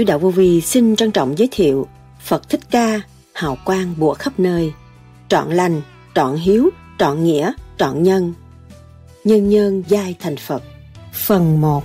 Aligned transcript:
Sứ 0.00 0.04
đạo 0.04 0.18
vô 0.18 0.30
vi 0.30 0.60
xin 0.60 0.96
trân 0.96 1.10
trọng 1.10 1.38
giới 1.38 1.48
thiệu 1.50 1.86
Phật 2.20 2.48
Thích 2.48 2.60
Ca, 2.70 3.00
hào 3.32 3.58
quang 3.64 3.94
bủa 3.98 4.14
khắp 4.14 4.32
nơi, 4.40 4.72
trọn 5.28 5.50
lành, 5.50 5.82
trọn 6.14 6.36
hiếu, 6.36 6.70
trọn 6.98 7.24
nghĩa, 7.24 7.52
trọn 7.78 8.02
nhân. 8.02 8.32
Nhân 9.24 9.48
nhân 9.48 9.82
giai 9.88 10.16
thành 10.20 10.36
Phật. 10.36 10.62
Phần 11.12 11.60
1 11.60 11.84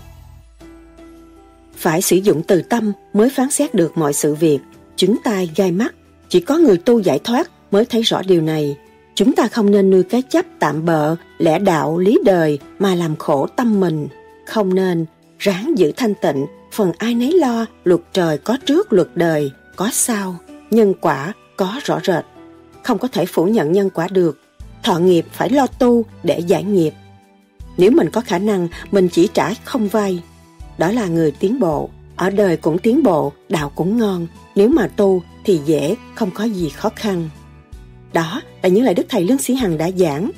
Phải 1.78 2.02
sử 2.02 2.16
dụng 2.16 2.42
từ 2.48 2.62
tâm 2.62 2.92
mới 3.14 3.30
phán 3.30 3.52
xét 3.52 3.73
được 3.73 3.98
mọi 3.98 4.14
sự 4.14 4.36
việc, 4.36 4.59
chứng 4.95 5.16
tai 5.23 5.50
gai 5.56 5.72
mắt. 5.72 5.95
Chỉ 6.30 6.40
có 6.40 6.58
người 6.58 6.78
tu 6.78 7.00
giải 7.00 7.20
thoát 7.23 7.50
mới 7.72 7.86
thấy 7.86 8.02
rõ 8.02 8.22
điều 8.28 8.42
này. 8.42 8.78
Chúng 9.16 9.36
ta 9.36 9.48
không 9.48 9.72
nên 9.72 9.89
nuôi 9.89 10.04
cái 10.04 10.22
chấp 10.22 10.45
tạm 10.59 10.86
bợ, 10.86 11.16
lẽ 11.38 11.59
đạo, 11.59 11.98
lý 11.98 12.20
đời 12.26 12.59
mà 12.80 12.95
làm 12.95 13.16
khổ 13.16 13.48
tâm 13.56 13.80
mình. 13.80 14.08
Không 14.48 14.76
nên 14.76 15.06
ráng 15.39 15.73
giữ 15.78 15.92
thanh 15.98 16.14
tịnh, 16.22 16.45
phần 16.76 16.92
ai 16.98 17.16
nấy 17.16 17.31
lo, 17.31 17.66
luật 17.84 18.02
trời 18.14 18.38
có 18.38 18.58
trước 18.66 18.94
luật 18.94 19.08
đời, 19.16 19.52
có 19.76 19.90
sau, 19.94 20.36
nhân 20.72 20.94
quả 21.02 21.34
có 21.58 21.80
rõ 21.84 22.00
rệt. 22.04 22.26
Không 22.84 22.98
có 22.98 23.08
thể 23.08 23.26
phủ 23.26 23.45
nhận 23.45 23.72
nhân 23.72 23.90
quả 23.90 24.08
được, 24.12 24.40
thọ 24.84 25.00
nghiệp 25.00 25.26
phải 25.32 25.50
lo 25.50 25.67
tu 25.67 26.06
để 26.23 26.40
giải 26.40 26.64
nghiệp. 26.64 26.94
Nếu 27.78 27.92
mình 27.92 28.09
có 28.09 28.22
khả 28.22 28.40
năng, 28.40 28.67
mình 28.92 29.09
chỉ 29.12 29.30
trả 29.34 29.54
không 29.54 29.88
vay. 29.88 30.23
Đó 30.78 30.92
là 30.92 31.08
người 31.08 31.32
tiến 31.32 31.59
bộ, 31.59 31.90
ở 32.16 32.30
đời 32.30 32.58
cũng 32.58 32.78
tiến 32.78 33.04
bộ, 33.04 33.34
đạo 33.50 33.72
cũng 33.76 33.98
ngon. 33.98 34.28
Nếu 34.56 34.70
mà 34.70 34.88
tu 34.88 35.23
thì 35.45 35.60
dễ, 35.66 35.95
không 36.16 36.32
có 36.32 36.44
gì 36.44 36.70
khó 36.70 36.89
khăn. 36.95 37.30
Đó 38.14 38.42
là 38.62 38.70
những 38.70 38.84
lời 38.84 38.94
Đức 38.94 39.06
Thầy 39.10 39.23
Lương 39.23 39.38
Sĩ 39.38 39.56
Hằng 39.56 39.78
đã 39.78 39.92
giảng. 39.92 40.32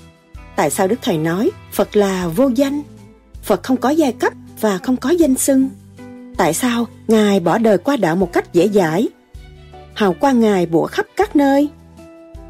Tại 0.56 0.70
sao 0.70 0.88
Đức 0.88 1.00
Thầy 1.02 1.18
nói 1.18 1.52
Phật 1.72 1.96
là 1.96 2.28
vô 2.28 2.52
danh? 2.56 2.82
Phật 3.44 3.64
không 3.64 3.78
có 3.78 3.90
giai 3.90 4.12
cấp 4.12 4.34
và 4.62 4.78
không 4.78 4.98
có 4.98 5.10
danh 5.10 5.36
xưng. 5.36 5.70
Tại 6.38 6.54
sao 6.54 6.88
Ngài 7.08 7.40
bỏ 7.40 7.58
đời 7.58 7.78
qua 7.78 7.98
đạo 7.98 8.16
một 8.16 8.34
cách 8.34 8.54
dễ 8.54 8.68
dãi? 8.68 9.08
Hào 9.94 10.14
quang 10.14 10.40
Ngài 10.40 10.66
bủa 10.66 10.86
khắp 10.86 11.06
các 11.16 11.36
nơi. 11.36 11.70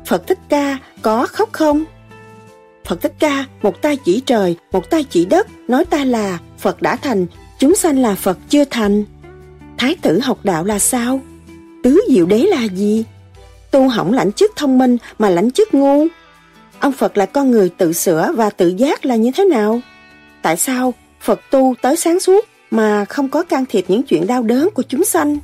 Phật 0.06 0.28
Thích 0.28 0.40
Ca 0.50 0.78
có 1.02 1.28
khóc 1.32 1.50
không? 1.52 1.84
Phật 2.86 3.02
Thích 3.02 3.14
Ca, 3.20 3.46
một 3.62 3.82
tay 3.82 3.98
chỉ 3.98 4.22
trời, 4.26 4.56
một 4.72 4.90
tay 4.90 5.04
chỉ 5.04 5.26
đất, 5.26 5.48
nói 5.68 5.86
ta 5.86 6.06
là 6.06 6.40
Phật 6.58 6.82
đã 6.82 6.96
thành, 6.96 7.26
chúng 7.60 7.76
sanh 7.76 8.00
là 8.00 8.16
Phật 8.16 8.38
chưa 8.50 8.64
thành. 8.66 9.04
Thái 9.78 9.96
tử 10.02 10.20
học 10.20 10.40
đạo 10.44 10.64
là 10.64 10.80
sao? 10.80 11.22
Tứ 11.84 12.02
diệu 12.10 12.26
đế 12.26 12.38
là 12.38 12.64
gì? 12.64 13.06
Tu 13.72 13.88
hỏng 13.88 14.14
lãnh 14.14 14.32
chức 14.32 14.52
thông 14.56 14.78
minh 14.78 14.98
mà 15.20 15.30
lãnh 15.30 15.52
chức 15.52 15.74
ngu. 15.74 16.08
Ông 16.80 16.92
Phật 16.92 17.18
là 17.18 17.26
con 17.26 17.52
người 17.52 17.70
tự 17.70 17.94
sửa 17.94 18.32
và 18.36 18.50
tự 18.50 18.67
giác 18.67 19.06
là 19.06 19.16
như 19.16 19.32
thế 19.36 19.45
nào? 19.45 19.80
Tại 20.42 20.58
sao 20.58 20.94
Phật 21.22 21.42
tu 21.52 21.76
tới 21.82 21.95
sáng 21.95 22.20
suốt 22.20 22.45
mà 22.72 23.05
không 23.05 23.30
có 23.30 23.44
can 23.44 23.66
thiệp 23.70 23.86
những 23.88 24.04
chuyện 24.04 24.28
đau 24.28 24.44
đớn 24.44 24.70
của 24.73 24.83
chúng 24.83 25.05
sanh? 25.05 25.38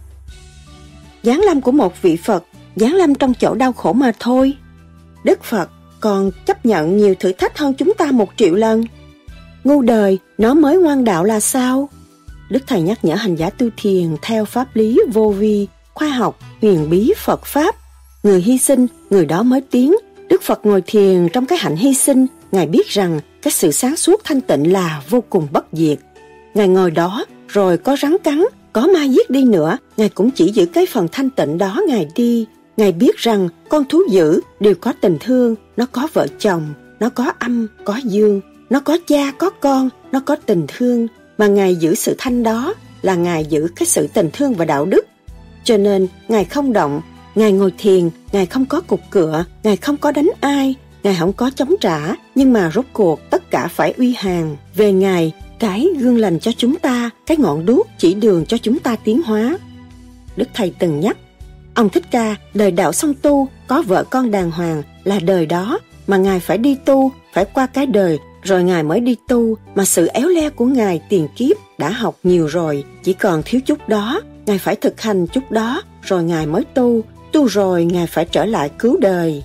Giáng 1.23 1.41
lâm 1.41 1.61
của 1.61 1.71
một 1.71 2.01
vị 2.01 2.15
Phật, 2.15 2.43
giáng 2.75 2.93
lâm 2.93 3.15
trong 3.15 3.33
chỗ 3.33 3.53
đau 3.53 3.73
khổ 3.73 3.93
mà 3.93 4.11
thôi. 4.19 4.53
Đức 5.23 5.43
Phật 5.43 5.69
còn 5.99 6.31
chấp 6.45 6.65
nhận 6.65 6.97
nhiều 6.97 7.15
thử 7.19 7.31
thách 7.33 7.57
hơn 7.57 7.73
chúng 7.73 7.93
ta 7.93 8.11
một 8.11 8.29
triệu 8.37 8.55
lần. 8.55 8.85
Ngu 9.63 9.81
đời, 9.81 10.19
nó 10.37 10.53
mới 10.53 10.77
ngoan 10.77 11.03
đạo 11.03 11.23
là 11.23 11.39
sao? 11.39 11.89
Đức 12.49 12.63
Thầy 12.67 12.81
nhắc 12.81 13.05
nhở 13.05 13.15
hành 13.15 13.35
giả 13.35 13.49
tu 13.49 13.67
thiền 13.77 14.15
theo 14.21 14.45
pháp 14.45 14.75
lý 14.75 14.99
vô 15.13 15.29
vi, 15.29 15.67
khoa 15.93 16.07
học, 16.07 16.39
huyền 16.61 16.89
bí 16.89 17.13
Phật 17.17 17.45
Pháp. 17.45 17.75
Người 18.23 18.41
hy 18.41 18.57
sinh, 18.57 18.87
người 19.09 19.25
đó 19.25 19.43
mới 19.43 19.61
tiến. 19.61 19.95
Đức 20.29 20.41
Phật 20.41 20.65
ngồi 20.65 20.81
thiền 20.85 21.27
trong 21.33 21.45
cái 21.45 21.57
hạnh 21.57 21.75
hy 21.75 21.93
sinh, 21.93 22.27
Ngài 22.53 22.67
biết 22.67 22.87
rằng 22.87 23.19
cái 23.41 23.51
sự 23.51 23.71
sáng 23.71 23.95
suốt 23.95 24.21
thanh 24.23 24.41
tịnh 24.41 24.73
là 24.73 25.01
vô 25.09 25.23
cùng 25.29 25.47
bất 25.51 25.65
diệt. 25.71 25.99
Ngài 26.53 26.67
ngồi 26.67 26.91
đó, 26.91 27.25
rồi 27.47 27.77
có 27.77 27.95
rắn 28.01 28.17
cắn, 28.23 28.43
có 28.73 28.87
ma 28.93 29.03
giết 29.03 29.29
đi 29.29 29.43
nữa, 29.43 29.77
Ngài 29.97 30.09
cũng 30.09 30.31
chỉ 30.31 30.51
giữ 30.51 30.65
cái 30.65 30.85
phần 30.85 31.07
thanh 31.11 31.29
tịnh 31.29 31.57
đó 31.57 31.81
Ngài 31.87 32.07
đi. 32.15 32.45
Ngài 32.77 32.91
biết 32.91 33.17
rằng 33.17 33.49
con 33.69 33.85
thú 33.85 34.01
dữ 34.09 34.41
đều 34.59 34.73
có 34.81 34.93
tình 35.01 35.17
thương, 35.19 35.55
nó 35.77 35.85
có 35.85 36.07
vợ 36.13 36.27
chồng, 36.39 36.73
nó 36.99 37.09
có 37.09 37.33
âm, 37.39 37.67
có 37.85 37.99
dương, 38.03 38.41
nó 38.69 38.79
có 38.79 38.97
cha, 39.07 39.31
có 39.31 39.49
con, 39.49 39.89
nó 40.11 40.19
có 40.19 40.35
tình 40.35 40.65
thương. 40.67 41.07
Mà 41.37 41.47
Ngài 41.47 41.75
giữ 41.75 41.95
sự 41.95 42.15
thanh 42.17 42.43
đó 42.43 42.73
là 43.01 43.15
Ngài 43.15 43.45
giữ 43.45 43.67
cái 43.75 43.85
sự 43.85 44.07
tình 44.13 44.29
thương 44.33 44.53
và 44.53 44.65
đạo 44.65 44.85
đức. 44.85 45.05
Cho 45.63 45.77
nên 45.77 46.07
Ngài 46.27 46.45
không 46.45 46.73
động, 46.73 47.01
Ngài 47.35 47.51
ngồi 47.51 47.73
thiền, 47.77 48.09
Ngài 48.31 48.45
không 48.45 48.65
có 48.65 48.81
cục 48.81 49.01
cửa, 49.09 49.45
Ngài 49.63 49.77
không 49.77 49.97
có 49.97 50.11
đánh 50.11 50.29
ai, 50.41 50.75
Ngài 51.03 51.15
không 51.19 51.33
có 51.33 51.51
chống 51.55 51.75
trả, 51.81 52.15
nhưng 52.35 52.53
mà 52.53 52.71
rốt 52.73 52.85
cuộc 52.93 53.19
tất 53.29 53.51
cả 53.51 53.67
phải 53.67 53.93
uy 53.97 54.13
hàng. 54.17 54.57
Về 54.75 54.91
Ngài, 54.91 55.33
cái 55.63 55.87
gương 55.99 56.17
lành 56.17 56.39
cho 56.39 56.51
chúng 56.57 56.75
ta, 56.75 57.09
cái 57.25 57.37
ngọn 57.37 57.65
đuốc 57.65 57.87
chỉ 57.97 58.13
đường 58.13 58.45
cho 58.45 58.57
chúng 58.57 58.79
ta 58.79 58.95
tiến 58.95 59.21
hóa. 59.21 59.57
Đức 60.35 60.47
Thầy 60.53 60.73
từng 60.79 60.99
nhắc, 60.99 61.17
ông 61.73 61.89
Thích 61.89 62.03
Ca 62.11 62.35
đời 62.53 62.71
đạo 62.71 62.93
song 62.93 63.13
tu, 63.21 63.47
có 63.67 63.81
vợ 63.81 64.03
con 64.09 64.31
đàng 64.31 64.51
hoàng 64.51 64.83
là 65.03 65.19
đời 65.19 65.45
đó, 65.45 65.79
mà 66.07 66.17
Ngài 66.17 66.39
phải 66.39 66.57
đi 66.57 66.75
tu, 66.75 67.11
phải 67.33 67.45
qua 67.45 67.67
cái 67.67 67.85
đời, 67.85 68.19
rồi 68.43 68.63
Ngài 68.63 68.83
mới 68.83 68.99
đi 68.99 69.15
tu, 69.27 69.57
mà 69.75 69.85
sự 69.85 70.07
éo 70.07 70.27
le 70.27 70.49
của 70.49 70.65
Ngài 70.65 71.01
tiền 71.09 71.27
kiếp 71.35 71.57
đã 71.77 71.89
học 71.89 72.15
nhiều 72.23 72.47
rồi, 72.47 72.83
chỉ 73.03 73.13
còn 73.13 73.41
thiếu 73.45 73.61
chút 73.65 73.89
đó, 73.89 74.21
Ngài 74.45 74.57
phải 74.57 74.75
thực 74.75 75.01
hành 75.01 75.27
chút 75.27 75.51
đó, 75.51 75.81
rồi 76.01 76.23
Ngài 76.23 76.45
mới 76.45 76.63
tu, 76.73 77.01
tu 77.31 77.45
rồi 77.45 77.85
Ngài 77.85 78.07
phải 78.07 78.25
trở 78.25 78.45
lại 78.45 78.69
cứu 78.79 78.97
đời. 78.99 79.43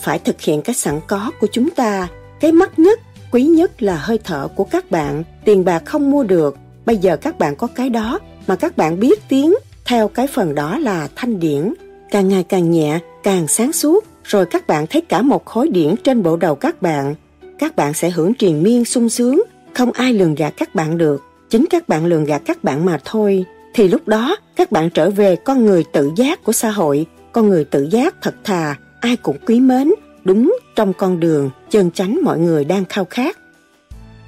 Phải 0.00 0.18
thực 0.18 0.40
hiện 0.40 0.62
cái 0.62 0.74
sẵn 0.74 1.00
có 1.06 1.30
của 1.40 1.46
chúng 1.52 1.70
ta, 1.70 2.08
cái 2.40 2.52
mắt 2.52 2.78
nhất 2.78 3.00
Quý 3.36 3.44
nhất 3.44 3.82
là 3.82 3.96
hơi 3.96 4.18
thở 4.24 4.48
của 4.56 4.64
các 4.64 4.90
bạn, 4.90 5.22
tiền 5.44 5.64
bạc 5.64 5.82
không 5.84 6.10
mua 6.10 6.22
được. 6.22 6.56
Bây 6.86 6.96
giờ 6.96 7.16
các 7.16 7.38
bạn 7.38 7.56
có 7.56 7.66
cái 7.66 7.90
đó 7.90 8.18
mà 8.46 8.56
các 8.56 8.76
bạn 8.76 9.00
biết 9.00 9.28
tiếng, 9.28 9.54
theo 9.84 10.08
cái 10.08 10.26
phần 10.26 10.54
đó 10.54 10.78
là 10.78 11.08
thanh 11.16 11.40
điển. 11.40 11.74
Càng 12.10 12.28
ngày 12.28 12.42
càng 12.42 12.70
nhẹ, 12.70 12.98
càng 13.22 13.48
sáng 13.48 13.72
suốt, 13.72 14.04
rồi 14.24 14.46
các 14.46 14.66
bạn 14.66 14.86
thấy 14.86 15.00
cả 15.00 15.22
một 15.22 15.44
khối 15.44 15.68
điển 15.68 15.94
trên 16.04 16.22
bộ 16.22 16.36
đầu 16.36 16.54
các 16.54 16.82
bạn. 16.82 17.14
Các 17.58 17.76
bạn 17.76 17.94
sẽ 17.94 18.10
hưởng 18.10 18.34
triền 18.34 18.62
miên 18.62 18.84
sung 18.84 19.08
sướng, 19.08 19.42
không 19.74 19.92
ai 19.92 20.12
lường 20.12 20.34
gạt 20.34 20.54
các 20.56 20.74
bạn 20.74 20.98
được. 20.98 21.22
Chính 21.50 21.66
các 21.70 21.88
bạn 21.88 22.06
lường 22.06 22.24
gạt 22.24 22.42
các 22.46 22.64
bạn 22.64 22.84
mà 22.84 22.98
thôi. 23.04 23.44
Thì 23.74 23.88
lúc 23.88 24.08
đó 24.08 24.36
các 24.56 24.72
bạn 24.72 24.90
trở 24.90 25.10
về 25.10 25.36
con 25.36 25.66
người 25.66 25.84
tự 25.92 26.10
giác 26.16 26.44
của 26.44 26.52
xã 26.52 26.70
hội, 26.70 27.06
con 27.32 27.48
người 27.48 27.64
tự 27.64 27.88
giác 27.90 28.14
thật 28.22 28.34
thà, 28.44 28.76
ai 29.00 29.16
cũng 29.16 29.36
quý 29.46 29.60
mến, 29.60 29.92
đúng 30.26 30.58
trong 30.76 30.92
con 30.92 31.20
đường 31.20 31.50
chân 31.70 31.90
chánh 31.90 32.18
mọi 32.22 32.38
người 32.38 32.64
đang 32.64 32.84
khao 32.84 33.04
khát. 33.04 33.38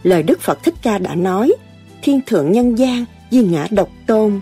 Lời 0.03 0.23
Đức 0.23 0.41
Phật 0.41 0.59
Thích 0.65 0.75
Ca 0.83 0.99
đã 0.99 1.15
nói, 1.15 1.53
thiên 2.03 2.21
thượng 2.27 2.53
nhân 2.53 2.79
gian, 2.79 3.05
di 3.31 3.43
ngã 3.43 3.67
độc 3.71 3.89
tôn, 4.07 4.41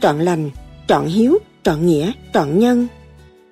trọn 0.00 0.18
lành, 0.18 0.50
trọn 0.88 1.06
hiếu, 1.06 1.38
trọn 1.62 1.86
nghĩa, 1.86 2.12
trọn 2.34 2.58
nhân. 2.58 2.86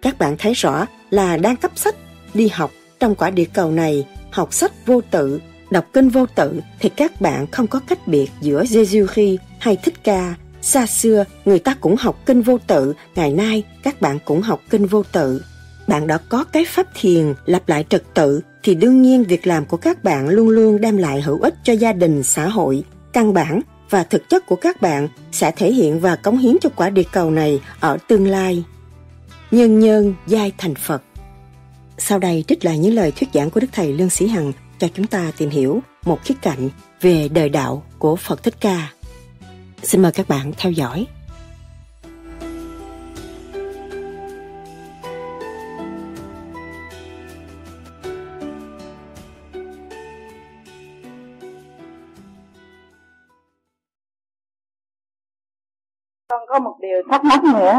Các 0.02 0.18
bạn 0.18 0.36
thấy 0.38 0.54
rõ 0.54 0.86
là 1.10 1.36
đang 1.36 1.56
cấp 1.56 1.70
sách, 1.74 1.96
đi 2.34 2.48
học 2.48 2.70
trong 3.00 3.14
quả 3.14 3.30
địa 3.30 3.44
cầu 3.52 3.70
này, 3.70 4.06
học 4.30 4.54
sách 4.54 4.86
vô 4.86 5.00
tự, 5.10 5.40
đọc 5.70 5.86
kinh 5.92 6.08
vô 6.08 6.26
tự 6.34 6.60
thì 6.80 6.88
các 6.88 7.20
bạn 7.20 7.46
không 7.46 7.66
có 7.66 7.80
cách 7.88 8.08
biệt 8.08 8.30
giữa 8.40 8.64
Giêsu 8.64 9.06
khi 9.06 9.38
hay 9.58 9.76
Thích 9.76 10.04
Ca. 10.04 10.34
Xa 10.60 10.86
xưa, 10.86 11.24
người 11.44 11.58
ta 11.58 11.74
cũng 11.80 11.96
học 11.96 12.18
kinh 12.26 12.42
vô 12.42 12.58
tự, 12.66 12.94
ngày 13.14 13.32
nay 13.32 13.62
các 13.82 14.00
bạn 14.00 14.18
cũng 14.24 14.42
học 14.42 14.60
kinh 14.70 14.86
vô 14.86 15.02
tự 15.12 15.42
bạn 15.88 16.06
đã 16.06 16.18
có 16.28 16.44
cái 16.44 16.64
pháp 16.68 16.86
thiền 16.94 17.34
lặp 17.46 17.68
lại 17.68 17.84
trật 17.88 18.02
tự 18.14 18.40
thì 18.62 18.74
đương 18.74 19.02
nhiên 19.02 19.24
việc 19.24 19.46
làm 19.46 19.64
của 19.64 19.76
các 19.76 20.04
bạn 20.04 20.28
luôn 20.28 20.48
luôn 20.48 20.80
đem 20.80 20.96
lại 20.96 21.20
hữu 21.20 21.40
ích 21.40 21.54
cho 21.64 21.72
gia 21.72 21.92
đình, 21.92 22.22
xã 22.22 22.48
hội. 22.48 22.84
Căn 23.12 23.34
bản 23.34 23.60
và 23.90 24.04
thực 24.04 24.28
chất 24.28 24.46
của 24.46 24.56
các 24.56 24.80
bạn 24.80 25.08
sẽ 25.32 25.50
thể 25.50 25.72
hiện 25.72 26.00
và 26.00 26.16
cống 26.16 26.38
hiến 26.38 26.56
cho 26.60 26.70
quả 26.76 26.90
địa 26.90 27.02
cầu 27.12 27.30
này 27.30 27.60
ở 27.80 27.98
tương 28.08 28.26
lai. 28.26 28.64
Nhân 29.50 29.80
nhân 29.80 30.14
giai 30.26 30.52
thành 30.58 30.74
Phật 30.74 31.02
Sau 31.98 32.18
đây 32.18 32.44
trích 32.48 32.64
lại 32.64 32.78
những 32.78 32.94
lời 32.94 33.12
thuyết 33.16 33.28
giảng 33.34 33.50
của 33.50 33.60
Đức 33.60 33.66
Thầy 33.72 33.92
Lương 33.92 34.10
Sĩ 34.10 34.26
Hằng 34.28 34.52
cho 34.78 34.88
chúng 34.94 35.06
ta 35.06 35.32
tìm 35.36 35.50
hiểu 35.50 35.82
một 36.04 36.24
khía 36.24 36.34
cạnh 36.42 36.70
về 37.00 37.28
đời 37.28 37.48
đạo 37.48 37.82
của 37.98 38.16
Phật 38.16 38.42
Thích 38.42 38.54
Ca. 38.60 38.90
Xin 39.82 40.02
mời 40.02 40.12
các 40.12 40.28
bạn 40.28 40.52
theo 40.58 40.72
dõi. 40.72 41.06
Thắc 57.10 57.20
mắc 57.30 57.40
nữa. 57.54 57.74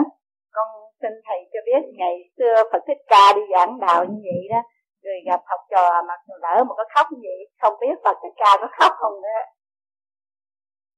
Con 0.51 0.67
xin 1.01 1.13
thầy 1.25 1.39
cho 1.53 1.59
biết 1.65 1.81
ngày 1.99 2.15
xưa 2.37 2.55
phật 2.71 2.81
thích 2.87 3.01
ca 3.07 3.33
đi 3.35 3.41
giảng 3.53 3.79
đạo 3.79 4.05
như 4.05 4.19
vậy 4.23 4.43
đó 4.49 4.61
người 5.03 5.19
gặp 5.25 5.41
học 5.45 5.59
trò 5.71 6.03
mà 6.07 6.13
lỡ 6.41 6.63
một 6.63 6.75
cái 6.77 6.85
khóc 6.95 7.07
như 7.11 7.19
vậy 7.21 7.39
không 7.61 7.73
biết 7.81 7.95
phật 8.03 8.17
thích 8.23 8.35
ca 8.37 8.57
có 8.61 8.67
khóc 8.79 8.91
không 8.99 9.21
nữa. 9.21 9.41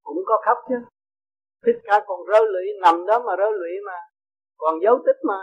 Cũng 0.04 0.18
có 0.26 0.42
khóc 0.46 0.58
chứ. 0.70 0.76
Thích 1.66 1.80
ca 1.84 2.00
còn 2.08 2.20
rơi 2.26 2.42
lụy 2.54 2.66
nằm 2.82 3.06
đó 3.06 3.20
mà 3.26 3.36
rơi 3.36 3.52
lụy 3.52 3.72
mà. 3.88 4.00
Còn 4.58 4.76
dấu 4.84 4.96
tích 5.06 5.20
mà. 5.24 5.40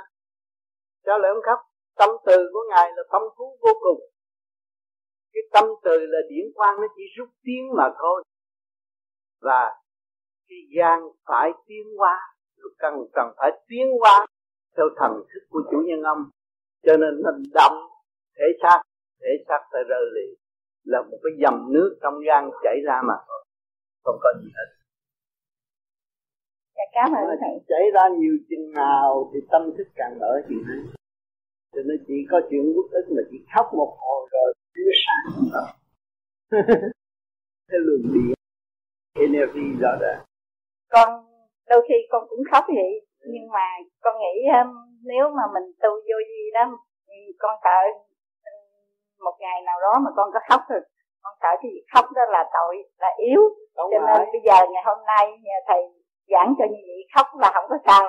Sao 1.07 1.19
lại 1.19 1.31
không 1.35 1.43
khóc? 1.47 1.59
Tâm 1.97 2.11
từ 2.27 2.51
của 2.53 2.65
ngài 2.71 2.93
là 2.97 3.03
phong 3.13 3.23
phú 3.37 3.59
vô 3.61 3.73
cùng. 3.81 4.01
Cái 5.33 5.43
tâm 5.53 5.65
từ 5.85 5.99
là 6.01 6.19
điển 6.31 6.47
quang 6.55 6.81
nó 6.81 6.87
chỉ 6.97 7.03
rút 7.17 7.29
tiếng 7.43 7.65
mà 7.77 7.85
thôi. 7.99 8.25
Và 9.41 9.75
cái 10.49 10.59
gian 10.77 11.01
phải 11.27 11.51
tiến 11.67 11.85
hóa. 11.99 12.19
lục 12.21 12.38
cần 12.79 12.95
cần 13.13 13.27
phải 13.39 13.51
tiến 13.69 13.87
hóa 14.01 14.27
theo 14.77 14.87
thần 14.99 15.13
thức 15.29 15.43
của 15.51 15.63
chủ 15.71 15.79
nhân 15.87 16.03
âm. 16.03 16.31
Cho 16.87 16.97
nên 16.97 17.23
nó 17.23 17.31
động 17.55 17.77
thể 18.37 18.47
xác 18.63 18.79
thể 19.21 19.29
xác 19.49 19.61
phải 19.73 19.83
rơi 19.89 20.05
lì. 20.15 20.37
Là 20.85 21.03
một 21.03 21.19
cái 21.23 21.33
dầm 21.43 21.73
nước 21.73 21.99
trong 22.03 22.15
gan 22.27 22.51
chảy 22.63 22.77
ra 22.87 23.01
mà 23.09 23.15
thôi. 23.29 23.45
Không 24.05 24.19
có 24.21 24.31
gì 24.43 24.49
hết. 24.57 24.69
Dạ, 26.77 26.85
cảm 26.93 27.13
ơn 27.13 27.39
thầy. 27.41 27.55
Chảy 27.69 27.85
ra 27.95 28.09
nhiều 28.21 28.37
chừng 28.51 28.73
nào 28.73 29.31
thì 29.35 29.41
tâm 29.51 29.63
thức 29.79 29.87
càng 29.95 30.19
mở 30.21 30.33
chừng 30.49 30.65
ấy 30.69 30.99
cho 31.79 31.83
nên 31.85 32.05
chỉ 32.07 32.15
có 32.31 32.41
chuyện 32.51 32.73
quốc 32.77 32.87
ức 32.91 33.07
mà 33.17 33.23
chỉ 33.31 33.37
khóc 33.55 33.67
một 33.75 33.97
hồi 34.01 34.29
rồi 34.33 34.55
chiếu 34.75 34.93
sáng 35.05 35.49
cái 37.69 37.79
luồng 37.81 38.13
điện 38.15 38.35
energy 39.15 39.81
rõ 39.81 39.89
ràng. 40.01 40.25
Con 40.89 41.28
đôi 41.71 41.81
khi 41.89 41.95
con 42.11 42.23
cũng 42.29 42.43
khóc 42.53 42.65
vậy 42.79 42.93
nhưng 43.33 43.47
mà 43.55 43.67
con 44.03 44.15
nghĩ 44.23 44.37
um, 44.59 44.71
nếu 45.05 45.25
mà 45.37 45.45
mình 45.55 45.67
tu 45.83 45.91
vô 45.91 46.19
gì 46.31 46.43
đó 46.55 46.65
con 47.39 47.55
sợ 47.65 47.79
một 49.21 49.37
ngày 49.41 49.63
nào 49.67 49.79
đó 49.81 49.93
mà 50.05 50.11
con 50.17 50.31
có 50.35 50.41
khóc 50.49 50.61
rồi 50.69 50.81
con 51.23 51.35
sợ 51.43 51.53
cái 51.63 51.71
việc 51.75 51.85
khóc 51.95 52.05
đó 52.17 52.23
là 52.31 52.45
tội 52.57 52.75
là 52.99 53.11
yếu. 53.27 53.43
Đúng 53.77 53.91
cho 53.93 53.99
rồi. 53.99 54.09
nên 54.09 54.29
bây 54.33 54.43
giờ 54.47 54.57
ngày 54.73 54.83
hôm 54.87 54.99
nay 55.07 55.25
nhà 55.43 55.59
thầy 55.69 55.83
giảng 56.33 56.55
cho 56.59 56.65
như 56.73 56.81
vậy 56.89 57.01
khóc 57.15 57.27
là 57.41 57.51
không 57.55 57.67
có 57.69 57.79
sao. 57.87 58.03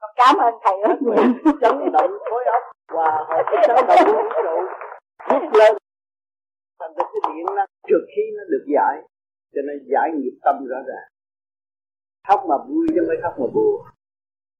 Con 0.00 0.10
cảm 0.16 0.34
ơn 0.46 0.54
thầy 0.64 0.76
rất 0.88 0.98
nhiều. 1.02 1.24
chấn 1.60 1.92
động 1.92 2.10
khối 2.30 2.44
óc. 2.44 2.62
Và 2.96 3.10
họ 3.28 3.42
cái 3.46 3.64
chấn 3.66 3.76
động 3.88 4.16
vũ 4.16 4.22
trụ 4.36 4.56
rút 5.30 5.52
lên. 5.58 5.72
Thành 6.80 6.92
ra 6.96 7.04
cái 7.12 7.20
điện 7.34 7.46
nó 7.56 7.64
trượt 7.88 8.04
khí 8.16 8.22
nó 8.36 8.42
được 8.52 8.64
giải 8.74 8.96
cho 9.54 9.60
nên 9.66 9.76
giải 9.92 10.10
nghiệp 10.14 10.36
tâm 10.44 10.56
rõ 10.70 10.78
ràng 10.86 11.08
khóc 12.28 12.40
mà 12.48 12.56
vui 12.68 12.86
chứ 12.94 13.00
mới 13.08 13.16
khóc 13.22 13.34
mà 13.38 13.46
buồn 13.54 13.86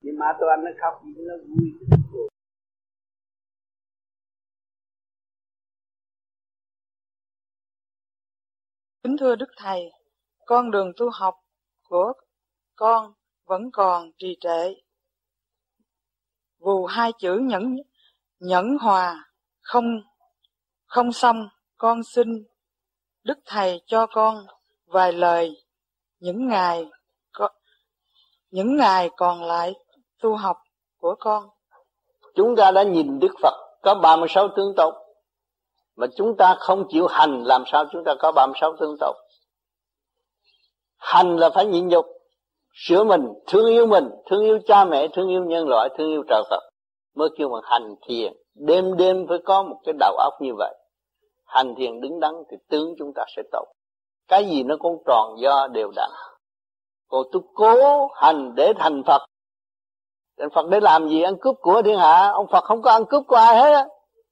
nhưng 0.00 0.18
mà 0.18 0.26
tôi 0.40 0.48
anh 0.50 0.64
nó 0.64 0.70
khóc 0.80 1.02
nó 1.04 1.34
vui 1.48 1.72
nó 1.90 1.96
buồn. 2.12 2.28
Kính 9.02 9.16
thưa 9.20 9.36
Đức 9.36 9.48
Thầy, 9.56 9.92
con 10.46 10.70
đường 10.70 10.92
tu 10.96 11.10
học 11.12 11.34
của 11.88 12.12
con 12.76 13.12
vẫn 13.44 13.70
còn 13.72 14.10
trì 14.18 14.36
trệ. 14.40 14.74
Vù 16.58 16.86
hai 16.86 17.12
chữ 17.18 17.38
nhẫn 17.38 17.76
nhẫn 18.38 18.76
hòa 18.80 19.30
không 19.60 19.84
không 20.86 21.12
xong 21.12 21.48
con 21.76 22.02
xin 22.02 22.28
Đức 23.24 23.38
Thầy 23.46 23.82
cho 23.86 24.06
con 24.06 24.46
vài 24.86 25.12
lời 25.12 25.56
những 26.20 26.48
ngày 26.48 26.84
những 28.52 28.76
ngày 28.76 29.10
còn 29.16 29.42
lại 29.42 29.74
tu 30.22 30.36
học 30.36 30.56
của 31.00 31.14
con. 31.20 31.44
Chúng 32.34 32.56
ta 32.56 32.70
đã 32.70 32.82
nhìn 32.82 33.18
Đức 33.18 33.32
Phật 33.42 33.54
có 33.82 33.94
36 33.94 34.48
tướng 34.56 34.72
tốt, 34.76 34.94
mà 35.96 36.06
chúng 36.16 36.36
ta 36.36 36.56
không 36.58 36.84
chịu 36.88 37.06
hành, 37.06 37.44
làm 37.44 37.64
sao 37.66 37.84
chúng 37.92 38.04
ta 38.04 38.14
có 38.18 38.32
36 38.32 38.76
tướng 38.80 38.96
tốt? 39.00 39.14
Hành 40.98 41.36
là 41.36 41.50
phải 41.50 41.66
nhịn 41.66 41.88
nhục, 41.88 42.06
sửa 42.74 43.04
mình, 43.04 43.28
thương 43.46 43.66
yêu 43.66 43.86
mình, 43.86 44.08
thương 44.30 44.42
yêu 44.42 44.58
cha 44.66 44.84
mẹ, 44.84 45.08
thương 45.08 45.28
yêu 45.28 45.44
nhân 45.44 45.68
loại, 45.68 45.88
thương 45.98 46.10
yêu 46.10 46.22
trời 46.28 46.42
Phật. 46.50 46.60
Mới 47.14 47.28
kêu 47.38 47.48
bằng 47.48 47.62
hành 47.64 47.94
thiền. 48.08 48.32
Đêm 48.54 48.96
đêm 48.96 49.26
phải 49.28 49.38
có 49.44 49.62
một 49.62 49.76
cái 49.84 49.94
đầu 49.98 50.16
óc 50.16 50.32
như 50.40 50.54
vậy. 50.58 50.74
Hành 51.44 51.74
thiền 51.78 52.00
đứng 52.00 52.20
đắn 52.20 52.34
thì 52.50 52.56
tướng 52.68 52.94
chúng 52.98 53.12
ta 53.14 53.24
sẽ 53.36 53.42
tốt. 53.52 53.64
Cái 54.28 54.44
gì 54.44 54.62
nó 54.62 54.76
cũng 54.78 55.02
tròn 55.06 55.34
do 55.38 55.66
đều 55.66 55.90
đặn 55.96 56.10
còn 57.12 57.22
tôi 57.32 57.42
cố 57.54 58.08
hành 58.14 58.54
để 58.54 58.72
thành 58.78 59.02
Phật. 59.06 59.22
Thành 60.38 60.50
Phật 60.54 60.68
để 60.68 60.80
làm 60.80 61.08
gì? 61.08 61.22
Ăn 61.22 61.36
cướp 61.40 61.54
của 61.60 61.82
thiên 61.82 61.98
hạ. 61.98 62.30
Ông 62.34 62.46
Phật 62.52 62.64
không 62.64 62.82
có 62.82 62.90
ăn 62.90 63.04
cướp 63.04 63.22
của 63.28 63.36
ai 63.36 63.56
hết 63.56 63.88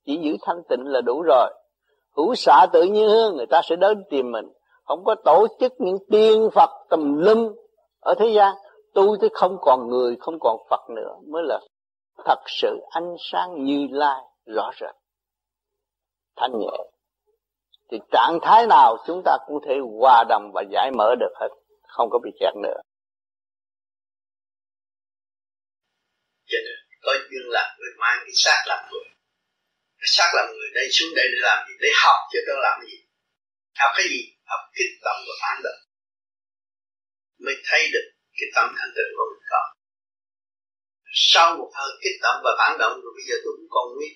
chỉ 0.06 0.16
giữ 0.22 0.36
thanh 0.42 0.62
tịnh 0.68 0.86
là 0.86 1.00
đủ 1.00 1.22
rồi. 1.22 1.50
Hữu 2.16 2.34
xạ 2.34 2.66
tự 2.72 2.82
nhiên 2.82 3.08
hơn 3.08 3.36
người 3.36 3.46
ta 3.46 3.60
sẽ 3.64 3.76
đến 3.76 4.04
tìm 4.10 4.30
mình. 4.32 4.46
Không 4.84 5.04
có 5.04 5.14
tổ 5.24 5.46
chức 5.60 5.72
những 5.78 5.98
tiên 6.10 6.48
phật 6.54 6.70
tầm 6.90 7.18
lum 7.18 7.52
ở 8.00 8.14
thế 8.18 8.26
gian. 8.28 8.54
Tu 8.94 9.16
tới 9.20 9.30
không 9.32 9.56
còn 9.60 9.88
người, 9.88 10.16
không 10.20 10.38
còn 10.40 10.56
phật 10.70 10.90
nữa, 10.90 11.14
mới 11.32 11.42
là 11.42 11.60
thật 12.24 12.38
sự 12.46 12.80
ánh 12.90 13.14
sáng 13.18 13.64
như 13.64 13.86
lai, 13.90 14.22
rõ 14.46 14.70
rệt. 14.80 14.94
Thanh 16.36 16.58
nhẹ. 16.58 16.76
Thì 17.90 18.00
trạng 18.10 18.38
thái 18.42 18.66
nào 18.66 18.96
chúng 19.06 19.22
ta 19.24 19.38
cũng 19.46 19.58
thể 19.68 19.74
hòa 19.98 20.24
đồng 20.28 20.50
và 20.54 20.62
giải 20.70 20.90
mở 20.90 21.14
được 21.20 21.32
hết 21.40 21.48
không 21.94 22.08
có 22.12 22.18
bị 22.24 22.30
kẹt 22.40 22.54
nữa. 22.64 22.80
Cho 26.50 26.58
nên 26.64 26.78
có 27.04 27.12
duyên 27.30 27.44
là 27.56 27.76
người 27.78 27.92
mang 28.02 28.18
cái 28.24 28.34
xác 28.44 28.60
làm 28.66 28.80
người. 28.90 29.06
Xác 30.16 30.30
làm 30.36 30.46
người 30.56 30.70
đây 30.74 30.86
xuống 30.90 31.12
đây 31.16 31.26
để 31.32 31.38
làm 31.48 31.58
gì? 31.68 31.74
Để 31.80 31.90
học 32.04 32.18
chứ 32.32 32.38
đâu 32.46 32.58
làm 32.66 32.76
gì. 32.86 32.96
Học 33.80 33.90
cái 33.96 34.06
gì? 34.12 34.22
Học 34.50 34.62
kích 34.76 34.92
động 35.04 35.20
và 35.26 35.34
phản 35.42 35.56
động 35.64 35.80
mới 37.44 37.56
thấy 37.68 37.82
được 37.92 38.06
cái 38.38 38.48
tâm 38.54 38.66
thanh 38.78 38.92
tịnh 38.96 39.10
của 39.16 39.26
mình 39.30 39.44
có 39.50 39.60
sau 41.32 41.48
một 41.58 41.70
thời 41.76 41.90
kích 42.02 42.18
động 42.24 42.38
và 42.44 42.52
phản 42.58 42.72
động 42.80 42.94
rồi 43.02 43.12
bây 43.16 43.24
giờ 43.28 43.36
tôi 43.44 43.52
cũng 43.58 43.70
còn 43.76 43.86
nguyên. 43.94 44.14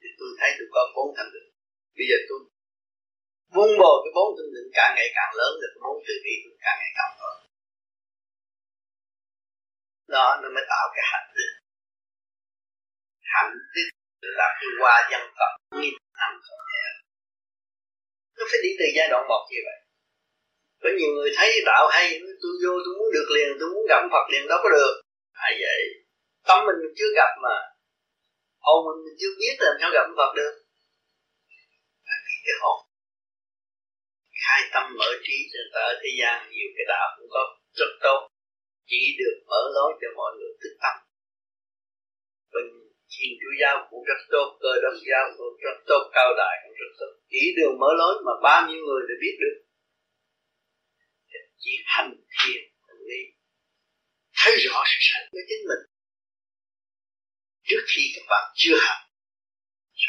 Thì 0.00 0.08
tôi 0.18 0.28
thấy 0.38 0.50
tôi 0.58 0.68
có 0.74 0.80
vốn 0.94 1.08
thanh 1.16 1.30
tịnh 1.34 1.48
bây 1.98 2.06
giờ 2.10 2.16
tôi 2.28 2.38
vun 3.54 3.70
bồi 3.80 3.96
cái 4.02 4.12
bốn 4.16 4.28
thanh 4.36 4.50
định 4.54 4.70
càng 4.78 4.92
ngày 4.96 5.08
càng 5.18 5.32
lớn 5.38 5.52
thì 5.60 5.66
cái 5.72 5.80
bốn 5.84 5.96
từ 6.06 6.14
bi 6.24 6.34
cũng 6.42 6.58
càng 6.64 6.78
ngày 6.80 6.92
càng 6.98 7.12
lớn 7.20 7.36
đó 10.14 10.26
nó 10.42 10.48
mới 10.54 10.64
tạo 10.72 10.86
cái 10.94 11.04
hạnh 11.12 11.28
đức 11.36 11.50
hạnh 13.32 13.52
đức 13.74 13.88
là 14.38 14.48
cái 14.58 14.70
qua 14.80 14.94
dân 15.10 15.24
tộc 15.38 15.52
nghìn 15.80 15.94
năm 16.18 16.32
không 16.46 16.62
thể. 16.70 16.84
Nó 18.36 18.44
phải 18.50 18.60
đi 18.64 18.70
từ 18.78 18.86
giai 18.96 19.08
đoạn 19.10 19.22
một 19.28 19.42
như 19.50 19.60
vậy. 19.66 19.78
Có 20.82 20.88
nhiều 20.98 21.12
người 21.14 21.30
thấy 21.36 21.50
đạo 21.66 21.84
hay 21.94 22.06
tôi 22.42 22.52
vô 22.62 22.72
tôi 22.84 22.92
muốn 22.98 23.08
được 23.16 23.28
liền 23.34 23.48
tôi 23.60 23.68
muốn 23.72 23.84
gặp 23.88 24.02
Phật 24.12 24.24
liền 24.32 24.44
đâu 24.50 24.58
có 24.62 24.68
được. 24.76 24.94
À 25.32 25.48
vậy? 25.62 25.80
Tâm 26.48 26.58
mình 26.66 26.80
chưa 26.98 27.10
gặp 27.18 27.32
mà. 27.44 27.56
Hồn 28.64 28.78
mình, 28.86 29.16
chưa 29.20 29.32
biết 29.40 29.54
làm 29.58 29.74
sao 29.80 29.90
gặp 29.96 30.06
Phật 30.18 30.30
được. 30.36 30.52
Phải 32.06 32.18
vì 32.26 32.36
cái 32.46 32.56
hồn 32.62 32.78
khai 34.46 34.60
tâm 34.72 34.84
mở 34.98 35.10
trí 35.24 35.36
cho 35.52 35.60
ta 35.74 35.80
ở 35.80 35.94
thế 36.02 36.10
gian 36.20 36.36
nhiều 36.52 36.68
cái 36.76 36.86
đạo 36.92 37.06
cũng 37.16 37.28
có 37.34 37.42
rất 37.78 37.92
tốt 38.04 38.20
chỉ 38.90 39.02
được 39.20 39.36
mở 39.50 39.62
lối 39.74 39.90
cho 40.00 40.08
mọi 40.16 40.30
người 40.38 40.52
thức 40.62 40.74
tâm 40.82 40.96
bình 42.54 42.70
Thiên 43.12 43.30
Chúa 43.40 43.54
giáo 43.60 43.76
cũng 43.90 44.04
rất 44.10 44.20
tốt, 44.32 44.46
cơ 44.62 44.72
đốc 44.82 44.94
giáo 45.08 45.24
cũng 45.36 45.56
rất 45.64 45.76
tốt, 45.86 46.02
cao 46.16 46.30
đại 46.40 46.54
cũng 46.62 46.74
rất 46.80 46.90
tốt. 46.98 47.12
Chỉ 47.30 47.42
đường 47.56 47.78
mở 47.80 47.90
lối 48.00 48.14
mà 48.26 48.32
bao 48.42 48.60
nhiêu 48.68 48.80
người 48.86 49.02
để 49.08 49.14
biết 49.22 49.36
được. 49.42 49.56
Chỉ 51.62 51.72
hành 51.84 52.10
thiền 52.36 52.62
đi 53.08 53.20
thấy 54.36 54.56
rõ 54.64 54.82
sự 54.86 54.98
sạch 55.00 55.26
của 55.30 55.38
chính 55.48 55.62
mình. 55.68 55.82
Trước 57.68 57.82
khi 57.86 58.02
các 58.14 58.24
bạn 58.28 58.52
chưa 58.54 58.76
hành, 58.80 59.06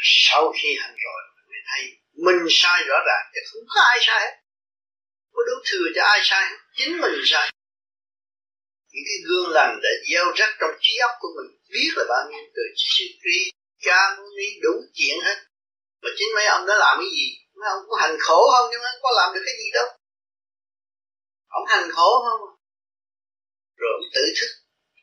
sau 0.02 0.52
khi 0.56 0.68
hành 0.78 0.96
rồi 1.04 1.20
mới 1.48 1.60
thấy 1.70 1.82
mình 2.26 2.40
sai 2.50 2.84
rõ 2.88 2.98
ràng, 3.08 3.24
thì 3.32 3.40
không 3.48 3.64
có 3.74 3.80
ai 3.80 3.98
sai. 4.06 4.20
Hết. 4.20 4.32
Có 5.32 5.40
đủ 5.46 5.56
thừa 5.68 5.86
cho 5.94 6.02
ai 6.02 6.20
sai? 6.22 6.44
Hết, 6.50 6.56
chính 6.76 7.00
mình 7.00 7.16
sai. 7.24 7.50
Những 8.92 9.04
cái 9.08 9.18
gương 9.28 9.48
lành 9.56 9.80
đã 9.82 9.90
gieo 10.10 10.26
rắc 10.38 10.50
trong 10.60 10.74
trí 10.80 10.92
óc 11.08 11.10
của 11.20 11.28
mình 11.36 11.48
biết 11.72 11.90
là 11.96 12.04
bao 12.08 12.22
nhiêu 12.30 12.44
từ 12.54 12.62
tri 12.76 13.50
cha 13.84 13.98
Muni 14.16 14.60
đủ 14.62 14.72
chuyện 14.94 15.16
hết. 15.26 15.38
Mà 16.02 16.10
chính 16.16 16.28
mấy 16.34 16.46
ông 16.46 16.66
đã 16.66 16.74
làm 16.84 16.94
cái 17.00 17.10
gì? 17.16 17.26
Mấy 17.58 17.68
ông 17.76 17.82
có 17.88 17.96
hành 18.02 18.16
khổ 18.20 18.50
không? 18.52 18.66
Nhưng 18.70 18.82
mà 18.82 18.88
không 18.92 19.02
có 19.02 19.10
làm 19.16 19.34
được 19.34 19.42
cái 19.46 19.54
gì 19.60 19.68
đâu. 19.74 19.88
Ông 21.48 21.66
hành 21.68 21.88
khổ 21.94 22.10
không? 22.24 22.40
Rồi 23.78 23.90
ông 23.98 24.08
tự 24.14 24.22
thức. 24.38 24.50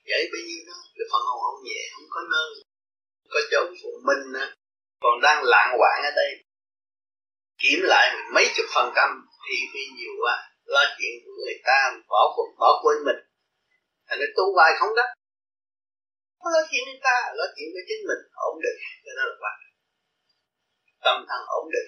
Vậy 0.10 0.30
bao 0.32 0.42
nhiêu 0.48 0.62
đó. 0.68 0.78
Rồi 0.96 1.08
phần 1.12 1.22
hồn 1.28 1.40
ông 1.52 1.64
nhẹ 1.68 1.82
không 1.94 2.08
có 2.10 2.22
nơi. 2.34 2.50
Có 3.34 3.40
chỗ 3.52 3.62
phụ 3.82 3.92
mình 4.08 4.22
còn 5.04 5.22
đang 5.22 5.44
lạng 5.44 5.72
hoạn 5.78 5.98
ở 6.04 6.12
đây 6.16 6.45
kiểm 7.66 7.80
lại 7.94 8.16
mấy 8.34 8.46
chục 8.56 8.66
phần 8.76 8.94
trăm 8.96 9.10
thì 9.46 9.56
vì 9.74 9.84
nhiều 9.98 10.14
quá. 10.24 10.36
Lo 10.66 10.84
chuyện 10.98 11.14
của 11.24 11.32
người 11.40 11.58
ta 11.64 11.80
bỏ 12.08 12.22
quên 12.36 12.48
bỏ 12.60 12.70
quên 12.84 12.98
mình. 13.08 13.22
Thành 14.08 14.20
nó 14.20 14.26
tu 14.38 14.54
hoài 14.56 14.72
không 14.80 14.96
đó 14.96 15.04
không 16.46 16.54
lo 16.54 16.62
chuyện 16.72 16.84
người 16.86 17.02
ta, 17.08 17.16
lo 17.38 17.46
chuyện 17.56 17.68
cho 17.74 17.82
chính 17.88 18.02
mình, 18.10 18.22
ổn 18.50 18.56
định. 18.66 18.78
Cho 19.04 19.12
nó 19.18 19.24
là 19.30 19.36
quan 19.42 19.56
tâm 21.06 21.18
thần 21.30 21.42
ổn 21.60 21.66
định. 21.76 21.88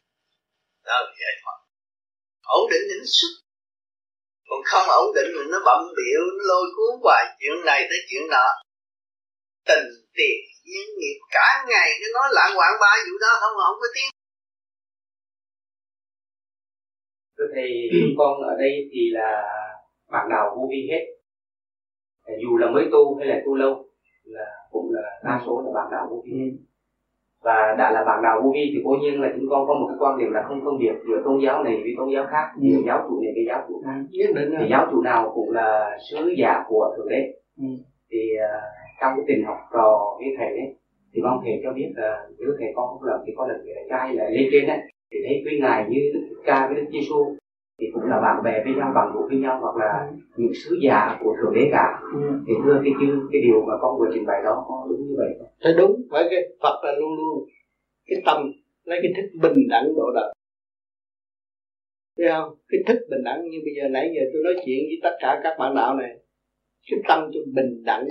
Đó 0.87 0.95
là 1.03 1.11
giải 1.21 1.33
thoát. 1.41 1.57
Ổn 2.57 2.63
định 2.71 2.83
thì 2.89 2.95
nó 3.01 3.07
xuất. 3.17 3.31
Còn 4.49 4.59
không 4.69 4.87
ổn 5.01 5.07
định 5.17 5.29
thì 5.35 5.41
nó 5.51 5.59
bậm 5.67 5.81
biểu 5.97 6.21
nó 6.37 6.43
lôi 6.51 6.65
cuốn 6.75 6.91
hoài. 7.03 7.23
Chuyện 7.39 7.65
này 7.69 7.81
tới 7.89 7.99
chuyện 8.09 8.23
nọ. 8.33 8.47
Tình 9.69 9.87
tiền, 10.17 10.37
duyên 10.67 10.87
nghiệp, 10.97 11.17
cả 11.37 11.47
ngày 11.69 11.89
cứ 11.99 12.07
nói 12.13 12.27
lạng 12.31 12.51
quạng 12.57 12.75
ba 12.81 12.91
vụ 13.05 13.15
đó, 13.23 13.31
không 13.41 13.55
không 13.67 13.79
có 13.81 13.87
tiếng. 13.95 14.11
Thưa 17.37 17.45
thầy 17.53 17.89
con 18.17 18.41
ở 18.41 18.55
đây 18.59 18.89
thì 18.91 19.09
là 19.09 19.43
bạn 20.11 20.29
đạo 20.29 20.55
vô 20.55 20.67
vi 20.71 20.89
hết. 20.91 21.05
Dù 22.41 22.57
là 22.57 22.69
mới 22.69 22.85
tu 22.91 23.15
hay 23.15 23.27
là 23.27 23.41
tu 23.45 23.55
lâu 23.55 23.85
là 24.23 24.45
cũng 24.71 24.93
là 24.93 25.01
đa 25.23 25.41
số 25.45 25.61
là 25.65 25.71
bạn 25.73 25.87
đạo 25.91 26.07
vô 26.09 26.23
vi 26.25 26.31
hết. 26.39 26.51
Và 27.41 27.75
đã 27.77 27.91
là 27.91 28.03
bạn 28.03 28.19
đạo 28.23 28.41
vô 28.43 28.51
vi 28.53 28.71
thì 28.73 28.81
cố 28.85 28.91
nhiên 29.01 29.21
là 29.21 29.29
chúng 29.35 29.49
con 29.49 29.67
có 29.67 29.73
một 29.73 29.87
cái 29.89 29.97
quan 29.99 30.17
điểm 30.19 30.31
là 30.31 30.43
không 30.47 30.61
phân 30.65 30.77
biệt 30.79 30.93
giữa 31.07 31.21
tôn 31.25 31.39
giáo 31.45 31.63
này 31.63 31.75
với 31.83 31.93
tôn 31.97 32.09
giáo 32.13 32.25
khác 32.31 32.45
giữa 32.59 32.79
giáo 32.85 33.05
chủ 33.09 33.21
này 33.23 33.31
với 33.35 33.45
giáo 33.47 33.65
chủ 33.67 33.81
khác. 33.85 33.97
Nhất 34.11 34.29
định 34.35 34.49
thì 34.59 34.65
giáo 34.69 34.87
chủ 34.91 35.01
nào 35.01 35.31
cũng 35.35 35.51
là 35.51 35.97
sứ 36.11 36.33
giả 36.37 36.63
của 36.67 36.93
thượng 36.97 37.09
đế. 37.09 37.33
Thì 38.11 38.19
uh, 38.35 38.63
trong 39.01 39.13
cái 39.15 39.25
tình 39.27 39.45
học 39.45 39.57
trò 39.73 40.15
với 40.17 40.27
thầy 40.37 40.47
ấy 40.47 40.75
thì 41.13 41.21
mong 41.21 41.39
thầy 41.43 41.59
cho 41.63 41.73
biết 41.73 41.89
là 41.95 42.27
nếu 42.39 42.49
thầy 42.59 42.67
con 42.75 42.87
không 42.87 43.03
làm 43.03 43.19
thì 43.25 43.33
có 43.35 43.47
lần 43.47 43.57
trai 43.89 44.13
là 44.13 44.29
lên 44.29 44.45
trên 44.51 44.67
đấy 44.67 44.79
thì 45.11 45.17
thấy 45.25 45.43
quý 45.45 45.59
ngài 45.61 45.85
như 45.89 46.01
đức 46.13 46.41
ca 46.45 46.67
với 46.67 46.75
đức 46.75 46.87
giêsu 46.91 47.37
thì 47.79 47.87
cũng 47.93 48.03
là 48.03 48.21
bạn 48.21 48.43
bè 48.43 48.63
với 48.65 48.73
nhau 48.77 48.91
bằng 48.95 49.11
hữu 49.13 49.27
với 49.29 49.37
nhau 49.37 49.59
hoặc 49.61 49.75
là 49.85 50.11
những 50.37 50.53
sứ 50.53 50.79
giả 50.83 51.17
của 51.23 51.35
thượng 51.37 51.53
đế 51.55 51.69
cả. 51.71 51.85
Ừ. 52.13 52.19
thì 52.47 52.53
thưa 52.63 52.81
cái 52.83 52.93
chữ 52.99 53.27
cái 53.31 53.41
điều 53.41 53.61
mà 53.67 53.73
con 53.81 53.99
vừa 53.99 54.09
trình 54.13 54.25
bày 54.25 54.41
đó 54.43 54.65
có 54.67 54.87
đúng 54.89 55.07
như 55.07 55.15
vậy 55.17 55.29
không? 55.39 55.47
Thế 55.63 55.69
đúng 55.77 56.01
với 56.09 56.27
cái 56.29 56.41
Phật 56.61 56.83
là 56.83 56.91
luôn 56.99 57.15
luôn 57.15 57.49
cái 58.07 58.21
tâm 58.25 58.51
lấy 58.83 58.99
cái 59.03 59.11
thức 59.15 59.39
bình 59.41 59.67
đẳng 59.69 59.85
độ 59.95 60.11
đời 60.15 60.33
thấy 62.17 62.27
không? 62.29 62.55
Cái 62.69 62.79
thức 62.87 62.99
bình 63.09 63.23
đẳng 63.23 63.49
như 63.49 63.57
bây 63.65 63.73
giờ 63.77 63.89
nãy 63.89 64.11
giờ 64.15 64.21
tôi 64.33 64.41
nói 64.43 64.53
chuyện 64.65 64.79
với 64.87 64.99
tất 65.03 65.17
cả 65.19 65.39
các 65.43 65.55
bạn 65.59 65.75
đạo 65.75 65.95
này 65.95 66.19
cái 66.91 66.99
tâm 67.07 67.29
tôi 67.33 67.43
bình 67.55 67.83
đẳng. 67.83 68.07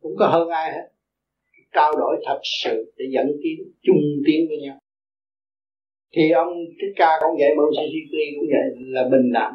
Cũng 0.00 0.12
có 0.18 0.26
hơn 0.26 0.48
ai 0.48 0.72
hết. 0.72 0.88
Trao 1.72 1.92
đổi 1.98 2.16
thật 2.26 2.40
sự 2.62 2.92
để 2.96 3.04
dẫn 3.10 3.26
tiến 3.42 3.72
chung 3.82 4.00
tiến 4.26 4.46
với 4.48 4.58
nhau 4.62 4.78
thì 6.16 6.30
ông 6.30 6.48
thích 6.80 6.92
ca 6.96 7.18
cũng 7.20 7.36
vậy 7.38 7.50
mà 7.56 7.62
ông 7.62 7.74
Sisi 7.76 8.22
cũng 8.36 8.46
vậy 8.52 8.66
là 8.76 9.02
bình 9.12 9.32
đẳng. 9.32 9.54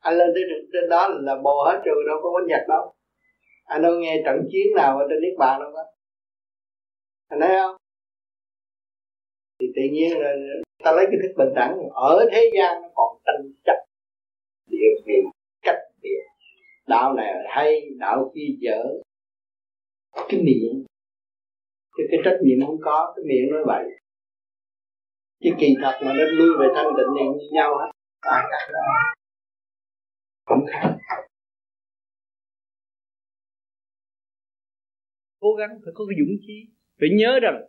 Anh 0.00 0.14
lên 0.18 0.30
tới 0.34 0.42
trên 0.72 0.90
đó 0.90 1.08
là 1.08 1.34
bồ 1.44 1.64
hết 1.64 1.82
rồi 1.84 2.04
đâu 2.06 2.16
có 2.22 2.30
quánh 2.32 2.46
nhật 2.46 2.68
đâu. 2.68 2.94
Anh 3.64 3.82
đâu 3.82 3.92
nghe 4.00 4.22
trận 4.24 4.36
chiến 4.52 4.66
nào 4.76 4.98
ở 4.98 5.06
trên 5.10 5.20
nước 5.22 5.34
bàn 5.38 5.60
đâu 5.60 5.70
đó 5.72 5.84
anh 7.34 7.40
thấy 7.40 7.56
không? 7.58 7.76
Thì 9.60 9.66
tự 9.76 9.82
nhiên 9.92 10.18
là 10.18 10.30
ta 10.84 10.92
lấy 10.92 11.06
cái 11.10 11.18
thức 11.22 11.34
bình 11.38 11.54
đẳng 11.54 11.78
ở 11.92 12.26
thế 12.32 12.50
gian 12.54 12.82
nó 12.82 12.88
còn 12.94 13.18
tranh 13.24 13.52
chấp 13.64 13.76
địa 14.70 14.88
vị 15.06 15.14
cách 15.62 15.78
địa 16.02 16.20
đạo 16.86 17.14
này 17.14 17.34
hay 17.48 17.80
đạo 17.98 18.32
kia 18.34 18.56
dở. 18.60 18.84
Cái 20.28 20.40
miệng. 20.42 20.84
Cái, 21.96 22.06
cái 22.10 22.20
trách 22.24 22.38
nhiệm 22.42 22.66
không 22.66 22.78
có 22.82 23.12
cái 23.16 23.24
miệng 23.28 23.50
nói 23.50 23.62
vậy 23.66 23.84
chứ 25.44 25.50
kỳ 25.58 25.74
thật 25.82 25.98
mà 26.04 26.12
nó 26.12 26.24
lui 26.24 26.50
về 26.60 26.66
thanh 26.74 26.96
định 26.96 27.06
này 27.16 27.24
như 27.24 27.48
nhau 27.52 27.78
hết. 27.78 27.90
Ai 28.20 28.42
khác 28.50 28.74
cũng 30.44 30.66
khác. 30.72 30.96
Cố 35.40 35.54
gắng 35.54 35.70
phải 35.84 35.92
có 35.94 36.04
cái 36.08 36.16
dũng 36.18 36.36
khí 36.46 36.66
phải 37.00 37.08
nhớ 37.12 37.38
rằng, 37.42 37.62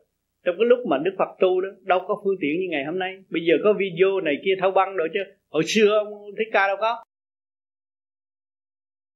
trong 0.43 0.55
cái 0.59 0.65
lúc 0.65 0.79
mà 0.89 0.97
Đức 0.97 1.11
Phật 1.17 1.29
tu 1.39 1.61
đó, 1.61 1.69
đâu 1.81 1.99
có 2.07 2.21
phương 2.23 2.35
tiện 2.41 2.59
như 2.59 2.67
ngày 2.69 2.85
hôm 2.85 2.99
nay. 2.99 3.11
Bây 3.29 3.41
giờ 3.47 3.53
có 3.63 3.73
video 3.79 4.21
này 4.23 4.35
kia 4.45 4.55
thâu 4.61 4.71
băng 4.71 4.95
rồi 4.95 5.09
chứ. 5.13 5.19
Hồi 5.49 5.63
xưa 5.65 5.97
ông 5.97 6.07
thích 6.37 6.49
ca 6.53 6.67
đâu 6.67 6.77
có. 6.79 7.03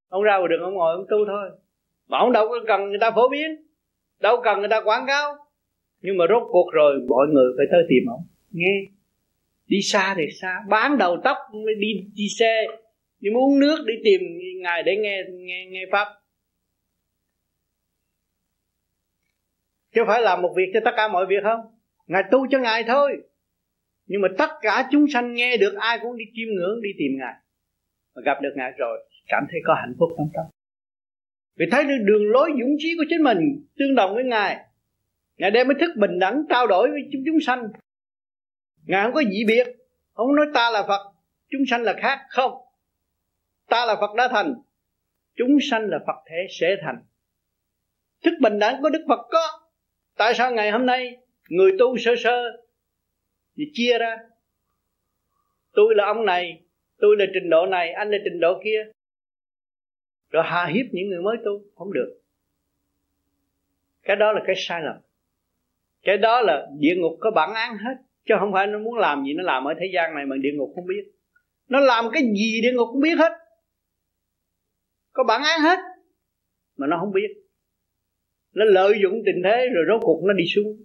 Ông 0.09 0.23
ra 0.23 0.37
ngoài 0.37 0.49
đường, 0.49 0.61
ông 0.61 0.73
ngồi 0.73 0.95
ông 0.95 1.05
tu 1.09 1.17
thôi. 1.27 1.49
Mà 2.07 2.17
ông 2.17 2.31
đâu 2.31 2.47
có 2.49 2.59
cần 2.67 2.89
người 2.89 2.99
ta 3.01 3.11
phổ 3.11 3.29
biến. 3.29 3.49
Đâu 4.19 4.41
cần 4.43 4.59
người 4.59 4.69
ta 4.69 4.81
quảng 4.81 5.05
cáo. 5.07 5.35
Nhưng 6.01 6.17
mà 6.17 6.25
rốt 6.29 6.43
cuộc 6.51 6.69
rồi, 6.73 6.99
mọi 7.09 7.27
người 7.27 7.53
phải 7.57 7.65
tới 7.71 7.81
tìm 7.89 8.03
ông 8.09 8.28
nghe. 8.51 8.85
Đi 9.67 9.81
xa 9.81 10.15
thì 10.17 10.23
xa. 10.41 10.59
Bán 10.69 10.97
đầu 10.97 11.17
tóc 11.23 11.37
đi 11.79 12.07
đi 12.13 12.27
xe. 12.39 12.63
Đi 13.19 13.29
muốn 13.29 13.59
nước, 13.59 13.77
đi 13.87 13.93
tìm 14.03 14.21
ngài 14.61 14.83
để 14.83 14.95
nghe 14.95 15.23
nghe 15.29 15.65
nghe 15.65 15.85
pháp. 15.91 16.07
Chứ 19.95 20.01
phải 20.07 20.21
làm 20.21 20.41
một 20.41 20.53
việc 20.57 20.71
cho 20.73 20.79
tất 20.85 20.91
cả 20.97 21.07
mọi 21.07 21.25
việc 21.25 21.43
không? 21.43 21.59
Ngài 22.07 22.23
tu 22.31 22.47
cho 22.51 22.59
ngài 22.59 22.83
thôi. 22.83 23.17
Nhưng 24.07 24.21
mà 24.21 24.27
tất 24.37 24.49
cả 24.61 24.89
chúng 24.91 25.05
sanh 25.13 25.33
nghe 25.33 25.57
được 25.57 25.75
ai 25.79 25.99
cũng 26.01 26.17
đi 26.17 26.25
chiêm 26.33 26.47
ngưỡng, 26.55 26.81
đi 26.81 26.89
tìm 26.97 27.11
ngài. 27.19 27.33
Mà 28.15 28.21
gặp 28.25 28.41
được 28.41 28.53
ngài 28.55 28.71
rồi, 28.77 29.09
cảm 29.27 29.43
thấy 29.51 29.59
có 29.63 29.73
hạnh 29.73 29.93
phúc 29.99 30.09
trong 30.17 30.29
tâm. 30.33 30.45
Vì 31.55 31.65
thấy 31.71 31.83
được 31.83 31.97
đường 32.05 32.31
lối 32.31 32.49
dũng 32.59 32.75
trí 32.77 32.95
của 32.97 33.03
chính 33.09 33.23
mình 33.23 33.65
tương 33.77 33.95
đồng 33.95 34.15
với 34.15 34.23
ngài 34.23 34.65
ngài 35.39 35.51
đem 35.51 35.67
mới 35.67 35.75
thức 35.79 35.91
bình 35.97 36.19
đẳng, 36.19 36.43
trao 36.49 36.67
đổi 36.67 36.89
với 36.89 37.01
chúng 37.11 37.21
chúng 37.25 37.39
sanh 37.41 37.67
ngài 38.89 39.03
không 39.03 39.13
có 39.13 39.21
dị 39.31 39.45
biệt. 39.47 39.67
Không 40.13 40.35
nói 40.35 40.45
ta 40.53 40.69
là 40.69 40.85
phật, 40.87 41.11
chúng 41.49 41.61
sanh 41.69 41.81
là 41.81 41.95
khác, 42.01 42.19
không. 42.29 42.51
Ta 43.67 43.85
là 43.85 43.95
phật 43.95 44.15
đã 44.15 44.27
thành, 44.27 44.55
chúng 45.35 45.57
sanh 45.61 45.87
là 45.89 45.99
phật 46.07 46.23
thể 46.29 46.47
sẽ 46.49 46.75
thành. 46.81 47.03
Thức 48.23 48.31
bình 48.41 48.59
đẳng 48.59 48.81
của 48.81 48.89
đức 48.89 49.05
phật 49.07 49.27
có. 49.31 49.59
Tại 50.17 50.33
sao 50.33 50.51
ngày 50.51 50.71
hôm 50.71 50.85
nay 50.85 51.17
người 51.49 51.71
tu 51.79 51.97
sơ 51.97 52.15
sơ 52.23 52.43
thì 53.57 53.63
chia 53.73 53.97
ra? 53.97 54.17
Tôi 55.73 55.95
là 55.95 56.05
ông 56.05 56.25
này, 56.25 56.61
tôi 56.97 57.15
là 57.19 57.25
trình 57.33 57.49
độ 57.49 57.65
này, 57.65 57.91
anh 57.91 58.11
là 58.11 58.17
trình 58.23 58.39
độ 58.39 58.61
kia. 58.63 58.91
Rồi 60.29 60.43
hà 60.45 60.65
hiếp 60.65 60.85
những 60.91 61.09
người 61.09 61.21
mới 61.21 61.37
tu, 61.45 61.61
không 61.75 61.93
được. 61.93 62.21
Cái 64.03 64.15
đó 64.15 64.31
là 64.31 64.41
cái 64.47 64.55
sai 64.57 64.81
lầm. 64.81 64.95
Cái 66.03 66.17
đó 66.17 66.41
là 66.41 66.67
địa 66.79 66.95
ngục 66.97 67.17
có 67.19 67.31
bản 67.31 67.53
án 67.53 67.77
hết 67.77 67.95
chứ 68.29 68.35
không 68.39 68.53
phải 68.53 68.67
nó 68.67 68.79
muốn 68.79 68.97
làm 68.97 69.23
gì, 69.23 69.33
nó 69.33 69.43
làm 69.43 69.63
ở 69.63 69.73
thế 69.79 69.85
gian 69.93 70.15
này 70.15 70.25
mà 70.25 70.35
địa 70.41 70.51
ngục 70.55 70.71
không 70.75 70.85
biết. 70.85 71.03
Nó 71.69 71.79
làm 71.79 72.05
cái 72.13 72.23
gì 72.23 72.61
địa 72.61 72.73
ngục 72.73 72.87
cũng 72.91 73.01
biết 73.01 73.15
hết. 73.17 73.31
Có 75.11 75.23
bản 75.23 75.41
án 75.43 75.59
hết, 75.61 75.79
mà 76.77 76.87
nó 76.87 76.97
không 76.99 77.11
biết. 77.11 77.27
Nó 78.53 78.65
lợi 78.65 78.93
dụng 79.03 79.21
tình 79.25 79.41
thế 79.43 79.69
rồi 79.73 79.85
rốt 79.87 80.01
cuộc 80.03 80.23
nó 80.27 80.33
đi 80.33 80.43
xuống 80.55 80.77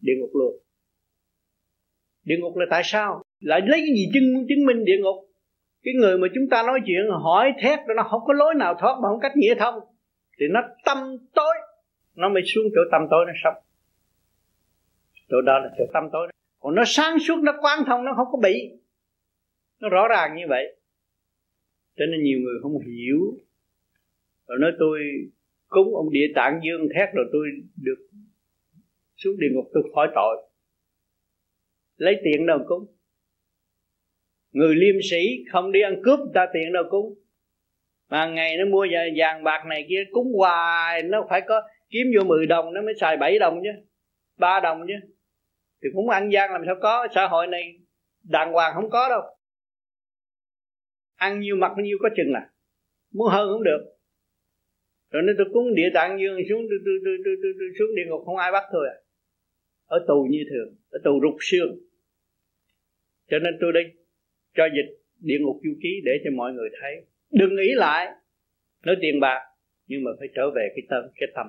địa 0.00 0.12
ngục 0.20 0.30
luôn. 0.34 0.62
Địa 2.24 2.36
ngục 2.40 2.56
là 2.56 2.66
tại 2.70 2.82
sao? 2.84 3.22
Lại 3.40 3.60
lấy 3.60 3.80
cái 3.80 3.94
gì 3.96 4.10
chứng 4.14 4.46
chứng 4.48 4.66
minh 4.66 4.84
địa 4.84 4.98
ngục? 5.00 5.16
Cái 5.82 5.94
người 5.94 6.18
mà 6.18 6.28
chúng 6.34 6.48
ta 6.50 6.62
nói 6.62 6.80
chuyện, 6.86 7.10
hỏi 7.22 7.52
thét 7.62 7.78
nó 7.96 8.02
không 8.10 8.20
có 8.26 8.32
lối 8.32 8.54
nào 8.54 8.74
thoát 8.80 8.98
mà 9.02 9.08
không 9.08 9.20
cách 9.20 9.32
nghĩa 9.36 9.54
thông. 9.54 9.74
Thì 10.40 10.46
nó 10.50 10.60
tâm 10.84 10.98
tối, 11.34 11.54
nó 12.16 12.28
mới 12.28 12.42
xuống 12.46 12.64
chỗ 12.74 12.80
tâm 12.92 13.02
tối 13.10 13.24
nó 13.26 13.32
sống. 13.44 13.62
Chỗ 15.30 15.40
đó 15.40 15.58
là 15.58 15.70
chỗ 15.78 15.84
tâm 15.92 16.04
tối 16.12 16.28
còn 16.60 16.74
nó 16.74 16.82
sáng 16.86 17.18
suốt, 17.18 17.36
nó 17.42 17.52
quán 17.60 17.84
thông, 17.86 18.04
nó 18.04 18.12
không 18.16 18.26
có 18.32 18.38
bị. 18.42 18.70
Nó 19.80 19.88
rõ 19.88 20.08
ràng 20.08 20.36
như 20.36 20.42
vậy. 20.48 20.76
Cho 21.96 22.04
nên 22.06 22.22
nhiều 22.22 22.38
người 22.38 22.54
không 22.62 22.78
hiểu. 22.78 23.18
Rồi 24.46 24.58
nói 24.60 24.72
tôi 24.78 25.00
cúng 25.68 25.96
ông 25.96 26.10
địa 26.12 26.26
tạng 26.34 26.60
dương 26.64 26.88
thét 26.94 27.08
rồi 27.14 27.26
tôi 27.32 27.46
được 27.76 28.08
xuống 29.16 29.34
địa 29.38 29.48
ngục, 29.52 29.64
tôi 29.74 29.82
khỏi 29.94 30.08
tội. 30.14 30.36
Lấy 31.96 32.14
tiền 32.24 32.46
đâu 32.46 32.58
cúng? 32.68 32.86
Người 34.52 34.74
liêm 34.74 34.94
sĩ 35.10 35.44
không 35.52 35.72
đi 35.72 35.80
ăn 35.80 36.02
cướp 36.04 36.18
ta 36.34 36.46
tiền 36.52 36.72
đâu 36.72 36.84
cúng? 36.90 37.14
Mà 38.10 38.26
ngày 38.26 38.56
nó 38.56 38.64
mua 38.64 38.86
vàng 39.16 39.44
bạc 39.44 39.64
này 39.68 39.86
kia, 39.88 40.04
cúng 40.12 40.32
hoài, 40.36 41.02
nó 41.02 41.26
phải 41.30 41.40
có 41.46 41.62
kiếm 41.90 42.06
vô 42.16 42.24
10 42.24 42.46
đồng, 42.46 42.74
nó 42.74 42.82
mới 42.82 42.94
xài 43.00 43.16
7 43.16 43.38
đồng 43.38 43.60
chứ, 43.62 43.70
ba 44.38 44.60
đồng 44.60 44.80
chứ 44.88 45.08
thì 45.82 45.88
cũng 45.94 46.08
ăn 46.08 46.32
gian 46.32 46.52
làm 46.52 46.62
sao 46.66 46.76
có 46.82 47.08
xã 47.14 47.26
hội 47.26 47.46
này 47.46 47.78
đàng 48.22 48.52
hoàng 48.52 48.74
không 48.74 48.90
có 48.90 49.08
đâu. 49.08 49.22
Ăn 51.16 51.40
nhiều 51.40 51.56
mặt 51.56 51.72
nhiêu 51.76 51.98
có 52.00 52.08
chừng 52.16 52.32
à. 52.34 52.50
Muốn 53.12 53.28
hơn 53.28 53.48
cũng 53.52 53.62
được. 53.62 53.96
Rồi 55.10 55.22
nên 55.26 55.36
tôi 55.38 55.46
cúng 55.52 55.74
địa 55.74 55.90
tạng 55.94 56.20
dương 56.20 56.38
xuống 56.48 56.62
tôi, 56.70 56.78
tôi, 56.84 56.94
tôi, 57.04 57.16
tôi, 57.24 57.36
tôi, 57.42 57.52
tôi 57.58 57.68
xuống 57.78 57.94
địa 57.96 58.04
ngục 58.08 58.22
không 58.26 58.36
ai 58.36 58.52
bắt 58.52 58.64
thôi 58.72 58.88
à. 58.88 58.96
Ở 59.86 60.04
tù 60.08 60.26
như 60.30 60.44
thường 60.50 60.74
ở 60.90 60.98
tù 61.04 61.20
rụt 61.22 61.34
xương. 61.40 61.78
Cho 63.30 63.38
nên 63.38 63.54
tôi 63.60 63.72
đi 63.72 63.80
cho 64.56 64.64
dịch 64.64 64.98
địa 65.20 65.38
ngục 65.40 65.56
du 65.64 65.70
ký 65.82 66.00
để 66.04 66.12
cho 66.24 66.30
mọi 66.36 66.52
người 66.52 66.68
thấy. 66.80 67.04
Đừng 67.30 67.56
nghĩ 67.56 67.72
lại 67.74 68.06
nói 68.84 68.96
tiền 69.00 69.20
bạc 69.20 69.40
nhưng 69.86 70.04
mà 70.04 70.10
phải 70.18 70.28
trở 70.34 70.50
về 70.50 70.68
cái 70.76 70.82
tâm 70.88 71.04
cái 71.16 71.28
tâm. 71.34 71.46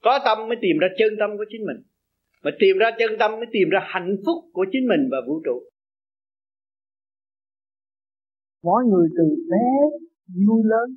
Có 0.00 0.18
tâm 0.24 0.48
mới 0.48 0.56
tìm 0.60 0.78
ra 0.78 0.88
chân 0.98 1.16
tâm 1.18 1.36
của 1.38 1.44
chính 1.50 1.66
mình 1.66 1.82
mà 2.44 2.50
tìm 2.60 2.74
ra 2.80 2.88
chân 2.98 3.10
tâm, 3.20 3.30
mới 3.40 3.48
tìm 3.54 3.68
ra 3.74 3.80
hạnh 3.92 4.12
phúc 4.24 4.38
của 4.54 4.64
chính 4.72 4.84
mình 4.90 5.02
và 5.12 5.18
vũ 5.26 5.36
trụ. 5.44 5.56
Mỗi 8.62 8.80
người 8.90 9.08
từ 9.18 9.26
bé 9.50 9.66
vui 10.46 10.60
lớn, 10.72 10.88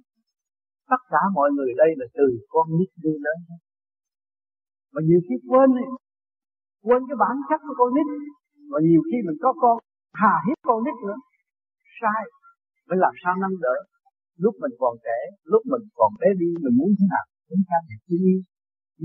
tất 0.91 1.01
cả 1.13 1.21
mọi 1.37 1.49
người 1.55 1.71
đây 1.81 1.91
là 1.99 2.05
từ 2.17 2.27
con 2.53 2.67
nít 2.77 2.89
vui 3.03 3.17
lớn. 3.25 3.37
Mà 4.93 5.01
nhiều 5.07 5.21
khi 5.25 5.35
quên 5.49 5.69
quên 6.85 7.01
cái 7.07 7.17
bản 7.23 7.35
chất 7.49 7.59
của 7.65 7.75
con 7.79 7.89
nít. 7.95 8.07
Và 8.71 8.79
nhiều 8.89 9.01
khi 9.07 9.17
mình 9.27 9.37
có 9.43 9.53
con, 9.61 9.77
hà 10.21 10.33
hiếp 10.45 10.57
con 10.67 10.79
nít 10.85 10.95
nữa, 11.07 11.17
sai, 11.99 12.23
phải 12.87 12.97
làm 13.03 13.13
sao 13.23 13.33
nâng 13.41 13.57
đỡ. 13.65 13.75
Lúc 14.43 14.53
mình 14.61 14.73
còn 14.81 14.93
trẻ, 15.05 15.19
lúc 15.51 15.61
mình 15.71 15.83
còn 15.99 16.11
bé 16.19 16.27
đi, 16.41 16.49
mình 16.63 16.75
muốn 16.79 16.89
thế 16.97 17.05
nào? 17.13 17.25
Chúng 17.49 17.63
ta 17.69 17.75
phải 17.87 17.97
suy 18.05 18.17
nghĩ 18.23 18.37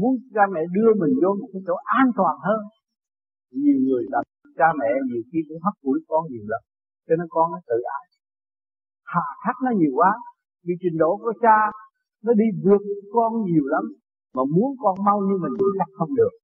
muốn 0.00 0.12
cha 0.34 0.44
mẹ 0.54 0.60
đưa 0.76 0.90
mình 1.00 1.14
vô 1.22 1.30
một 1.40 1.48
cái 1.52 1.62
chỗ 1.66 1.74
an 2.00 2.06
toàn 2.18 2.34
hơn. 2.46 2.60
Nhiều 3.62 3.78
người 3.86 4.04
làm 4.12 4.24
cha 4.58 4.68
mẹ 4.80 4.90
nhiều 5.08 5.22
khi 5.32 5.38
cũng 5.48 5.60
hấp 5.64 5.74
hủi 5.84 5.98
con 6.08 6.22
nhiều 6.30 6.46
lắm 6.52 6.62
cho 7.08 7.14
nên 7.18 7.26
con 7.34 7.46
nó 7.52 7.58
tự 7.70 7.78
ái. 7.98 8.04
Hà 9.12 9.26
khắc 9.44 9.56
nó 9.64 9.70
nhiều 9.80 9.92
quá, 9.98 10.12
vì 10.66 10.74
trình 10.82 10.96
độ 11.02 11.10
của 11.22 11.34
cha 11.44 11.58
nó 12.24 12.32
đi 12.40 12.46
vượt 12.64 12.82
con 13.14 13.30
nhiều 13.50 13.66
lắm, 13.74 13.84
mà 14.34 14.42
muốn 14.54 14.70
con 14.82 14.94
mau 15.06 15.18
như 15.26 15.36
mình 15.44 15.54
chắc 15.78 15.90
không 15.98 16.12
được. 16.20 16.34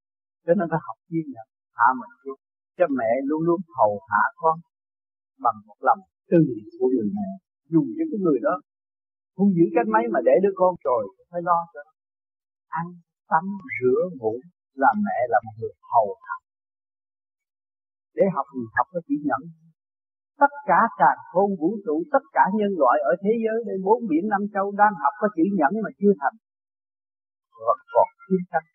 Cho 0.46 0.52
nên 0.58 0.66
phải 0.70 0.80
học 0.86 0.98
kiên 1.08 1.26
nhẫn, 1.34 1.46
hạ 1.78 1.88
mình 2.00 2.12
xuống. 2.22 2.38
Cha 2.78 2.86
mẹ 2.98 3.10
luôn 3.28 3.40
luôn 3.48 3.60
hầu 3.78 3.92
hạ 4.10 4.24
con 4.42 4.56
bằng 5.44 5.58
một 5.66 5.78
lòng 5.80 6.00
từ 6.30 6.40
của 6.78 6.88
người 6.94 7.08
mẹ, 7.16 7.28
dù 7.72 7.82
cho 7.96 8.04
cái 8.10 8.18
người 8.24 8.38
đó 8.46 8.54
không 9.36 9.50
giữ 9.56 9.64
cách 9.74 9.88
mấy 9.94 10.02
mà 10.12 10.20
để 10.24 10.34
đứa 10.42 10.54
con 10.60 10.74
rồi 10.84 11.02
phải 11.30 11.40
lo 11.48 11.58
cho 11.74 11.80
ăn 12.68 12.86
tắm, 13.32 13.44
rửa, 13.76 14.00
ngủ 14.18 14.34
là 14.82 14.90
mẹ 15.04 15.18
là 15.32 15.38
một 15.44 15.54
người 15.60 15.74
hầu 15.92 16.08
hạ. 16.24 16.36
Để 18.18 18.24
học 18.34 18.46
thì 18.52 18.60
học 18.76 18.86
có 18.92 19.00
chỉ 19.08 19.16
nhẫn 19.28 19.42
tất 20.42 20.52
cả 20.70 20.80
càng 21.00 21.18
khôn 21.30 21.48
vũ 21.60 21.70
trụ, 21.84 21.96
tất 22.14 22.24
cả 22.36 22.44
nhân 22.58 22.72
loại 22.80 22.96
ở 23.10 23.12
thế 23.22 23.32
giới 23.44 23.58
đây, 23.68 23.76
bốn 23.86 23.98
biển 24.10 24.24
năm 24.32 24.42
châu 24.54 24.66
đang 24.80 24.94
học 25.02 25.14
có 25.20 25.26
chữ 25.36 25.44
nhẫn 25.58 25.72
mà 25.84 25.90
chưa 26.00 26.14
thành. 26.20 26.36
Và 27.66 27.74
còn 27.92 28.08
chiến 28.26 28.42
tranh. 28.50 28.66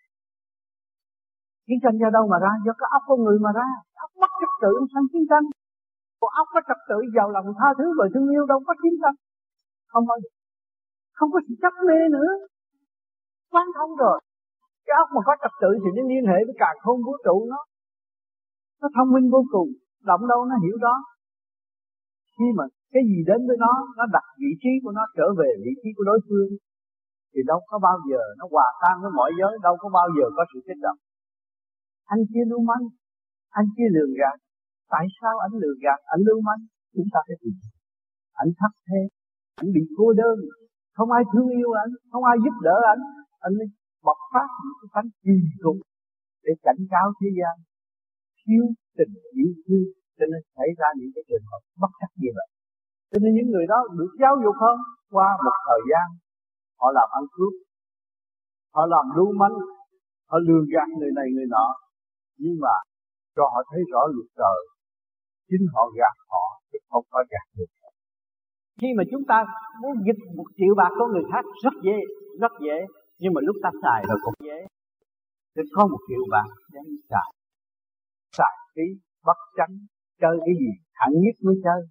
Chiến 1.67 1.79
tranh 1.83 1.95
do 2.01 2.09
đâu 2.17 2.23
mà 2.31 2.37
ra? 2.45 2.51
Do 2.65 2.73
cái 2.79 2.89
óc 2.97 3.03
con 3.07 3.19
người 3.23 3.37
mà 3.45 3.51
ra. 3.59 3.69
Óc 4.05 4.11
mất 4.21 4.31
trật 4.39 4.53
tự 4.63 4.73
sang 4.93 5.05
chiến 5.11 5.25
tranh. 5.31 5.45
Còn 6.19 6.31
óc 6.41 6.47
có 6.53 6.59
trật 6.67 6.79
tự, 6.89 6.97
giàu 7.15 7.27
lòng 7.35 7.47
tha 7.59 7.69
thứ 7.77 7.85
và 7.99 8.05
thương 8.13 8.27
yêu, 8.35 8.43
đâu 8.51 8.59
có 8.67 8.73
chiến 8.81 8.95
tranh. 9.01 9.17
Không 9.91 10.05
bao 10.09 10.17
giờ. 10.23 10.29
Không 11.17 11.29
có 11.33 11.39
sự 11.47 11.53
chấp 11.63 11.73
mê 11.87 11.99
nữa. 12.15 12.31
Quan 13.51 13.67
thông 13.77 13.91
rồi 14.03 14.17
cái 14.89 14.97
óc 15.03 15.07
mà 15.15 15.21
có 15.27 15.33
trật 15.41 15.53
tự 15.61 15.71
thì 15.81 15.89
nó 15.95 16.03
liên 16.11 16.23
hệ 16.31 16.39
với 16.47 16.55
cả 16.63 16.69
không 16.83 16.99
vũ 17.05 17.13
trụ 17.25 17.35
nó. 17.51 17.61
Nó 18.81 18.87
thông 18.95 19.09
minh 19.15 19.27
vô 19.33 19.41
cùng, 19.53 19.69
động 20.09 20.23
đâu 20.31 20.39
nó 20.49 20.55
hiểu 20.63 20.77
đó. 20.87 20.95
Khi 22.35 22.47
mà 22.57 22.63
cái 22.93 23.03
gì 23.09 23.19
đến 23.29 23.39
với 23.47 23.57
nó 23.63 23.73
nó 23.97 24.03
đặt 24.15 24.25
vị 24.41 24.51
trí 24.61 24.71
của 24.83 24.93
nó 24.97 25.03
trở 25.17 25.27
về 25.39 25.49
vị 25.65 25.73
trí 25.81 25.89
của 25.97 26.05
đối 26.09 26.19
phương, 26.27 26.51
thì 27.31 27.39
đâu 27.51 27.59
có 27.69 27.77
bao 27.87 27.97
giờ 28.09 28.21
nó 28.39 28.45
hòa 28.53 28.67
tan 28.81 28.95
với 29.01 29.11
mọi 29.19 29.31
giới, 29.39 29.53
đâu 29.65 29.75
có 29.81 29.87
bao 29.97 30.07
giờ 30.15 30.25
có 30.37 30.43
sự 30.51 30.59
kích 30.67 30.81
động. 30.85 30.99
Anh 32.13 32.21
kia 32.31 32.45
lưu 32.51 32.61
manh, 32.69 32.85
anh 33.59 33.67
kia 33.75 33.89
lường 33.95 34.13
gạt. 34.19 34.37
Tại 34.93 35.05
sao 35.17 35.33
anh 35.45 35.53
lường 35.61 35.79
gạt? 35.85 35.99
Anh 36.13 36.21
lưu 36.27 36.39
manh, 36.47 36.61
chúng 36.95 37.09
ta 37.13 37.19
phải 37.27 37.37
tìm. 37.41 37.55
Anh 38.41 38.49
thấp 38.59 38.71
thế, 38.87 39.01
anh 39.61 39.69
bị 39.75 39.81
cô 39.97 40.13
đơn. 40.21 40.37
Không 40.97 41.11
ai 41.17 41.23
thương 41.31 41.49
yêu 41.59 41.69
anh, 41.83 41.91
không 42.11 42.23
ai 42.31 42.37
giúp 42.43 42.55
đỡ 42.67 42.77
anh. 42.93 43.01
Anh 43.45 43.53
mới 43.57 43.67
bộc 44.07 44.19
phát 44.33 44.47
những 44.61 44.77
cái 44.79 44.89
tánh 44.95 45.09
kỳ 45.23 45.35
cục 45.63 45.77
để 46.45 46.53
cảnh 46.65 46.81
cáo 46.91 47.07
thế 47.19 47.29
gian. 47.39 47.55
Thiếu 48.41 48.63
tình 48.97 49.13
yêu 49.39 49.51
thương, 49.63 49.87
cho 50.17 50.25
nên 50.31 50.41
xảy 50.55 50.69
ra 50.79 50.87
những 50.99 51.11
cái 51.15 51.23
trường 51.29 51.45
hợp 51.51 51.61
bất 51.81 51.91
chắc 51.99 52.11
như 52.21 52.29
vậy. 52.37 52.49
Cho 53.11 53.17
nên 53.21 53.31
những 53.35 53.49
người 53.51 53.65
đó 53.71 53.79
được 53.97 54.11
giáo 54.21 54.33
dục 54.43 54.55
hơn 54.63 54.77
qua 55.15 55.27
một 55.45 55.57
thời 55.67 55.81
gian, 55.89 56.07
họ 56.79 56.87
làm 56.97 57.07
ăn 57.19 57.23
cướp, 57.35 57.53
họ 58.75 58.83
làm 58.93 59.05
lưu 59.15 59.29
manh, 59.41 59.57
họ 60.29 60.37
lừa 60.47 60.61
gạt 60.73 60.89
người 60.97 61.11
này 61.17 61.27
người 61.33 61.47
nọ. 61.55 61.67
Nhưng 62.43 62.55
mà 62.63 62.75
cho 63.35 63.43
họ 63.53 63.59
thấy 63.69 63.81
rõ 63.91 64.01
luật 64.13 64.29
trời, 64.39 64.59
chính 65.49 65.65
họ 65.73 65.83
gạt 65.97 66.15
họ 66.31 66.43
chứ 66.71 66.77
không 66.89 67.05
có 67.11 67.19
gạt 67.31 67.47
được 67.57 67.71
khi 68.81 68.87
mà 68.97 69.03
chúng 69.11 69.23
ta 69.27 69.37
muốn 69.81 69.93
dịch 70.05 70.21
một 70.37 70.47
triệu 70.57 70.73
bạc 70.77 70.91
của 70.97 71.07
người 71.13 71.23
khác, 71.31 71.43
rất 71.63 71.73
dễ 71.83 71.97
rất 72.41 72.51
dễ 72.65 72.77
nhưng 73.21 73.33
mà 73.35 73.41
lúc 73.47 73.55
ta 73.63 73.69
xài 73.83 73.99
rồi 74.09 74.17
cũng 74.23 74.33
dễ. 74.47 74.59
Để 75.55 75.63
có 75.75 75.87
một 75.91 76.01
triệu 76.07 76.23
bạn 76.33 76.47
để 76.73 76.81
xài. 77.09 77.29
Xài 78.37 78.55
tí 78.75 78.85
bất 79.27 79.39
tránh 79.57 79.73
chơi 80.21 80.35
cái 80.45 80.55
gì 80.61 80.71
thẳng 80.99 81.13
nhất 81.23 81.35
mới 81.45 81.55
chơi 81.65 81.81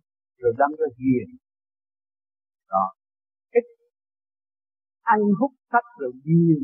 rồi 0.43 0.53
đâm 0.59 0.71
ra 0.81 0.89
ghiền. 1.01 1.29
Đó. 2.73 2.85
Ít, 3.59 3.65
ăn 5.03 5.21
hút 5.41 5.53
sách 5.73 5.89
rồi 6.01 6.13
ghiền 6.25 6.61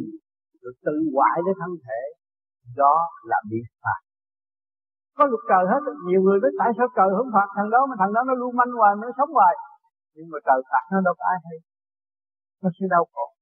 rồi 0.62 0.72
tự 0.86 0.96
hoại 1.14 1.36
đến 1.46 1.54
thân 1.60 1.72
thể. 1.84 2.00
Đó 2.76 2.96
là 3.30 3.38
bị 3.50 3.60
phạt. 3.82 4.00
Có 5.16 5.24
luật 5.30 5.42
trời 5.50 5.64
hết 5.70 5.80
nhiều 6.08 6.20
người 6.22 6.38
biết 6.42 6.54
tại 6.60 6.70
sao 6.76 6.86
trời 6.96 7.08
không 7.16 7.30
phạt 7.36 7.48
thằng 7.56 7.70
đó 7.74 7.80
mà 7.88 7.94
thằng 8.00 8.12
đó 8.14 8.20
nó 8.28 8.34
lưu 8.40 8.52
manh 8.58 8.72
hoài 8.78 8.92
nó 9.02 9.08
sống 9.18 9.32
hoài. 9.38 9.54
Nhưng 10.14 10.28
mà 10.32 10.38
trời 10.46 10.60
phạt 10.70 10.84
nó 10.92 10.98
đâu 11.06 11.14
có 11.18 11.24
ai 11.32 11.38
hay. 11.44 11.56
Nó 12.62 12.68
sẽ 12.76 12.84
đau 12.94 13.04
khổ 13.12 13.33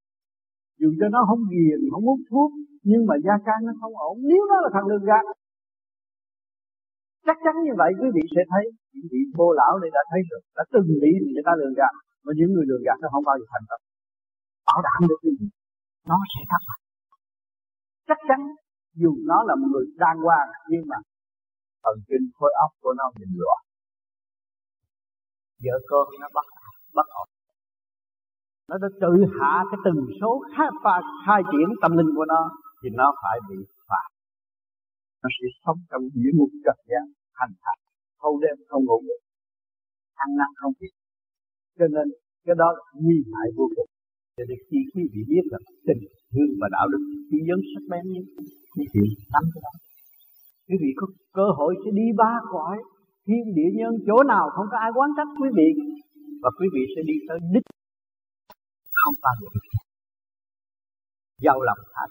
dù 0.80 0.88
cho 0.98 1.06
nó 1.14 1.20
không 1.28 1.42
ghiền, 1.52 1.78
không 1.92 2.04
hút 2.08 2.20
thuốc, 2.30 2.50
nhưng 2.90 3.02
mà 3.08 3.14
gia 3.24 3.36
can 3.46 3.58
nó 3.66 3.72
không 3.80 3.94
ổn. 4.08 4.16
Nếu 4.30 4.42
nó 4.50 4.56
là 4.64 4.68
thằng 4.74 4.86
lương 4.90 5.04
gạt 5.10 5.24
chắc 7.26 7.36
chắn 7.44 7.54
như 7.66 7.74
vậy 7.80 7.90
quý 8.00 8.08
vị 8.14 8.24
sẽ 8.34 8.42
thấy 8.52 8.64
những 8.92 9.08
vị 9.12 9.20
vô 9.38 9.48
lão 9.58 9.72
này 9.82 9.90
đã 9.96 10.02
thấy 10.10 10.20
rồi 10.30 10.40
đã 10.56 10.62
từng 10.72 10.88
bị 11.02 11.12
người 11.32 11.44
ta 11.46 11.52
lường 11.60 11.74
gạt 11.80 11.94
mà 12.24 12.32
những 12.38 12.50
người 12.52 12.66
lường 12.70 12.84
gạt 12.86 12.98
nó 13.02 13.08
không 13.12 13.24
bao 13.28 13.36
giờ 13.38 13.46
thành 13.52 13.66
công 13.70 13.82
bảo 14.68 14.80
đảm 14.86 15.00
được 15.08 15.20
cái 15.22 15.32
gì? 15.38 15.46
Nó 16.10 16.16
sẽ 16.32 16.40
thất 16.50 16.62
bại. 16.68 16.80
Chắc 18.08 18.18
chắn, 18.28 18.40
dù 19.00 19.10
nó 19.30 19.38
là 19.48 19.54
một 19.60 19.68
người 19.72 19.86
đàng 20.04 20.18
hoàng, 20.26 20.48
nhưng 20.70 20.84
mà 20.90 20.96
thần 21.82 21.96
kinh 22.08 22.24
khối 22.36 22.52
óc 22.64 22.70
của 22.82 22.94
nó 22.98 23.06
bị 23.18 23.26
loạn. 23.42 23.62
Vợ 25.64 25.76
con 25.90 26.06
nó 26.20 26.28
bắt 26.36 26.46
bắt 26.96 27.06
ổn 27.22 27.28
nó 28.68 28.74
đã 28.82 28.88
tự 29.02 29.12
hạ 29.36 29.54
cái 29.70 29.78
tần 29.84 29.96
số 30.20 30.30
khai, 30.56 30.70
pha, 30.82 30.96
khai 31.26 31.40
triển 31.50 31.68
tâm 31.82 31.92
linh 31.98 32.10
của 32.16 32.26
nó 32.32 32.42
thì 32.80 32.88
nó 33.00 33.06
phải 33.22 33.38
bị 33.48 33.58
phạt. 33.88 34.08
Nó 35.22 35.28
sẽ 35.36 35.46
sống 35.62 35.78
trong 35.90 36.02
địa 36.14 36.32
ngục 36.34 36.52
trần 36.64 36.78
gian 36.90 37.04
hành 37.38 37.54
hạ 37.64 37.74
thâu 38.20 38.34
đêm 38.42 38.56
không 38.68 38.84
ngủ 38.84 38.98
được 39.08 39.20
ăn 40.24 40.28
năn 40.38 40.50
không 40.60 40.72
biết. 40.80 40.92
Cho 41.78 41.86
nên 41.94 42.06
cái 42.46 42.56
đó 42.62 42.68
là 42.76 42.84
nguy 43.02 43.18
hại 43.32 43.46
vô 43.56 43.66
cùng. 43.76 43.90
Cho 44.36 44.44
nên 44.48 44.58
khi 44.68 44.78
quý 44.92 45.02
vị 45.12 45.20
biết 45.30 45.44
là 45.52 45.58
tình 45.86 46.02
thương 46.32 46.50
và 46.60 46.68
đạo 46.76 46.86
đức 46.92 47.02
chỉ 47.30 47.38
dẫn 47.48 47.60
sắc 47.70 47.84
bén 47.90 48.04
nhất 48.12 48.26
quý 48.74 48.84
vị 48.94 49.06
nắm 49.32 49.44
cái 49.52 49.60
đó. 49.66 49.72
Quý 50.68 50.76
vị 50.82 50.90
có 50.98 51.06
cơ 51.38 51.46
hội 51.58 51.72
sẽ 51.82 51.90
đi 52.00 52.06
ba 52.22 52.32
cõi 52.52 52.76
thiên 53.26 53.44
địa 53.56 53.70
nhân 53.78 53.92
chỗ 54.06 54.16
nào 54.32 54.44
không 54.54 54.66
có 54.72 54.76
ai 54.86 54.90
quán 54.96 55.10
trách 55.16 55.30
quý 55.40 55.48
vị 55.58 55.68
và 56.42 56.50
quý 56.58 56.66
vị 56.74 56.82
sẽ 56.94 57.00
đi 57.10 57.16
tới 57.28 57.38
đích 57.54 57.66
không 59.02 59.16
bao 59.24 59.34
giờ. 59.40 59.48
Giao 61.44 61.58
lòng 61.68 61.80
thả 61.94 62.04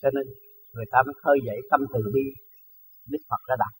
cho 0.00 0.08
nên 0.14 0.26
người 0.74 0.88
ta 0.92 0.98
mới 1.06 1.14
khơi 1.22 1.36
dậy 1.46 1.58
tâm 1.70 1.80
từ 1.92 2.00
bi. 2.14 2.26
Đức 3.12 3.22
phật 3.28 3.42
đã 3.48 3.54
đặt 3.62 3.72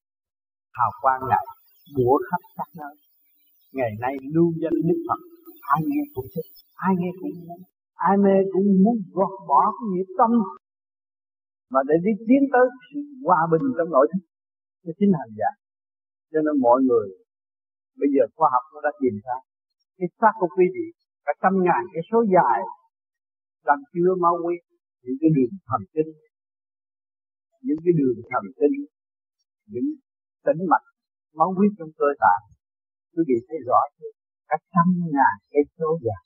hào 0.78 0.90
quang 1.02 1.20
ngài 1.30 1.46
bủa 1.96 2.16
khắp 2.28 2.42
các 2.58 2.68
nơi. 2.80 2.94
Ngày 3.78 3.92
nay 4.04 4.14
lưu 4.34 4.48
danh 4.62 4.78
đức 4.88 5.00
phật, 5.08 5.20
ai 5.74 5.80
nghe 5.88 6.02
cũng 6.14 6.28
thích, 6.34 6.48
ai 6.86 6.92
nghe 6.98 7.10
cũng 7.20 7.34
muốn, 7.46 7.60
ai 8.08 8.14
mê 8.24 8.36
cũng 8.52 8.66
muốn 8.84 8.96
gọt 9.16 9.34
bỏ 9.48 9.60
cái 9.76 9.86
nghiệp 9.90 10.08
tâm. 10.18 10.30
Mà 11.72 11.80
để 11.88 11.94
đi 12.04 12.12
tiến 12.28 12.42
tới 12.52 12.64
sự 12.86 12.98
hòa 13.26 13.40
bình 13.52 13.64
trong 13.76 13.90
nội 13.94 14.06
thức 14.12 14.22
cái 14.84 14.94
chính 14.98 15.12
hành 15.20 15.32
giả 15.38 15.50
cho 16.32 16.40
nên 16.46 16.54
mọi 16.66 16.78
người, 16.88 17.06
bây 18.00 18.08
giờ 18.14 18.22
khoa 18.36 18.48
học 18.54 18.64
nó 18.74 18.80
đã 18.86 18.92
tìm 19.02 19.14
ra, 19.26 19.36
cái 19.98 20.08
xác 20.20 20.34
của 20.40 20.50
quý 20.56 20.66
vị 20.74 20.86
cả 21.28 21.34
trăm 21.42 21.54
ngàn 21.66 21.82
cái 21.92 22.02
số 22.10 22.18
dài 22.34 22.58
đang 23.68 23.80
chứa 23.92 24.10
máu 24.24 24.34
huyết 24.44 24.62
những 25.02 25.18
cái 25.20 25.30
đường 25.36 25.54
thần 25.68 25.82
kinh, 25.94 26.10
những 27.66 27.80
cái 27.84 27.92
đường 28.00 28.18
thần 28.30 28.44
kinh, 28.58 28.76
những 29.72 29.88
tĩnh 30.46 30.60
mạch 30.70 30.86
máu 31.38 31.50
huyết 31.56 31.72
trong 31.78 31.90
cơ 31.98 32.08
tạng 32.22 32.44
quý 33.12 33.22
vị 33.28 33.38
thấy 33.48 33.58
rõ 33.68 33.80
chưa? 33.96 34.12
Cả 34.48 34.56
trăm 34.74 34.86
ngàn 35.14 35.34
cái 35.52 35.62
số 35.78 35.88
dài. 36.06 36.24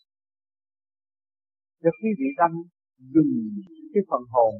Cho 1.82 1.90
quý 2.00 2.10
vị 2.18 2.28
đang 2.40 2.54
dùng 3.14 3.32
cái 3.92 4.02
phần 4.10 4.22
hồn, 4.34 4.52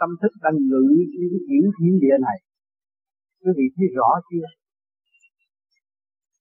tâm 0.00 0.10
thức 0.20 0.32
đang 0.44 0.56
ngự 0.68 0.84
trên 1.12 1.26
cái 1.32 1.40
chuyển 1.46 1.64
thiên 1.76 1.94
địa 2.02 2.16
này, 2.26 2.38
quý 3.42 3.50
vị 3.58 3.66
thấy 3.76 3.86
rõ 3.96 4.10
chưa? 4.30 4.46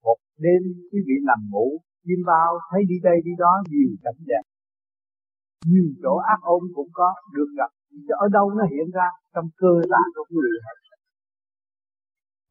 Một 0.06 0.20
đêm 0.44 0.62
quý 0.92 1.00
vị 1.08 1.16
nằm 1.30 1.40
ngủ 1.52 1.68
chim 2.06 2.20
bao, 2.32 2.50
thấy 2.70 2.82
đi 2.92 2.98
đây 3.08 3.18
đi 3.28 3.34
đó, 3.44 3.54
nhiều 3.72 3.92
cảnh 4.04 4.20
đẹp. 4.32 4.44
Nhiều 5.70 5.88
chỗ 6.04 6.14
ác 6.34 6.40
ôn 6.56 6.64
cũng 6.76 6.92
có, 7.00 7.10
được 7.36 7.50
gặp. 7.60 7.72
Chứ 8.06 8.14
ở 8.24 8.28
đâu 8.38 8.46
nó 8.58 8.64
hiện 8.72 8.88
ra? 8.98 9.08
Trong 9.34 9.48
cơ 9.62 9.74
tạng 9.92 10.10
của 10.16 10.26
người. 10.30 10.54
hết 10.66 10.78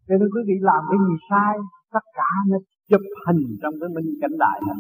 cho 0.07 0.15
nên 0.21 0.29
quý 0.35 0.43
vị 0.49 0.57
làm 0.71 0.83
cái 0.91 0.99
gì 1.07 1.15
sai, 1.31 1.55
tất 1.95 2.05
cả 2.19 2.31
nó 2.51 2.59
chụp 2.91 3.05
hình 3.27 3.43
trong 3.63 3.75
cái 3.81 3.89
minh 3.95 4.11
cảnh 4.21 4.37
đại 4.45 4.59
này. 4.69 4.79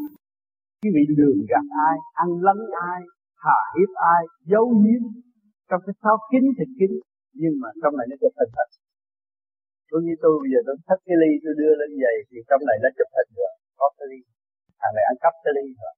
Quý 0.80 0.88
vị 0.94 1.02
lường 1.18 1.40
gạt 1.50 1.66
ai, 1.88 1.96
ăn 2.22 2.28
lấn 2.46 2.59
ai 2.90 3.00
hà 3.44 3.59
hiếp 3.74 3.90
ai, 4.14 4.22
giấu 4.50 4.66
giếm. 4.83 5.02
Trong 5.68 5.80
cái 5.87 5.94
sao 6.02 6.16
kín 6.30 6.44
thì 6.56 6.64
kín 6.78 6.90
nhưng 7.42 7.54
mà 7.62 7.68
trong 7.83 7.94
này 7.98 8.06
nó 8.11 8.16
chụp 8.20 8.35
hình 8.38 8.52
hết 8.59 8.68
tôi 9.90 10.00
như 10.06 10.14
tôi 10.22 10.35
bây 10.42 10.50
giờ 10.52 10.61
tôi 10.66 10.76
thích 10.88 11.00
cái 11.06 11.16
ly 11.22 11.30
tôi 11.44 11.54
đưa 11.61 11.72
lên 11.80 11.90
giày 12.02 12.16
thì 12.28 12.38
trong 12.48 12.62
này 12.68 12.76
nó 12.85 12.88
chụp 12.96 13.11
hình 13.16 13.30
rồi 13.38 13.52
có 13.78 13.87
cái 13.98 14.06
ly 14.11 14.20
thằng 14.81 14.95
này 14.97 15.05
ăn 15.11 15.16
cắp 15.25 15.35
cái 15.45 15.53
ly 15.57 15.66
rồi 15.81 15.93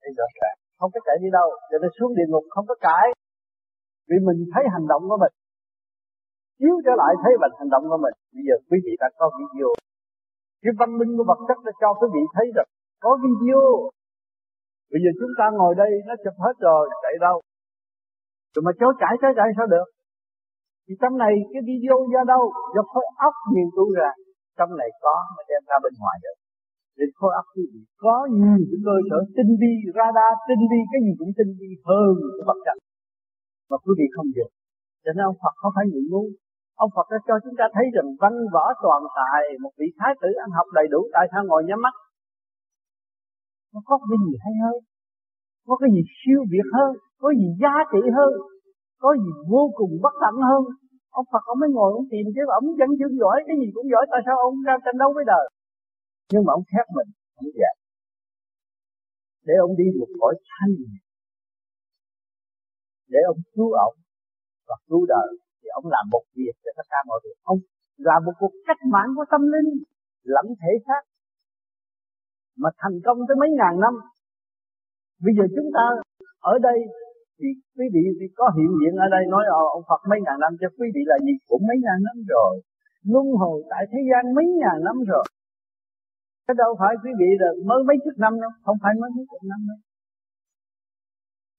thấy 0.00 0.10
rõ 0.18 0.26
ràng. 0.38 0.56
Không 0.78 0.90
có 0.94 1.00
chạy 1.06 1.16
đi 1.22 1.28
đâu. 1.38 1.48
Cho 1.70 1.76
nên 1.82 1.90
xuống 1.96 2.12
địa 2.18 2.28
ngục 2.28 2.44
không 2.54 2.66
có 2.70 2.76
cãi. 2.86 3.06
Vì 4.08 4.16
mình 4.28 4.38
thấy 4.52 4.64
hành 4.74 4.86
động 4.92 5.02
của 5.10 5.18
mình. 5.24 5.34
Chiếu 6.58 6.74
trở 6.84 6.94
lại 7.02 7.12
thấy 7.22 7.32
bằng 7.42 7.54
hành 7.58 7.70
động 7.74 7.84
của 7.90 8.00
mình. 8.04 8.14
Bây 8.34 8.42
giờ 8.48 8.54
quý 8.68 8.78
vị 8.84 8.92
đã 9.02 9.08
có 9.20 9.26
video. 9.38 9.70
Cái 10.62 10.72
văn 10.80 10.90
minh 10.98 11.12
của 11.16 11.26
vật 11.30 11.40
chất 11.48 11.58
đã 11.66 11.72
cho 11.80 11.88
quý 11.98 12.06
vị 12.14 12.22
thấy 12.34 12.46
rồi, 12.56 12.66
có 13.04 13.10
video. 13.24 13.62
Bây 14.92 15.00
giờ 15.02 15.10
chúng 15.20 15.32
ta 15.38 15.46
ngồi 15.58 15.72
đây 15.82 15.90
nó 16.08 16.14
chụp 16.24 16.36
hết 16.44 16.54
rồi 16.66 16.82
chạy 17.02 17.14
đâu? 17.26 17.36
Rồi 18.52 18.62
mà 18.66 18.72
chối 18.80 18.92
cãi 19.02 19.14
chối 19.20 19.32
cãi 19.38 19.48
sao 19.56 19.66
được? 19.74 19.88
Thì 20.84 20.94
trong 21.00 21.14
này 21.22 21.32
cái 21.52 21.62
video 21.68 21.96
ra 22.14 22.22
đâu? 22.32 22.42
Do 22.74 22.82
khối 22.92 23.06
óc 23.28 23.34
nghiên 23.52 23.68
cứu 23.76 23.88
ra. 23.98 24.10
Trong 24.58 24.70
này 24.80 24.90
có 25.04 25.14
mà 25.34 25.42
đem 25.48 25.62
ra 25.70 25.76
bên 25.84 25.92
ngoài 26.00 26.16
được 26.24 26.36
để 26.98 27.06
khối 27.18 27.32
óc 27.40 27.46
quý 27.54 27.64
vị 27.72 27.82
có 28.04 28.16
nhiều 28.38 28.60
cái 28.70 28.80
cơ 28.86 28.96
sở 29.08 29.18
tinh 29.36 29.52
vi, 29.60 29.72
radar 29.96 30.34
tinh 30.48 30.62
vi, 30.70 30.80
cái 30.92 31.00
gì 31.04 31.12
cũng 31.20 31.32
tinh 31.38 31.52
vi 31.58 31.70
hơn 31.88 32.12
cái 32.36 32.44
vật 32.48 32.58
chất 32.66 32.76
mà 33.70 33.76
quý 33.84 33.92
vị 34.00 34.06
không 34.16 34.30
được 34.36 34.50
cho 35.08 35.10
nên 35.16 35.24
ông 35.30 35.38
Phật 35.42 35.54
không 35.60 35.72
phải 35.76 35.86
người 35.90 36.04
ngu. 36.10 36.24
Ông 36.84 36.90
Phật 36.94 37.06
đã 37.12 37.18
cho 37.26 37.34
chúng 37.44 37.56
ta 37.60 37.66
thấy 37.74 37.86
rằng 37.94 38.08
văn 38.22 38.34
võ 38.54 38.64
toàn 38.84 39.00
tài, 39.18 39.42
một 39.64 39.72
vị 39.80 39.88
thái 39.98 40.12
tử 40.20 40.30
ăn 40.44 40.50
học 40.56 40.66
đầy 40.78 40.86
đủ, 40.92 41.00
tại 41.14 41.24
sao 41.32 41.42
ngồi 41.44 41.62
nhắm 41.68 41.80
mắt? 41.86 41.94
Nó 43.72 43.80
có 43.88 43.94
cái 44.08 44.18
gì 44.26 44.34
hay 44.44 44.54
hơn? 44.64 44.76
Có 45.68 45.74
cái 45.80 45.90
gì 45.94 46.02
siêu 46.18 46.40
việt 46.52 46.68
hơn? 46.76 46.90
Có 47.22 47.28
gì 47.40 47.48
giá 47.62 47.74
trị 47.92 48.02
hơn? 48.16 48.32
Có 49.02 49.10
gì 49.22 49.32
vô 49.52 49.62
cùng 49.78 49.92
bất 50.04 50.14
tận 50.22 50.34
hơn? 50.48 50.62
Ông 51.18 51.26
Phật 51.32 51.44
ông 51.52 51.58
mới 51.62 51.70
ngồi 51.76 51.90
ông 51.98 52.06
tìm 52.12 52.24
chứ 52.34 52.42
ông 52.58 52.66
vẫn 52.80 52.90
chưa 52.98 53.10
giỏi, 53.20 53.36
cái 53.48 53.56
gì 53.60 53.68
cũng 53.74 53.86
giỏi, 53.92 54.04
tại 54.12 54.20
sao 54.26 54.36
ông 54.48 54.54
ra 54.66 54.74
tranh 54.84 54.98
đấu 55.02 55.10
với 55.16 55.24
đời? 55.32 55.44
Nhưng 56.30 56.44
mà 56.46 56.50
ông 56.58 56.64
khép 56.70 56.86
mình 56.96 57.08
không 57.34 57.50
vậy 57.62 57.74
để 59.46 59.54
ông 59.66 59.76
đi 59.80 59.84
một 60.00 60.10
cõi 60.20 60.34
thanh 60.48 60.74
để 63.12 63.20
ông 63.32 63.40
cứu 63.54 63.70
ông 63.72 63.96
và 64.68 64.76
cứu 64.88 65.02
đời, 65.14 65.28
thì 65.60 65.68
ông 65.78 65.86
làm 65.94 66.04
một 66.14 66.24
việc 66.36 66.54
cho 66.64 66.70
tất 66.76 66.86
cả 66.92 66.98
mọi 67.08 67.18
việc 67.24 67.36
ông 67.52 67.60
làm 68.08 68.20
một 68.26 68.34
cuộc 68.40 68.52
cách 68.66 68.80
mạng 68.92 69.10
của 69.16 69.26
tâm 69.32 69.42
linh, 69.54 69.70
lẫn 70.34 70.46
thể 70.60 70.72
xác, 70.86 71.02
mà 72.62 72.70
thành 72.80 72.96
công 73.06 73.18
tới 73.28 73.36
mấy 73.40 73.50
ngàn 73.58 73.74
năm. 73.84 73.94
Bây 75.24 75.32
giờ 75.36 75.44
chúng 75.56 75.70
ta 75.76 75.84
ở 76.52 76.54
đây 76.68 76.78
thì 77.38 77.48
quý 77.76 77.84
vị 77.94 78.02
có 78.38 78.44
hiện 78.56 78.70
diện 78.80 78.94
ở 79.04 79.06
đây, 79.14 79.22
nói 79.34 79.44
ờ, 79.60 79.62
ông 79.76 79.84
Phật 79.88 80.00
mấy 80.10 80.18
ngàn 80.24 80.38
năm 80.44 80.52
cho 80.60 80.68
quý 80.78 80.86
vị 80.94 81.02
là 81.10 81.16
gì? 81.26 81.34
Cũng 81.50 81.62
mấy 81.68 81.78
ngàn 81.84 81.98
năm 82.08 82.16
rồi, 82.34 82.52
luân 83.12 83.26
hồi 83.40 83.58
tại 83.70 83.82
thế 83.90 84.00
gian 84.10 84.34
mấy 84.36 84.46
ngàn 84.60 84.78
năm 84.86 84.96
rồi 85.12 85.24
cái 86.48 86.56
đâu 86.62 86.70
phải 86.80 86.92
quý 87.02 87.12
vị 87.20 87.30
là 87.42 87.48
mới 87.68 87.80
mấy 87.88 87.96
chục 88.04 88.16
năm 88.24 88.32
đâu, 88.42 88.52
không 88.64 88.78
phải 88.82 88.92
mới 89.00 89.10
mấy 89.16 89.24
chục 89.30 89.42
năm 89.52 89.60
đâu. 89.70 89.78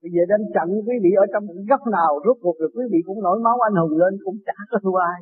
Bây 0.01 0.09
giờ 0.15 0.21
đang 0.31 0.43
chặn 0.55 0.67
quý 0.87 0.95
vị 1.03 1.11
ở 1.23 1.25
trong 1.33 1.45
góc 1.69 1.81
nào, 1.97 2.11
rốt 2.25 2.37
cuộc 2.43 2.55
rồi 2.61 2.69
quý 2.75 2.83
vị 2.91 2.99
cũng 3.07 3.19
nổi 3.25 3.37
máu 3.45 3.57
anh 3.67 3.75
hùng 3.81 3.95
lên, 4.01 4.13
cũng 4.25 4.37
chả 4.47 4.57
có 4.71 4.77
thua 4.83 4.97
ai. 5.13 5.19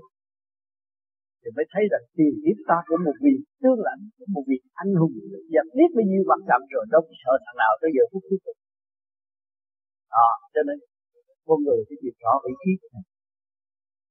Thì 1.41 1.49
mới 1.56 1.65
thấy 1.71 1.84
rằng 1.91 2.03
tiền 2.17 2.34
kiếp 2.43 2.58
ta 2.69 2.77
của 2.88 2.99
một 3.08 3.17
vị 3.23 3.36
tương 3.62 3.80
lãnh, 3.88 4.01
của 4.17 4.27
một 4.36 4.43
vị 4.49 4.58
anh 4.82 4.91
hùng 4.99 5.13
Và 5.53 5.62
biết 5.77 5.89
bao 5.95 6.06
nhiêu 6.10 6.23
mặt 6.32 6.41
trận 6.49 6.62
rồi, 6.73 6.86
đâu 6.93 7.01
có 7.08 7.13
sợ 7.21 7.34
thằng 7.43 7.58
nào 7.63 7.73
tới 7.82 7.89
giờ 7.95 8.03
phút 8.12 8.23
cuối 8.30 8.39
cùng. 8.43 8.60
Đó, 10.13 10.30
cho 10.53 10.62
nên 10.67 10.77
con 11.47 11.60
người 11.65 11.80
phải 11.88 11.97
biết 12.01 12.15
rõ 12.23 12.34
vị 12.45 12.53
trí 12.62 12.71
này 12.95 13.06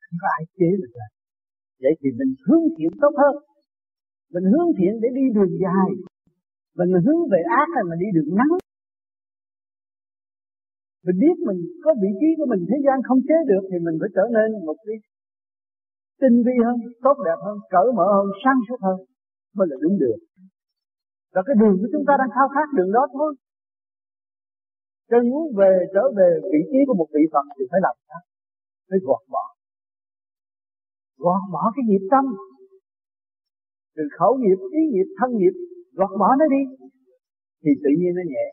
không 0.05 0.19
có 0.23 0.29
ai 0.39 0.43
chế 0.59 0.69
được 0.81 0.93
rồi 0.97 1.09
vậy 1.83 1.93
thì 2.01 2.09
mình 2.19 2.33
hướng 2.47 2.65
thiện 2.77 2.93
tốt 3.03 3.15
hơn 3.23 3.35
mình 4.35 4.45
hướng 4.53 4.69
thiện 4.79 4.93
để 5.03 5.09
đi 5.19 5.25
đường 5.37 5.53
dài 5.63 5.89
mình 6.79 6.91
hướng 7.05 7.21
về 7.33 7.41
ác 7.61 7.69
là 7.77 7.83
mình 7.89 7.99
đi 8.05 8.09
đường 8.17 8.31
ngắn 8.37 8.51
mình 11.07 11.19
biết 11.23 11.37
mình 11.49 11.61
có 11.85 11.91
vị 12.03 12.11
trí 12.21 12.29
của 12.39 12.47
mình 12.53 12.63
thế 12.69 12.79
gian 12.87 12.97
không 13.09 13.21
chế 13.29 13.39
được 13.51 13.65
thì 13.71 13.77
mình 13.87 13.97
phải 14.01 14.11
trở 14.17 14.25
nên 14.37 14.49
một 14.67 14.77
cái 14.87 14.97
tinh 16.21 16.37
vi 16.47 16.57
hơn, 16.67 16.77
tốt 17.05 17.17
đẹp 17.29 17.39
hơn, 17.47 17.57
cởi 17.75 17.89
mở 17.99 18.07
hơn, 18.17 18.27
sáng 18.45 18.59
suốt 18.69 18.81
hơn 18.87 18.99
mới 19.57 19.67
là 19.71 19.77
đúng 19.83 19.97
đường. 20.03 20.21
Và 21.35 21.41
cái 21.47 21.57
đường 21.61 21.77
của 21.81 21.89
chúng 21.93 22.05
ta 22.09 22.15
đang 22.21 22.31
khao 22.35 22.49
khát 22.55 22.69
đường 22.77 22.93
đó 22.97 23.03
thôi. 23.13 23.31
Cho 25.11 25.17
muốn 25.31 25.45
về 25.59 25.73
trở 25.95 26.05
về 26.19 26.29
vị 26.53 26.61
trí 26.71 26.79
của 26.87 26.95
một 27.01 27.09
vị 27.15 27.25
Phật 27.33 27.45
thì 27.57 27.65
phải 27.71 27.81
làm 27.87 27.97
sao? 28.09 28.21
Phải 28.89 28.99
gọt 29.07 29.23
bỏ. 29.35 29.45
Gọt 31.25 31.43
bỏ 31.53 31.63
cái 31.75 31.83
nghiệp 31.89 32.05
tâm. 32.11 32.25
Từ 33.97 34.03
khẩu 34.19 34.33
nghiệp, 34.41 34.59
ý 34.81 34.83
nghiệp, 34.93 35.09
thân 35.19 35.31
nghiệp, 35.39 35.55
gọt 35.99 36.13
bỏ 36.21 36.29
nó 36.41 36.47
đi. 36.55 36.63
Thì 37.63 37.71
tự 37.85 37.91
nhiên 37.99 38.13
nó 38.19 38.23
nhẹ. 38.33 38.47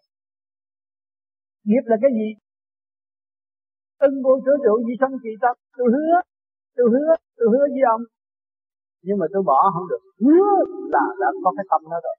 Nghiệp 1.70 1.84
là 1.92 1.98
cái 2.02 2.12
gì? 2.20 2.28
Ưng 4.08 4.16
vô 4.26 4.34
sở 4.46 4.54
trụ 4.66 4.74
gì 4.88 4.94
xong 5.02 5.14
kỳ 5.24 5.32
tâm. 5.42 5.56
Tôi 5.78 5.88
hứa, 5.96 6.16
tôi 6.78 6.88
hứa, 6.94 7.10
tôi 7.38 7.48
hứa 7.54 7.66
với 7.74 7.84
ông. 7.96 8.04
Nhưng 9.06 9.18
mà 9.22 9.26
tôi 9.34 9.44
bỏ 9.50 9.60
không 9.74 9.88
được. 9.92 10.04
Hứa 10.26 10.50
là 10.94 11.06
đã 11.22 11.30
có 11.44 11.50
cái 11.58 11.66
tâm 11.72 11.82
đó 11.92 11.98
rồi. 12.06 12.18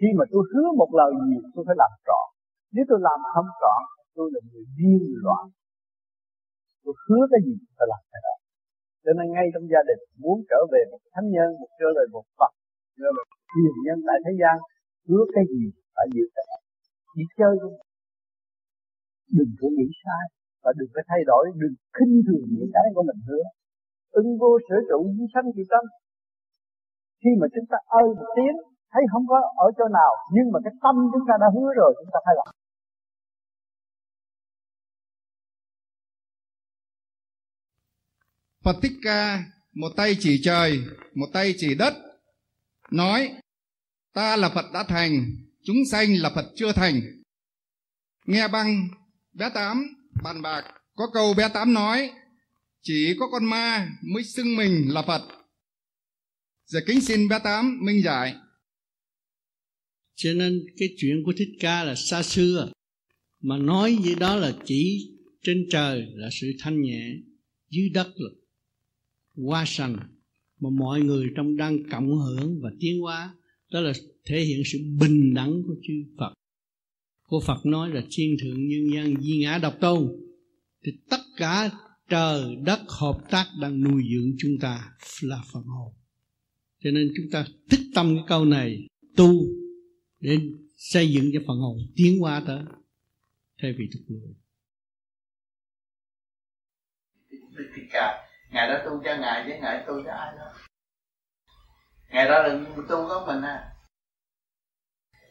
Khi 0.00 0.08
mà 0.18 0.24
tôi 0.32 0.42
hứa 0.52 0.68
một 0.80 0.90
lời 0.98 1.10
gì 1.26 1.36
tôi 1.54 1.64
phải 1.68 1.76
làm 1.82 1.92
trọn 2.06 2.26
nếu 2.74 2.84
tôi 2.88 2.98
làm 3.08 3.18
không 3.34 3.48
trọn 3.60 3.80
tôi 4.14 4.26
là 4.34 4.40
người 4.48 4.64
điên 4.78 5.02
loạn 5.24 5.44
tôi 6.84 6.94
hứa 7.08 7.24
cái 7.30 7.40
gì 7.46 7.54
phải 7.76 7.86
làm 7.92 8.02
cái 8.12 8.20
đó 8.26 8.34
cho 9.04 9.12
nên 9.16 9.26
ngay 9.34 9.46
trong 9.52 9.66
gia 9.72 9.82
đình, 9.88 10.00
muốn 10.22 10.38
trở 10.50 10.60
về 10.72 10.80
một 10.90 11.02
thánh 11.14 11.28
nhân, 11.34 11.48
một 11.60 11.70
trở 11.80 11.88
về 11.96 12.04
một 12.14 12.26
phật, 12.38 12.52
trở 12.98 13.08
về 13.16 13.24
thiền 13.52 13.74
nhân 13.84 13.98
tại 14.08 14.18
thế 14.24 14.32
gian, 14.40 14.56
hứa 15.08 15.24
cái 15.34 15.44
gì 15.52 15.62
phải 15.94 16.06
giữ 16.14 16.24
cái 16.36 16.46
chỉ 17.14 17.24
chơi 17.38 17.54
thôi. 17.62 17.74
Đừng 19.38 19.52
có 19.60 19.66
nghĩ 19.76 19.88
sai, 20.02 20.24
và 20.62 20.70
đừng 20.78 20.90
có 20.94 21.00
thay 21.10 21.20
đổi, 21.30 21.44
đừng 21.62 21.74
khinh 21.96 22.14
thường 22.26 22.46
những 22.56 22.70
cái 22.76 22.86
của 22.94 23.04
mình 23.08 23.20
hứa. 23.28 23.44
Ưng 24.20 24.30
vô 24.40 24.52
sở 24.66 24.76
trụ 24.88 24.98
di 25.16 25.26
sanh 25.34 25.48
kỳ 25.56 25.62
tâm. 25.72 25.84
Khi 27.20 27.30
mà 27.40 27.46
chúng 27.54 27.66
ta 27.70 27.78
ơi 28.00 28.06
một 28.18 28.30
tiếng, 28.36 28.56
thấy 28.92 29.02
không 29.12 29.26
có 29.30 29.36
ở 29.64 29.66
chỗ 29.78 29.86
nào, 29.98 30.12
nhưng 30.34 30.46
mà 30.52 30.58
cái 30.64 30.74
tâm 30.84 30.94
chúng 31.12 31.26
ta 31.28 31.34
đã 31.42 31.48
hứa 31.56 31.70
rồi, 31.80 31.90
chúng 31.98 32.12
ta 32.14 32.18
phải 32.26 32.34
làm 32.38 32.48
Phật 38.64 38.76
Thích 38.82 38.92
Ca 39.02 39.44
một 39.72 39.92
tay 39.96 40.16
chỉ 40.20 40.40
trời, 40.44 40.80
một 41.14 41.26
tay 41.32 41.54
chỉ 41.58 41.74
đất, 41.74 41.94
nói 42.90 43.32
ta 44.12 44.36
là 44.36 44.48
Phật 44.48 44.64
đã 44.74 44.84
thành, 44.88 45.36
chúng 45.64 45.76
sanh 45.90 46.14
là 46.16 46.30
Phật 46.34 46.52
chưa 46.56 46.72
thành. 46.72 47.00
Nghe 48.26 48.48
băng 48.48 48.88
bé 49.32 49.50
tám 49.54 49.86
bàn 50.22 50.42
bạc 50.42 50.64
có 50.94 51.04
câu 51.14 51.34
bé 51.34 51.48
tám 51.48 51.74
nói 51.74 52.10
chỉ 52.82 53.16
có 53.18 53.26
con 53.32 53.44
ma 53.44 53.88
mới 54.02 54.24
xưng 54.24 54.56
mình 54.56 54.84
là 54.88 55.02
Phật. 55.02 55.22
Giờ 56.66 56.80
kính 56.86 57.00
xin 57.00 57.28
bé 57.28 57.38
tám 57.44 57.78
minh 57.82 58.02
giải. 58.04 58.34
Cho 60.14 60.32
nên 60.32 60.62
cái 60.78 60.88
chuyện 60.98 61.22
của 61.24 61.32
Thích 61.36 61.56
Ca 61.60 61.84
là 61.84 61.94
xa 61.94 62.22
xưa 62.22 62.72
mà 63.40 63.56
nói 63.56 63.98
gì 64.04 64.14
đó 64.14 64.36
là 64.36 64.52
chỉ 64.64 65.10
trên 65.42 65.66
trời 65.70 66.06
là 66.14 66.28
sự 66.40 66.52
thanh 66.58 66.82
nhẹ 66.82 67.14
dưới 67.70 67.88
đất 67.88 68.12
là 68.16 68.30
qua 69.36 69.64
sanh 69.66 69.96
mà 70.60 70.70
mọi 70.70 71.00
người 71.00 71.26
trong 71.36 71.56
đang 71.56 71.78
cộng 71.90 72.18
hưởng 72.18 72.60
và 72.62 72.70
tiến 72.80 73.00
hóa, 73.00 73.34
đó 73.70 73.80
là 73.80 73.92
thể 74.24 74.40
hiện 74.40 74.62
sự 74.64 74.78
bình 75.00 75.34
đẳng 75.34 75.62
của 75.66 75.74
chư 75.82 75.94
Phật. 76.18 76.34
Của 77.28 77.40
Phật 77.40 77.66
nói 77.66 77.90
là 77.90 78.02
thiên 78.10 78.36
thượng 78.42 78.68
nhân 78.68 78.94
gian 78.94 79.22
di 79.22 79.38
ngã 79.38 79.58
độc 79.58 79.74
tôn, 79.80 80.12
thì 80.84 80.92
tất 81.10 81.20
cả 81.36 81.70
trời 82.08 82.56
đất 82.56 82.80
hợp 82.88 83.18
tác 83.30 83.46
đang 83.60 83.80
nuôi 83.80 84.02
dưỡng 84.12 84.36
chúng 84.38 84.58
ta 84.60 84.92
là 85.22 85.42
phần 85.52 85.62
hồn. 85.62 85.92
Cho 86.84 86.90
nên 86.90 87.12
chúng 87.16 87.30
ta 87.30 87.46
thích 87.70 87.80
tâm 87.94 88.16
cái 88.16 88.24
câu 88.28 88.44
này, 88.44 88.86
tu 89.16 89.46
để 90.20 90.38
xây 90.76 91.12
dựng 91.12 91.30
cho 91.32 91.40
phần 91.46 91.58
hồn 91.58 91.78
tiến 91.96 92.18
hóa 92.18 92.42
tới 92.46 92.64
thay 93.58 93.74
vì 93.78 93.88
tục 93.92 94.02
lùi 94.08 94.34
ngài 98.54 98.68
đã 98.68 98.82
tu 98.84 99.00
cho 99.04 99.16
ngài 99.16 99.44
với 99.48 99.60
ngài 99.60 99.84
tu 99.86 100.02
cho 100.04 100.12
ai 100.12 100.32
đó. 100.38 100.46
Ngài 102.08 102.28
đó 102.28 102.42
là 102.42 102.58
tu 102.88 103.08
có 103.08 103.24
mình 103.26 103.42
à. 103.42 103.72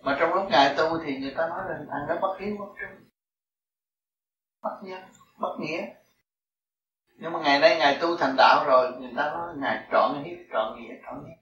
Mà 0.02 0.18
trong 0.20 0.34
lúc 0.34 0.46
ngài 0.50 0.76
tu 0.78 1.00
thì 1.06 1.18
người 1.18 1.34
ta 1.38 1.48
nói 1.48 1.62
là 1.70 1.80
anh 1.92 2.08
đó 2.08 2.16
bất 2.22 2.38
hiếu 2.40 2.56
bất 2.60 2.74
trung 2.80 3.10
bất 4.62 4.80
nhân, 4.84 5.02
bất 5.38 5.58
nghĩa. 5.60 5.86
Nhưng 7.18 7.34
mà 7.34 7.40
ngày 7.40 7.60
nay 7.60 7.78
ngài 7.80 7.98
tu 8.02 8.18
thành 8.18 8.36
đạo 8.38 8.66
rồi, 8.68 8.92
người 9.00 9.12
ta 9.18 9.24
nói 9.30 9.54
ngài 9.58 9.88
trọn 9.92 10.24
hiếu, 10.24 10.38
trọn 10.52 10.76
nghĩa 10.78 10.94
trọn 11.06 11.24
nghĩa 11.26 11.36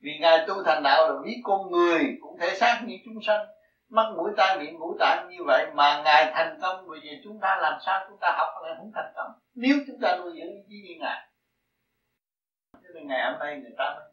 vì 0.00 0.18
ngài 0.20 0.44
tu 0.48 0.62
thành 0.64 0.82
đạo 0.82 1.08
là 1.08 1.20
ví 1.24 1.32
con 1.44 1.70
người 1.70 2.18
cũng 2.20 2.38
thể 2.40 2.58
xác 2.60 2.82
như 2.86 2.96
chúng 3.04 3.22
sanh 3.26 3.46
mắt 3.88 4.12
mũi 4.16 4.30
tai, 4.36 4.58
miệng 4.58 4.78
ngũ 4.78 4.96
tạng 4.98 5.28
như 5.30 5.44
vậy 5.46 5.70
mà 5.74 6.02
ngài 6.04 6.32
thành 6.34 6.58
công 6.62 6.88
bởi 6.88 7.00
vì 7.02 7.20
chúng 7.24 7.40
ta 7.40 7.56
làm 7.56 7.78
sao 7.86 8.06
chúng 8.08 8.18
ta 8.20 8.34
học 8.38 8.62
lại 8.62 8.74
không 8.78 8.92
thành 8.94 9.12
công 9.16 9.40
nếu 9.54 9.76
chúng 9.86 10.00
ta 10.00 10.16
nuôi 10.16 10.32
dưỡng 10.32 10.66
ý 10.68 10.82
như 10.82 10.94
ngài, 11.00 11.28
cho 12.72 12.88
nên 12.94 13.06
ngày 13.06 13.30
hôm 13.30 13.38
nay 13.38 13.56
người 13.56 13.74
ta 13.78 13.94
mới 13.96 14.08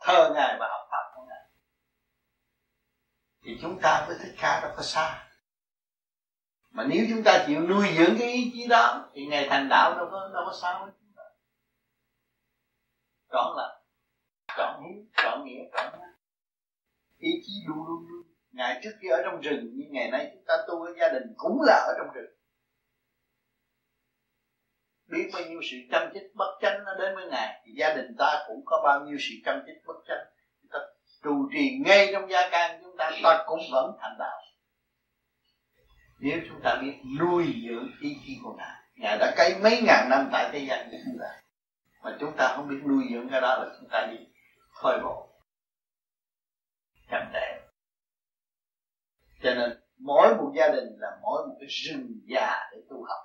thờ 0.00 0.32
ngài 0.34 0.56
và 0.60 0.68
học 0.68 0.88
tập 0.90 1.12
của 1.14 1.24
ngài. 1.28 1.50
Thì 3.42 3.58
chúng 3.62 3.78
ta 3.82 4.04
với 4.08 4.16
thích 4.22 4.34
ca 4.40 4.60
đâu 4.62 4.72
có 4.76 4.82
xa. 4.82 5.28
Mà 6.70 6.84
nếu 6.88 7.06
chúng 7.10 7.22
ta 7.24 7.44
chịu 7.46 7.60
nuôi 7.60 7.86
dưỡng 7.98 8.16
cái 8.18 8.32
ý 8.32 8.50
chí 8.54 8.66
đó, 8.68 9.10
thì 9.14 9.26
ngày 9.26 9.46
thành 9.50 9.68
đạo 9.70 9.94
đâu 9.96 10.08
có 10.10 10.30
đâu 10.34 10.42
có 10.46 10.52
sao 10.62 10.84
với 10.84 10.92
chúng 11.00 11.12
ta. 11.16 11.22
Chọn 13.32 13.56
là 13.56 13.80
chọn 14.56 14.82
hiếu 14.84 15.04
chọn 15.16 15.44
nghĩa, 15.44 15.64
chọn 15.72 16.00
ý 17.18 17.30
chí 17.46 17.52
luôn 17.66 17.78
luôn 17.78 18.06
luôn 18.08 18.23
ngày 18.54 18.80
trước 18.82 18.90
khi 19.00 19.08
ở 19.08 19.22
trong 19.24 19.40
rừng 19.40 19.70
như 19.74 19.84
ngày 19.90 20.10
nay 20.10 20.30
chúng 20.32 20.44
ta 20.46 20.54
tu 20.68 20.82
ở 20.82 20.94
gia 21.00 21.08
đình 21.08 21.34
cũng 21.36 21.62
là 21.62 21.74
ở 21.74 21.94
trong 21.98 22.14
rừng. 22.14 22.34
Biết 25.06 25.30
bao 25.32 25.42
nhiêu 25.44 25.60
sự 25.70 25.76
chăm 25.90 26.10
chích 26.14 26.34
bất 26.34 26.58
chánh 26.60 26.84
nó 26.84 26.94
đến 26.94 27.14
với 27.14 27.26
ngài, 27.30 27.62
thì 27.66 27.72
gia 27.76 27.94
đình 27.94 28.14
ta 28.18 28.44
cũng 28.48 28.62
có 28.64 28.80
bao 28.84 29.04
nhiêu 29.04 29.16
sự 29.20 29.34
chăm 29.44 29.62
chích 29.66 29.86
bất 29.86 29.96
chánh. 30.08 30.26
Chúng 30.62 30.70
ta 30.72 30.78
trụ 31.22 31.48
trì 31.52 31.78
ngay 31.84 32.08
trong 32.12 32.30
gia 32.30 32.48
can 32.50 32.80
chúng 32.82 32.96
ta 32.98 33.10
ta 33.22 33.44
cũng 33.46 33.60
vẫn 33.72 33.96
thành 34.00 34.16
đạo. 34.18 34.40
Nếu 36.20 36.40
chúng 36.48 36.60
ta 36.64 36.78
biết 36.82 36.94
nuôi 37.20 37.44
dưỡng 37.68 37.90
ý 38.00 38.16
chí 38.26 38.38
của 38.42 38.54
ngài 38.58 38.84
ngài 38.96 39.18
đã 39.18 39.34
cấy 39.36 39.54
mấy 39.62 39.82
ngàn 39.86 40.08
năm 40.10 40.28
tại 40.32 40.50
thế 40.52 40.58
gian 40.58 40.90
của 40.90 40.96
chúng 41.04 41.18
ta. 41.20 41.40
Mà 42.02 42.16
chúng 42.20 42.36
ta 42.36 42.52
không 42.56 42.68
biết 42.68 42.80
nuôi 42.88 43.04
dưỡng 43.12 43.28
cái 43.30 43.40
đó 43.40 43.56
là 43.56 43.76
chúng 43.80 43.88
ta 43.90 44.06
đi 44.10 44.26
thôi 44.82 44.98
bộ 45.02 45.28
Chẳng 47.10 47.30
đẹp 47.32 47.63
cho 49.44 49.54
nên 49.54 49.70
mỗi 49.98 50.36
một 50.36 50.52
gia 50.56 50.68
đình 50.68 50.88
là 50.98 51.18
mỗi 51.22 51.46
một 51.46 51.56
cái 51.60 51.68
rừng 51.68 52.08
già 52.26 52.70
để 52.72 52.78
tu 52.90 53.04
học. 53.04 53.22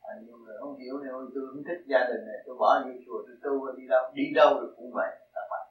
À, 0.00 0.10
nhiều 0.24 0.36
người 0.36 0.56
không 0.60 0.78
hiểu 0.78 0.98
nên 0.98 1.12
tôi 1.34 1.42
không 1.50 1.62
thích 1.68 1.82
gia 1.86 1.98
đình 1.98 2.26
này 2.26 2.36
tôi 2.46 2.56
bỏ 2.58 2.82
đi 2.84 2.90
chùa 3.06 3.22
tôi 3.26 3.36
tu 3.42 3.76
đi 3.76 3.88
đâu 3.88 4.12
đi 4.14 4.22
đâu 4.34 4.60
được 4.60 4.74
cũng 4.76 4.90
vậy 4.94 5.10
các 5.34 5.46
bạn. 5.50 5.66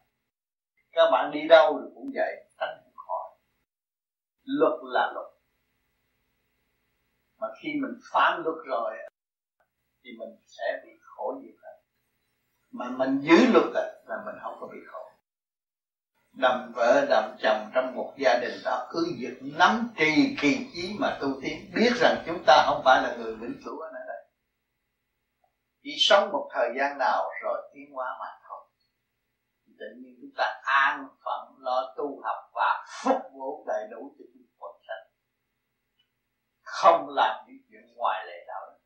Các 0.91 1.09
bạn 1.11 1.31
đi 1.31 1.47
đâu 1.47 1.79
được 1.79 1.91
cũng 1.95 2.11
vậy 2.15 2.45
tránh 2.59 2.91
khỏi. 2.95 3.37
Luật 4.43 4.79
là 4.83 5.11
luật. 5.13 5.27
Mà 7.37 7.47
khi 7.61 7.69
mình 7.81 7.99
phán 8.11 8.41
luật 8.43 8.57
rồi 8.65 8.97
thì 10.03 10.09
mình 10.19 10.29
sẽ 10.45 10.81
bị 10.85 10.91
khổ 11.01 11.39
nhiều 11.41 11.53
hơn. 11.63 11.75
Mà 12.71 12.89
mình 12.89 13.19
giữ 13.21 13.35
luật 13.53 13.65
là 14.07 14.23
mình 14.25 14.35
không 14.43 14.57
có 14.59 14.67
bị 14.67 14.77
khổ 14.87 15.06
đầm 16.39 16.71
vợ, 16.75 17.05
đầm 17.09 17.35
chồng 17.39 17.69
trong 17.73 17.95
một 17.95 18.13
gia 18.17 18.37
đình 18.41 18.59
đó 18.65 18.87
cứ 18.91 19.15
việc 19.19 19.39
nắm 19.41 19.89
trì 19.97 20.35
kỳ 20.41 20.69
chí 20.73 20.95
mà 20.99 21.17
tu 21.21 21.27
tiến, 21.41 21.71
biết 21.75 21.91
rằng 21.95 22.23
chúng 22.25 22.43
ta 22.45 22.63
không 22.65 22.81
phải 22.85 23.01
là 23.03 23.15
người 23.17 23.35
vĩnh 23.35 23.61
cửu 23.65 23.79
ở 23.79 23.89
nơi 23.93 24.03
đây. 24.07 24.25
Chỉ 25.83 25.95
sống 25.99 26.31
một 26.31 26.49
thời 26.53 26.69
gian 26.79 26.97
nào 26.97 27.29
rồi 27.43 27.69
tiến 27.73 27.93
hóa 27.93 28.17
mà 28.19 28.25
thôi. 28.49 28.67
Tự 29.79 29.85
nhiên 29.97 30.15
chúng 30.21 30.31
ta 30.37 30.61
an 30.63 31.07
phận 31.25 31.55
lo 31.59 31.93
tu 31.97 32.21
học 32.23 32.49
và 32.53 32.85
phục 33.03 33.21
vụ 33.33 33.65
đầy 33.67 33.87
đủ 33.91 34.15
cho 34.19 34.25
chúng 34.33 34.43
quần 34.57 34.75
sanh 34.87 35.07
không 36.61 37.09
làm 37.09 37.45
những 37.47 37.57
chuyện 37.69 37.95
ngoài 37.95 38.25
lệ 38.27 38.45
đạo. 38.47 38.61
Đức 38.67 38.77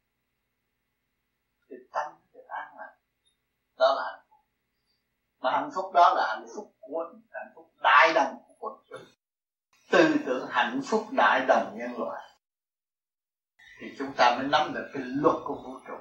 thì 1.69 1.75
tâm 1.93 2.11
được 2.33 2.47
an 2.47 2.67
lành. 2.77 2.95
Đó 3.79 3.93
là 3.97 4.03
hạnh 4.11 4.25
phúc. 4.29 4.39
Mà 5.39 5.51
hạnh 5.51 5.69
phúc 5.75 5.85
đó 5.93 6.13
là 6.15 6.27
hạnh 6.27 6.45
phúc 6.55 6.73
của 6.79 7.13
hạnh 7.31 7.51
phúc 7.55 7.71
đại 7.83 8.13
đồng 8.13 8.35
của 8.47 8.53
quần 8.59 8.73
chúng 8.89 9.05
tư 9.91 10.15
tưởng 10.25 10.47
hạnh 10.81 10.89
phúc 10.89 11.07
đại 11.11 11.45
đồng 11.47 11.77
nhân 11.77 11.91
loại 11.97 12.21
thì 13.79 13.87
chúng 13.97 14.13
ta 14.17 14.37
mới 14.37 14.47
nắm 14.47 14.73
được 14.73 14.89
cái 14.93 15.03
luật 15.05 15.35
của 15.45 15.55
vũ 15.55 15.79
trụ. 15.87 15.93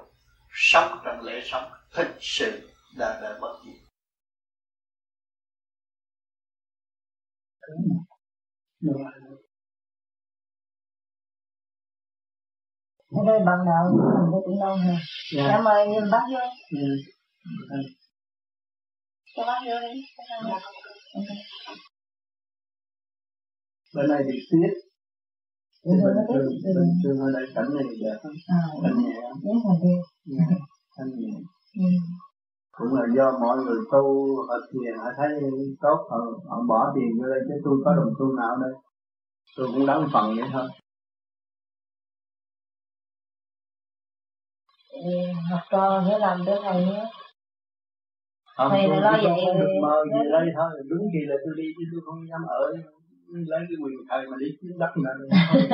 Sống 0.53 0.99
trong 1.05 1.19
lễ 1.21 1.41
sống 1.45 1.71
thực 1.91 2.07
sự 2.21 2.69
đời 2.97 3.21
đời 3.21 3.39
bất 3.41 3.59
diệt. 3.65 3.81
Ở 13.09 13.21
đây 13.27 13.39
bằng 13.45 13.65
đạo 13.65 13.91
mình 14.31 14.41
cũng 14.45 14.59
đâu 14.59 14.75
hả 14.75 14.97
dạ. 15.35 15.43
dạ 15.47 15.61
mời 15.61 15.87
nhìn 15.87 16.11
bác 16.11 16.23
vô. 16.33 16.39
Dạ. 16.71 17.77
cho 19.35 19.43
bác 19.45 19.59
vô 19.65 19.79
đi 19.79 20.01
bên 23.95 24.05
này 24.09 24.21
thì 24.27 24.35
tuyết 24.51 24.73
bình 25.85 25.99
thường 26.63 26.87
thường 27.03 27.17
ở 27.19 27.27
đây 27.35 27.45
cảnh 27.55 27.69
này 27.75 27.83
đẹp 28.03 28.17
lắm 28.23 28.33
cảnh 28.83 28.97
nhẹ 29.03 29.15
cảnh 30.97 31.11
nhẹ 31.19 31.33
cũng 32.77 32.93
là 32.93 33.05
do 33.15 33.31
mọi 33.41 33.57
người 33.57 33.79
tu 33.91 34.03
họ 34.47 34.55
thiền 34.71 34.93
họ 34.97 35.09
thấy 35.17 35.29
tốt 35.81 36.07
họ, 36.09 36.17
họ 36.49 36.57
bỏ 36.67 36.93
tiền 36.95 37.09
vô 37.19 37.25
đây 37.29 37.39
chứ 37.47 37.53
tôi 37.63 37.75
có 37.85 37.95
đồng 37.95 38.13
tu 38.19 38.25
nào 38.37 38.55
đây? 38.61 38.73
Tôi 39.57 39.67
cũng 39.73 39.85
đóng 39.85 40.07
phần 40.13 40.35
vậy 40.37 40.49
thôi. 40.53 40.67
Học 45.51 45.59
trò 45.71 46.03
sẽ 46.07 46.19
làm 46.19 46.43
cho 46.45 46.59
thầy 46.63 46.85
nhé. 46.85 47.05
Không, 48.57 48.67
thầy 48.71 48.87
là 48.87 48.99
lo 48.99 49.11
vậy 49.23 49.31
mơ 49.81 50.03
gì 50.13 50.29
đây 50.31 50.45
thôi. 50.57 50.69
Đúng 50.89 51.07
kỳ 51.13 51.19
là 51.27 51.35
tôi 51.45 51.53
đi 51.57 51.67
chứ 51.77 51.83
tôi 51.91 52.01
không 52.05 52.19
dám 52.29 52.41
ở 52.47 52.73
lấy 53.31 53.59
cái 53.69 53.77
quyền 53.83 53.97
thầy 54.09 54.27
mà 54.29 54.37
đi 54.39 54.47
kiếm 54.61 54.71
đất 54.79 54.91
là 54.95 55.11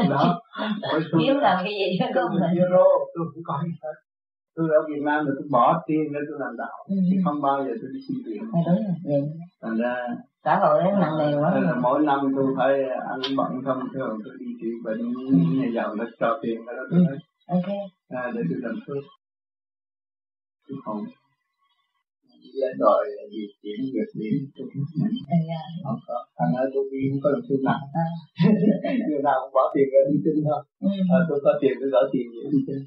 đó. 0.09 0.41
Kiếm 1.19 1.35
làm 1.35 1.57
cái 1.63 1.73
gì 1.73 1.97
đó 1.99 2.05
không 2.15 2.37
tôi 2.39 2.85
tôi 3.15 3.25
không 3.33 3.43
có 3.45 3.61
gì 3.65 3.71
hết. 3.83 3.93
Tôi 4.55 4.69
ở 4.69 4.81
Việt 4.87 5.01
Nam 5.03 5.25
là 5.25 5.31
tôi 5.37 5.47
bỏ 5.51 5.83
tiền 5.87 6.03
để 6.13 6.19
tôi 6.29 6.39
làm 6.39 6.57
đạo. 6.57 6.77
Ừ. 6.87 6.95
chứ 7.11 7.17
không 7.25 7.41
bao 7.41 7.57
giờ 7.65 7.71
tôi 7.81 7.89
đi 7.93 7.99
xin 8.07 8.17
tiền 8.25 8.41
à, 8.53 8.59
đúng 8.67 8.79
rồi. 9.05 9.21
Thành 9.61 9.77
ra 9.77 9.95
xã 10.43 10.55
hội 10.59 10.83
nó 10.83 10.99
nặng 10.99 11.17
nề 11.19 11.37
quá. 11.41 11.59
là 11.59 11.75
mỗi 11.75 12.03
năm 12.03 12.19
tôi 12.35 12.45
phải 12.57 12.73
ăn 12.83 13.19
bận 13.37 13.51
không 13.65 13.79
thường 13.93 14.19
tôi 14.25 14.33
đi 14.39 14.45
trị 14.61 14.67
bệnh 14.83 15.01
nhà 15.59 15.67
giàu 15.75 15.95
nó 15.95 16.05
cho 16.19 16.39
tiền 16.41 16.65
đó 16.65 16.73
tôi 16.91 16.99
nói 16.99 17.17
ok. 17.47 17.69
À, 18.09 18.31
để 18.35 18.41
tôi 18.49 18.59
làm 18.61 18.75
phước. 18.87 19.03
Chứ 20.67 20.75
không 20.85 21.05
lên 22.61 22.73
đòi 22.83 23.03
gì 23.33 23.43
chuyển 23.61 23.79
việc 23.93 24.09
điểm 24.19 24.35
tôi 24.55 24.67
không 25.83 25.99
có. 26.07 26.17
Thành 26.37 26.51
ra 26.55 26.63
tôi 26.73 26.83
đi 26.91 27.01
không 27.09 27.21
có 27.23 27.29
làm 27.33 27.41
tu 27.47 27.55
nào. 27.67 27.79
Người 29.09 29.23
nào 29.27 29.37
cũng 29.41 29.53
bỏ 29.57 29.63
tiền 29.73 29.87
ra 29.93 30.01
đi 30.09 30.17
kinh 30.25 30.39
thôi. 30.47 30.61
À, 31.15 31.19
tôi 31.29 31.39
có 31.43 31.51
tiền 31.61 31.73
tôi 31.79 31.89
gỡ 31.93 32.01
tiền 32.13 32.25
để 32.33 32.43
đi 32.53 32.59
kinh 32.67 32.81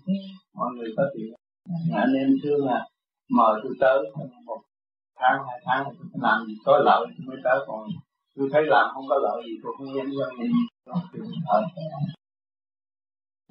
mọi 0.58 0.70
người 0.74 0.90
có 0.96 1.04
tiền. 1.14 1.28
Anh 2.02 2.12
em 2.22 2.28
thương 2.42 2.66
là 2.68 2.78
mời 3.36 3.54
tôi 3.62 3.72
tới 3.80 3.98
một 4.46 4.60
tháng 5.20 5.38
hai 5.46 5.58
tháng 5.66 5.84
tôi 5.84 6.20
làm 6.26 6.46
gì 6.46 6.54
có 6.64 6.78
lợi 6.88 7.02
tôi 7.14 7.24
mới 7.28 7.38
tới. 7.44 7.58
Còn 7.66 7.82
tôi 8.36 8.48
thấy 8.52 8.62
làm 8.74 8.86
không 8.94 9.06
có 9.08 9.16
lợi 9.24 9.38
gì 9.46 9.54
tôi 9.62 9.72
không 9.76 9.88
dám 9.96 10.06
dám 10.18 10.30
gì 10.40 10.48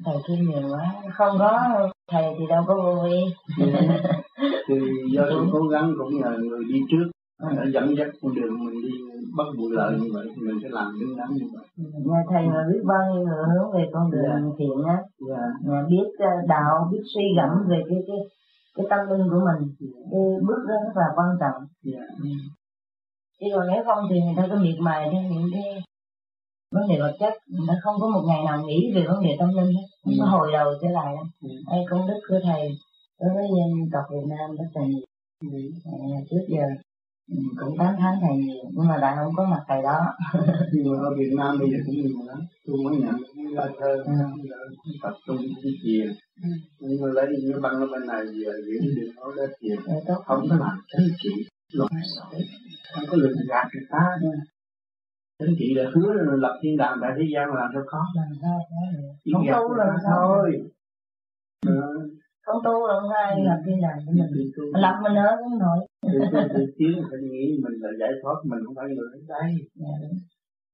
thầy 0.05 0.17
thương 0.27 0.41
nhiều 0.49 0.69
quá. 0.71 0.93
Không 1.13 1.35
có 1.39 1.51
thầy 2.11 2.23
thì 2.39 2.45
đâu 2.49 2.63
có 2.67 2.75
vô 2.75 3.03
vi 3.03 3.19
thì 4.67 4.75
do 5.13 5.23
tôi 5.29 5.47
cố 5.51 5.67
gắng 5.67 5.93
cũng 5.97 6.21
nhờ 6.21 6.37
người 6.37 6.63
đi 6.69 6.79
trước 6.91 7.05
đã 7.55 7.65
dẫn 7.73 7.95
dắt 7.97 8.07
con 8.21 8.35
đường 8.35 8.65
mình 8.65 8.81
đi 8.81 8.93
bắt 9.37 9.43
vụ 9.57 9.69
lợi 9.69 9.99
như 9.99 10.09
vậy 10.13 10.25
thì 10.35 10.41
mình 10.47 10.59
sẽ 10.63 10.69
làm 10.71 10.99
đứng 10.99 11.17
đắn 11.17 11.27
như 11.33 11.45
vậy 11.53 11.65
nhà 12.05 12.21
thầy 12.29 12.47
mà 12.47 12.63
biết 12.69 12.81
bao 12.85 13.03
nhiêu 13.13 13.25
hướng 13.25 13.71
về 13.73 13.89
con 13.93 14.11
đường 14.11 14.21
yeah. 14.21 14.41
Dạ. 14.43 14.55
thiện 14.57 14.77
á 14.87 14.97
yeah. 15.27 15.49
Dạ. 15.67 15.81
biết 15.89 16.07
ờ, 16.19 16.29
đạo 16.47 16.89
biết 16.91 17.03
suy 17.15 17.23
gẫm 17.37 17.51
về 17.69 17.79
cái 17.89 17.99
cái 18.07 18.17
cái 18.75 18.85
tâm 18.89 18.99
linh 19.09 19.29
của 19.31 19.41
mình 19.47 19.61
yeah. 19.61 19.93
Dạ. 19.93 20.01
cái 20.11 20.21
bước 20.47 20.61
đó 20.69 20.75
rất 20.85 20.95
là 20.95 21.09
quan 21.15 21.29
trọng 21.41 21.59
yeah. 21.93 22.09
ừ. 22.23 22.29
chứ 23.39 23.47
còn 23.55 23.67
nếu 23.71 23.83
không 23.85 24.01
thì 24.09 24.15
người 24.21 24.37
ta 24.37 24.47
có 24.49 24.55
miệt 24.55 24.77
mài 24.79 25.09
theo 25.11 25.21
những 25.31 25.49
cái 25.53 25.83
vấn 26.75 26.87
đề 26.89 26.99
vật 26.99 27.13
chất 27.19 27.33
người 27.47 27.67
ta 27.67 27.73
không 27.83 27.95
có 28.01 28.07
một 28.07 28.23
ngày 28.27 28.41
nào 28.45 28.57
nghĩ 28.65 28.79
về 28.95 29.03
vấn 29.07 29.23
đề 29.23 29.35
tâm 29.39 29.49
linh 29.49 29.71
hết 29.77 29.87
không 30.03 30.13
có 30.19 30.25
hồi 30.25 30.51
đầu 30.53 30.67
trở 30.81 30.89
lại 30.89 31.15
đâu 31.15 31.25
đây 31.71 31.81
công 31.89 32.07
đức 32.07 32.19
của 32.29 32.39
thầy 32.43 32.61
đối 33.19 33.35
với 33.35 33.47
dân 33.57 33.89
tộc 33.91 34.03
Việt 34.11 34.27
Nam 34.29 34.49
là 34.59 34.81
nhiều 34.81 35.71
à, 35.85 36.19
trước 36.29 36.45
giờ 36.47 36.65
ừ, 37.31 37.37
cũng 37.59 37.77
tán 37.79 37.95
thán 37.99 38.13
thầy 38.21 38.37
nhiều 38.37 38.63
nhưng 38.71 38.87
mà 38.87 38.97
đại 39.01 39.15
không 39.15 39.33
có 39.35 39.45
mặt 39.45 39.63
thầy 39.67 39.81
đó. 39.81 39.99
Nhưng 40.73 40.91
mà 40.91 40.97
ở 40.99 41.15
Việt 41.17 41.31
Nam 41.37 41.59
bây 41.59 41.69
giờ 41.71 41.77
cũng 41.85 41.95
nhiều 41.95 42.17
lắm 42.27 42.39
tôi 42.65 42.77
mới 42.85 42.97
nhận 42.97 43.15
ra 43.55 43.65
thơ 43.79 44.03
ừ. 44.05 44.11
tập 45.03 45.13
trung 45.27 45.37
đi 45.63 45.71
thiền 45.83 46.07
ừ. 46.43 46.49
nhưng 46.79 47.01
mà 47.01 47.07
lấy 47.13 47.27
những 47.43 47.61
băng 47.61 47.73
ở 47.73 47.87
bên 47.91 48.07
này 48.07 48.21
giờ 48.45 48.51
diễn 48.65 48.95
đường 48.95 49.15
nói 49.15 49.31
ra 49.37 49.45
thiền 49.61 49.77
không 50.25 50.45
có 50.49 50.55
làm 50.55 50.77
cái 50.91 51.01
trị 51.23 51.29
luật 51.73 51.89
không 52.93 53.03
có 53.09 53.17
lực 53.17 53.35
gạt 53.49 53.67
người 53.73 53.85
ta 53.91 54.05
nữa 54.21 54.39
Chính 55.39 55.55
trị 55.59 55.73
là 55.75 55.91
hứa 55.93 56.13
là 56.13 56.23
lập 56.37 56.59
thiên 56.63 56.77
đàng 56.77 56.97
tại 57.01 57.11
thế 57.17 57.23
gian 57.33 57.53
làm 57.53 57.69
sao 57.73 57.83
có. 57.87 58.05
Làm 58.15 58.27
sao 58.41 58.59
không 59.33 59.45
tu 59.53 59.73
là 59.73 59.85
thôi 60.05 60.69
không 62.45 62.59
tu 62.65 62.87
là 62.87 62.93
không 62.99 63.11
ai 63.23 63.29
làm 63.47 63.59
thiên 63.65 63.77
đàng 63.85 63.99
của 64.05 64.11
mình. 64.19 64.31
Lập 64.83 64.95
mình 65.03 65.15
ở 65.27 65.29
cũng 65.39 65.59
nổi. 65.63 65.79
Tự 66.53 66.63
tiến 66.77 66.93
phải 67.09 67.19
nghĩ 67.29 67.45
mình 67.63 67.75
là 67.83 67.89
giải 67.99 68.11
thoát 68.21 68.37
mình 68.49 68.59
không 68.65 68.75
phải 68.75 68.87
người 68.95 69.09
ở 69.17 69.21
đây. 69.33 69.49
Dạ, 69.81 69.93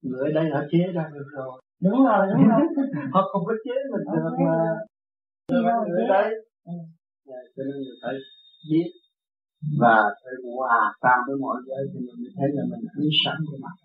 người 0.01 0.21
ở 0.27 0.31
đây 0.37 0.45
họ 0.53 0.61
chế 0.71 0.81
ra 0.95 1.05
được 1.13 1.27
rồi. 1.37 1.61
Đúng 1.85 1.99
rồi 2.07 2.21
đúng 2.31 2.43
rồi. 2.49 2.61
Họ 3.13 3.21
không 3.31 3.43
có 3.45 3.53
chế 3.65 3.75
mình 3.91 4.05
được 4.13 4.35
mà. 4.45 4.57
người 5.87 6.01
ở 6.03 6.07
đây. 6.15 6.27
Ừ. 6.65 6.77
dạ, 7.27 7.39
cho 7.55 7.63
nên 7.67 7.77
mình 7.85 7.99
phải 8.03 8.15
biết 8.71 8.89
và 9.81 9.95
phải 10.21 10.33
hòa 10.57 10.93
tan 11.01 11.19
với 11.27 11.35
mọi 11.43 11.57
giới 11.67 11.83
thì 11.91 11.99
mình 11.99 12.33
thấy 12.37 12.49
là 12.53 12.63
mình 12.71 12.83
ánh 12.97 13.11
sáng 13.25 13.39
của 13.47 13.57
mặt. 13.61 13.75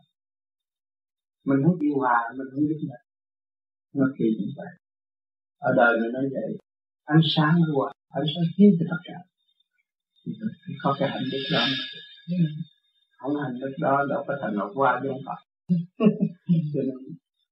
Mình 1.46 1.60
muốn 1.64 1.78
điều 1.80 1.96
hòa 1.98 2.18
mình 2.38 2.48
không 2.52 2.64
biết 2.68 2.80
là 2.90 2.98
nó 3.94 4.06
kỳ 4.18 4.24
như 4.38 4.46
vậy. 4.56 4.72
Ở 5.58 5.70
đời 5.76 5.92
mình 6.00 6.12
nói 6.12 6.24
vậy 6.32 6.58
ánh 7.14 7.24
sáng 7.34 7.54
của 7.74 7.86
ánh 8.18 8.26
sáng 8.34 8.48
hiến 8.56 8.70
cho 8.78 8.86
tất 8.90 9.00
cả. 9.04 9.18
Thì 10.66 10.74
có 10.82 10.96
cái 10.98 11.08
hạnh 11.08 11.28
đức 11.32 11.44
đó. 11.52 11.62
Không 13.18 13.34
hạnh 13.42 13.60
đức 13.60 13.74
đó 13.78 14.06
đâu 14.10 14.24
có 14.26 14.34
thành 14.42 14.54
lộc 14.54 14.70
qua 14.74 15.00
giống 15.04 15.20
Phật 15.26 15.40
cho 16.72 16.80
nên 16.88 16.98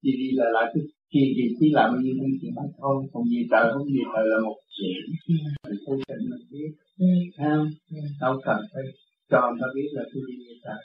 đi 0.02 0.12
đi 0.20 0.28
là 0.32 0.46
lại 0.52 0.64
cứ 0.74 0.80
kỳ 1.12 1.20
kỳ 1.36 1.44
chỉ 1.60 1.66
làm 1.72 1.94
như 1.94 2.00
nhiêu 2.02 2.14
những 2.18 2.38
chuyện 2.40 2.52
mà 2.56 2.62
thôi. 2.78 3.06
Không 3.12 3.24
gì 3.24 3.40
trời, 3.50 3.72
không 3.72 3.86
gì 3.86 4.02
trời 4.14 4.24
là 4.32 4.38
một 4.46 4.56
chuyện. 4.76 5.02
Mình 5.64 5.78
tu 5.86 5.94
tình 6.08 6.22
mình 6.30 6.44
biết 6.50 6.70
không 7.38 7.70
đâu 8.20 8.40
cần 8.44 8.58
phải 8.72 8.82
cho 9.30 9.40
người 9.50 9.58
ta 9.60 9.66
biết 9.74 9.88
là 9.92 10.02
tôi 10.12 10.22
đi 10.28 10.34
như 10.36 10.54
trời 10.64 10.80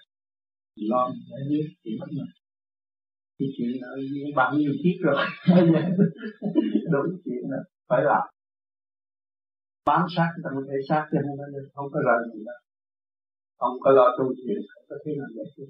lo 0.76 1.12
để 1.30 1.38
biết 1.50 1.68
thì 1.86 1.92
mất 2.00 2.08
mình 2.12 2.26
cái 3.40 3.48
chuyện 3.58 3.82
đó 3.82 3.88
bao 4.36 4.54
nhiêu 4.54 4.72
kiếp 4.84 5.02
rồi. 5.02 5.26
Đúng 6.92 7.22
chuyện 7.26 7.44
đó 7.52 7.58
phải 7.90 8.02
làm 8.04 8.24
bám 9.86 10.04
sát 10.16 10.30
trong 10.44 10.64
thể 10.70 10.78
xác 10.90 11.04
cho 11.12 11.20
nên 11.26 11.64
không 11.74 11.88
có 11.94 12.00
lời 12.08 12.20
gì 12.34 12.40
đâu. 12.46 12.60
Không 13.60 13.76
có 13.84 13.92
lo 13.92 14.08
tu 14.18 14.26
chuyện 14.40 14.62
không 14.72 14.86
có 14.90 14.96
thế 15.06 15.12
nào 15.20 15.30
để 15.36 15.44
tu 15.56 15.64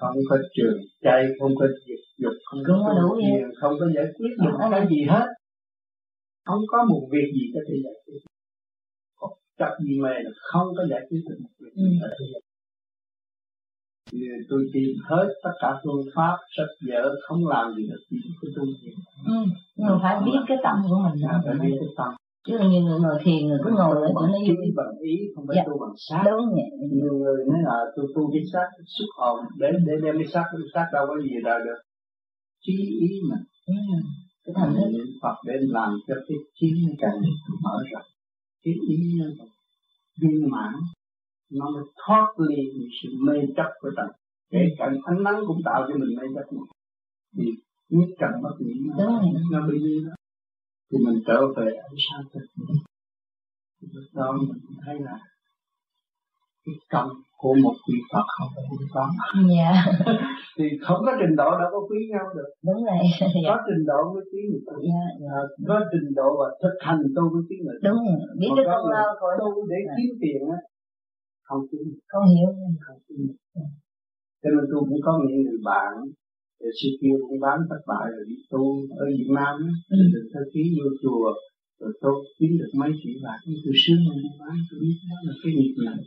không 0.00 0.16
có 0.28 0.36
trường 0.56 0.78
chay 1.04 1.22
không 1.40 1.52
có 1.60 1.66
dục 1.86 2.02
dục 2.22 2.36
không 2.44 2.60
có 2.66 2.94
tu 3.02 3.20
thiền 3.20 3.44
không 3.60 3.74
có 3.80 3.86
giải 3.96 4.06
quyết 4.16 4.32
được 4.42 4.54
cái 4.70 4.86
gì 4.90 5.00
hết. 5.10 5.26
Không 6.44 6.62
có 6.68 6.84
một 6.90 7.08
việc 7.12 7.28
gì 7.34 7.44
có 7.54 7.60
thể 7.68 7.74
giải 7.84 7.94
quyết 8.04 8.20
chấp 9.58 9.72
gì 9.84 9.94
mê 10.04 10.14
là 10.24 10.30
không 10.50 10.68
có 10.76 10.82
giải 10.90 11.00
quyết 11.08 11.22
được 11.28 11.38
một 11.42 11.52
việc 11.60 11.72
gì 11.76 11.98
ừ. 12.00 12.40
thì 14.12 14.18
tôi 14.48 14.60
tìm 14.72 14.90
hết 15.08 15.26
tất 15.44 15.54
cả 15.60 15.70
phương 15.84 16.02
pháp 16.14 16.36
sách 16.56 16.72
vở 16.88 17.14
không 17.28 17.46
làm 17.46 17.74
gì 17.76 17.82
được 17.90 18.02
chỉ 18.10 18.16
có 18.40 18.48
tu 18.56 18.64
thiền. 18.78 18.94
Ừ. 19.86 19.98
phải 20.02 20.16
biết 20.24 20.40
cái 20.48 20.56
tâm 20.64 20.76
của 20.88 20.98
mình. 21.04 21.22
Dạ, 21.22 21.40
phải 21.44 21.54
biết 21.62 21.76
cái 21.80 21.88
tâm 21.96 22.12
chứ 22.46 22.58
nhiều 22.70 22.82
người 22.82 23.00
ngồi 23.00 23.18
thiền 23.24 23.46
người 23.46 23.58
cứ 23.64 23.70
ngồi 23.70 23.94
cho 24.14 24.26
nó 24.26 24.38
vui 24.48 24.66
bằng 24.76 24.98
ý 25.00 25.16
không 25.34 25.44
phải 25.46 25.56
dạ. 25.56 25.62
tu 25.66 25.78
bằng 25.82 25.94
sát 26.08 26.22
đúng 26.30 26.46
vậy. 26.56 26.68
Nhiều 26.98 27.14
người 27.20 27.44
nói 27.48 27.60
là 27.68 27.76
tôi 27.96 28.06
tu 28.14 28.30
cái 28.32 28.42
sát 28.52 28.68
xuất 28.86 29.10
hồn 29.18 29.38
để 29.58 29.68
để 29.86 29.92
đem 30.02 30.14
cái 30.18 30.28
sát 30.32 30.44
cái 30.52 30.60
sát 30.74 30.86
đâu 30.92 31.04
có 31.08 31.14
gì 31.22 31.36
đâu 31.44 31.58
được. 31.66 31.80
Trí 32.64 32.76
ý 33.00 33.10
mà. 33.30 33.36
Ừ. 33.66 33.74
cái 34.44 34.52
thành 34.58 34.74
thức 34.74 34.90
Phật 35.22 35.36
để 35.46 35.54
làm 35.60 35.90
cho 36.06 36.14
cái 36.28 36.36
trí 36.60 36.68
nó 36.86 36.92
càng 36.98 37.20
mở 37.64 37.76
rộng. 37.92 38.08
Trí 38.64 38.70
ý 38.88 38.96
nó 39.18 39.26
viên 40.20 40.50
mãn. 40.50 40.72
Nó 41.52 41.70
mới 41.70 41.84
thoát 42.06 42.26
ly 42.38 42.56
sự 43.02 43.08
mê 43.26 43.36
chấp 43.56 43.70
của 43.80 43.90
trần 43.96 44.06
kể 44.52 44.58
cả 44.78 44.84
ánh 45.04 45.22
nắng 45.22 45.40
cũng 45.46 45.60
tạo 45.64 45.86
cho 45.88 45.94
mình 45.98 46.16
mê 46.16 46.26
chấp 46.34 46.56
thì 47.36 47.44
nhất 47.88 48.08
trần 48.20 48.30
bất 48.42 48.56
nhị 48.58 48.74
nó 49.50 49.66
bị 49.68 49.78
như 49.78 50.04
đó 50.06 50.14
thì 50.92 50.98
mình 51.06 51.22
trở 51.26 51.46
về 51.56 51.66
ánh 51.88 51.98
sáng 52.06 52.24
thực 52.32 52.46
lúc 53.94 54.04
đó 54.14 54.32
mình 54.32 54.62
thấy 54.86 54.96
là 55.00 55.18
cái 56.64 56.74
công 56.90 57.10
của 57.36 57.54
một 57.62 57.74
vị 57.88 57.98
Phật 58.12 58.26
không 58.36 58.48
phải 58.54 58.64
quý 58.70 58.86
toán 58.94 59.10
dạ. 59.56 59.72
Thì 60.56 60.64
không 60.84 61.00
có 61.06 61.12
trình 61.20 61.34
độ 61.40 61.50
đâu 61.60 61.68
có 61.74 61.80
quý 61.88 61.98
nhau 62.12 62.26
được. 62.36 62.50
Đúng 62.66 62.80
rồi. 62.88 62.98
Dạ. 63.20 63.26
có 63.48 63.56
trình 63.66 63.84
độ 63.90 63.98
mới 64.14 64.24
quý 64.30 64.40
người 64.50 64.62
ta. 64.66 64.74
Dạ, 64.88 65.04
dạ. 65.22 65.36
có 65.68 65.76
trình 65.92 66.08
độ 66.18 66.28
và 66.40 66.48
thực 66.62 66.76
hành 66.86 67.02
tu 67.16 67.22
mới 67.32 67.42
quý 67.48 67.56
người 67.64 67.78
ta. 67.82 67.88
Đúng. 67.88 68.02
Rồi 68.22 68.34
biết 68.40 68.50
cái 68.56 68.64
công 68.72 68.86
lao 68.94 69.08
của 69.20 69.32
tu 69.40 69.50
để 69.70 69.78
dạ. 69.86 69.94
kiếm 69.96 70.10
tiền 70.22 70.40
á 70.56 70.60
không 71.46 71.62
kiếm. 71.70 71.86
Không 72.12 72.26
hiểu. 72.32 72.48
Không 72.86 72.98
kiếm. 73.06 73.20
Cho 74.42 74.48
nên 74.54 74.64
tôi 74.70 74.80
cũng 74.88 75.00
có 75.06 75.12
những 75.26 75.42
người 75.44 75.60
bạn 75.68 75.90
rồi 76.62 76.72
sư 76.78 76.88
kia 77.00 77.14
cũng 77.22 77.40
bán 77.44 77.58
thất 77.70 77.82
bại 77.90 78.06
rồi 78.14 78.24
đi 78.30 78.36
tu 78.52 78.64
ở 79.02 79.04
Việt 79.18 79.30
Nam 79.38 79.54
á. 79.70 79.72
Ừ. 79.96 79.98
được 80.14 80.26
theo 80.32 80.44
ký 80.52 80.62
vô 80.76 80.86
chùa 81.02 81.24
rồi 81.80 81.92
tôi 82.02 82.14
kiếm 82.38 82.50
được 82.60 82.72
mấy 82.80 82.90
chỉ 83.02 83.10
bạc. 83.24 83.38
Nhưng 83.46 83.60
tôi 83.64 83.74
sướng 83.82 84.02
hơn 84.08 84.18
bán 84.40 84.56
tôi 84.68 84.78
biết 84.82 84.96
đó 85.10 85.16
là 85.26 85.34
cái 85.42 85.50
nghiệp 85.56 85.74
này 85.86 85.98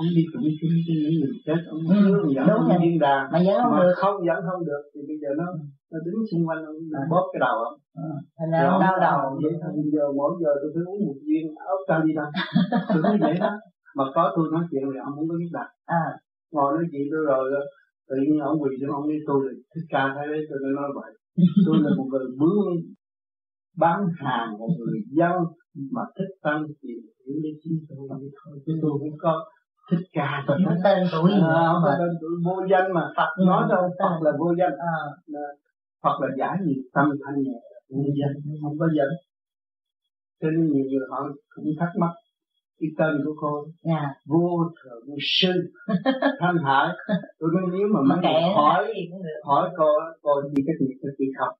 ông 0.00 0.08
đi 0.16 0.22
cũng 0.32 0.48
kiếm 0.60 0.72
cho 0.86 0.94
những 1.02 1.16
người 1.20 1.34
chết. 1.46 1.60
Ông 1.72 1.80
ừ, 1.88 1.96
hướng 2.14 2.34
dẫn 2.34 2.46
ông 2.58 2.82
điên 2.82 2.98
đà 3.04 3.16
mà, 3.32 3.38
mà 3.72 3.78
được. 3.82 3.94
không 4.00 4.16
dẫn 4.26 4.38
không 4.48 4.62
được 4.70 4.82
thì 4.92 5.00
bây 5.08 5.16
giờ 5.22 5.30
nó 5.40 5.46
nó 5.92 5.98
đứng 6.06 6.18
xung 6.30 6.46
quanh 6.48 6.62
ông 6.70 6.80
à. 7.00 7.02
bóp 7.10 7.24
cái 7.32 7.40
đầu 7.46 7.56
ông. 7.68 7.76
À. 8.06 8.10
thành 8.38 8.50
ra 8.52 8.60
ông 8.72 8.80
đau 8.84 8.96
đầu. 9.06 9.18
vậy 9.42 9.52
bây 9.78 9.88
giờ 9.94 10.04
mỗi 10.18 10.32
giờ 10.42 10.50
tôi 10.60 10.70
phải 10.74 10.84
uống 10.90 11.00
một 11.08 11.18
viên 11.28 11.44
ốc 11.74 11.80
cao 11.88 12.00
đi 12.06 12.12
đâu. 12.18 12.28
Tôi 12.88 13.00
nói 13.02 13.16
vậy 13.20 13.34
đó. 13.44 13.50
Mà 13.96 14.04
có 14.14 14.22
tôi 14.36 14.46
nói 14.52 14.64
chuyện 14.70 14.82
thì 14.92 14.98
ông 15.06 15.12
không 15.16 15.28
có 15.30 15.34
biết 15.40 15.50
đặt 15.58 15.68
à. 16.02 16.04
ngồi 16.54 16.70
nói 16.76 16.84
chuyện 16.90 17.04
tôi 17.12 17.22
rồi 17.30 17.44
tự 18.08 18.16
nhiên 18.22 18.40
ông 18.50 18.56
quỳ 18.62 18.70
cho 18.80 18.86
ông 18.98 19.08
đi 19.10 19.18
tôi 19.26 19.38
là 19.46 19.52
thích 19.72 19.86
ca 19.92 20.04
thấy 20.16 20.26
đấy 20.32 20.42
tôi 20.48 20.72
nói 20.78 20.88
vậy. 20.98 21.10
Tôi 21.66 21.76
là 21.84 21.90
một 21.98 22.06
người 22.10 22.26
bướng 22.40 22.68
bán 23.82 23.98
hàng 24.22 24.48
một 24.58 24.72
người 24.78 25.00
dân 25.18 25.34
mà 25.94 26.02
thích 26.16 26.32
tăng 26.42 26.62
tiền 26.80 27.00
hiểu 27.20 27.36
để 27.44 27.50
chính 27.62 27.78
tôi 27.88 28.08
thôi. 28.38 28.54
Chứ 28.66 28.72
tôi 28.82 28.90
không 29.00 29.18
có 29.18 29.32
thích 29.90 30.04
ca 30.12 30.44
tôi 30.46 30.56
nói 30.64 30.76
tên 30.84 30.98
tuổi 31.12 31.30
à, 31.32 31.64
phải 31.82 31.94
tên 32.00 32.12
tuổi 32.20 32.34
vô 32.46 32.56
danh 32.70 32.86
mà 32.96 33.02
Phật 33.16 33.30
ừ, 33.36 33.44
nói 33.46 33.62
đâu 33.70 33.82
Phật 34.00 34.14
là 34.24 34.32
vô 34.40 34.48
danh. 34.58 34.74
À. 34.94 34.96
Phật 36.02 36.16
là 36.22 36.28
giả 36.38 36.48
nhiệt 36.64 36.82
tâm 36.94 37.06
thanh 37.22 37.38
nhẹ 37.42 37.58
vô 37.90 38.04
danh 38.18 38.34
không 38.62 38.78
có 38.78 38.86
danh. 38.96 39.14
Cho 40.40 40.48
nên 40.50 40.64
nhiều 40.72 40.84
người 40.90 41.06
họ 41.10 41.18
cũng 41.54 41.70
thắc 41.80 41.88
mắc 42.00 42.12
cái 42.80 42.90
tên 42.98 43.12
của 43.24 43.34
cô 43.40 43.52
yeah. 43.64 44.02
Dạ. 44.02 44.14
vô 44.26 44.48
thượng 44.78 45.16
sư 45.40 45.52
thanh 46.40 46.56
hải. 46.66 46.88
Tôi 47.38 47.50
nói 47.54 47.62
nếu 47.72 47.86
mà 47.94 48.00
mấy 48.08 48.18
người 48.18 48.50
hỏi 48.54 48.94
hỏi 49.44 49.70
cô 49.76 49.88
cô 50.22 50.42
gì 50.42 50.62
cái 50.66 50.74
gì 50.80 50.86
cái 51.02 51.10
gì 51.18 51.26
không 51.38 51.54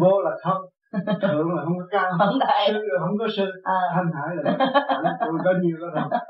vô 0.00 0.22
là 0.22 0.30
không. 0.44 0.62
Thượng 1.22 1.48
là 1.56 1.64
không 1.64 1.78
có 1.78 1.86
cao. 1.90 2.10
Không 2.18 2.38
sư 2.66 2.72
là 2.72 3.00
không 3.06 3.18
có 3.18 3.26
sư. 3.36 3.46
À. 3.62 3.80
thanh 3.94 4.10
hải 4.16 4.30
là 4.44 5.16
tôi 5.20 5.38
có 5.44 5.52
nhiều 5.62 5.76
đó 5.80 5.88
rồi 5.94 6.08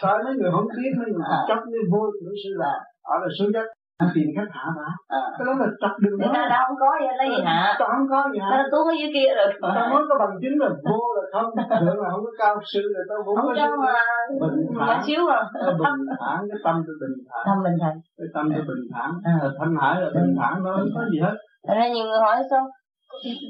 sao 0.00 0.18
mấy 0.24 0.34
người 0.34 0.50
không 0.50 0.68
biết 0.76 0.92
mấy 0.98 1.08
người 1.12 1.26
à. 1.30 1.44
chấp 1.48 1.58
như 1.66 1.78
vô 1.92 2.02
thượng 2.20 2.34
sư 2.44 2.50
là? 2.56 2.74
Ở 3.02 3.16
là 3.22 3.28
số 3.38 3.44
nhất 3.54 3.66
tìm 4.14 4.28
khách 4.36 4.50
hạ 4.50 4.64
mà 4.76 4.88
à. 5.08 5.22
cái 5.38 5.44
đó 5.46 5.52
là 5.60 5.66
chặt 5.80 5.94
đường 6.02 6.18
người 6.18 6.30
ta 6.34 6.42
đâu 6.52 6.62
không 6.66 6.76
có 6.80 6.90
gì 7.00 7.06
lấy 7.18 7.28
gì 7.34 7.42
hạ 7.44 7.76
tao 7.78 7.88
không 7.88 8.06
có 8.10 8.18
gì 8.32 8.38
hạ 8.38 8.50
tao 8.50 8.66
tu 8.72 8.78
ở 8.92 8.94
dưới 9.00 9.10
kia 9.14 9.28
rồi. 9.36 9.48
Tao 9.62 9.88
nói 9.90 10.02
có 10.08 10.14
bằng 10.18 10.34
chứng 10.42 10.56
là 10.62 10.68
vô 10.84 11.00
là 11.16 11.22
không. 11.32 11.48
Thượng 11.80 12.00
là 12.02 12.08
không 12.12 12.24
có 12.24 12.32
cao 12.38 12.54
sư 12.72 12.82
là 12.94 13.00
tao 13.08 13.18
cũng 13.24 13.36
không 13.36 13.52
có 13.56 13.76
mà 13.84 13.92
bình 14.40 14.66
thản. 14.78 15.02
xíu 15.06 15.22
à. 15.38 15.40
Bình 15.82 16.02
thản 16.20 16.38
cái 16.50 16.58
tâm 16.64 16.76
tôi 16.86 16.96
bình 17.02 17.16
thản. 17.28 17.42
Tâm 17.46 17.56
bình 17.64 17.76
thản. 17.82 17.94
Cái 18.18 18.28
tâm 18.34 18.44
tôi 18.54 18.64
bình 18.68 18.84
thản. 18.94 19.10
À. 19.24 19.34
thanh 19.58 19.74
hải 19.80 19.94
là 20.02 20.08
bình 20.14 20.34
thản 20.38 20.52
nó 20.64 20.70
không 20.76 20.92
có 20.94 21.02
gì 21.12 21.18
hết. 21.20 21.34
Thật 21.66 21.74
ra 21.78 21.88
nhiều 21.88 22.06
người 22.06 22.20
hỏi 22.20 22.36
sao 22.50 22.62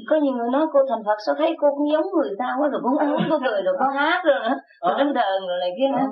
có 0.09 0.15
nhiều 0.15 0.33
người 0.33 0.49
nói 0.51 0.67
cô 0.73 0.79
thành 0.89 1.03
Phật 1.05 1.17
sao 1.25 1.35
thấy 1.37 1.55
cô 1.61 1.67
cũng 1.77 1.91
giống 1.91 2.05
người 2.11 2.35
ta 2.39 2.55
quá 2.59 2.67
rồi 2.67 2.81
cũng 2.83 2.97
ăn 2.97 3.17
có 3.29 3.39
cười 3.45 3.61
rồi 3.61 3.75
có 3.79 3.85
hát 3.95 4.21
rồi 4.25 4.35
nữa 4.43 4.55
rồi 4.81 4.93
đứng 4.99 5.13
đờn 5.13 5.39
rồi 5.47 5.57
này 5.59 5.71
kia 5.77 5.87
nữa. 5.91 6.05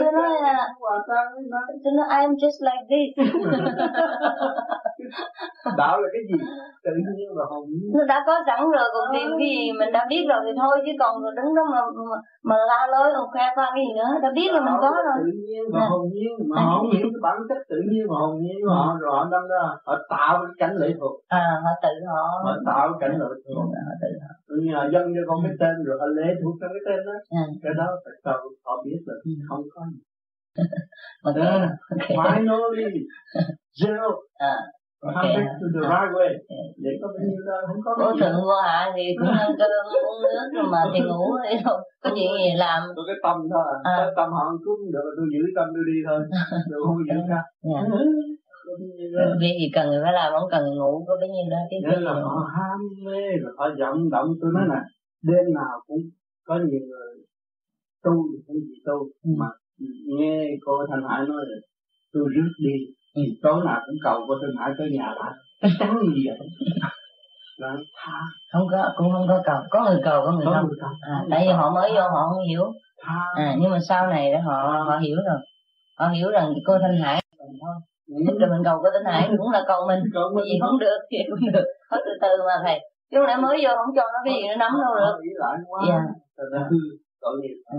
Tôi 0.00 0.12
nói 0.12 0.28
là 0.42 0.68
tôi 1.84 1.92
nói 1.98 2.06
I'm 2.08 2.34
just 2.42 2.58
like 2.68 2.84
this. 2.90 3.10
Đạo 5.76 6.00
là 6.00 6.08
cái 6.12 6.22
gì? 6.28 6.38
Tự 6.84 6.90
nhiên 7.16 7.28
và 7.36 7.44
hồn 7.50 7.64
nó 7.94 8.04
đã 8.04 8.22
có 8.26 8.32
sẵn 8.46 8.60
rồi 8.60 8.88
còn 8.94 9.04
tìm 9.14 9.28
cái 9.38 9.48
gì 9.48 9.72
mình 9.78 9.92
đã 9.92 10.06
biết 10.10 10.24
rồi 10.28 10.40
thì 10.44 10.50
thôi 10.60 10.76
chứ 10.86 10.92
còn 11.00 11.22
rồi 11.22 11.32
đứng 11.36 11.54
đó 11.54 11.62
mà 11.72 11.80
mà, 12.10 12.16
mà 12.44 12.56
la 12.68 12.86
lối 12.92 13.12
còn 13.16 13.26
khoe 13.32 13.42
khoang 13.54 13.72
cái 13.74 13.84
gì 13.86 13.92
nữa. 13.98 14.10
Đã 14.22 14.28
biết 14.34 14.48
là 14.52 14.60
mình 14.60 14.74
có 14.80 14.90
rồi. 15.06 15.18
tự 15.24 15.30
nhiên 15.48 15.62
và 15.74 15.80
hồn 15.90 16.04
nhiên 16.14 16.32
mà 16.50 16.56
họ 16.62 16.78
không 16.78 16.90
hiểu 16.90 17.06
cái 17.12 17.20
bản 17.22 17.36
chất 17.48 17.58
tự 17.68 17.76
nhiên 17.90 18.04
và 18.10 18.16
hồn 18.20 18.34
nhiên 18.42 18.56
của 18.62 18.74
họ 18.74 18.96
rồi 19.00 19.10
họ 19.16 19.28
đâm 19.32 19.42
ra 19.48 19.58
họ 19.86 19.94
tạo 20.08 20.32
cái 20.42 20.52
cảnh 20.58 20.76
lệ 20.76 20.88
thuộc. 20.98 21.14
À 21.28 21.60
họ 21.64 21.70
tự 21.82 21.94
họ 22.12 22.35
họ 22.44 22.52
tạo 22.66 22.98
cảnh 23.00 23.18
tự 23.20 23.54
họ 23.54 23.64
như 24.60 24.72
là 24.72 24.88
dân 24.92 25.04
cho 25.14 25.22
con 25.28 25.38
cái 25.44 25.52
tên 25.60 25.84
rồi 25.84 25.96
họ 26.00 26.06
lệ 26.06 26.28
thuộc 26.42 26.54
cho 26.60 26.66
cái 26.68 26.82
tên 26.86 27.06
đó 27.06 27.16
à. 27.30 27.44
cái 27.62 27.72
đó 27.78 27.86
phải 28.04 28.14
sao 28.24 28.36
họ 28.64 28.82
biết 28.84 29.00
là 29.06 29.14
không 29.48 29.62
có 29.74 29.82
gì 29.92 30.00
okay. 31.28 31.68
okay. 31.90 32.16
finally 32.16 33.06
zero 33.80 34.10
à 34.34 34.56
Okay. 35.06 35.38
to 35.60 35.66
the 35.74 35.82
right 35.92 36.10
way. 36.16 36.30
Để 36.82 36.90
có 37.00 37.06
bao 37.14 37.22
nhiêu 37.30 37.42
đó 37.48 37.56
không 37.66 37.80
có 37.84 37.90
Vô 38.00 38.10
thượng 38.20 38.38
vô 38.48 38.56
hạ 38.66 38.92
thì 38.96 39.04
cũng 39.18 39.32
ăn 39.42 39.48
cơm 39.58 39.70
uống 40.08 40.18
nước 40.22 40.48
rồi 40.54 40.66
mà 40.72 40.80
thì 40.92 41.00
ngủ 41.00 41.24
đi 41.44 41.54
thôi. 41.64 41.78
Có 42.02 42.10
chuyện 42.16 42.30
gì 42.40 42.50
làm. 42.64 42.80
Tôi 42.96 43.04
cái 43.08 43.18
tâm 43.24 43.36
thôi. 43.52 43.64
À. 43.84 43.96
Cái 43.96 44.12
tâm 44.16 44.28
họ 44.36 44.44
cứu 44.64 44.76
được 44.94 45.08
tôi 45.16 45.26
giữ 45.34 45.42
tâm 45.56 45.66
tôi 45.74 45.84
đi 45.90 45.98
thôi. 46.06 46.20
Tôi 46.70 46.78
không 46.86 47.00
giữ 47.08 47.18
ra. 47.30 47.40
Việc 49.40 49.56
gì 49.60 49.70
cần 49.74 49.88
người 49.88 50.00
phải 50.02 50.12
làm 50.12 50.32
không 50.32 50.50
cần 50.50 50.62
người 50.64 50.76
ngủ 50.76 51.04
có 51.08 51.16
bấy 51.20 51.28
nhiêu 51.28 51.46
đó 51.50 51.56
cái 51.70 51.80
Nên 51.90 52.02
là 52.02 52.12
họ 52.12 52.50
ham 52.56 52.80
mê 53.04 53.20
rồi 53.42 53.52
họ 53.58 53.68
vọng 53.80 54.10
động 54.10 54.28
tôi 54.40 54.50
nói 54.54 54.64
là 54.68 54.80
đêm 55.22 55.54
nào 55.54 55.80
cũng 55.86 56.00
có 56.46 56.54
nhiều 56.54 56.80
người 56.90 57.14
tu 58.04 58.14
thì 58.32 58.38
không 58.46 58.56
gì 58.56 58.76
tu 58.86 58.98
ừ. 59.24 59.30
mà 59.38 59.46
nghe 60.18 60.56
cô 60.64 60.86
Thanh 60.90 61.02
Hải 61.08 61.20
nói 61.28 61.42
là 61.48 61.58
tôi 62.12 62.24
rước 62.34 62.50
đi 62.64 62.74
ừ. 63.14 63.22
tối 63.42 63.64
nào 63.64 63.80
cũng 63.86 63.96
cầu 64.04 64.20
cô 64.28 64.34
Thanh 64.42 64.56
Hải 64.58 64.70
tới 64.78 64.90
nhà 64.90 65.14
lại 65.20 65.32
chắn 65.78 65.98
gì 66.14 66.26
vậy? 66.26 66.48
Là 67.56 67.76
tha. 67.96 68.20
Không 68.52 68.66
có 68.70 68.92
cũng 68.96 69.12
không 69.12 69.26
có 69.28 69.42
cầu. 69.44 69.56
Có 69.70 69.84
người 69.84 70.00
cầu 70.04 70.22
có 70.24 70.32
người 70.32 70.44
không? 70.44 70.68
à, 71.00 71.24
tại 71.30 71.44
vì 71.46 71.52
họ 71.52 71.74
mới 71.74 71.90
vô 71.94 72.00
họ 72.00 72.28
không 72.30 72.44
hiểu. 72.48 72.62
À 73.34 73.56
nhưng 73.60 73.70
mà 73.70 73.78
sau 73.88 74.06
này 74.06 74.32
đó 74.32 74.38
họ 74.44 74.84
họ 74.86 74.98
hiểu 74.98 75.16
rồi. 75.16 75.38
Họ 75.98 76.08
hiểu 76.08 76.30
rằng 76.30 76.54
cô 76.66 76.78
Thanh 76.78 76.98
Hải 77.02 77.22
thôi 77.40 77.48
ừ. 78.08 78.38
rồi 78.40 78.50
mình 78.52 78.64
cầu 78.64 78.76
cô 78.82 78.88
Thanh 78.94 79.12
Hải 79.12 79.30
cũng 79.38 79.50
là 79.50 79.64
cầu 79.66 79.80
mình. 79.88 80.02
Cái 80.14 80.44
gì 80.48 80.58
không 80.62 80.78
được 80.78 80.98
thì 81.10 81.18
cũng 81.30 81.52
được. 81.52 81.66
Hết 81.90 82.00
từ 82.06 82.12
từ 82.22 82.32
mà 82.46 82.56
thầy. 82.64 82.78
Chứ 83.10 83.18
nãy 83.26 83.36
mới 83.44 83.56
vô 83.64 83.70
không 83.76 83.94
cho 83.96 84.02
nó 84.12 84.18
cái 84.24 84.34
gì 84.34 84.48
nó 84.48 84.56
nắm 84.56 84.72
đâu 84.82 84.94
được. 85.00 85.14
Dạ. 85.88 86.00
ừ. 87.72 87.78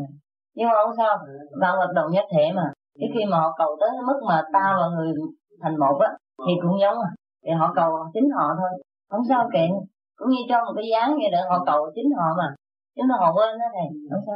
nhưng 0.56 0.68
mà 0.68 0.76
không 0.84 0.96
sao. 0.98 1.18
Vào 1.62 1.76
hoạt 1.76 1.94
động 1.96 2.12
nhất 2.12 2.26
thể 2.34 2.46
mà. 2.56 2.68
Cái 3.00 3.10
khi 3.14 3.26
mà 3.32 3.38
họ 3.40 3.50
cầu 3.58 3.78
tới 3.80 3.90
mức 4.08 4.20
mà 4.28 4.44
ta 4.54 4.76
và 4.80 4.88
người 4.96 5.14
thành 5.62 5.80
một 5.80 5.98
á 6.00 6.12
thì 6.48 6.54
cũng 6.62 6.80
giống 6.82 6.98
à. 7.00 7.10
Thì 7.46 7.52
họ 7.52 7.74
cầu 7.76 7.92
chính 8.14 8.30
họ 8.38 8.48
thôi. 8.60 8.70
Không 9.12 9.22
sao 9.30 9.50
kiện 9.54 9.70
cũng 10.16 10.30
như 10.30 10.42
cho 10.50 10.66
một 10.66 10.74
cái 10.76 10.86
dáng 10.92 11.18
vậy 11.22 11.32
đó 11.32 11.40
họ 11.50 11.64
cầu 11.66 11.92
chính 11.96 12.10
họ 12.18 12.28
mà. 12.38 12.56
Chứ 12.96 13.02
mà 13.10 13.16
họ 13.20 13.34
quên 13.34 13.60
đó 13.60 13.66
thầy. 13.74 13.88
Không 14.12 14.24
sao 14.28 14.36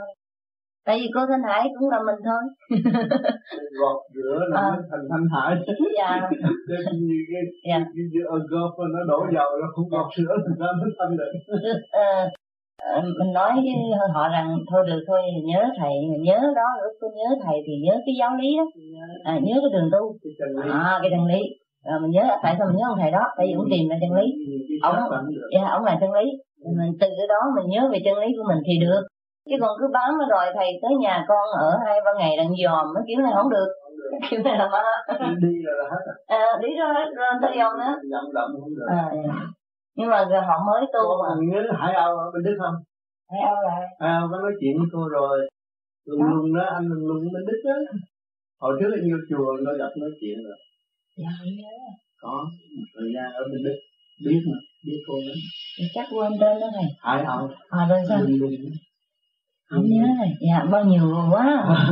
tại 0.86 1.00
vì 1.00 1.08
cô 1.16 1.22
thanh 1.30 1.44
hải 1.50 1.70
cũng 1.80 1.90
là 1.90 2.00
mình 2.08 2.20
thôi. 2.26 2.44
Gọt 3.80 3.98
rửa 4.16 4.40
là 4.50 4.62
à. 4.62 4.70
thành 4.92 5.06
thanh 5.10 5.28
hải. 5.34 5.56
Dạ. 5.98 6.22
Như 6.94 7.18
cái 7.32 7.42
dạ. 7.70 7.78
cái 7.96 8.06
cái 8.14 8.24
gọt 8.52 8.74
nó 8.94 9.00
đổ 9.08 9.20
dầu 9.36 9.50
nó 9.62 9.68
không 9.76 9.90
gọt 9.90 10.08
sữa 10.16 10.36
thì 10.48 10.54
nó 10.60 10.74
mới 10.74 10.90
thanh 11.00 11.18
được 11.18 11.32
ờ, 11.92 13.02
mình 13.20 13.34
nói 13.34 13.52
với 13.56 13.76
họ 14.14 14.30
rằng 14.30 14.58
thôi 14.72 14.84
được 14.88 15.04
thôi 15.08 15.20
nhớ 15.44 15.62
thầy 15.80 15.94
nhớ 16.20 16.40
đó 16.56 16.68
lúc 16.84 16.94
tôi 17.02 17.10
nhớ 17.16 17.36
thầy 17.46 17.58
thì 17.68 17.74
nhớ 17.86 17.94
cái 18.06 18.16
giáo 18.20 18.32
lý 18.42 18.58
đó. 18.58 18.66
À, 19.24 19.40
nhớ 19.44 19.56
cái 19.62 19.72
đường 19.74 19.90
tu. 19.92 20.16
À 20.72 21.00
cái 21.02 21.12
chân 21.12 21.26
lý. 21.26 21.42
À, 21.84 21.94
mình 22.02 22.12
nhớ 22.12 22.24
tại 22.44 22.56
sao 22.58 22.68
mình 22.68 22.78
nhớ 22.78 22.86
ông 22.88 23.00
thầy 23.02 23.12
đó? 23.12 23.24
Tại 23.38 23.46
vì 23.48 23.54
ông 23.54 23.68
tìm 23.72 23.90
ra 23.90 23.96
chân 24.02 24.14
lý. 24.20 24.28
Ông 24.82 24.96
dạ 25.54 25.68
ông 25.70 25.84
là 25.84 25.98
chân 26.02 26.12
lý. 26.14 26.26
Mình 26.78 26.92
từ 27.00 27.08
cái 27.18 27.28
đó 27.30 27.40
mình 27.56 27.70
nhớ 27.70 27.90
về 27.92 28.00
chân 28.06 28.18
lý 28.18 28.28
của 28.38 28.46
mình 28.48 28.60
thì 28.68 28.74
được 28.86 29.02
chứ 29.50 29.56
còn 29.62 29.72
cứ 29.80 29.88
bám 29.94 30.18
mà 30.20 30.26
đòi 30.30 30.48
thầy 30.56 30.70
tới 30.82 30.92
nhà 31.00 31.26
con 31.28 31.46
ở 31.60 31.70
hai 31.86 32.00
ba 32.06 32.12
ngày 32.20 32.38
đặng 32.38 32.54
dòm 32.64 32.86
mấy 32.94 33.04
kiểu 33.08 33.20
này 33.22 33.32
không 33.36 33.50
được. 33.50 33.70
Kiểu 34.30 34.40
này 34.44 34.58
là 34.58 34.70
mà 34.70 34.82
đi 35.42 35.54
rồi 35.66 35.76
là 35.82 35.86
hết 35.92 36.04
à 36.28 36.46
đi 36.62 36.70
rồi 36.80 36.94
hết 36.94 37.10
rồi 37.16 37.28
tới 37.42 37.52
dòm 37.60 37.74
nữa. 37.80 37.94
à, 38.90 39.12
dạ. 39.28 39.40
nhưng 39.96 40.10
mà 40.10 40.26
giờ 40.30 40.40
họ 40.48 40.56
mới 40.68 40.82
tu 40.94 41.04
mà. 41.24 41.30
Nhớ 41.52 41.62
hải 41.80 41.94
âu 41.94 42.18
ở 42.18 42.32
bên 42.34 42.44
đức 42.44 42.56
không? 42.60 42.76
Hải 43.32 43.42
âu 43.52 43.56
là 43.68 43.76
hải 44.00 44.12
âu 44.20 44.28
có 44.32 44.38
nói 44.38 44.52
chuyện 44.60 44.74
với 44.78 44.88
cô 44.94 45.08
rồi. 45.08 45.50
Luôn 46.06 46.22
luôn 46.24 46.54
đó 46.58 46.64
anh 46.76 46.86
luôn 46.88 47.08
luôn 47.08 47.34
bên 47.34 47.46
đức 47.46 47.62
đó 47.66 47.76
hồi 48.62 48.78
trước 48.80 48.92
anh 48.98 49.12
vô 49.12 49.18
chùa 49.30 49.52
nó 49.66 49.72
gặp 49.74 49.92
nói 50.02 50.10
chuyện 50.22 50.38
rồi. 50.48 50.58
Dạ 51.18 51.32
nhớ 51.58 51.76
có 52.22 52.46
thời 52.96 53.10
gian 53.16 53.34
ở 53.34 53.44
bên 53.52 53.64
đức. 53.64 53.78
Biết 54.26 54.42
mà 54.52 54.58
biết 54.86 55.00
cô 55.08 55.14
đó 55.28 55.34
chắc 55.96 56.06
quên 56.14 56.32
tên 56.42 56.60
đó 56.62 56.68
thầy. 56.76 56.86
Hải 57.00 57.24
âu. 57.24 57.50
À 57.70 57.88
rồi 57.90 58.00
sao? 58.10 58.20
Luôn 58.22 58.40
luôn 58.40 58.52
không 59.72 59.86
nhớ 59.86 60.08
rồi. 60.20 60.30
Dạ 60.48 60.58
bao 60.72 60.84
nhiêu 60.84 61.04
quá. 61.32 61.46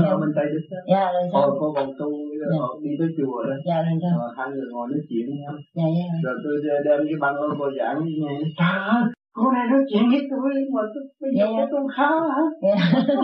Dạ. 0.04 0.12
mình 0.22 0.34
tay 0.36 0.46
đứt 0.54 0.64
dạ 0.92 1.12
rồi 1.14 1.24
sao? 1.34 1.58
Cô 1.60 1.74
còn 1.76 1.88
tu 2.00 2.10
dạ. 2.42 2.62
đi 2.84 2.92
tới 3.00 3.10
chùa 3.18 3.44
đó. 3.44 3.56
Dạ 3.68 3.78
rồi 3.86 3.96
sao? 4.02 4.14
Rồi 4.20 4.30
hai 4.38 4.48
người 4.50 4.68
ngồi 4.72 4.88
nói 4.92 5.02
chuyện 5.10 5.26
nhau. 5.42 5.54
Dạ 5.78 5.88
dạ. 5.98 6.08
Rồi 6.24 6.36
tôi 6.44 6.56
đem 6.86 7.00
cái 7.10 7.18
băng 7.20 7.36
ơn 7.36 7.52
cô 7.60 7.68
giảng 7.80 8.06
đi 8.06 8.12
nghe. 8.22 8.36
Trời 8.58 8.78
ơi 8.98 9.04
cô 9.40 9.52
này 9.52 9.66
nói 9.72 9.82
chuyện 9.90 10.04
với 10.12 10.22
tôi 10.32 10.50
mà 10.76 10.82
tôi 10.94 11.04
bây 11.22 11.32
giờ 11.38 11.46
dạ, 11.58 11.66
tôi 11.72 11.82
khá 11.96 12.10
hả? 12.32 12.42
Dạ 12.62 12.76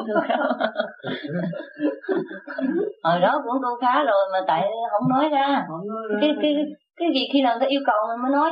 tôi 0.07 0.21
khá 0.27 0.37
hồi 3.03 3.19
đó 3.21 3.41
cũng 3.43 3.61
tôi 3.61 3.75
khá 3.81 4.03
rồi 4.03 4.21
mà 4.33 4.39
tại 4.47 4.61
không 4.91 5.09
nói 5.09 5.29
ra. 5.29 5.65
Không 5.67 5.87
nói 5.87 6.03
ra. 6.09 6.17
Cái 6.21 6.31
cái 6.41 6.55
cái 6.99 7.09
gì 7.13 7.21
khi 7.33 7.41
nào 7.41 7.57
ta 7.59 7.65
yêu 7.65 7.81
cầu 7.85 7.95
mình 8.09 8.21
mới 8.23 8.31
nói 8.31 8.51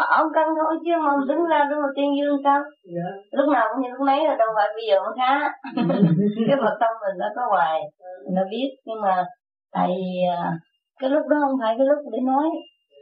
à, 0.00 0.02
ông 0.18 0.28
cân 0.34 0.48
thôi 0.58 0.72
chứ 0.84 0.92
mà 1.04 1.12
đứng 1.28 1.44
ra 1.50 1.66
đứng 1.70 1.80
mà 1.82 1.88
tiên 1.96 2.10
dương 2.18 2.36
sao? 2.44 2.60
Yeah. 2.94 3.14
lúc 3.30 3.48
nào 3.54 3.64
cũng 3.70 3.82
như 3.82 3.88
lúc 3.90 4.06
nấy 4.06 4.24
là 4.24 4.34
đâu 4.36 4.48
phải 4.56 4.68
bây 4.76 4.84
giờ 4.88 4.96
mới 5.04 5.12
khá. 5.18 5.32
Cái 6.48 6.56
vật 6.64 6.76
tâm 6.80 6.92
mình 7.02 7.16
nó 7.18 7.26
có 7.36 7.42
hoài 7.50 7.80
mình 8.24 8.34
nó 8.34 8.42
biết. 8.50 8.68
Nhưng 8.86 9.00
mà 9.02 9.24
tại 9.72 9.90
à, 10.38 10.52
cái 11.00 11.10
lúc 11.10 11.22
đó 11.30 11.36
không 11.40 11.58
phải 11.62 11.74
cái 11.78 11.86
lúc 11.86 11.98
để 12.12 12.18
nói 12.20 12.44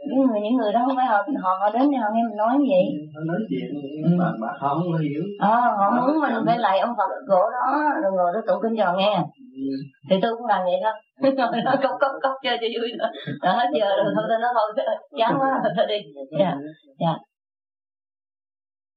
những 0.06 0.26
người 0.26 0.40
những 0.40 0.56
người 0.56 0.72
đó 0.72 0.80
không 0.86 0.96
phải 0.96 1.06
họ 1.06 1.18
họ, 1.42 1.52
họ 1.60 1.70
đến 1.74 1.90
để 1.92 1.98
họ 1.98 2.08
nghe 2.14 2.22
mình 2.28 2.36
nói 2.36 2.52
như 2.58 2.66
vậy. 2.74 2.84
Họ 3.14 3.20
nói 3.26 3.40
chuyện 3.50 3.68
ừ. 4.04 4.10
mà, 4.18 4.28
mà 4.40 4.48
họ 4.60 4.68
không 4.74 4.98
hiểu. 4.98 5.22
À, 5.38 5.56
họ 5.78 5.86
muốn 5.96 6.20
mình 6.20 6.32
phải 6.46 6.58
lại 6.58 6.78
ông 6.78 6.94
phật 6.98 7.10
gỗ 7.26 7.42
đó 7.56 7.66
rồi 8.02 8.12
ngồi 8.16 8.32
đó 8.34 8.40
tụng 8.46 8.62
kinh 8.62 8.76
trò 8.78 8.94
nghe. 8.98 9.14
Ừ. 9.54 9.76
thì 10.10 10.16
tôi 10.22 10.36
cũng 10.36 10.46
làm 10.46 10.60
vậy 10.64 10.78
thôi 10.82 10.92
rồi 11.36 11.62
nó 11.64 11.74
cốc 11.82 11.92
cốc 12.00 12.12
cốc 12.22 12.32
chơi 12.42 12.58
cho 12.60 12.66
vui 12.74 12.88
nữa. 12.98 13.10
Rồi 13.42 13.54
hết 13.54 13.68
giờ 13.78 13.88
rồi 13.96 14.12
thôi 14.14 14.24
tôi 14.28 14.38
nói 14.40 14.50
thôi. 14.54 14.96
Chán 15.18 15.34
quá 15.40 15.60
rồi 15.64 15.72
thôi 15.76 15.86
đi. 15.88 15.98
Dạ 16.38 16.56
dạ. 17.00 17.14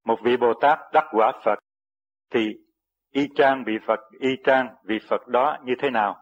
Một 0.04 0.18
vị 0.24 0.36
bồ 0.36 0.52
tát 0.60 0.78
đắc 0.92 1.04
quả 1.12 1.32
phật 1.44 1.58
thì 2.34 2.40
y 3.12 3.28
chang 3.34 3.64
vị 3.66 3.72
phật 3.86 4.00
y 4.20 4.28
chang 4.44 4.74
vị 4.84 4.98
phật 5.08 5.28
đó 5.28 5.56
như 5.64 5.72
thế 5.78 5.90
nào? 5.90 6.16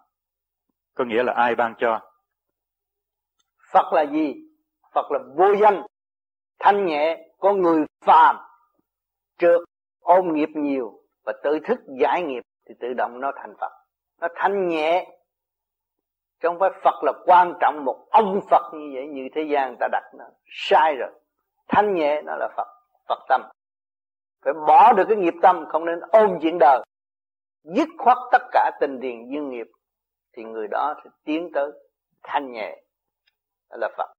Có 0.96 1.04
nghĩa 1.04 1.22
là 1.22 1.32
ai 1.32 1.54
ban 1.54 1.74
cho? 1.78 2.00
Phật 3.72 3.92
là 3.92 4.06
gì 4.06 4.34
Phật 4.94 5.12
là 5.12 5.18
vô 5.36 5.54
danh. 5.60 5.82
Thanh 6.58 6.86
nhẹ 6.86 7.28
con 7.38 7.62
người 7.62 7.84
phàm. 8.04 8.36
Trượt, 9.38 9.60
ôm 10.00 10.34
nghiệp 10.34 10.48
nhiều 10.54 11.02
và 11.24 11.32
tự 11.42 11.58
thức 11.64 11.80
giải 12.00 12.22
nghiệp 12.22 12.42
thì 12.68 12.74
tự 12.80 12.92
động 12.92 13.20
nó 13.20 13.32
thành 13.36 13.54
Phật. 13.60 13.72
Nó 14.20 14.28
thanh 14.34 14.68
nhẹ, 14.68 15.06
chứ 16.40 16.48
không 16.48 16.58
phải 16.58 16.70
Phật 16.82 17.04
là 17.04 17.12
quan 17.26 17.54
trọng 17.60 17.84
một 17.84 18.06
ông 18.10 18.40
Phật 18.50 18.74
như 18.74 18.90
vậy, 18.94 19.06
như 19.06 19.28
thế 19.34 19.42
gian 19.42 19.76
ta 19.80 19.88
đặt 19.92 20.02
nó. 20.18 20.24
Sai 20.46 20.96
rồi. 20.96 21.10
Thanh 21.68 21.94
nhẹ, 21.94 22.22
nó 22.22 22.36
là 22.36 22.48
Phật. 22.56 22.68
Phật 23.08 23.18
tâm. 23.28 23.42
Phải 24.44 24.52
bỏ 24.66 24.92
được 24.92 25.04
cái 25.08 25.16
nghiệp 25.16 25.34
tâm, 25.42 25.64
không 25.68 25.84
nên 25.84 26.00
ôm 26.00 26.38
chuyện 26.42 26.58
đời. 26.60 26.82
Dứt 27.62 27.88
khoát 27.98 28.18
tất 28.32 28.42
cả 28.52 28.70
tình 28.80 29.00
điền 29.00 29.28
dương 29.28 29.50
nghiệp, 29.50 29.66
thì 30.36 30.44
người 30.44 30.68
đó 30.68 30.94
sẽ 31.04 31.10
tiến 31.24 31.50
tới 31.54 31.70
thanh 32.22 32.52
nhẹ. 32.52 32.82
Đó 33.70 33.76
là 33.80 33.88
Phật 33.96 34.12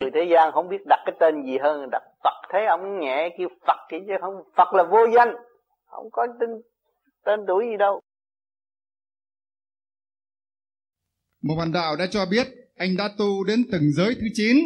người 0.00 0.10
thế 0.14 0.20
gian 0.32 0.52
không 0.52 0.68
biết 0.68 0.86
đặt 0.86 1.02
cái 1.06 1.14
tên 1.20 1.34
gì 1.46 1.58
hơn 1.62 1.90
đặt 1.92 2.02
Phật. 2.24 2.48
Thấy 2.50 2.66
ông 2.66 3.00
nhẹ 3.00 3.28
kêu 3.38 3.48
Phật 3.66 3.78
thì 3.90 3.96
chứ 4.06 4.12
không 4.20 4.34
Phật 4.56 4.74
là 4.74 4.84
vô 4.90 4.98
danh. 5.16 5.34
Không 5.84 6.10
có 6.12 6.26
tên 6.40 6.50
tên 7.24 7.40
tuổi 7.46 7.64
gì 7.70 7.76
đâu. 7.78 8.00
Một 11.42 11.54
bạn 11.58 11.72
đạo 11.72 11.96
đã 11.96 12.06
cho 12.10 12.26
biết 12.30 12.46
anh 12.76 12.96
đã 12.96 13.14
tu 13.18 13.44
đến 13.44 13.64
từng 13.72 13.92
giới 13.92 14.14
thứ 14.14 14.26
9 14.34 14.56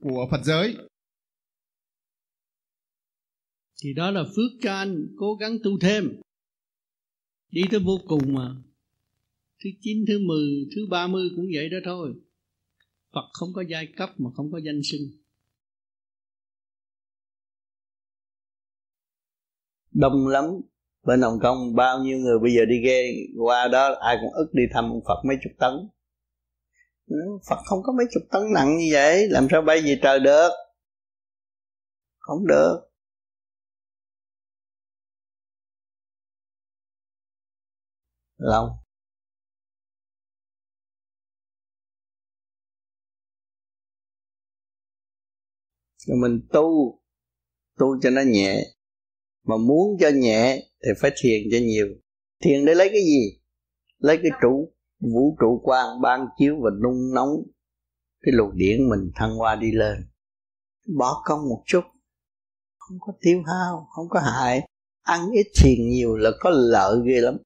của 0.00 0.28
Phật 0.30 0.40
giới. 0.42 0.76
Thì 3.82 3.94
đó 3.96 4.10
là 4.10 4.22
phước 4.24 4.60
cho 4.60 4.74
anh 4.74 5.06
cố 5.18 5.34
gắng 5.34 5.52
tu 5.64 5.70
thêm. 5.80 6.20
Đi 7.50 7.62
tới 7.70 7.80
vô 7.84 7.98
cùng 8.08 8.34
mà. 8.34 8.48
Thứ 9.64 9.70
9, 9.80 10.04
thứ 10.08 10.18
10, 10.26 10.38
thứ 10.76 10.80
30 10.90 11.28
cũng 11.36 11.46
vậy 11.54 11.68
đó 11.68 11.78
thôi 11.84 12.14
Phật 13.14 13.28
không 13.32 13.48
có 13.54 13.64
giai 13.68 13.88
cấp 13.96 14.10
mà 14.18 14.30
không 14.36 14.52
có 14.52 14.60
danh 14.64 14.80
sinh. 14.84 15.02
Đông 19.92 20.28
lắm. 20.28 20.44
Bên 21.02 21.22
Hồng 21.22 21.38
Kông 21.42 21.74
bao 21.74 21.98
nhiêu 21.98 22.18
người 22.18 22.38
bây 22.42 22.54
giờ 22.54 22.64
đi 22.68 22.80
ghe 22.84 23.02
qua 23.38 23.68
đó, 23.68 23.94
ai 24.00 24.16
cũng 24.20 24.32
ức 24.34 24.46
đi 24.52 24.62
thăm 24.72 24.92
Phật 25.06 25.22
mấy 25.28 25.36
chục 25.42 25.52
tấn. 25.58 25.72
Ừ, 27.06 27.16
Phật 27.48 27.56
không 27.66 27.78
có 27.82 27.92
mấy 27.92 28.06
chục 28.14 28.22
tấn 28.30 28.42
nặng 28.54 28.76
như 28.78 28.88
vậy, 28.92 29.28
làm 29.28 29.46
sao 29.50 29.62
bay 29.62 29.80
về 29.80 29.98
trời 30.02 30.20
được? 30.20 30.50
Không 32.18 32.46
được. 32.46 32.90
Lòng 38.38 38.83
rồi 46.06 46.18
mình 46.22 46.40
tu 46.52 46.98
tu 47.78 48.00
cho 48.00 48.10
nó 48.10 48.22
nhẹ. 48.22 48.64
Mà 49.44 49.56
muốn 49.56 49.96
cho 50.00 50.08
nhẹ 50.08 50.68
thì 50.84 50.90
phải 51.00 51.10
thiền 51.16 51.42
cho 51.50 51.58
nhiều. 51.58 51.86
Thiền 52.44 52.64
để 52.64 52.74
lấy 52.74 52.88
cái 52.88 53.02
gì? 53.02 53.40
Lấy 53.98 54.16
cái 54.16 54.30
trụ, 54.42 54.72
vũ 55.00 55.36
trụ 55.40 55.60
quang, 55.64 56.00
ban 56.02 56.26
chiếu 56.38 56.56
và 56.60 56.70
nung 56.82 57.14
nóng. 57.14 57.30
Cái 58.20 58.32
luồng 58.32 58.56
điển 58.56 58.88
mình 58.88 59.10
thăng 59.14 59.36
hoa 59.36 59.56
đi 59.56 59.72
lên. 59.72 60.08
Bỏ 60.98 61.22
công 61.24 61.48
một 61.48 61.62
chút. 61.66 61.84
Không 62.76 62.98
có 63.00 63.12
tiêu 63.20 63.42
hao, 63.46 63.88
không 63.90 64.08
có 64.08 64.20
hại. 64.20 64.68
Ăn 65.02 65.30
ít 65.30 65.46
thiền 65.62 65.88
nhiều 65.88 66.16
là 66.16 66.30
có 66.40 66.50
lợi 66.50 66.98
ghê 67.06 67.20
lắm. 67.20 67.36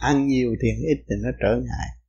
Ăn 0.00 0.26
nhiều 0.26 0.54
thiền 0.62 0.74
ít 0.88 1.04
thì 1.08 1.14
nó 1.22 1.30
trở 1.40 1.56
ngại. 1.56 1.99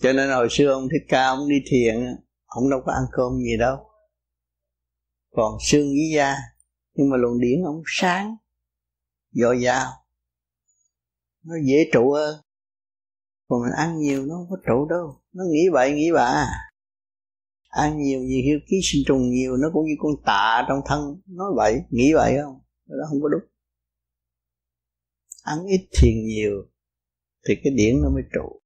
Cho 0.00 0.12
nên 0.12 0.30
hồi 0.30 0.48
xưa 0.50 0.72
ông 0.72 0.88
thích 0.88 1.06
ca, 1.08 1.26
ông 1.26 1.48
đi 1.48 1.56
thiền 1.66 1.94
ông 2.46 2.70
đâu 2.70 2.80
có 2.86 2.92
ăn 2.92 3.02
cơm 3.12 3.32
gì 3.38 3.56
đâu. 3.58 3.76
Còn 5.32 5.58
xương 5.60 5.88
với 5.88 6.10
da 6.16 6.36
nhưng 6.94 7.10
mà 7.10 7.16
luồng 7.16 7.40
điển 7.40 7.62
ông 7.64 7.82
sáng, 7.86 8.36
dồi 9.32 9.60
dào. 9.60 9.92
Nó 11.44 11.54
dễ 11.64 11.90
trụ 11.92 12.12
hơn. 12.12 12.40
Còn 13.48 13.62
mình 13.62 13.72
ăn 13.76 13.98
nhiều 13.98 14.26
nó 14.26 14.34
không 14.34 14.46
có 14.50 14.56
trụ 14.66 14.86
đâu. 14.88 15.20
Nó 15.32 15.44
nghĩ 15.50 15.68
vậy, 15.72 15.92
nghĩ 15.92 16.12
bà. 16.12 16.46
ăn 17.68 17.98
nhiều 17.98 18.20
nhiều 18.20 18.40
hiếu 18.44 18.58
ký 18.66 18.76
sinh 18.82 19.02
trùng 19.06 19.30
nhiều, 19.30 19.56
nó 19.56 19.70
cũng 19.72 19.86
như 19.86 19.94
con 19.98 20.12
tạ 20.24 20.64
trong 20.68 20.80
thân. 20.86 21.20
Nói 21.26 21.52
vậy, 21.56 21.80
nghĩ 21.90 22.12
vậy 22.14 22.36
không? 22.42 22.60
Đó 22.86 23.04
không 23.08 23.22
có 23.22 23.28
đúng. 23.28 23.42
Ăn 25.42 25.66
ít 25.66 25.88
thiền 25.92 26.24
nhiều 26.24 26.52
thì 27.48 27.54
cái 27.64 27.72
điển 27.76 28.02
nó 28.02 28.10
mới 28.10 28.22
trụ 28.34 28.59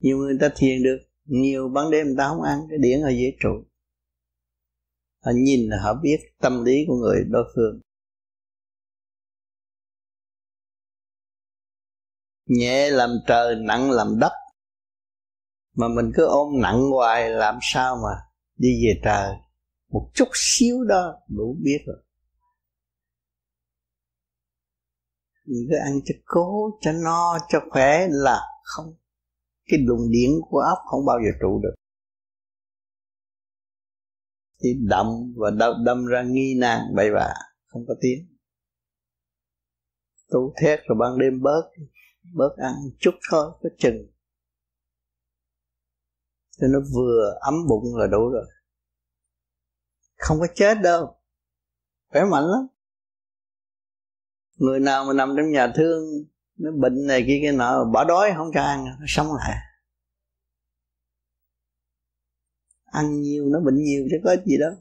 nhiều 0.00 0.18
người 0.18 0.36
ta 0.40 0.48
thiền 0.56 0.82
được, 0.82 0.98
nhiều 1.24 1.68
ban 1.68 1.90
đêm 1.90 2.06
người 2.06 2.16
ta 2.18 2.28
không 2.28 2.42
ăn, 2.42 2.58
cái 2.70 2.78
điển 2.78 3.02
họ 3.02 3.08
dễ 3.08 3.36
trụ. 3.40 3.64
Họ 5.24 5.32
nhìn 5.34 5.68
là 5.68 5.76
họ 5.82 5.94
biết 6.02 6.18
tâm 6.38 6.64
lý 6.64 6.84
của 6.88 6.96
người 6.96 7.24
đối 7.30 7.44
phương. 7.54 7.80
Nhẹ 12.46 12.90
làm 12.90 13.10
trời, 13.26 13.56
nặng 13.56 13.90
làm 13.90 14.18
đất. 14.18 14.32
Mà 15.74 15.88
mình 15.88 16.12
cứ 16.14 16.26
ôm 16.26 16.60
nặng 16.60 16.90
hoài, 16.90 17.30
làm 17.30 17.58
sao 17.62 17.96
mà 17.96 18.20
đi 18.56 18.68
về 18.86 19.00
trời? 19.04 19.36
Một 19.88 20.10
chút 20.14 20.28
xíu 20.34 20.84
đó, 20.84 21.14
đủ 21.28 21.56
biết 21.62 21.78
rồi. 21.86 22.02
Mình 25.44 25.66
cứ 25.70 25.76
ăn 25.76 26.00
cho 26.04 26.14
cố, 26.24 26.78
cho 26.80 26.92
no, 26.92 27.38
cho 27.48 27.58
khỏe 27.70 28.06
là 28.10 28.40
không 28.62 28.94
cái 29.68 29.80
luồng 29.86 30.10
điện 30.10 30.30
của 30.50 30.58
óc 30.58 30.78
không 30.86 31.06
bao 31.06 31.18
giờ 31.24 31.38
trụ 31.40 31.60
được. 31.62 31.74
Thì 34.62 34.68
đậm 34.88 35.06
và 35.36 35.50
đâm, 35.50 35.84
đâm 35.84 36.06
ra 36.06 36.22
nghi 36.22 36.54
nan 36.60 36.80
bậy 36.96 37.10
bạ 37.10 37.34
không 37.66 37.84
có 37.88 37.94
tiếng. 38.00 38.36
Tu 40.28 40.54
thét 40.62 40.78
rồi 40.88 40.98
ban 41.00 41.18
đêm 41.18 41.42
bớt 41.42 41.62
bớt 42.34 42.56
ăn 42.56 42.74
chút 43.00 43.14
thôi 43.30 43.52
có 43.62 43.68
chừng. 43.78 44.06
Cho 46.60 46.66
nó 46.66 46.78
vừa 46.94 47.38
ấm 47.40 47.54
bụng 47.68 47.96
là 47.96 48.06
đủ 48.06 48.28
rồi. 48.28 48.46
Không 50.16 50.40
có 50.40 50.46
chết 50.54 50.74
đâu. 50.82 51.20
Khỏe 52.08 52.24
mạnh 52.24 52.44
lắm. 52.44 52.66
Người 54.56 54.80
nào 54.80 55.04
mà 55.04 55.12
nằm 55.12 55.34
trong 55.36 55.50
nhà 55.50 55.72
thương 55.76 56.02
nó 56.58 56.70
bệnh 56.80 57.06
này 57.06 57.24
kia 57.26 57.40
cái 57.42 57.52
nọ, 57.52 57.84
bỏ 57.84 58.04
đói 58.04 58.32
không 58.36 58.50
cho 58.54 58.62
ăn 58.62 58.84
nó 58.84 59.06
sống 59.08 59.26
lại. 59.34 59.56
Ăn 62.84 63.20
nhiều 63.20 63.44
nó 63.52 63.60
bệnh 63.60 63.84
nhiều 63.84 64.06
chứ 64.10 64.16
có 64.24 64.36
gì 64.46 64.56
đâu. 64.60 64.72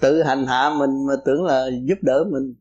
Tự 0.00 0.22
hành 0.22 0.46
hạ 0.46 0.70
mình 0.78 1.06
mà 1.06 1.14
tưởng 1.24 1.44
là 1.44 1.68
giúp 1.88 1.98
đỡ 2.02 2.24
mình. 2.32 2.54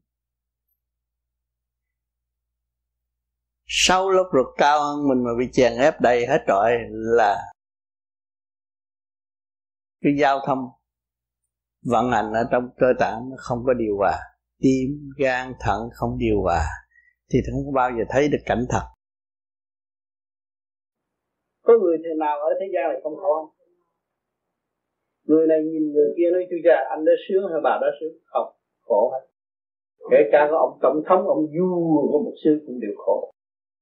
Sau 3.65 4.09
lúc 4.09 4.27
ruột 4.33 4.57
cao 4.57 4.83
hơn 4.83 5.07
mình 5.07 5.23
mà 5.23 5.31
bị 5.39 5.45
chèn 5.53 5.77
ép 5.77 6.01
đầy 6.01 6.27
hết 6.27 6.39
trọi 6.47 6.71
là 6.89 7.51
cái 10.01 10.13
giao 10.19 10.39
thông 10.45 10.59
vận 11.81 12.11
hành 12.11 12.33
ở 12.33 12.43
trong 12.51 12.69
cơ 12.77 12.87
tạng 12.99 13.29
nó 13.29 13.35
không 13.39 13.63
có 13.65 13.73
điều 13.73 13.97
hòa 13.97 14.36
tim, 14.61 14.89
gan, 15.17 15.53
thận 15.59 15.79
không 15.93 16.17
điều 16.17 16.41
hòa 16.41 16.65
thì 17.29 17.39
không 17.51 17.73
bao 17.73 17.89
giờ 17.97 18.03
thấy 18.09 18.27
được 18.31 18.43
cảnh 18.45 18.65
thật. 18.69 18.85
Có 21.63 21.73
người 21.81 21.97
thế 22.03 22.09
nào 22.19 22.39
ở 22.39 22.49
thế 22.59 22.65
gian 22.73 22.91
này 22.91 22.99
không 23.03 23.15
khổ 23.15 23.53
người 25.27 25.47
này 25.47 25.59
nhìn 25.63 25.83
người 25.93 26.09
kia 26.17 26.29
nói 26.33 26.43
chú 26.49 26.57
già 26.65 26.77
anh 26.89 27.05
đã 27.05 27.11
sướng 27.27 27.43
hay 27.51 27.61
bà 27.63 27.73
đã 27.81 27.87
sướng? 27.99 28.13
Không, 28.25 28.49
khổ 28.81 29.11
hết. 29.13 29.23
Kể 30.11 30.17
cả 30.31 30.47
có 30.51 30.57
ông 30.57 30.79
tổng 30.81 31.01
thống, 31.07 31.27
ông 31.27 31.45
vua 31.53 32.11
có 32.11 32.17
một 32.25 32.33
sư 32.43 32.51
cũng 32.65 32.79
đều 32.79 32.95
khổ. 32.97 33.31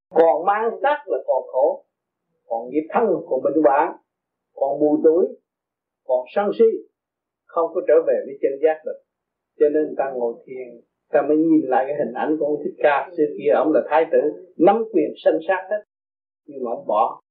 Còn 0.09 0.45
mang 0.45 0.69
sắc 0.81 0.97
là 1.07 1.17
còn 1.27 1.43
khổ. 1.51 1.85
Còn 2.47 2.69
nghiệp 2.69 2.87
thân 2.93 3.03
còn 3.29 3.39
bệnh 3.43 3.63
hoạn 3.63 3.97
còn 4.55 4.79
mù 4.79 4.99
tuổi, 5.03 5.25
còn 6.07 6.25
sân 6.35 6.45
si, 6.59 6.65
không 7.45 7.71
có 7.73 7.81
trở 7.87 7.93
về 8.07 8.17
với 8.25 8.35
chân 8.41 8.51
giác 8.63 8.77
được 8.85 8.99
cho 9.59 9.69
nên 9.69 9.95
ta 9.97 10.11
ngồi 10.15 10.33
thiền, 10.45 10.81
ta 11.11 11.21
mới 11.21 11.37
nhìn 11.37 11.61
lại 11.67 11.85
cái 11.87 11.95
hình 12.05 12.13
ảnh 12.13 12.37
của 12.39 12.45
ông 12.45 12.57
thích 12.63 12.75
ca. 12.83 13.09
Xưa 13.17 13.23
kia 13.37 13.51
ông 13.55 13.71
là 13.73 13.81
thái 13.89 14.05
tử, 14.11 14.19
nắm 14.57 14.83
quyền 14.93 15.09
sanh 15.25 15.39
sát 15.47 15.67
hết, 15.69 15.83
nhưng 16.45 16.63
mà 16.63 16.71
ông 16.71 16.87
bỏ. 16.87 17.21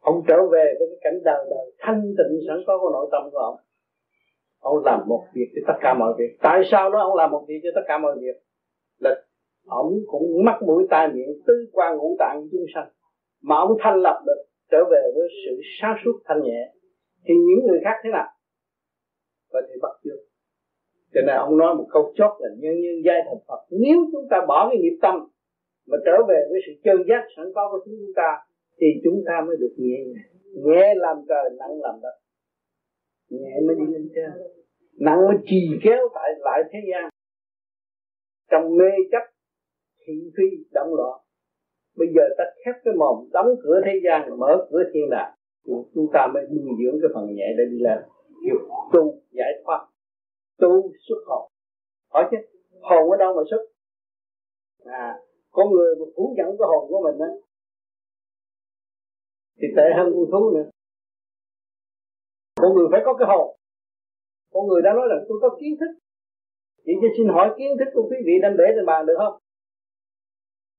Ông 0.00 0.22
trở 0.28 0.36
về 0.52 0.74
với 0.78 0.88
cái 0.90 0.98
cảnh 1.00 1.20
đời 1.24 1.46
đời 1.50 1.72
thanh 1.78 2.02
tịnh 2.02 2.38
sẵn 2.48 2.56
có 2.66 2.78
của 2.78 2.90
nội 2.92 3.08
tâm 3.12 3.22
của 3.32 3.38
ông. 3.38 3.56
Ông 4.60 4.84
làm 4.84 5.00
một 5.06 5.24
việc 5.34 5.52
cho 5.54 5.62
tất 5.66 5.78
cả 5.80 5.94
mọi 5.94 6.14
việc. 6.18 6.36
Tại 6.40 6.62
sao 6.70 6.90
nó 6.90 7.00
ông 7.00 7.16
làm 7.16 7.30
một 7.30 7.44
việc 7.48 7.60
cho 7.62 7.70
tất 7.74 7.80
cả 7.88 7.98
mọi 7.98 8.16
việc? 8.20 8.36
Là 8.98 9.22
ông 9.66 9.92
cũng 10.06 10.44
mắc 10.44 10.62
mũi 10.66 10.86
tai 10.90 11.08
miệng 11.08 11.42
tứ 11.46 11.54
quan 11.72 11.96
ngũ 11.96 12.16
tạng 12.18 12.48
chúng 12.52 12.64
sanh. 12.74 12.88
Mà 13.42 13.56
ông 13.56 13.76
thanh 13.80 14.02
lập 14.02 14.22
được, 14.26 14.42
trở 14.70 14.84
về 14.90 15.02
với 15.14 15.28
sự 15.46 15.60
sáng 15.80 15.96
suốt 16.04 16.12
thanh 16.24 16.42
nhẹ. 16.42 16.72
Thì 17.24 17.34
những 17.34 17.66
người 17.66 17.80
khác 17.84 17.94
thế 18.04 18.10
nào? 18.10 18.28
Có 19.52 19.60
thể 19.68 19.74
bắt 19.82 19.92
chước 20.04 20.29
cho 21.14 21.20
nên 21.26 21.36
ông 21.36 21.56
nói 21.56 21.74
một 21.74 21.86
câu 21.90 22.12
chót 22.16 22.30
là 22.38 22.48
nhân 22.58 22.74
nhân 22.80 22.96
giai 23.04 23.20
thành 23.26 23.40
Phật. 23.48 23.60
Nếu 23.70 23.98
chúng 24.12 24.26
ta 24.30 24.36
bỏ 24.48 24.68
cái 24.68 24.78
nghiệp 24.80 24.98
tâm 25.02 25.14
mà 25.88 25.98
trở 26.04 26.16
về 26.28 26.40
với 26.50 26.60
sự 26.66 26.72
chân 26.84 26.96
giác 27.08 27.22
sẵn 27.36 27.46
có 27.54 27.68
của 27.70 27.80
chúng 27.84 28.12
ta, 28.16 28.38
thì 28.80 28.86
chúng 29.04 29.22
ta 29.26 29.44
mới 29.46 29.56
được 29.60 29.74
nhẹ 29.76 29.98
nhẹ 30.64 30.94
làm 30.96 31.16
trời, 31.28 31.50
nặng 31.58 31.80
làm 31.80 31.94
đất. 32.02 32.14
Nhẹ 33.30 33.60
mới 33.66 33.76
đi 33.78 33.92
lên 33.92 34.08
trên. 34.14 34.30
Nặng 35.00 35.26
mới 35.28 35.36
trì 35.44 35.60
kéo 35.84 36.08
tại 36.14 36.30
lại 36.38 36.62
thế 36.72 36.78
gian. 36.92 37.10
Trong 38.50 38.76
mê 38.76 38.90
chấp, 39.12 39.22
thị 40.06 40.12
phi, 40.36 40.64
động 40.72 40.94
loạn. 40.94 41.20
Bây 41.96 42.08
giờ 42.14 42.22
ta 42.38 42.44
khép 42.64 42.74
cái 42.84 42.94
mồm, 42.94 43.28
đóng 43.32 43.46
cửa 43.62 43.80
thế 43.84 43.92
gian, 44.04 44.38
mở 44.38 44.66
cửa 44.70 44.82
thiên 44.94 45.10
đàng. 45.10 45.32
Chúng 45.94 46.06
ta 46.12 46.26
mới 46.34 46.42
nuôi 46.42 46.74
dưỡng 46.84 47.00
cái 47.02 47.10
phần 47.14 47.34
nhẹ 47.34 47.46
để 47.58 47.64
đi 47.70 47.78
lên. 47.80 47.98
Hiểu 48.44 48.58
tu, 48.92 49.14
giải 49.30 49.52
thoát 49.64 49.86
tu 50.60 50.92
xuất 51.08 51.20
hồn. 51.26 51.50
Hỏi 52.12 52.28
chứ, 52.30 52.36
hồn 52.80 53.10
ở 53.10 53.16
đâu 53.16 53.34
mà 53.34 53.42
xuất? 53.50 53.62
À 54.84 55.18
con 55.50 55.70
người 55.70 55.94
mà 55.98 56.06
phủ 56.16 56.34
nhận 56.36 56.46
cái 56.58 56.66
hồn 56.70 56.88
của 56.88 57.00
mình 57.06 57.18
á, 57.28 57.30
thì 59.58 59.66
tệ 59.76 59.86
hơn 59.96 60.06
con 60.14 60.26
thú 60.32 60.50
nữa. 60.54 60.70
Con 62.60 62.74
người 62.74 62.88
phải 62.90 63.00
có 63.04 63.14
cái 63.18 63.28
hồn. 63.28 63.56
Con 64.52 64.66
người 64.66 64.82
đã 64.82 64.92
nói 64.92 65.06
là 65.08 65.16
tôi 65.28 65.38
có 65.42 65.48
kiến 65.60 65.76
thức. 65.80 65.92
Chỉ 66.84 66.92
cho 67.00 67.08
xin 67.16 67.28
hỏi 67.28 67.54
kiến 67.58 67.70
thức 67.78 67.90
của 67.94 68.06
quý 68.10 68.16
vị 68.26 68.32
đem 68.42 68.52
để 68.58 68.64
trên 68.74 68.86
bàn 68.86 69.06
được 69.06 69.14
không? 69.18 69.34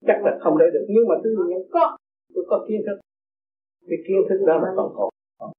Chắc 0.07 0.17
là 0.25 0.37
không 0.41 0.57
để 0.57 0.65
được, 0.73 0.85
nhưng 0.89 1.07
mà 1.09 1.15
tôi 1.23 1.33
nhận 1.49 1.63
có. 1.71 1.97
Tôi 2.33 2.43
có 2.49 2.65
kiến 2.67 2.81
thức. 2.85 2.97
Cái 3.89 3.97
kiến 4.07 4.17
thức 4.29 4.39
đó 4.47 4.55
là 4.63 4.69
còn 4.77 4.93
hồn 4.95 5.09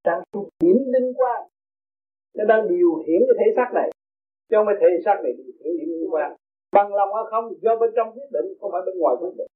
đang 0.04 0.22
suốt 0.32 0.48
điểm 0.60 0.76
linh 0.94 1.12
quan 1.16 1.48
nó 2.34 2.44
đang 2.44 2.68
điều 2.68 2.90
khiển 3.06 3.20
cái 3.26 3.36
thể 3.38 3.52
xác 3.56 3.70
này 3.74 3.90
chứ 4.48 4.54
không 4.56 4.66
phải 4.68 4.78
thể 4.80 4.88
xác 5.04 5.16
này 5.22 5.32
điều 5.38 5.52
khiển 5.58 5.72
điểm 5.78 5.88
linh 5.88 6.12
quan 6.14 6.30
bằng 6.72 6.94
lòng 6.94 7.10
hay 7.14 7.24
không, 7.30 7.44
do 7.62 7.76
bên 7.80 7.90
trong 7.96 8.08
quyết 8.14 8.28
định, 8.32 8.46
không 8.60 8.70
phải 8.72 8.82
bên 8.86 8.94
ngoài 8.98 9.16
quyết 9.20 9.34
định. 9.38 9.50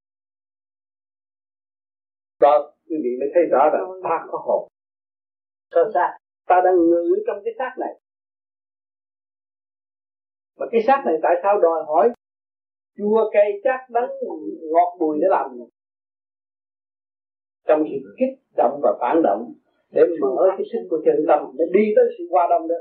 Đó, 2.41 2.72
quý 2.89 2.97
vị 3.05 3.11
mới 3.20 3.28
thấy 3.34 3.43
rõ 3.53 3.62
rằng 3.72 3.84
ta 4.05 4.16
có 4.30 4.39
hồn. 4.47 4.68
Sơ 5.70 5.91
xác 5.95 6.11
ta 6.47 6.57
đang 6.64 6.76
ngự 6.76 7.24
trong 7.26 7.39
cái 7.45 7.55
xác 7.59 7.72
này. 7.78 7.95
Mà 10.59 10.66
cái 10.72 10.80
xác 10.87 11.03
này 11.07 11.16
tại 11.22 11.34
sao 11.43 11.61
đòi 11.61 11.84
hỏi 11.87 12.12
chua 12.97 13.30
cay 13.32 13.61
chát 13.64 13.80
đắng, 13.91 14.11
ngọt 14.72 14.97
bùi 14.99 15.18
để 15.20 15.26
làm? 15.30 15.51
Gì 15.59 15.64
trong 17.66 17.84
sự 17.91 18.14
kích 18.18 18.34
động 18.57 18.80
và 18.82 18.91
phản 19.01 19.22
động, 19.22 19.55
để 19.91 20.03
mở 20.20 20.37
cái 20.57 20.66
sức 20.72 20.87
của 20.91 21.01
chân 21.05 21.24
tâm, 21.28 21.41
để 21.59 21.64
đi 21.72 21.84
tới 21.97 22.05
sự 22.18 22.24
hòa 22.30 22.47
đồng 22.51 22.68
đó. 22.68 22.76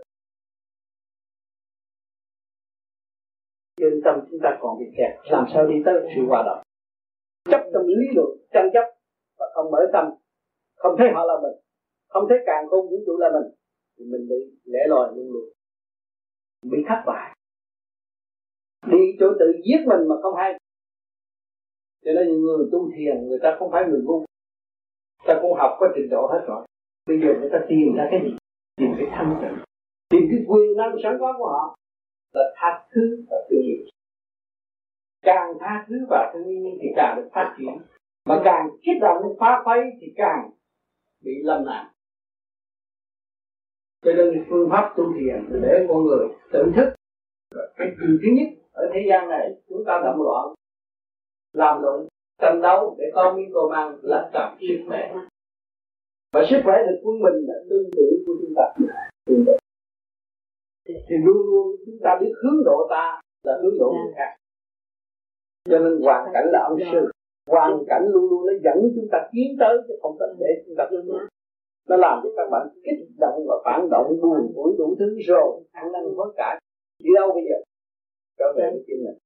Ta 4.46 4.52
còn 4.62 4.80
bị 4.80 4.86
kẹt, 4.98 5.12
làm 5.32 5.46
sao 5.54 5.68
đi 5.68 5.76
tới 5.86 5.93
sự 6.16 6.22
hòa 6.30 6.43
đồng? 6.48 6.62
Chấp 7.52 7.62
trong 7.74 7.86
lý 7.88 8.06
luận, 8.16 8.30
tranh 8.54 8.70
chấp, 8.74 8.86
và 9.39 9.46
không 9.54 9.72
mở 9.72 9.80
tâm, 9.93 10.06
không 10.76 10.96
thấy 10.98 11.08
họ 11.14 11.22
là 11.26 11.36
mình, 11.43 11.58
không 12.10 12.26
thấy 12.30 12.38
càng 12.46 12.64
không 12.70 12.89
vũ 12.89 12.98
trụ 13.06 13.18
là 13.18 13.30
mình, 13.36 13.48
thì 13.98 14.06
mình 14.12 14.28
bị 14.30 14.39
lẻ 14.64 14.80
loi 14.88 15.08
luôn 15.16 15.28
luôn, 15.34 15.46
bị 16.72 16.78
thất 16.88 17.00
bại. 17.06 17.36
Đi 18.91 19.02
chỗ 19.20 19.28
tự 19.39 19.46
giết 19.66 19.82
mình 19.88 20.08
mà 20.10 20.16
không 20.22 20.36
hay. 20.36 20.52
Cho 22.06 22.12
nên 22.16 22.28
những 22.28 22.41
người 22.41 22.70
tu 22.72 22.91
thiền, 22.96 23.28
người 23.28 23.39
ta 23.43 23.56
không 23.60 23.72
phải 23.72 23.84
người 23.86 24.02
ngu. 24.04 24.26
Ta 25.28 25.39
cũng 25.41 25.54
học 25.54 25.78
có 25.80 25.88
trình 25.96 26.10
độ 26.10 26.28
hết 26.28 26.46
rồi. 26.48 26.66
Bây 27.08 27.20
giờ 27.20 27.28
người 27.39 27.50
ta 27.54 27.60
tìm 27.70 27.96
ra 27.98 28.08
cái 28.12 28.20
gì? 28.24 28.38
Tìm 28.78 28.89
cái 28.98 29.08
thanh 29.12 29.38
tịnh. 29.41 29.58
Tìm 30.10 30.22
cái 30.32 30.39
quyền 30.48 30.78
năng 30.78 30.96
sẵn 31.04 31.18
có 31.20 31.34
của 31.38 31.48
họ. 31.48 31.76
Là 32.34 32.54
tha 32.56 32.88
thứ 32.91 33.26
và 33.30 33.38
thương 33.50 33.62
yêu 33.62 33.95
càng 35.26 35.53
tha 35.59 35.86
thứ 35.88 35.95
và 36.09 36.32
thương 36.34 36.49
yêu 36.49 36.78
thì 36.82 36.88
càng 36.95 37.15
được 37.17 37.30
phát 37.34 37.55
triển. 37.57 37.78
Mà 38.26 38.41
càng 38.45 38.69
kích 38.82 39.01
động 39.01 39.36
phá 39.39 39.61
khuấy 39.63 39.80
thì 40.01 40.13
càng 40.15 40.51
bị 41.23 41.32
lâm 41.43 41.65
nạn. 41.65 41.86
Cho 44.05 44.11
nên 44.13 44.45
phương 44.49 44.69
pháp 44.71 44.93
tu 44.97 45.03
thiền 45.13 45.61
để 45.61 45.86
con 45.89 46.03
người 46.03 46.28
tự 46.51 46.71
thức. 46.76 46.93
Cái 47.76 47.88
điều 47.88 48.17
thứ 48.21 48.28
nhất, 48.38 48.47
ở 48.71 48.89
thế 48.93 48.99
gian 49.09 49.30
này, 49.30 49.49
chúng 49.69 49.84
ta 49.88 50.01
động 50.03 50.21
loạn, 50.21 50.53
làm 51.53 51.82
loạn 51.82 52.07
tranh 52.41 52.61
đấu 52.61 52.95
để 52.99 53.05
có 53.13 53.34
miếng 53.38 53.51
cơm 53.53 53.71
ăn 53.71 53.97
là 54.01 54.30
cảm 54.34 54.57
sức 54.59 54.84
khỏe. 54.88 55.13
Và 56.34 56.41
sức 56.49 56.61
khỏe 56.63 56.76
được 56.88 56.99
quân 57.03 57.19
mình 57.19 57.45
là 57.47 57.55
tương 57.69 57.91
tự 57.95 58.23
của 58.28 58.34
chúng 58.41 58.53
ta. 58.55 58.63
Tương 59.26 59.45
tự 59.45 59.57
thì 60.86 61.15
luôn 61.26 61.38
luôn 61.38 61.76
chúng 61.86 61.95
ta 62.03 62.17
biết 62.21 62.32
hướng 62.43 62.63
độ 62.65 62.88
ta 62.89 63.21
là 63.43 63.53
hướng 63.63 63.80
độ 63.80 63.91
người 63.91 64.13
khác 64.15 64.36
cho 65.70 65.80
nên 65.80 66.01
hoàn 66.01 66.30
cảnh 66.34 66.45
là 66.51 66.59
ông 66.70 66.80
sư. 66.91 67.11
Hoàn 67.47 67.84
cảnh 67.88 68.03
luôn 68.11 68.30
luôn 68.30 68.45
nó 68.47 68.53
dẫn 68.63 68.91
chúng 68.95 69.07
ta 69.11 69.30
tiến 69.32 69.55
tới 69.59 69.78
chứ 69.88 69.93
không 70.01 70.16
có 70.20 70.26
để 70.39 70.63
chúng 70.66 70.76
ta 70.78 70.89
nó 71.89 71.95
làm 71.97 72.20
cho 72.24 72.30
các 72.38 72.47
bạn 72.51 72.68
kích 72.84 72.99
động 73.20 73.45
và 73.47 73.55
phản 73.66 73.89
động 73.91 74.07
buồn 74.22 74.51
tuổi 74.55 74.76
đủ 74.78 74.95
thứ 74.99 75.18
rồi 75.28 75.63
ăn 75.72 75.91
năn 75.91 76.03
hối 76.18 76.34
cải. 76.38 76.59
Đi 77.03 77.09
đâu 77.16 77.32
bây 77.34 77.43
giờ? 77.49 77.57
Trở 78.39 78.45
về 78.57 78.70
với 78.72 78.84
chính 78.88 79.03
mình. 79.05 79.18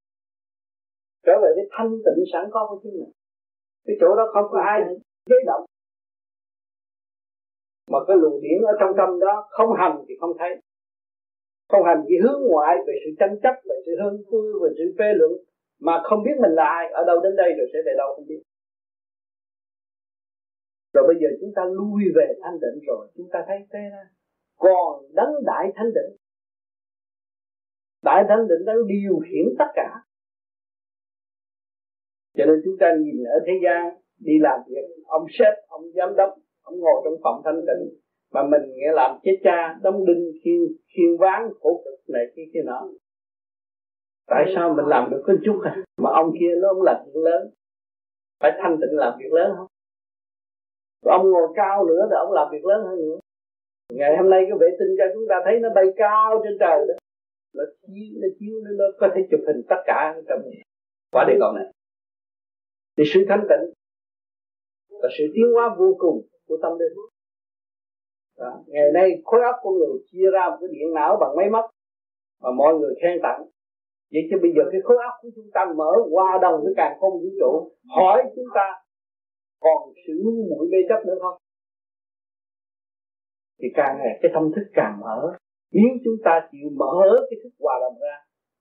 Trở 1.25 1.33
về 1.41 1.49
với 1.55 1.67
thanh 1.71 1.91
tịnh 2.05 2.23
sẵn 2.33 2.45
có 2.51 2.67
của 2.69 2.79
chính 2.83 2.91
mình. 2.91 3.11
Cái 3.85 3.95
chỗ 3.99 4.15
đó 4.15 4.23
không 4.33 4.45
có 4.51 4.59
ai 4.59 4.81
giấy 5.29 5.39
động. 5.45 5.65
Mà 7.91 7.99
cái 8.07 8.17
luồng 8.17 8.41
điển 8.41 8.61
ở 8.61 8.73
trong 8.79 8.91
tâm 8.97 9.19
đó 9.19 9.47
không 9.49 9.69
hành 9.77 10.03
thì 10.07 10.15
không 10.19 10.31
thấy. 10.39 10.49
Không 11.69 11.83
hành 11.83 12.03
chỉ 12.07 12.15
hướng 12.23 12.41
ngoại 12.49 12.77
về 12.87 12.93
sự 13.03 13.11
tranh 13.19 13.39
chấp 13.43 13.53
về 13.69 13.75
sự 13.85 13.91
hơn 14.01 14.13
vui 14.31 14.53
về 14.61 14.69
sự 14.77 14.95
phê 14.99 15.05
luận 15.15 15.31
mà 15.79 16.01
không 16.03 16.23
biết 16.23 16.37
mình 16.41 16.51
là 16.51 16.63
ai, 16.63 16.85
ở 16.91 17.03
đâu 17.07 17.17
đến 17.23 17.35
đây 17.35 17.49
rồi 17.57 17.67
sẽ 17.73 17.79
về 17.85 17.93
đâu 17.97 18.09
không 18.15 18.27
biết. 18.27 18.41
Rồi 20.93 21.03
bây 21.07 21.15
giờ 21.21 21.27
chúng 21.41 21.53
ta 21.55 21.61
lui 21.65 22.03
về 22.15 22.27
thanh 22.41 22.59
định 22.63 22.79
rồi, 22.87 23.07
chúng 23.15 23.29
ta 23.33 23.39
thấy 23.47 23.57
thế 23.73 23.79
ra. 23.91 24.03
Còn 24.57 25.05
đấng 25.13 25.33
đại 25.45 25.71
thanh 25.75 25.91
định 25.93 26.19
đại 28.03 28.23
thanh 28.29 28.47
định 28.47 28.65
đang 28.65 28.87
điều 28.87 29.19
khiển 29.25 29.45
tất 29.59 29.69
cả. 29.75 29.89
Cho 32.37 32.45
nên 32.45 32.61
chúng 32.65 32.75
ta 32.79 32.87
nhìn 32.99 33.23
ở 33.23 33.39
thế 33.45 33.53
gian, 33.63 33.81
đi 34.19 34.33
làm 34.41 34.59
việc, 34.67 35.03
ông 35.05 35.25
sếp, 35.39 35.53
ông 35.67 35.81
giám 35.95 36.15
đốc, 36.15 36.29
ông 36.61 36.79
ngồi 36.79 37.01
trong 37.03 37.13
phòng 37.23 37.41
thanh 37.45 37.61
tịnh 37.67 37.99
mà 38.33 38.43
mình 38.43 38.61
nghe 38.75 38.91
làm 38.93 39.19
chết 39.23 39.37
cha, 39.43 39.79
đóng 39.81 40.05
đinh, 40.05 40.31
khiên 40.43 40.61
khiên 40.87 41.17
ván, 41.19 41.41
khổ 41.59 41.81
cực 41.85 41.99
này 42.13 42.25
kia 42.35 42.43
kia 42.53 42.63
nọ 42.65 42.89
tại 44.29 44.51
sao 44.55 44.73
mình 44.73 44.85
làm 44.85 45.09
được 45.11 45.23
có 45.25 45.33
chút 45.45 45.61
à? 45.63 45.83
Mà 45.97 46.09
ông 46.13 46.31
kia 46.39 46.51
nó 46.61 46.67
ông 46.67 46.81
làm 46.81 46.95
việc 47.05 47.19
lớn. 47.19 47.49
Phải 48.39 48.51
thanh 48.61 48.77
tịnh 48.81 48.97
làm 48.97 49.13
việc 49.19 49.33
lớn 49.33 49.53
không? 49.57 49.67
Ông 51.05 51.31
ngồi 51.31 51.47
cao 51.55 51.85
nữa 51.85 52.07
thì 52.09 52.15
ông 52.15 52.31
làm 52.31 52.47
việc 52.51 52.65
lớn 52.65 52.83
hơn 52.83 52.95
nữa. 52.95 53.19
Ngày 53.93 54.17
hôm 54.17 54.29
nay 54.29 54.45
cái 54.49 54.57
vệ 54.59 54.67
tinh 54.79 54.95
cho 54.97 55.03
chúng 55.13 55.23
ta 55.29 55.35
thấy 55.45 55.59
nó 55.59 55.69
bay 55.75 55.85
cao 55.95 56.41
trên 56.43 56.57
trời 56.59 56.85
đó. 56.87 56.93
Nó 57.53 57.63
chiếu 57.81 58.21
nó 58.21 58.27
chiếu 58.39 58.55
nó, 58.63 58.71
nó 58.71 58.85
có 58.99 59.07
thể 59.15 59.21
chụp 59.31 59.39
hình 59.47 59.61
tất 59.69 59.81
cả 59.85 60.15
trong 60.27 60.41
quả 61.11 61.25
địa 61.27 61.37
cầu 61.39 61.51
này. 61.51 61.65
Thì 62.97 63.03
sự 63.13 63.25
thanh 63.29 63.47
tịnh 63.49 63.73
là 64.89 65.09
sự 65.17 65.23
tiến 65.33 65.45
hóa 65.53 65.75
vô 65.77 65.95
cùng 65.99 66.27
của 66.47 66.57
tâm 66.61 66.71
linh 66.79 66.93
đó. 68.37 68.63
ngày 68.67 68.91
nay 68.93 69.21
khối 69.25 69.41
óc 69.43 69.55
của 69.61 69.71
người 69.71 70.03
chia 70.11 70.31
ra 70.33 70.49
một 70.49 70.57
cái 70.59 70.69
điện 70.71 70.93
não 70.93 71.17
bằng 71.21 71.35
máy 71.35 71.49
móc 71.49 71.65
mà 72.41 72.51
mọi 72.51 72.73
người 72.73 72.95
khen 73.01 73.19
tặng 73.23 73.45
vậy 74.13 74.23
cho 74.29 74.37
bây 74.43 74.51
giờ 74.55 74.63
cái 74.71 74.81
khối 74.83 74.97
óc 75.09 75.13
của 75.21 75.29
chúng 75.35 75.49
ta 75.55 75.61
mở 75.79 75.91
qua 76.13 76.39
đồng 76.41 76.57
với 76.63 76.73
càng 76.77 76.97
không 76.99 77.13
vũ 77.21 77.29
trụ, 77.39 77.51
hỏi 77.95 78.17
chúng 78.35 78.49
ta 78.55 78.67
còn 79.59 79.77
sự 80.07 80.13
ngu 80.23 80.31
muội 80.49 80.67
mê 80.71 80.77
chấp 80.89 80.99
nữa 81.07 81.17
không? 81.21 81.37
Thì 83.59 83.67
càng 83.75 83.97
ngày 83.99 84.13
cái 84.21 84.31
tâm 84.33 84.51
thức 84.55 84.65
càng 84.73 84.93
mở. 85.03 85.19
Nếu 85.71 85.91
chúng 86.03 86.17
ta 86.25 86.47
chịu 86.51 86.69
mở 86.81 86.95
cái 87.29 87.37
thức 87.43 87.53
hòa 87.59 87.75
đồng 87.81 87.97
ra, 87.99 88.15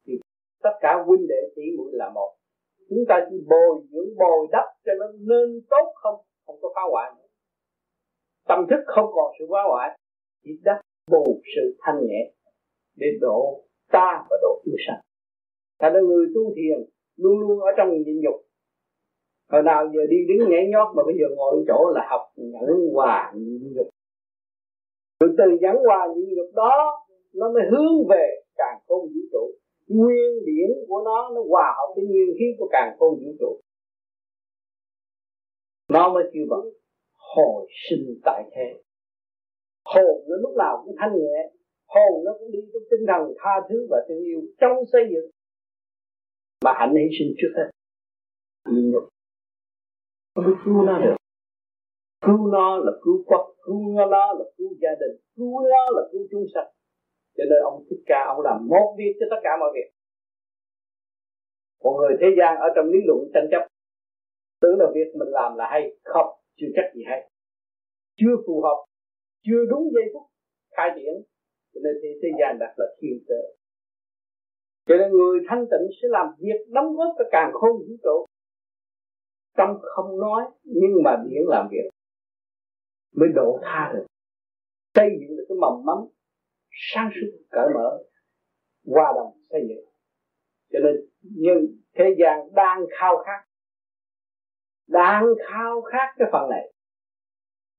thì 0.07 0.13
tất 0.63 0.75
cả 0.81 0.91
huynh 1.07 1.27
đệ 1.29 1.43
tỷ 1.57 1.63
muội 1.77 1.91
là 1.93 2.11
một. 2.11 2.31
Chúng 2.89 3.05
ta 3.09 3.27
chỉ 3.31 3.37
bồi 3.49 3.83
dưỡng, 3.91 4.17
bồi 4.19 4.47
đắp 4.53 4.65
cho 4.85 4.93
nó 5.01 5.07
nên 5.29 5.49
tốt 5.71 5.87
không? 5.95 6.21
Không 6.47 6.57
có 6.63 6.69
phá 6.75 6.83
hoại 6.91 7.13
nữa. 7.17 7.29
Tâm 8.49 8.67
thức 8.71 8.81
không 8.87 9.07
còn 9.15 9.33
sự 9.39 9.45
phá 9.53 9.63
hoại, 9.71 9.99
chỉ 10.45 10.51
đắp 10.65 10.77
bù 11.11 11.41
sự 11.57 11.77
thanh 11.81 11.99
nhẹ 12.07 12.33
để 12.97 13.07
độ 13.21 13.65
ta 13.93 14.27
và 14.31 14.37
độ 14.43 14.63
chúng 14.65 14.75
sanh 14.87 15.01
thành 15.81 15.93
ra 15.95 16.01
người 16.01 16.27
tu 16.35 16.55
thiền, 16.57 16.79
luôn 17.17 17.41
luôn 17.41 17.61
ở 17.61 17.71
trong 17.77 17.89
nhịn 17.93 18.21
nhục. 18.21 18.35
Hồi 19.53 19.63
nào 19.63 19.87
giờ 19.95 20.01
đi 20.11 20.17
đứng 20.29 20.51
nhảy 20.51 20.65
nhót 20.73 20.89
mà 20.97 21.03
bây 21.07 21.15
giờ 21.19 21.27
ngồi 21.37 21.65
chỗ 21.69 21.91
là 21.95 22.07
học 22.11 22.23
nhẫn 22.37 22.69
hòa 22.95 23.33
nhịn 23.37 23.73
nhục. 23.75 23.89
Từ 25.21 25.27
từ 25.39 25.45
nhẫn 25.61 25.77
hòa 25.87 26.09
nhịn 26.17 26.29
nhục 26.35 26.55
đó, 26.55 27.07
nó 27.35 27.53
mới 27.53 27.63
hướng 27.71 28.09
về 28.11 28.27
càng 28.57 28.79
không 28.89 29.01
vũ 29.01 29.21
trụ. 29.33 29.45
Nguyên 29.89 30.45
điển 30.47 30.71
của 30.89 31.03
nó 31.05 31.31
nó 31.35 31.41
hòa 31.49 31.75
hợp 31.77 31.93
với 31.97 32.05
nguyên 32.05 32.29
khí 32.39 32.45
của 32.59 32.69
càng 32.71 32.97
không 32.99 33.15
vũ 33.25 33.33
trụ. 33.41 33.61
Nó 35.89 36.15
mới 36.15 36.25
kêu 36.33 36.47
bằng 36.51 36.61
hồi 37.35 37.67
sinh 37.91 38.21
tại 38.25 38.45
thế. 38.53 38.83
Hồn 39.85 40.25
nó 40.29 40.37
lúc 40.37 40.57
nào 40.57 40.83
cũng 40.85 40.95
thanh 40.99 41.13
nhẹ, 41.19 41.51
hồn 41.89 42.25
nó 42.25 42.33
cũng 42.39 42.51
đi 42.51 42.59
trong 42.73 42.83
tinh 42.91 43.07
thần 43.09 43.35
tha 43.39 43.51
thứ 43.69 43.87
và 43.91 44.05
thương 44.09 44.23
yêu 44.25 44.41
trong 44.61 44.77
xây 44.93 45.03
dựng 45.11 45.31
mà 46.65 46.73
hạnh 46.79 46.95
hy 46.99 47.07
sinh 47.19 47.35
trước 47.39 47.53
hết. 47.57 47.71
Nhịn 48.73 48.91
nhục 48.91 49.09
không 50.35 50.47
biết 50.47 50.59
cứu 50.65 50.83
nó 50.83 50.99
được. 51.05 51.17
Cứu 52.27 52.47
nó 52.47 52.77
là 52.77 52.93
cứu 53.05 53.25
quốc 53.27 53.55
cứu 53.65 53.81
nó 53.97 54.07
là 54.39 54.45
cứu 54.57 54.69
gia 54.83 54.91
đình 55.01 55.15
cứu 55.37 55.61
nó 55.61 55.83
là 55.97 56.03
cứu 56.13 56.23
chúng 56.31 56.47
sanh. 56.55 56.69
Cho 57.37 57.45
nên 57.51 57.59
ông 57.63 57.85
thích 57.91 58.03
ca 58.07 58.25
ông 58.27 58.41
làm 58.41 58.69
một 58.69 58.95
việc 58.99 59.13
cho 59.21 59.27
tất 59.31 59.41
cả 59.43 59.51
mọi 59.61 59.71
việc. 59.75 59.89
Một 61.85 61.95
người 61.99 62.17
thế 62.21 62.27
gian 62.39 62.57
ở 62.57 62.69
trong 62.77 62.87
lý 62.87 62.99
luận 63.07 63.19
tranh 63.35 63.49
chấp 63.51 63.63
tưởng 64.61 64.79
là 64.79 64.87
việc 64.95 65.09
mình 65.19 65.29
làm 65.29 65.57
là 65.57 65.67
hay 65.71 65.83
không 66.05 66.29
chưa 66.57 66.67
chắc 66.77 66.87
gì 66.95 67.03
hay. 67.07 67.31
Chưa 68.21 68.35
phù 68.47 68.63
hợp 68.63 68.79
chưa 69.47 69.61
đúng 69.71 69.85
giây 69.95 70.05
phút 70.13 70.23
khai 70.77 70.91
triển. 70.97 71.15
Cho 71.75 71.81
nên 71.85 71.95
thế, 72.03 72.09
thế 72.23 72.29
gian 72.41 72.59
đặt 72.59 72.73
là 72.77 72.87
thiên 73.01 73.19
cơ 73.29 73.41
cho 74.89 74.95
nên 74.97 75.13
người 75.13 75.39
thanh 75.49 75.65
tịnh 75.71 75.87
sẽ 76.03 76.09
làm 76.11 76.27
việc 76.39 76.61
đóng 76.69 76.97
góp 76.97 77.15
cho 77.19 77.25
càng 77.31 77.51
khôn 77.53 77.71
vũ 77.71 77.95
trụ. 78.03 78.27
Trong 79.57 79.77
không 79.83 80.21
nói 80.21 80.45
nhưng 80.65 81.03
mà 81.05 81.17
điển 81.29 81.43
làm 81.47 81.69
việc. 81.71 81.91
Mới 83.17 83.29
độ 83.35 83.59
tha 83.63 83.93
được. 83.95 84.07
Xây 84.95 85.09
dựng 85.21 85.37
được 85.37 85.45
cái 85.49 85.57
mầm 85.61 85.85
mắm 85.85 85.99
sáng 86.71 87.11
suốt 87.15 87.39
cởi 87.51 87.69
mở 87.75 87.99
hòa 88.87 89.13
đồng 89.17 89.33
xây 89.51 89.61
dựng. 89.69 89.85
Cho 90.73 90.79
nên 90.79 90.95
nhưng 91.21 91.59
thế 91.95 92.05
gian 92.19 92.55
đang 92.55 92.87
khao 92.99 93.17
khát. 93.27 93.45
Đang 94.89 95.25
khao 95.49 95.83
khát 95.83 96.15
cái 96.19 96.29
phần 96.33 96.51
này. 96.51 96.73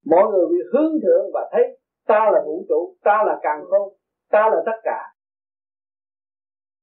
Mọi 0.06 0.32
người 0.32 0.46
bị 0.50 0.58
hướng 0.74 0.92
thượng 1.04 1.32
và 1.34 1.50
thấy 1.52 1.80
ta 2.08 2.30
là 2.34 2.42
vũ 2.46 2.66
trụ 2.70 2.96
ta 3.04 3.24
là 3.26 3.40
càng 3.44 3.62
khôn, 3.70 3.94
ta 4.30 4.50
là 4.50 4.64
tất 4.66 4.80
cả 4.84 5.00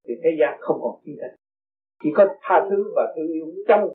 thì 0.06 0.14
thế 0.22 0.30
gian 0.40 0.58
không 0.60 0.78
còn 0.82 1.00
chi 1.04 1.12
tranh 1.20 1.36
chỉ 2.02 2.08
có 2.14 2.26
tha 2.42 2.66
thứ 2.70 2.92
và 2.96 3.12
thương 3.16 3.28
yêu 3.32 3.46
trong 3.68 3.92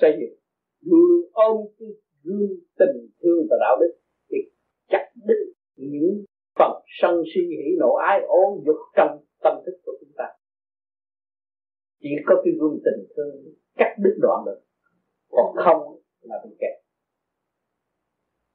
xây 0.00 0.12
dựng. 0.20 0.38
Luôn 0.80 1.30
ôm 1.32 1.56
cái 1.78 1.88
gương 2.22 2.50
tình 2.78 3.08
thương 3.22 3.46
và 3.50 3.56
đạo 3.60 3.76
đức 3.80 3.98
thì 4.30 4.38
chặt 4.88 5.12
đứt 5.26 5.52
những 5.76 6.24
phần 6.58 6.72
sân 7.00 7.22
si 7.34 7.40
hỉ 7.40 7.76
nộ 7.78 7.94
ái 7.94 8.20
ố 8.26 8.62
dục 8.66 8.76
trong 8.96 9.24
tâm 9.42 9.54
thức 9.66 9.80
của 9.84 9.92
chúng 10.00 10.12
ta. 10.16 10.24
Chỉ 12.00 12.10
có 12.26 12.34
cái 12.44 12.54
gương 12.60 12.78
tình 12.84 13.06
thương 13.16 13.54
cắt 13.76 13.94
đứt 13.98 14.16
đoạn 14.20 14.44
được. 14.46 14.60
Còn 15.30 15.56
không 15.64 16.00
là 16.20 16.36
bị 16.44 16.50
kẹt. 16.60 16.84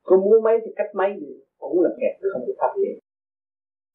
Có 0.04 0.18
muốn 0.18 0.44
mấy 0.44 0.58
thì 0.66 0.72
cách 0.76 0.90
mấy 0.94 1.10
gì 1.20 1.42
cũng 1.58 1.82
là 1.82 1.90
kẹt, 2.02 2.32
không 2.34 2.46
được 2.48 2.56
phát 2.58 2.74
triển 2.76 3.00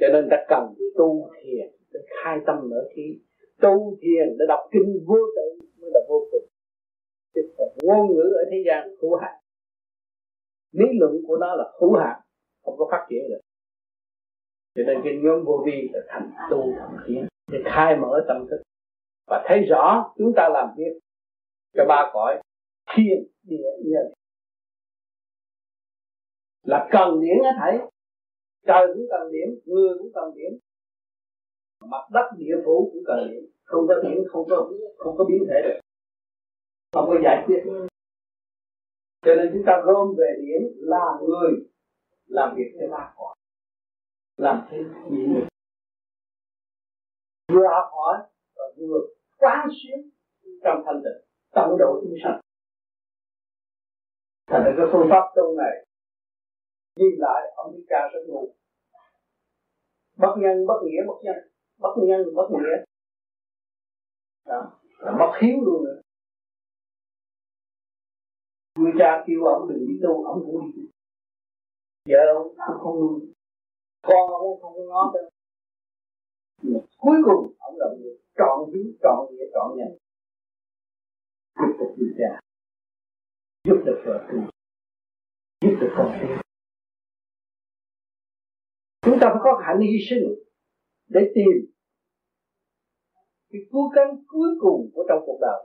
cho 0.00 0.06
nên 0.12 0.28
ta 0.30 0.36
cần 0.48 0.74
tu 0.98 1.30
thiền 1.42 1.79
để 1.92 2.00
khai 2.24 2.38
tâm 2.46 2.56
mở 2.70 2.88
khí 2.96 3.20
tu 3.60 3.96
thiền 4.02 4.36
để 4.38 4.44
đọc 4.48 4.60
kinh 4.72 5.04
vô 5.06 5.16
tự 5.36 5.66
mới 5.80 5.90
là 5.94 6.00
vô 6.08 6.28
cùng. 6.30 6.48
Chứ 7.34 7.40
ngôn 7.82 8.06
ngữ 8.14 8.22
ở 8.22 8.42
thế 8.50 8.62
gian 8.66 8.88
hữu 9.02 9.16
hạn. 9.16 9.34
Lý 10.72 10.84
luận 11.00 11.12
của 11.26 11.36
nó 11.36 11.54
là 11.54 11.72
hữu 11.80 11.92
hạn 11.96 12.20
không 12.64 12.74
có 12.78 12.88
phát 12.90 13.06
triển 13.10 13.22
được. 13.28 13.40
Cho 14.74 14.82
nên 14.86 15.00
cái 15.04 15.12
nhóm 15.22 15.44
vô 15.44 15.62
vi 15.66 15.88
là 15.92 16.00
thành 16.08 16.30
tu 16.50 16.72
thành 16.78 16.96
tiến 17.06 17.26
để 17.52 17.58
khai 17.64 17.96
mở 17.96 18.24
tâm 18.28 18.46
thức. 18.50 18.62
Và 19.26 19.44
thấy 19.48 19.58
rõ 19.68 20.12
chúng 20.18 20.32
ta 20.36 20.48
làm 20.48 20.68
việc. 20.76 20.98
Cho 21.74 21.84
ba 21.88 22.10
cõi 22.12 22.42
thiên 22.96 23.26
địa 23.42 23.70
nhân. 23.84 24.12
Là 26.62 26.88
cần 26.92 27.20
điển 27.20 27.36
hết 27.44 27.50
thấy, 27.58 27.78
trời 28.66 28.86
cũng 28.94 29.06
cần 29.10 29.32
điểm 29.32 29.48
người 29.64 29.98
cũng 29.98 30.10
cần 30.14 30.34
điểm 30.34 30.58
mặt 31.86 32.04
đất 32.10 32.30
địa 32.36 32.54
phủ 32.64 32.90
cũng 32.92 33.02
cần 33.06 33.28
điện. 33.30 33.44
Không 33.64 33.86
có 33.88 33.94
điện, 34.02 34.24
không 34.28 34.46
có 34.50 34.70
không 34.98 35.14
có 35.18 35.24
biến 35.24 35.44
thể 35.48 35.60
được. 35.64 35.80
Không 36.92 37.06
có 37.08 37.16
giải 37.24 37.44
quyết. 37.46 37.62
Cho 39.22 39.34
nên 39.34 39.50
chúng 39.52 39.62
ta 39.66 39.82
gom 39.84 40.14
về 40.18 40.34
điểm 40.40 40.62
là 40.76 41.04
người 41.20 41.50
làm 42.26 42.54
việc 42.56 42.76
cho 42.80 42.96
ba 42.96 43.12
quả 43.16 43.34
làm 44.36 44.66
thêm 44.70 44.94
nhị 45.10 45.26
nhục 45.26 45.48
vừa 47.52 47.66
học 47.74 47.88
hỏi 47.92 48.18
và 48.56 48.64
vừa 48.76 49.00
quán 49.38 49.68
xuyến 49.70 50.10
trong 50.64 50.82
thanh 50.86 51.02
tịnh 51.04 51.28
tận 51.54 51.76
độ 51.78 52.00
chúng 52.02 52.14
sanh. 52.24 52.40
Thành 54.46 54.62
ra 54.64 54.72
cái 54.76 54.86
phương 54.92 55.06
pháp 55.10 55.32
tu 55.36 55.56
này 55.56 55.86
nhìn 56.96 57.14
lại 57.18 57.52
ông 57.56 57.72
đi 57.76 57.84
ca 57.88 58.08
rất 58.12 58.20
ngu. 58.28 58.54
Bất 60.16 60.34
nhân 60.38 60.66
bất 60.66 60.80
nghĩa 60.84 61.02
bất 61.06 61.18
nhân 61.22 61.49
bất 61.80 61.94
nhân 61.96 62.34
bất 62.34 62.48
nghĩa. 62.50 62.84
Đó. 64.46 64.72
Là 64.98 65.12
mất 65.18 65.32
hiếu 65.40 65.56
luôn 65.64 65.84
nữa 65.84 66.00
người 68.80 68.92
cha 68.98 69.24
kêu 69.26 69.44
ông 69.44 69.68
đừng 69.68 69.88
đi 69.88 69.94
tu, 70.02 70.24
ông 70.24 70.42
cũng 70.46 70.72
đi. 70.72 70.82
Vợ 72.08 72.18
ông 72.34 72.48
cũng 72.48 72.78
không 72.78 73.00
nuôi. 73.00 73.32
Con 74.02 74.30
ông 74.32 74.42
cũng 74.42 74.62
không 74.62 74.88
ngó 74.88 75.10
tới. 75.14 75.30
Mà 76.62 76.80
cuối 76.96 77.16
cùng, 77.24 77.54
ông 77.58 77.74
là 77.78 77.86
người 77.98 78.18
trọn 78.38 78.70
hiếu, 78.72 78.84
trọn 79.02 79.18
nghĩa, 79.30 79.44
trọn 79.54 79.78
nhân. 79.78 79.98
Giúp 81.58 81.76
được 81.78 81.94
người 81.96 82.14
cha. 82.18 82.40
Giúp 83.64 83.82
được 83.86 84.02
vợ 84.06 84.26
tu 84.32 84.38
giúp 85.62 85.76
được 85.80 85.92
con 85.96 86.12
chúng 89.02 89.18
ta 89.20 89.28
phải 89.32 89.40
có 89.44 89.62
khả 89.62 89.72
năng 89.72 89.88
hy 89.88 89.98
sinh 90.10 90.49
để 91.10 91.20
tìm 91.34 91.54
cái 93.50 93.60
cứu 93.72 93.92
cánh 93.94 94.10
cuối 94.26 94.48
cùng 94.60 94.90
của 94.94 95.04
trong 95.08 95.22
cuộc 95.26 95.38
đời. 95.40 95.60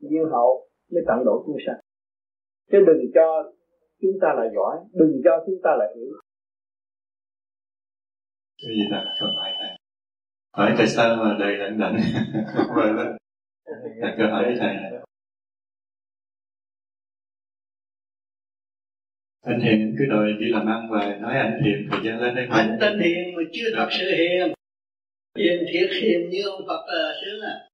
Duyên 0.00 0.24
hậu 0.32 0.68
mới 0.92 1.02
tận 1.08 1.24
độ 1.24 1.42
chúng 1.46 1.56
sanh. 1.66 1.80
Chứ 2.70 2.78
đừng 2.86 3.10
cho 3.14 3.52
chúng 4.00 4.18
ta 4.22 4.28
là 4.36 4.44
giỏi 4.54 4.76
đừng 4.92 5.20
cho 5.24 5.44
chúng 5.46 5.60
ta 5.64 5.70
là 5.78 5.86
hiểu 5.96 6.12
cái 8.62 8.70
gì 8.76 8.82
là 8.90 9.14
câu 9.20 9.28
hỏi 9.36 9.50
này 9.60 9.78
hỏi 10.52 10.74
tại 10.78 10.86
sao 10.86 11.16
mà 11.16 11.36
đời 11.40 11.56
lận 11.56 11.78
đận 11.78 11.96
vâng 12.76 12.96
đó 12.96 13.04
là 13.96 14.14
câu 14.18 14.28
hỏi 14.30 14.44
thầy 14.58 14.74
này. 14.74 14.92
Anh 19.42 19.60
hiền 19.60 19.96
cứ 19.98 20.04
đòi 20.10 20.32
đi 20.40 20.46
làm 20.48 20.66
ăn 20.66 20.88
và 20.90 21.16
nói 21.20 21.34
anh 21.34 21.62
hiền 21.64 21.88
thời 21.90 22.00
gian 22.04 22.20
lên 22.20 22.34
đây. 22.34 22.46
Anh 22.50 22.78
tên 22.80 23.00
hiền 23.00 23.34
mà 23.36 23.42
chưa 23.52 23.70
thật 23.76 23.88
sự 23.90 24.04
hiền 24.16 24.55
hiền 25.36 25.64
thiệt 25.72 25.90
hiền 26.02 26.30
như 26.30 26.42
ông 26.42 26.66
phật 26.66 26.84
là 26.86 27.12
sướng 27.24 27.40
à 27.40 27.68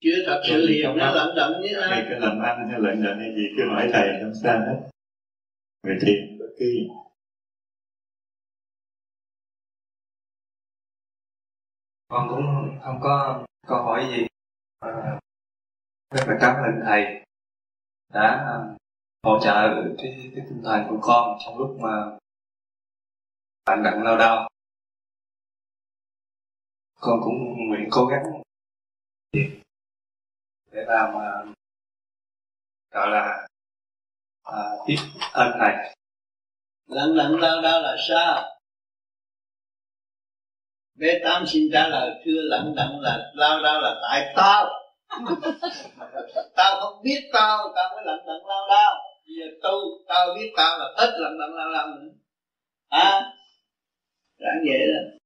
chưa 0.00 0.16
thật 0.26 0.42
sự 0.48 0.68
hiền 0.68 0.96
nó 0.96 1.14
lận 1.14 1.36
đận 1.36 1.62
như 1.62 1.80
ai. 1.80 2.06
cái 2.10 2.20
làm 2.20 2.40
ăn 2.40 2.68
hay 2.70 2.80
lận 2.80 3.02
đận 3.02 3.18
hay 3.18 3.34
gì 3.36 3.42
cứ 3.56 3.68
hỏi 3.68 3.90
thầy 3.92 4.08
không 4.22 4.34
sao 4.42 4.60
hết. 4.60 4.88
Người 5.82 5.98
thiền 6.00 6.38
bất 6.38 6.46
kỳ 6.58 6.88
con 12.08 12.28
cũng 12.28 12.78
không 12.82 12.98
có 13.02 13.44
câu 13.66 13.82
hỏi 13.82 14.06
gì. 14.10 14.26
À, 14.80 15.20
rất 16.10 16.24
là 16.28 16.36
cảm 16.40 16.56
ơn 16.56 16.80
thầy 16.84 17.22
đã 18.14 18.58
hỗ 19.22 19.38
trợ 19.44 19.82
cái, 19.98 20.30
cái 20.34 20.44
tinh 20.48 20.62
thần 20.64 20.86
của 20.88 20.98
con 21.02 21.38
trong 21.44 21.58
lúc 21.58 21.76
mà 21.80 22.18
bạn 23.66 23.82
đặng 23.82 24.02
lao 24.02 24.16
đao 24.16 24.51
con 27.02 27.20
cũng 27.24 27.68
nguyện 27.68 27.88
cố 27.90 28.06
gắng. 28.06 28.22
Để 30.72 30.84
làm 30.86 31.12
gọi 32.90 33.10
là 33.10 33.46
à, 34.42 34.58
biết 34.86 34.96
ơn 35.32 35.52
thầy. 35.60 35.94
Lận 36.86 37.16
đận 37.16 37.40
lao 37.40 37.62
đao 37.62 37.82
là 37.82 37.96
sao? 38.08 38.58
Bé 40.94 41.20
Tám 41.24 41.44
xin 41.46 41.62
trả 41.72 41.88
lời 41.88 42.22
chưa 42.24 42.40
lận 42.42 42.74
đận 42.76 43.00
là 43.00 43.32
lao 43.34 43.62
đao 43.62 43.80
là 43.80 44.00
tại 44.02 44.32
tao. 44.36 44.70
Tao 46.56 46.80
không 46.80 47.02
biết 47.02 47.30
tao, 47.32 47.72
tao 47.74 47.90
mới 47.94 48.04
lận 48.04 48.26
đận 48.26 48.46
lao 48.46 48.68
đao 48.68 48.94
Bây 49.26 49.34
giờ 49.36 49.44
tu, 49.62 50.04
tao 50.08 50.34
biết 50.34 50.52
tao 50.56 50.78
là 50.78 50.84
hết 50.96 51.14
lận 51.18 51.38
đận 51.38 51.54
lao 51.54 51.72
đao 51.72 51.86
nữa 51.86 52.08
À, 52.88 53.32
giảng 54.38 54.60
vậy 54.68 54.78
đó 54.78 55.21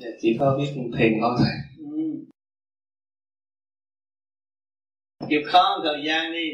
dạ, 0.00 0.08
Chỉ 0.20 0.36
có 0.40 0.56
biết 0.58 0.72
thiền 0.98 1.12
thôi. 1.20 1.46
Ừ. 1.78 2.24
Chịu 5.28 5.40
khó 5.46 5.80
thời 5.84 6.02
gian 6.06 6.32
đi 6.32 6.48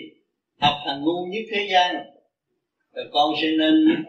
Học 0.61 0.75
thằng 0.87 1.01
ngu 1.05 1.27
nhất 1.27 1.43
thế 1.51 1.69
gian 1.71 1.95
Rồi 2.93 3.07
con 3.13 3.35
sẽ 3.43 3.49
nên 3.59 4.05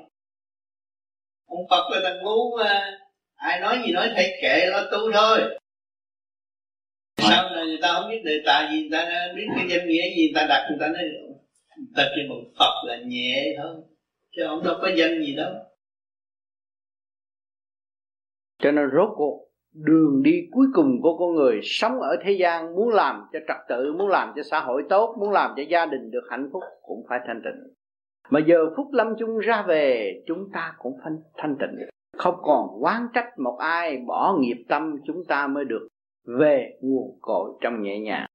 Ông 1.46 1.68
Phật 1.70 1.92
là 1.92 2.00
thằng 2.04 2.24
ngu 2.24 2.58
mà 2.58 2.98
ai 3.36 3.60
nói 3.60 3.82
gì 3.86 3.92
nói 3.92 4.10
thầy 4.16 4.32
kệ 4.42 4.66
lo 4.66 4.82
tu 4.92 5.12
thôi. 5.14 5.40
Sau 7.18 7.50
này 7.50 7.66
người 7.66 7.80
ta 7.82 7.94
không 7.94 8.12
biết 8.12 8.22
đề 8.26 8.42
tài 8.46 8.72
gì 8.72 8.82
người 8.82 8.90
ta 8.92 9.34
biết 9.36 9.48
cái 9.56 9.66
danh 9.70 9.90
nghĩa 9.90 10.16
gì 10.16 10.28
người 10.28 10.36
ta 10.36 10.46
đặt 10.50 10.68
người 10.70 10.78
ta 10.80 10.88
nói 10.88 11.04
người 11.78 11.94
ta 11.96 12.04
kêu 12.16 12.26
một 12.30 12.42
phật 12.60 12.84
là 12.88 12.98
nhẹ 13.06 13.56
thôi 13.58 13.76
chứ 14.36 14.42
không 14.48 14.64
đâu 14.64 14.76
có 14.82 14.90
danh 14.98 15.24
gì 15.26 15.36
đâu 15.36 15.54
cho 18.66 18.72
nên 18.72 18.90
rốt 18.94 19.10
cuộc, 19.16 19.48
đường 19.74 20.24
đi 20.24 20.48
cuối 20.52 20.68
cùng 20.74 21.02
của 21.02 21.18
con 21.18 21.36
người 21.36 21.60
sống 21.64 22.02
ở 22.02 22.16
thế 22.24 22.32
gian 22.32 22.76
muốn 22.76 22.90
làm 22.90 23.24
cho 23.34 23.40
trật 23.48 23.58
tự, 23.70 23.94
muốn 23.94 24.08
làm 24.08 24.34
cho 24.36 24.44
xã 24.44 24.60
hội 24.60 24.84
tốt, 24.90 25.16
muốn 25.20 25.32
làm 25.32 25.54
cho 25.58 25.64
gia 25.70 25.86
đình 25.86 26.12
được 26.12 26.24
hạnh 26.30 26.50
phúc 26.54 26.64
cũng 26.82 27.06
phải 27.10 27.20
thanh 27.28 27.42
tịnh. 27.44 27.74
Mà 28.30 28.40
giờ 28.48 28.58
phút 28.78 28.88
lâm 28.94 29.08
chung 29.20 29.38
ra 29.38 29.66
về, 29.68 30.14
chúng 30.28 30.50
ta 30.54 30.76
cũng 30.78 30.98
phải 31.04 31.14
thanh 31.38 31.56
tịnh. 31.60 31.90
Không 32.18 32.36
còn 32.42 32.84
quán 32.84 33.08
trách 33.14 33.40
một 33.40 33.58
ai, 33.60 33.98
bỏ 34.08 34.38
nghiệp 34.40 34.66
tâm 34.70 34.96
chúng 35.06 35.24
ta 35.28 35.48
mới 35.48 35.66
được 35.66 35.88
về 36.40 36.78
nguồn 36.82 37.20
cội 37.22 37.52
trong 37.62 37.82
nhẹ 37.82 38.00
nhàng. 38.00 38.26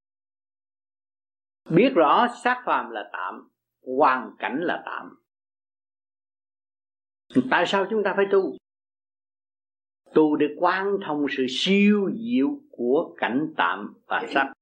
Biết 1.70 1.93
rõ 1.95 2.26
xác 2.45 2.62
phàm 2.66 2.91
là 2.91 3.11
tạm, 3.12 3.49
hoàn 3.97 4.31
cảnh 4.39 4.59
là 4.61 4.83
tạm. 4.87 5.16
Tại 7.51 7.66
sao 7.66 7.87
chúng 7.91 8.03
ta 8.05 8.12
phải 8.16 8.26
tu? 8.33 8.59
Tu 10.14 10.36
để 10.36 10.46
quan 10.56 10.96
thông 11.06 11.26
sự 11.36 11.46
siêu 11.48 12.11
diệu 12.14 12.58
của 12.70 13.14
cảnh 13.16 13.52
tạm 13.56 13.94
và 14.06 14.26
sắc. 14.28 14.52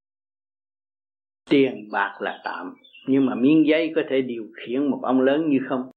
Tiền 1.51 1.89
bạc 1.93 2.17
là 2.21 2.41
tạm 2.45 2.75
nhưng 3.09 3.27
mà 3.27 3.35
miếng 3.35 3.67
giấy 3.67 3.93
có 3.95 4.03
thể 4.09 4.23
điều 4.23 4.49
khiển 4.57 4.91
một 4.91 5.01
ông 5.03 5.21
lớn 5.21 5.49
như 5.49 5.59
không. 5.69 5.91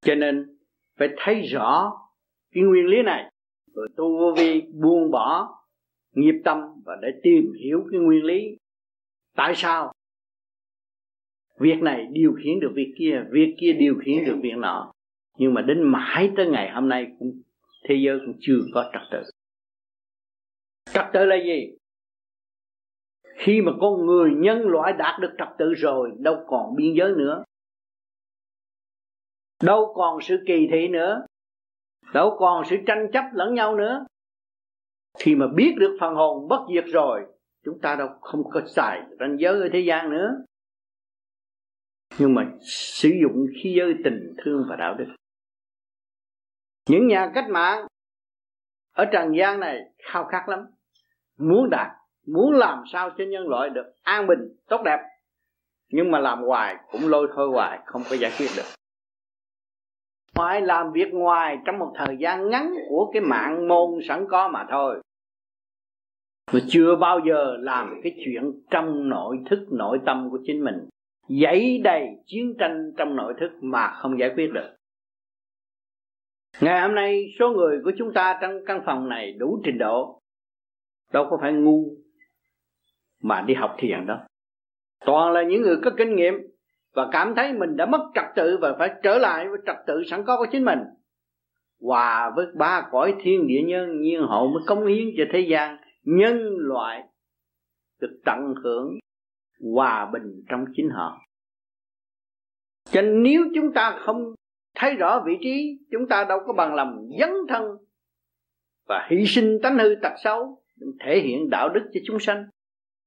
Cho 0.00 0.14
nên 0.14 0.56
phải 0.98 1.08
thấy 1.16 1.40
rõ 1.42 1.92
cái 2.54 2.62
nguyên 2.62 2.86
lý 2.86 3.02
này. 3.02 3.30
Rồi 3.74 3.88
tu 3.96 4.18
vô 4.18 4.34
vi 4.38 4.60
buông 4.60 5.10
bỏ 5.10 5.58
nghiệp 6.14 6.34
tâm 6.44 6.58
và 6.84 6.98
để 7.02 7.08
tìm 7.22 7.52
hiểu 7.52 7.86
cái 7.90 8.00
nguyên 8.00 8.24
lý. 8.24 8.56
Tại 9.36 9.54
sao? 9.56 9.92
Việc 11.60 11.82
này 11.82 12.06
điều 12.12 12.34
khiển 12.42 12.60
được 12.60 12.72
việc 12.74 12.94
kia 12.98 13.24
việc 13.30 13.54
kia 13.58 13.72
điều 13.72 13.94
khiển 14.04 14.24
được 14.24 14.38
việc 14.42 14.56
nọ. 14.56 14.92
Nhưng 15.38 15.54
mà 15.54 15.62
đến 15.62 15.82
mãi 15.82 16.30
tới 16.36 16.46
ngày 16.46 16.70
hôm 16.70 16.88
nay 16.88 17.06
cũng 17.18 17.41
thế 17.88 17.94
giới 18.04 18.18
cũng 18.26 18.36
chưa 18.40 18.58
có 18.74 18.90
trật 18.92 19.02
tự. 19.10 19.30
Trật 20.92 21.04
tự 21.12 21.24
là 21.24 21.36
gì? 21.36 21.76
Khi 23.36 23.62
mà 23.62 23.72
con 23.80 24.06
người 24.06 24.30
nhân 24.34 24.60
loại 24.60 24.92
đạt 24.92 25.20
được 25.20 25.30
trật 25.38 25.48
tự 25.58 25.74
rồi, 25.74 26.10
đâu 26.18 26.44
còn 26.46 26.76
biên 26.76 26.94
giới 26.98 27.12
nữa. 27.16 27.44
Đâu 29.62 29.92
còn 29.94 30.20
sự 30.22 30.36
kỳ 30.46 30.68
thị 30.72 30.88
nữa. 30.88 31.26
Đâu 32.14 32.36
còn 32.38 32.64
sự 32.70 32.76
tranh 32.86 33.10
chấp 33.12 33.24
lẫn 33.32 33.54
nhau 33.54 33.76
nữa. 33.76 34.06
Khi 35.18 35.34
mà 35.34 35.46
biết 35.54 35.74
được 35.78 35.96
phần 36.00 36.14
hồn 36.14 36.48
bất 36.48 36.66
diệt 36.74 36.84
rồi, 36.86 37.26
chúng 37.64 37.80
ta 37.80 37.96
đâu 37.96 38.08
không 38.20 38.50
có 38.50 38.60
xài 38.66 39.02
ranh 39.20 39.36
giới 39.38 39.60
ở 39.60 39.68
thế 39.72 39.80
gian 39.80 40.10
nữa. 40.10 40.44
Nhưng 42.18 42.34
mà 42.34 42.52
sử 42.60 43.10
dụng 43.22 43.46
khí 43.62 43.74
giới 43.78 43.94
tình 44.04 44.34
thương 44.44 44.64
và 44.68 44.76
đạo 44.76 44.94
đức 44.94 45.06
những 46.88 47.06
nhà 47.06 47.30
cách 47.34 47.50
mạng 47.50 47.86
ở 48.92 49.04
trần 49.12 49.36
gian 49.36 49.60
này 49.60 49.80
khao 49.98 50.24
khát 50.24 50.48
lắm. 50.48 50.66
Muốn 51.38 51.70
đạt, 51.70 51.88
muốn 52.26 52.52
làm 52.52 52.82
sao 52.92 53.10
cho 53.18 53.24
nhân 53.24 53.48
loại 53.48 53.70
được 53.70 53.92
an 54.02 54.26
bình, 54.26 54.56
tốt 54.68 54.82
đẹp. 54.84 54.98
Nhưng 55.88 56.10
mà 56.10 56.18
làm 56.18 56.42
hoài 56.42 56.76
cũng 56.90 57.08
lôi 57.08 57.28
thôi 57.34 57.48
hoài, 57.52 57.78
không 57.86 58.02
có 58.10 58.16
giải 58.16 58.32
quyết 58.38 58.48
được. 58.56 58.62
Phải 60.34 60.60
làm 60.60 60.92
việc 60.92 61.08
ngoài 61.12 61.58
trong 61.64 61.78
một 61.78 61.92
thời 61.96 62.16
gian 62.16 62.50
ngắn 62.50 62.74
của 62.88 63.10
cái 63.12 63.22
mạng 63.22 63.68
môn 63.68 63.90
sẵn 64.08 64.26
có 64.30 64.48
mà 64.48 64.66
thôi. 64.70 65.00
Mà 66.52 66.60
chưa 66.68 66.96
bao 66.96 67.20
giờ 67.28 67.56
làm 67.60 68.00
cái 68.02 68.12
chuyện 68.24 68.52
trong 68.70 69.08
nội 69.08 69.38
thức, 69.50 69.66
nội 69.70 69.98
tâm 70.06 70.28
của 70.30 70.38
chính 70.46 70.64
mình. 70.64 70.88
Dấy 71.28 71.80
đầy 71.84 72.06
chiến 72.26 72.54
tranh 72.58 72.92
trong 72.96 73.16
nội 73.16 73.34
thức 73.40 73.50
mà 73.60 73.92
không 73.92 74.18
giải 74.18 74.30
quyết 74.36 74.50
được 74.52 74.76
ngày 76.62 76.80
hôm 76.80 76.94
nay, 76.94 77.34
số 77.38 77.50
người 77.50 77.80
của 77.84 77.92
chúng 77.98 78.12
ta 78.12 78.38
trong 78.42 78.64
căn 78.66 78.82
phòng 78.86 79.08
này 79.08 79.32
đủ 79.32 79.60
trình 79.64 79.78
độ. 79.78 80.20
Đâu 81.12 81.26
có 81.30 81.38
phải 81.40 81.52
ngu 81.52 81.84
mà 83.22 83.42
đi 83.46 83.54
học 83.54 83.74
thiền 83.78 84.06
đâu. 84.06 84.18
Toàn 85.04 85.32
là 85.32 85.42
những 85.42 85.62
người 85.62 85.76
có 85.84 85.90
kinh 85.96 86.16
nghiệm 86.16 86.34
và 86.94 87.08
cảm 87.12 87.34
thấy 87.36 87.52
mình 87.52 87.76
đã 87.76 87.86
mất 87.86 88.10
trật 88.14 88.24
tự 88.36 88.58
và 88.60 88.76
phải 88.78 88.90
trở 89.02 89.18
lại 89.18 89.48
với 89.48 89.58
trật 89.66 89.76
tự 89.86 90.02
sẵn 90.10 90.24
có 90.26 90.36
của 90.36 90.46
chính 90.52 90.64
mình. 90.64 90.78
Hòa 91.80 92.32
với 92.36 92.46
ba 92.54 92.88
cõi 92.90 93.14
thiên 93.20 93.46
địa 93.46 93.62
nhân, 93.66 94.00
nhiên 94.00 94.20
hậu 94.20 94.48
mới 94.48 94.62
công 94.66 94.86
hiến 94.86 95.08
cho 95.16 95.24
thế 95.32 95.40
gian, 95.40 95.76
nhân 96.02 96.56
loại 96.58 97.02
được 98.00 98.20
tận 98.24 98.54
hưởng 98.64 98.98
hòa 99.74 100.10
bình 100.12 100.44
trong 100.48 100.64
chính 100.76 100.88
họ. 100.90 101.18
Cho 102.90 103.02
nên 103.02 103.22
nếu 103.22 103.44
chúng 103.54 103.72
ta 103.72 103.98
không 104.04 104.34
thấy 104.74 104.94
rõ 104.94 105.22
vị 105.26 105.38
trí, 105.40 105.78
chúng 105.90 106.08
ta 106.08 106.24
đâu 106.24 106.38
có 106.46 106.52
bằng 106.52 106.74
lòng 106.74 107.08
dấn 107.20 107.30
thân 107.48 107.62
và 108.88 109.08
hy 109.10 109.26
sinh 109.26 109.58
tánh 109.62 109.78
hư 109.78 109.94
tật 110.02 110.12
xấu 110.24 110.62
thể 111.00 111.20
hiện 111.20 111.50
đạo 111.50 111.68
đức 111.68 111.90
cho 111.92 112.00
chúng 112.06 112.18
sanh. 112.18 112.44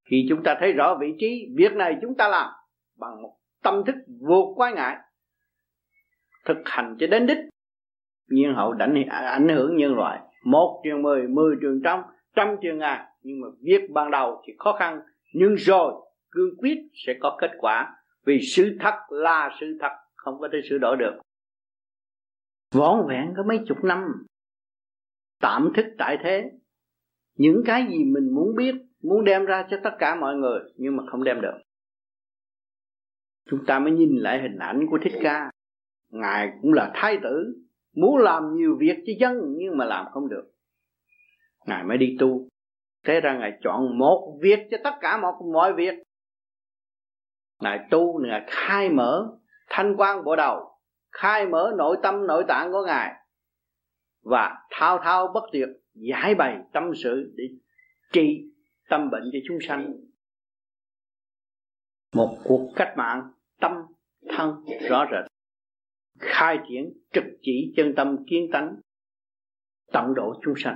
Khi 0.10 0.26
chúng 0.30 0.44
ta 0.44 0.58
thấy 0.60 0.72
rõ 0.72 0.98
vị 1.02 1.08
trí, 1.20 1.48
việc 1.56 1.74
này 1.74 1.96
chúng 2.02 2.16
ta 2.16 2.28
làm 2.28 2.50
bằng 3.00 3.22
một 3.22 3.38
tâm 3.64 3.84
thức 3.86 3.96
vô 4.22 4.54
quái 4.56 4.74
ngại, 4.74 4.98
thực 6.46 6.58
hành 6.66 6.96
cho 7.00 7.08
đến 7.08 7.28
đích. 7.28 7.38
Nhiên 8.30 8.54
hậu 8.56 8.74
đánh 8.74 9.04
ảnh 9.10 9.50
hưởng 9.50 9.78
nhân 9.78 9.96
loại. 9.96 10.20
Một 10.44 10.82
trường 10.84 11.02
mười 11.02 11.28
mười 11.28 11.56
trường 11.62 11.82
trăm 11.84 12.02
trăm 12.36 12.56
trường 12.62 12.78
ngàn. 12.78 13.06
Nhưng 13.22 13.42
mà 13.42 13.48
việc 13.62 13.82
ban 13.92 14.12
đầu 14.12 14.42
thì 14.48 14.54
khó 14.58 14.74
khăn, 14.80 15.00
nhưng 15.34 15.56
rồi 15.56 15.94
cương 16.32 16.58
quyết 16.58 16.78
sẽ 17.06 17.14
có 17.20 17.38
kết 17.42 17.52
quả. 17.58 17.96
Vì 18.26 18.40
sự 18.42 18.78
thật 18.80 18.94
là 19.10 19.50
sự 19.60 19.78
thật, 19.82 19.92
không 20.16 20.40
có 20.40 20.50
thể 20.52 20.60
sửa 20.70 20.78
đổi 20.78 20.98
được 20.98 21.20
vỏn 22.76 23.08
vẹn 23.08 23.34
có 23.38 23.44
mấy 23.44 23.60
chục 23.68 23.84
năm. 23.84 24.00
Tạm 25.42 25.72
thức 25.76 25.86
tại 25.98 26.18
thế. 26.24 26.52
Những 27.38 27.62
cái 27.66 27.88
gì 27.90 28.04
mình 28.04 28.36
muốn 28.36 28.56
biết, 28.56 28.76
muốn 29.04 29.24
đem 29.26 29.46
ra 29.46 29.68
cho 29.70 29.78
tất 29.84 29.92
cả 30.00 30.16
mọi 30.16 30.36
người, 30.36 30.60
nhưng 30.76 30.96
mà 30.96 31.04
không 31.12 31.24
đem 31.24 31.42
được. 31.42 31.58
Chúng 33.50 33.66
ta 33.66 33.80
mới 33.80 33.92
nhìn 33.92 34.10
lại 34.16 34.42
hình 34.42 34.58
ảnh 34.60 34.86
của 34.92 34.98
thích 35.04 35.14
ca. 35.24 35.52
Ngài 36.10 36.50
cũng 36.62 36.74
là 36.74 36.92
thái 36.94 37.18
tử, 37.24 37.66
muốn 37.96 38.18
làm 38.18 38.56
nhiều 38.56 38.78
việc 38.80 38.96
cho 39.06 39.14
dân, 39.20 39.38
nhưng 39.58 39.78
mà 39.78 39.86
làm 39.86 40.06
không 40.12 40.30
được. 40.30 40.52
Ngài 41.66 41.84
mới 41.84 41.98
đi 41.98 42.18
tu. 42.20 42.48
Thế 43.06 43.22
ra 43.22 43.38
ngài 43.38 43.52
chọn 43.64 43.98
một 43.98 44.40
việc 44.42 44.60
cho 44.72 44.78
tất 44.84 44.94
cả 45.02 45.18
mọi 45.18 45.34
mọi 45.54 45.74
việc. 45.74 45.94
Ngài 47.62 47.80
tu, 47.92 48.20
ngài 48.20 48.44
khai 48.48 48.90
mở 48.90 49.38
thanh 49.70 49.96
quan 49.98 50.24
bộ 50.24 50.36
đầu 50.36 50.75
khai 51.16 51.46
mở 51.46 51.74
nội 51.78 51.98
tâm, 52.04 52.28
nội 52.28 52.46
tạng 52.48 52.72
của 52.72 52.84
ngài 52.86 53.14
và 54.24 54.68
thao 54.70 55.00
thao 55.04 55.28
bất 55.34 55.44
tuyệt 55.52 55.70
giải 55.94 56.36
bày 56.36 56.58
tâm 56.74 56.84
sự 57.04 57.34
để 57.36 57.44
trị 58.12 58.52
tâm 58.90 59.10
bệnh 59.10 59.24
cho 59.34 59.40
chúng 59.48 59.58
sanh. 59.68 59.94
Một 62.16 62.38
cuộc 62.44 62.72
cách 62.76 62.94
mạng 62.98 63.32
tâm 63.60 63.72
thân 64.30 64.66
rõ 64.90 65.06
rệt, 65.12 65.32
khai 66.20 66.60
triển 66.70 66.94
trực 67.12 67.24
chỉ 67.42 67.74
chân 67.76 67.94
tâm 67.96 68.26
kiến 68.28 68.50
tánh, 68.54 68.76
tận 69.92 70.14
độ 70.16 70.34
chúng 70.44 70.54
sanh. 70.58 70.76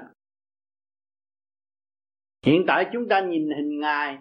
Hiện 2.46 2.64
tại 2.68 2.90
chúng 2.94 3.08
ta 3.10 3.22
nhìn 3.22 3.50
hình 3.58 3.80
ngài, 3.80 4.18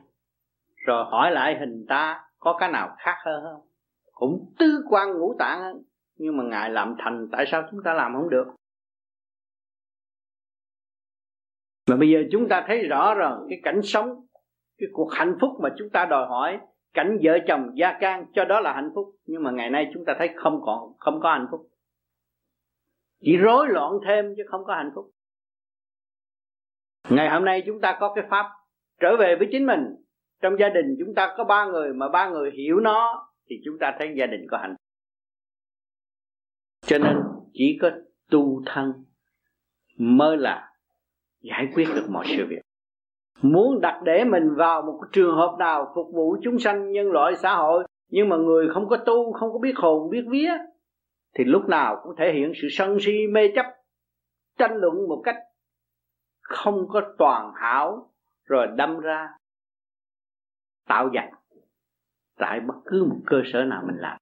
rồi 0.77 1.05
hỏi 1.05 1.31
lại 1.31 1.57
hình 1.61 1.87
ta 1.89 2.25
có 2.39 2.57
cái 2.61 2.73
nào 2.73 2.97
khác 2.99 3.17
hơn 3.25 3.43
không? 3.45 3.69
Cũng 4.13 4.55
tứ 4.59 4.85
quan 4.89 5.13
ngũ 5.13 5.37
tạng 5.39 5.83
nhưng 6.19 6.37
mà 6.37 6.45
ngài 6.45 6.71
làm 6.71 6.95
thành, 6.99 7.29
tại 7.33 7.45
sao 7.51 7.69
chúng 7.71 7.83
ta 7.85 7.95
làm 7.95 8.15
không 8.15 8.31
được? 8.31 8.47
Mà 11.89 11.97
bây 11.97 12.11
giờ 12.11 12.25
chúng 12.33 12.49
ta 12.49 12.65
thấy 12.67 12.87
rõ 12.87 13.15
rồi 13.15 13.47
cái 13.49 13.61
cảnh 13.63 13.81
sống, 13.83 14.27
cái 14.79 14.89
cuộc 14.93 15.13
hạnh 15.13 15.37
phúc 15.41 15.51
mà 15.63 15.69
chúng 15.79 15.91
ta 15.91 16.07
đòi 16.07 16.27
hỏi, 16.27 16.61
cảnh 16.95 17.19
vợ 17.23 17.39
chồng 17.47 17.71
gia 17.75 17.99
can, 18.01 18.27
cho 18.33 18.45
đó 18.45 18.61
là 18.61 18.73
hạnh 18.73 18.91
phúc. 18.95 19.15
Nhưng 19.27 19.43
mà 19.43 19.51
ngày 19.51 19.71
nay 19.71 19.91
chúng 19.95 20.05
ta 20.05 20.15
thấy 20.19 20.31
không 20.37 20.61
còn, 20.65 20.93
không 20.99 21.21
có 21.21 21.33
hạnh 21.33 21.47
phúc. 21.51 21.69
Chỉ 23.21 23.37
rối 23.37 23.69
loạn 23.69 23.93
thêm 24.07 24.35
chứ 24.37 24.43
không 24.47 24.65
có 24.65 24.75
hạnh 24.75 24.91
phúc. 24.95 25.11
Ngày 27.11 27.31
hôm 27.31 27.45
nay 27.45 27.63
chúng 27.67 27.81
ta 27.81 27.97
có 28.01 28.13
cái 28.15 28.25
pháp, 28.31 28.47
trở 29.01 29.17
về 29.17 29.37
với 29.39 29.49
chính 29.53 29.67
mình. 29.67 29.95
Trong 30.43 30.59
gia 30.59 30.69
đình 30.69 30.97
chúng 30.99 31.15
ta 31.15 31.35
có 31.37 31.45
ba 31.45 31.67
người, 31.67 31.93
mà 31.95 32.09
ba 32.09 32.29
người 32.29 32.51
hiểu 32.51 32.81
nó, 32.81 33.29
thì 33.51 33.57
chúng 33.65 33.79
ta 33.81 33.97
thấy 33.99 34.15
gia 34.17 34.27
đình 34.27 34.47
có 34.51 34.59
hạnh 34.59 34.71
phúc 34.71 34.78
cho 36.89 36.99
nên 36.99 37.17
chỉ 37.53 37.79
có 37.83 37.91
tu 38.31 38.63
thân 38.67 38.93
mới 39.99 40.37
là 40.37 40.73
giải 41.41 41.69
quyết 41.75 41.89
được 41.95 42.07
mọi 42.11 42.25
sự 42.37 42.47
việc. 42.49 42.61
Muốn 43.43 43.81
đặt 43.81 44.01
để 44.05 44.25
mình 44.25 44.55
vào 44.55 44.83
một 44.83 45.01
trường 45.13 45.37
hợp 45.37 45.57
nào 45.59 45.93
phục 45.95 46.07
vụ 46.15 46.37
chúng 46.43 46.59
sanh 46.59 46.93
nhân 46.93 47.11
loại 47.11 47.37
xã 47.37 47.55
hội, 47.55 47.87
nhưng 48.11 48.29
mà 48.29 48.37
người 48.37 48.69
không 48.75 48.89
có 48.89 48.97
tu, 48.97 49.33
không 49.33 49.53
có 49.53 49.59
biết 49.59 49.73
hồn, 49.77 50.11
biết 50.11 50.25
vía, 50.29 50.53
thì 51.35 51.45
lúc 51.45 51.69
nào 51.69 52.01
cũng 52.03 52.17
thể 52.19 52.33
hiện 52.33 52.53
sự 52.63 52.69
sân 52.71 52.99
si, 53.01 53.27
mê 53.33 53.49
chấp, 53.55 53.67
tranh 54.59 54.77
luận 54.77 55.09
một 55.09 55.21
cách 55.25 55.37
không 56.41 56.89
có 56.89 57.03
toàn 57.19 57.53
hảo, 57.55 58.11
rồi 58.45 58.67
đâm 58.77 59.01
ra 59.01 59.29
tạo 60.87 61.11
giặc 61.15 61.25
tại 62.37 62.61
bất 62.61 62.75
cứ 62.85 63.05
một 63.05 63.19
cơ 63.27 63.43
sở 63.53 63.65
nào 63.65 63.83
mình 63.87 63.97
làm 63.99 64.19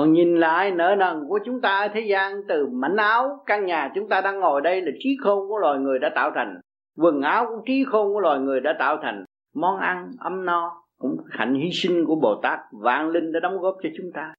còn 0.00 0.12
nhìn 0.12 0.36
lại 0.36 0.70
nợ 0.70 0.94
nần 0.98 1.28
của 1.28 1.38
chúng 1.44 1.60
ta 1.60 1.80
ở 1.80 1.88
thế 1.94 2.00
gian, 2.00 2.40
từ 2.48 2.66
mảnh 2.66 2.96
áo, 2.96 3.42
căn 3.46 3.66
nhà 3.66 3.92
chúng 3.94 4.08
ta 4.08 4.20
đang 4.20 4.40
ngồi 4.40 4.60
đây 4.60 4.80
là 4.80 4.92
trí 4.98 5.16
khôn 5.20 5.48
của 5.48 5.58
loài 5.58 5.78
người 5.78 5.98
đã 5.98 6.12
tạo 6.14 6.30
thành. 6.34 6.60
Quần 6.98 7.20
áo 7.20 7.46
cũng 7.48 7.64
trí 7.66 7.84
khôn 7.84 8.12
của 8.12 8.20
loài 8.20 8.40
người 8.40 8.60
đã 8.60 8.76
tạo 8.78 8.98
thành. 9.02 9.24
Món 9.54 9.78
ăn, 9.78 10.10
ấm 10.18 10.44
no, 10.44 10.82
cũng 10.98 11.16
hạnh 11.30 11.54
hy 11.54 11.70
sinh 11.72 12.04
của 12.06 12.16
bồ 12.16 12.40
tát. 12.42 12.58
Vạn 12.72 13.08
linh 13.08 13.32
đã 13.32 13.40
đóng 13.40 13.58
góp 13.58 13.76
cho 13.82 13.88
chúng 13.96 14.12
ta. 14.14 14.34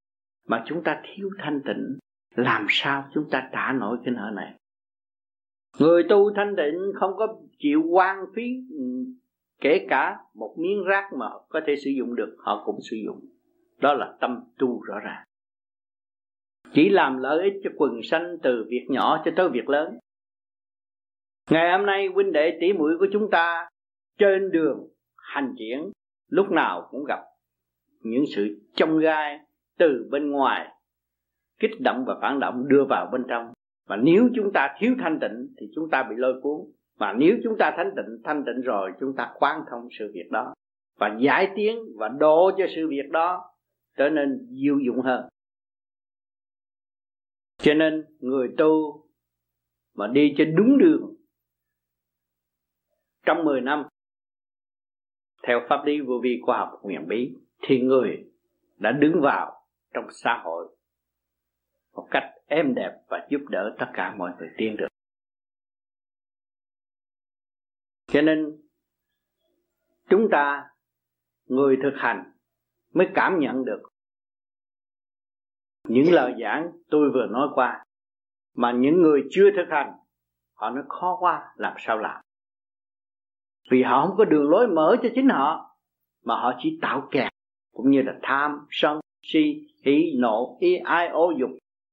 Mà 0.48 0.64
chúng 0.66 0.84
ta 0.84 1.02
thiếu 1.04 1.30
thanh 1.38 1.62
tịnh. 1.66 1.98
Làm 2.36 2.66
sao 2.70 3.04
chúng 3.14 3.30
ta 3.32 3.50
trả 3.52 3.72
nổi 3.72 3.98
cái 4.06 4.14
nợ 4.14 4.32
này? 4.34 4.54
Người 5.80 6.04
tu 6.10 6.34
thanh 6.36 6.56
tịnh 6.56 6.92
không 6.96 7.12
có 7.18 7.28
chịu 7.60 7.84
quan 7.90 8.18
phí 8.36 8.44
ừ, 8.70 8.84
kể 9.62 9.86
cả 9.90 10.18
một 10.36 10.56
miếng 10.58 10.84
rác 10.84 11.14
mà 11.14 11.30
có 11.50 11.62
thể 11.68 11.76
sử 11.76 11.90
dụng 11.90 12.16
được, 12.16 12.36
họ 12.40 12.64
cũng 12.66 12.80
sử 12.82 12.98
dụng. 13.06 13.20
Đó 13.78 13.94
là 13.94 14.14
tâm 14.20 14.44
tu 14.58 14.82
rõ 14.82 15.00
ràng 15.00 15.24
chỉ 16.74 16.90
làm 16.90 17.18
lợi 17.18 17.44
ích 17.44 17.54
cho 17.64 17.70
quần 17.78 18.00
sanh 18.04 18.38
từ 18.44 18.66
việc 18.70 18.86
nhỏ 18.90 19.22
cho 19.26 19.32
tới 19.36 19.50
việc 19.50 19.70
lớn. 19.70 19.98
Ngày 21.50 21.72
hôm 21.78 21.86
nay, 21.86 22.08
huynh 22.08 22.32
đệ 22.32 22.58
tỷ 22.62 22.74
muội 22.74 22.98
của 23.00 23.08
chúng 23.14 23.30
ta 23.32 23.70
trên 24.18 24.52
đường 24.52 24.88
hành 25.18 25.54
triển, 25.58 25.92
lúc 26.30 26.52
nào 26.52 26.88
cũng 26.92 27.06
gặp 27.06 27.20
những 28.00 28.24
sự 28.36 28.60
chông 28.76 29.00
gai 29.00 29.40
từ 29.78 30.08
bên 30.12 30.32
ngoài, 30.32 30.68
kích 31.60 31.82
động 31.82 32.06
và 32.08 32.16
phản 32.22 32.40
động 32.40 32.68
đưa 32.68 32.84
vào 32.90 33.10
bên 33.12 33.24
trong. 33.30 33.54
Và 33.88 33.96
nếu 33.96 34.30
chúng 34.36 34.54
ta 34.54 34.76
thiếu 34.80 34.96
thanh 35.00 35.20
tịnh 35.20 35.48
thì 35.58 35.68
chúng 35.76 35.90
ta 35.90 36.04
bị 36.04 36.16
lôi 36.18 36.42
cuốn. 36.42 36.72
Mà 37.00 37.14
nếu 37.14 37.38
chúng 37.44 37.58
ta 37.58 37.74
thanh 37.78 37.92
tịnh 37.96 38.18
thanh 38.24 38.44
tịnh 38.46 38.62
rồi 38.62 38.92
chúng 39.00 39.16
ta 39.16 39.32
quán 39.40 39.62
thông 39.72 39.88
sự 40.00 40.12
việc 40.14 40.32
đó. 40.32 40.54
Và 41.00 41.18
giải 41.20 41.52
tiến 41.56 41.80
và 41.98 42.08
độ 42.08 42.52
cho 42.58 42.66
sự 42.76 42.88
việc 42.88 43.10
đó 43.12 43.52
trở 43.98 44.10
nên 44.10 44.48
diệu 44.50 44.80
dụng 44.86 45.02
hơn 45.02 45.30
cho 47.62 47.74
nên 47.74 48.06
người 48.20 48.56
tu 48.58 49.04
mà 49.94 50.08
đi 50.08 50.34
cho 50.38 50.44
đúng 50.58 50.78
đường 50.78 51.16
trong 53.26 53.44
10 53.46 53.62
năm 53.62 53.84
theo 55.44 55.60
pháp 55.70 55.86
lý 55.86 56.02
vô 56.02 56.20
vi 56.24 56.40
khoa 56.46 56.58
học 56.58 56.80
huyền 56.82 57.08
bí, 57.08 57.36
thì 57.62 57.82
người 57.82 58.32
đã 58.78 58.92
đứng 58.92 59.22
vào 59.22 59.66
trong 59.94 60.06
xã 60.12 60.42
hội 60.44 60.76
một 61.94 62.08
cách 62.12 62.24
êm 62.46 62.76
đẹp 62.76 62.92
và 63.10 63.28
giúp 63.30 63.42
đỡ 63.50 63.76
tất 63.80 63.86
cả 63.94 64.16
mọi 64.18 64.32
người 64.40 64.50
tiên 64.58 64.78
được. 64.78 64.88
Cho 68.08 68.22
nên 68.22 68.62
chúng 70.10 70.28
ta, 70.32 70.70
người 71.46 71.78
thực 71.84 71.94
hành 71.96 72.32
mới 72.94 73.08
cảm 73.16 73.40
nhận 73.40 73.66
được 73.66 73.91
những 75.88 76.12
lời 76.12 76.34
giảng 76.42 76.72
tôi 76.90 77.12
vừa 77.14 77.26
nói 77.26 77.48
qua 77.54 77.84
mà 78.56 78.72
những 78.72 79.02
người 79.02 79.28
chưa 79.32 79.52
thực 79.56 79.66
hành 79.70 79.94
họ 80.54 80.70
nói 80.70 80.84
khó 80.90 81.18
quá 81.20 81.44
làm 81.56 81.74
sao 81.80 81.98
làm? 81.98 82.22
Vì 83.72 83.84
họ 83.84 84.08
không 84.08 84.18
có 84.18 84.26
đường 84.26 84.50
lối 84.50 84.68
mở 84.68 84.96
cho 85.04 85.10
chính 85.16 85.30
họ 85.30 85.76
mà 86.26 86.36
họ 86.36 86.54
chỉ 86.60 86.80
tạo 86.82 87.08
kẹt 87.12 87.32
cũng 87.74 87.92
như 87.92 88.02
là 88.02 88.14
tham 88.22 88.68
sân 88.70 89.00
si 89.22 89.68
hỉ 89.86 90.14
nộ 90.20 90.58
ý 90.60 90.76
ai 90.76 91.08
ô 91.08 91.32
dục 91.40 91.50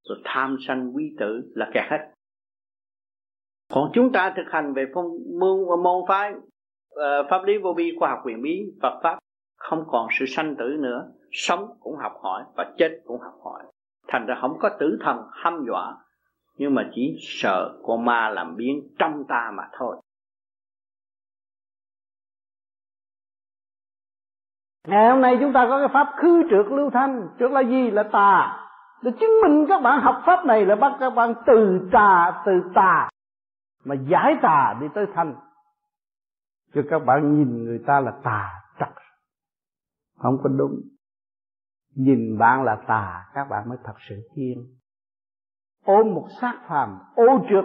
rồi 0.08 0.18
tham 0.24 0.56
sanh 0.66 0.96
quý 0.96 1.16
tử 1.18 1.52
là 1.54 1.70
kẹt 1.74 1.84
hết. 1.90 1.98
Còn 3.72 3.90
chúng 3.94 4.12
ta 4.12 4.34
thực 4.36 4.44
hành 4.50 4.74
về 4.74 4.86
phong 4.94 5.06
môn 5.40 5.82
môn 5.82 6.04
phái 6.08 6.32
uh, 6.32 7.00
pháp 7.30 7.44
lý 7.44 7.58
vô 7.58 7.72
vi 7.76 7.92
khoa 7.98 8.10
học 8.10 8.18
quyền 8.24 8.42
bí 8.42 8.72
Phật 8.82 9.00
pháp 9.02 9.18
không 9.56 9.84
còn 9.88 10.08
sự 10.18 10.26
sanh 10.26 10.54
tử 10.58 10.76
nữa 10.78 11.12
sống 11.30 11.76
cũng 11.80 11.96
học 11.96 12.12
hỏi 12.22 12.44
và 12.56 12.74
chết 12.78 13.00
cũng 13.04 13.20
học 13.20 13.34
hỏi 13.44 13.62
thành 14.08 14.26
ra 14.26 14.34
không 14.40 14.58
có 14.58 14.70
tử 14.80 14.98
thần 15.00 15.16
hăm 15.32 15.64
dọa 15.66 15.96
nhưng 16.58 16.74
mà 16.74 16.90
chỉ 16.94 17.16
sợ 17.20 17.78
con 17.84 18.04
ma 18.04 18.28
làm 18.28 18.56
biến 18.56 18.88
trong 18.98 19.24
ta 19.28 19.50
mà 19.54 19.62
thôi. 19.72 19.96
Ngày 24.88 25.10
hôm 25.10 25.20
nay 25.20 25.36
chúng 25.40 25.52
ta 25.52 25.66
có 25.68 25.78
cái 25.78 25.88
pháp 25.92 26.12
khư 26.16 26.42
trượt 26.50 26.66
lưu 26.66 26.90
thanh. 26.90 27.28
Trượt 27.38 27.50
là 27.50 27.60
gì? 27.60 27.90
Là 27.90 28.02
tà. 28.02 28.64
Để 29.02 29.10
chứng 29.20 29.30
minh 29.42 29.66
các 29.68 29.82
bạn 29.82 30.00
học 30.00 30.22
pháp 30.26 30.44
này 30.46 30.66
là 30.66 30.76
bắt 30.76 30.96
các 31.00 31.10
bạn 31.10 31.34
từ 31.46 31.88
tà, 31.92 32.42
từ 32.46 32.52
tà. 32.74 33.08
Mà 33.84 33.94
giải 33.94 34.36
tà 34.42 34.76
đi 34.80 34.86
tới 34.94 35.06
thanh. 35.14 35.34
Cho 36.74 36.82
các 36.90 36.98
bạn 36.98 37.34
nhìn 37.38 37.64
người 37.64 37.82
ta 37.86 38.00
là 38.00 38.12
tà 38.24 38.50
trật 38.78 38.88
Không 40.18 40.38
có 40.42 40.48
đúng. 40.48 40.80
Nhìn 41.98 42.38
bạn 42.38 42.62
là 42.62 42.84
tà, 42.86 43.30
Các 43.34 43.44
bạn 43.50 43.68
mới 43.68 43.78
thật 43.84 43.94
sự 44.08 44.28
kiên. 44.34 44.66
Ôm 45.84 46.14
một 46.14 46.28
xác 46.40 46.60
phàm 46.68 46.98
ô 47.14 47.46
trượt 47.50 47.64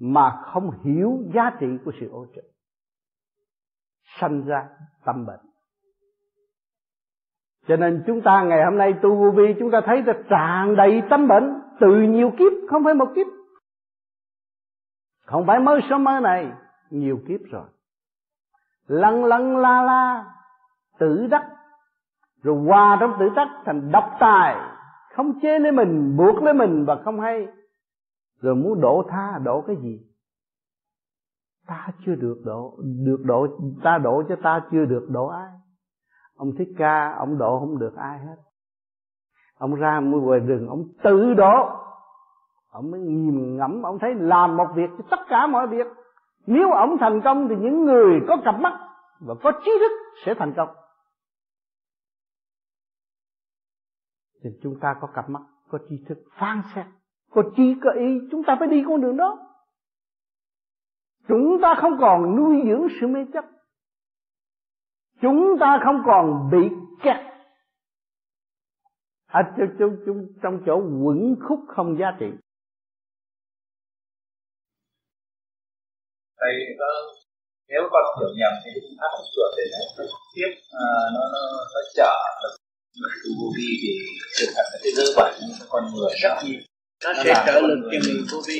Mà 0.00 0.42
không 0.42 0.70
hiểu 0.84 1.18
giá 1.34 1.50
trị 1.60 1.66
của 1.84 1.92
sự 2.00 2.08
ô 2.10 2.26
trượt, 2.34 2.44
sanh 4.20 4.44
ra 4.44 4.68
tâm 5.04 5.26
bệnh. 5.26 5.40
Cho 7.68 7.76
nên 7.76 8.04
chúng 8.06 8.20
ta 8.24 8.42
ngày 8.42 8.64
hôm 8.64 8.78
nay 8.78 8.94
tu 9.02 9.16
vô 9.16 9.30
vi, 9.30 9.54
chúng 9.58 9.70
ta 9.70 9.80
thấy 9.86 10.02
là 10.02 10.12
tràn 10.30 10.76
đầy 10.76 11.02
tâm 11.10 11.28
bệnh 11.28 11.60
từ 11.80 11.88
nhiều 11.88 12.30
kiếp, 12.38 12.52
không 12.70 12.84
phải 12.84 12.94
một 12.94 13.12
kiếp. 13.14 13.26
Không 15.24 15.46
phải 15.46 15.60
mới 15.60 15.80
sớm 15.90 16.04
mới 16.04 16.20
này, 16.20 16.52
nhiều 16.90 17.20
kiếp 17.28 17.40
rồi. 17.50 17.68
Lần 18.86 19.24
lần 19.24 19.56
la 19.56 19.82
la, 19.82 20.24
tự 20.98 21.26
đắc 21.26 21.59
rồi 22.42 22.56
hòa 22.66 22.96
trong 23.00 23.12
tự 23.20 23.28
đắc 23.28 23.48
thành 23.64 23.92
độc 23.92 24.04
tài, 24.20 24.56
không 25.16 25.40
chế 25.42 25.58
lấy 25.58 25.72
mình, 25.72 26.16
buộc 26.16 26.42
lấy 26.42 26.54
mình 26.54 26.84
và 26.84 26.96
không 27.04 27.20
hay. 27.20 27.46
Rồi 28.40 28.54
muốn 28.54 28.80
đổ 28.80 29.04
tha, 29.08 29.38
đổ 29.44 29.64
cái 29.66 29.76
gì? 29.76 30.00
Ta 31.66 31.88
chưa 32.06 32.14
được 32.14 32.36
độ 32.44 32.78
được 33.06 33.22
độ 33.24 33.46
ta 33.82 33.98
độ 33.98 34.22
cho 34.28 34.36
ta 34.42 34.62
chưa 34.70 34.84
được 34.84 35.06
độ 35.10 35.26
ai? 35.26 35.50
Ông 36.36 36.52
thích 36.58 36.68
ca, 36.78 37.14
ông 37.18 37.38
độ 37.38 37.58
không 37.60 37.78
được 37.78 37.96
ai 37.96 38.18
hết. 38.18 38.36
Ông 39.58 39.74
ra 39.74 40.00
mua 40.00 40.20
ngoài 40.20 40.40
rừng, 40.40 40.68
ông 40.68 40.84
tự 41.02 41.34
độ 41.34 41.80
ông 42.72 42.90
mới 42.90 43.00
nhìn 43.00 43.56
ngẫm, 43.56 43.82
ông 43.82 43.98
thấy 43.98 44.14
làm 44.14 44.56
một 44.56 44.66
việc 44.74 44.90
cho 44.98 45.04
tất 45.10 45.20
cả 45.28 45.46
mọi 45.46 45.66
việc. 45.66 45.86
Nếu 46.46 46.72
ông 46.72 46.98
thành 47.00 47.20
công 47.20 47.48
thì 47.48 47.56
những 47.56 47.84
người 47.84 48.20
có 48.28 48.36
cặp 48.44 48.60
mắt 48.60 48.72
và 49.20 49.34
có 49.42 49.52
trí 49.64 49.70
thức 49.80 49.92
sẽ 50.24 50.34
thành 50.34 50.52
công. 50.56 50.68
Thì 54.42 54.50
chúng 54.62 54.80
ta 54.80 54.96
có 55.00 55.08
cặp 55.14 55.30
mắt 55.30 55.42
có 55.68 55.78
tri 55.88 55.96
thức 56.08 56.18
phán 56.38 56.62
xét. 56.74 56.86
Có 57.30 57.42
trí 57.56 57.74
có 57.82 57.90
ý 57.90 58.28
chúng 58.30 58.42
ta 58.46 58.56
phải 58.58 58.68
đi 58.68 58.82
con 58.88 59.00
đường 59.00 59.16
đó. 59.16 59.38
Chúng 61.28 61.58
ta 61.62 61.74
không 61.80 61.92
còn 62.00 62.36
nuôi 62.36 62.56
dưỡng 62.66 62.86
sự 63.00 63.06
mê 63.06 63.20
chấp. 63.32 63.44
Chúng 65.22 65.56
ta 65.60 65.80
không 65.84 66.02
còn 66.06 66.50
bị 66.52 66.68
kẹt. 67.02 67.16
Ở 69.26 69.40
trong, 69.56 69.68
trong, 69.78 69.96
trong, 70.06 70.26
trong 70.42 70.62
chỗ 70.66 70.76
quẩn 70.76 71.36
khúc 71.48 71.60
không 71.68 71.98
giá 71.98 72.16
trị. 72.20 72.26
Thầy 76.38 76.54
có 76.78 76.86
nếu 77.68 77.82
con 77.92 78.04
hiểu 78.18 78.30
nhầm 78.40 78.52
thì 78.64 78.70
pháp 79.00 79.10
học 79.16 79.24
sửa 79.34 79.48
để 79.56 79.64
nó 79.72 80.04
tiếp 80.34 80.50
ờ, 80.72 80.86
nó 81.14 81.22
nó 81.34 81.42
nó 81.74 81.80
trở 81.96 82.14
tu 83.22 83.30
vô 83.38 83.48
vi 83.56 83.68
thì 83.82 84.44
thật 84.56 84.66
là 84.72 84.78
cái 84.82 84.92
dơ 84.96 85.04
bẩn 85.18 85.32
của 85.58 85.66
con 85.72 85.82
người. 85.94 86.12
Rất 86.22 86.34
nhiều 86.44 86.60
nó, 87.04 87.12
nó 87.12 87.22
sẽ 87.24 87.32
trợ 87.46 87.56
lực 87.68 87.80
cho 87.92 87.98
người 88.04 88.22
vô 88.30 88.38
vi 88.46 88.56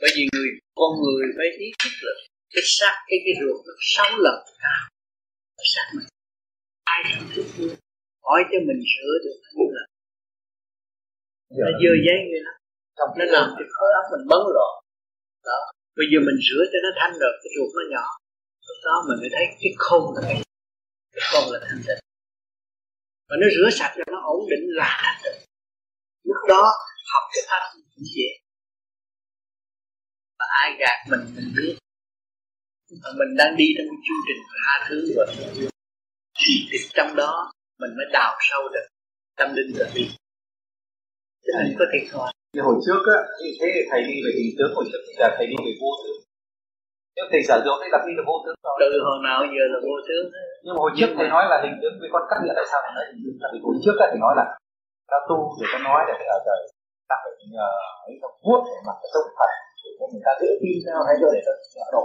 bởi 0.00 0.10
vì 0.16 0.22
người 0.32 0.48
con 0.80 0.90
người 1.02 1.24
phải 1.36 1.48
ý 1.66 1.68
thức 1.80 1.94
là 2.06 2.12
cái 2.54 2.64
xác 2.76 2.94
cái 3.08 3.18
cái 3.24 3.34
ruột 3.40 3.58
nó 3.66 3.74
sáu 3.94 4.10
lần 4.24 4.36
cao 4.62 4.82
xác 5.74 5.86
mình. 5.96 6.08
Ai 6.94 7.00
làm 7.10 7.22
thức 7.34 7.46
luôn 7.58 7.74
hỏi 8.26 8.40
cho 8.50 8.58
mình 8.68 8.80
sửa 8.92 9.14
được 9.24 9.38
như 9.56 9.66
là. 9.76 9.84
Nó 11.60 11.68
dơ 11.82 11.92
giấy 12.06 12.18
vậy 12.30 12.42
đó 12.46 12.54
nó 13.18 13.24
làm 13.36 13.46
cho 13.56 13.64
khối 13.74 13.90
óc 14.00 14.06
mình 14.12 14.24
bấn 14.30 14.42
loạn. 14.56 14.74
Đó. 15.48 15.58
Bây 15.98 16.06
giờ 16.10 16.18
mình 16.28 16.38
rửa 16.46 16.62
cho 16.72 16.78
nó 16.84 16.90
thanh 17.00 17.14
rồi 17.22 17.32
cái 17.42 17.50
ruột 17.56 17.70
nó 17.78 17.82
nhỏ. 17.94 18.06
Lúc 18.68 18.78
đó 18.86 18.94
mình 19.08 19.18
mới 19.22 19.30
thấy 19.36 19.44
cái 19.60 19.72
khôn 19.84 20.02
là 20.14 20.20
cái 20.28 20.36
cái 21.14 21.22
khôn 21.30 21.44
là 21.52 21.58
thanh 21.68 21.82
tịnh 21.86 22.07
và 23.28 23.36
nó 23.40 23.46
rửa 23.56 23.68
sạch 23.78 23.92
rồi 23.96 24.06
nó 24.12 24.20
ổn 24.34 24.40
định 24.50 24.64
là 24.78 24.88
thanh 25.02 25.32
lúc 26.24 26.42
đó 26.48 26.62
học 27.12 27.22
cái 27.32 27.42
pháp 27.48 27.62
cũng 27.72 28.04
dễ. 28.16 28.28
Và 30.38 30.46
ai 30.62 30.76
gạt 30.78 30.98
mình 31.10 31.20
mình 31.36 31.52
biết. 31.56 31.76
Mà 33.02 33.10
mình 33.18 33.36
đang 33.38 33.56
đi 33.56 33.66
trong 33.76 33.86
cái 33.90 34.00
chương 34.06 34.22
trình 34.26 34.40
tha 34.48 34.86
thứ 34.88 35.12
và 35.16 35.24
thì, 36.38 36.78
trong 36.94 37.16
đó 37.16 37.52
mình 37.78 37.90
mới 37.96 38.06
đào 38.12 38.38
sâu 38.50 38.62
được 38.74 38.86
tâm 39.36 39.48
linh 39.56 39.72
và 39.78 39.90
đi 39.94 40.10
cho 41.44 41.52
nên 41.58 41.76
có 41.78 41.84
thể 41.92 41.98
coi 42.12 42.32
như 42.52 42.60
hồi 42.62 42.76
trước 42.86 43.02
á 43.16 43.18
thì 43.38 43.48
thế 43.60 43.68
thầy 43.90 44.00
đi 44.08 44.16
về 44.24 44.30
hình 44.38 44.54
tướng 44.58 44.72
hồi 44.74 44.84
trước 44.92 45.02
là 45.18 45.34
thầy 45.36 45.46
đi 45.46 45.56
về 45.66 45.72
vô 45.80 45.90
tướng 46.02 46.20
nếu 47.18 47.26
thầy 47.32 47.42
sử 47.50 47.56
dụng 47.66 47.78
đấy 47.82 47.90
là 47.94 47.98
đi 48.06 48.12
là 48.18 48.22
vô 48.28 48.36
tướng 48.44 48.56
rồi. 48.66 48.76
Từ 48.92 48.98
hồi 49.08 49.18
nào 49.28 49.38
giờ 49.54 49.64
là 49.74 49.78
vô 49.86 49.94
tướng? 50.08 50.24
Nhưng 50.62 50.72
mà 50.74 50.80
hồi 50.84 50.92
trước 50.98 51.10
thầy 51.16 51.28
nói 51.34 51.42
là 51.50 51.56
hình 51.64 51.76
tướng 51.80 51.94
với 52.00 52.10
con 52.14 52.22
cắt 52.30 52.38
nghĩa 52.40 52.54
tại 52.58 52.66
sao 52.70 52.78
thầy 52.84 52.92
nói 52.96 53.04
hình 53.10 53.20
tướng? 53.24 53.36
Là 53.42 53.48
vì 53.52 53.58
hồi 53.66 53.76
trước 53.82 53.96
thầy 54.00 54.18
nói 54.24 54.32
là 54.38 54.44
ta 55.10 55.18
tu 55.28 55.38
để 55.58 55.66
ta 55.72 55.78
nói 55.88 56.00
để 56.08 56.14
ở 56.36 56.38
đời 56.48 56.62
ta 57.10 57.16
phải 57.22 57.32
nhờ 57.54 57.70
ấy 58.08 58.14
ta 58.22 58.28
vuốt 58.44 58.60
để 58.68 58.78
mà 58.86 58.92
ta 59.00 59.06
sống 59.12 59.28
thật 59.38 59.50
để 59.82 59.90
người 60.12 60.24
ta 60.26 60.32
dễ 60.40 60.50
tin 60.62 60.76
theo 60.84 60.98
hay 61.08 61.14
cho 61.20 61.28
để 61.34 61.40
ta 61.46 61.52
đổ 61.96 62.04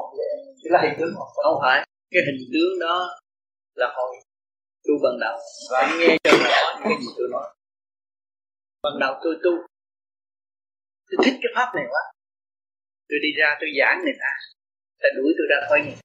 thế 0.61 0.67
là 0.73 0.79
hình 0.85 0.95
tướng 0.99 1.11
không 1.45 1.59
phải. 1.63 1.77
Cái 2.13 2.23
hình 2.27 2.41
tướng 2.53 2.73
đó 2.85 2.95
là 3.81 3.87
hồi 3.97 4.11
tu 4.85 4.93
bằng 5.03 5.17
đạo 5.23 5.37
phải 5.71 5.85
nghe 5.99 6.09
cho 6.23 6.31
rõ 6.51 6.63
cái 6.83 6.93
gì 7.01 7.09
tôi 7.17 7.27
nói 7.35 7.47
bằng 8.83 8.97
đạo 9.03 9.13
tôi 9.23 9.35
tu. 9.43 9.53
Tôi 11.07 11.17
thích 11.23 11.37
cái 11.41 11.51
pháp 11.55 11.69
này 11.75 11.85
quá. 11.91 12.03
Tôi 13.09 13.19
đi 13.25 13.29
ra 13.39 13.49
tôi 13.59 13.69
giảng 13.79 13.97
người 14.03 14.17
ta 14.23 14.31
ta 15.03 15.09
đuổi 15.17 15.31
tôi 15.37 15.47
ra 15.51 15.57
khỏi 15.67 15.79
nhà. 15.85 15.95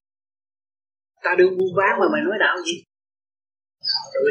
Ta 1.25 1.31
đưa 1.39 1.51
buôn 1.59 1.71
bán 1.79 1.93
mà 2.01 2.07
mày 2.13 2.23
nói 2.27 2.37
đạo 2.45 2.57
gì? 2.67 2.77
Rồi. 4.15 4.31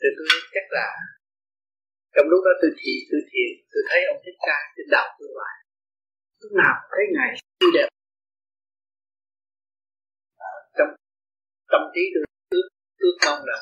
Thì 0.00 0.08
tôi 0.16 0.26
chắc 0.54 0.66
là 0.76 0.86
trong 2.14 2.26
lúc 2.32 2.40
đó 2.46 2.52
tôi 2.60 2.70
thiền 2.80 2.98
tôi 3.10 3.20
thiền 3.30 3.50
tôi 3.72 3.82
thấy 3.88 4.00
ông 4.12 4.20
thích 4.24 4.38
ca 4.46 4.58
tôi 4.74 4.86
đọc 4.94 5.08
tôi 5.18 5.28
lại. 5.40 5.56
Lúc 6.40 6.52
nào 6.62 6.74
thấy 6.90 7.04
ngài 7.14 7.30
tươi 7.60 7.70
đẹp. 7.76 7.88
Ờ, 10.48 10.52
trong 10.76 10.90
tâm 11.72 11.82
trí 11.94 12.02
tôi 12.14 12.22
ước 12.54 12.66
ước 13.04 13.16
mong 13.24 13.40
là 13.50 13.58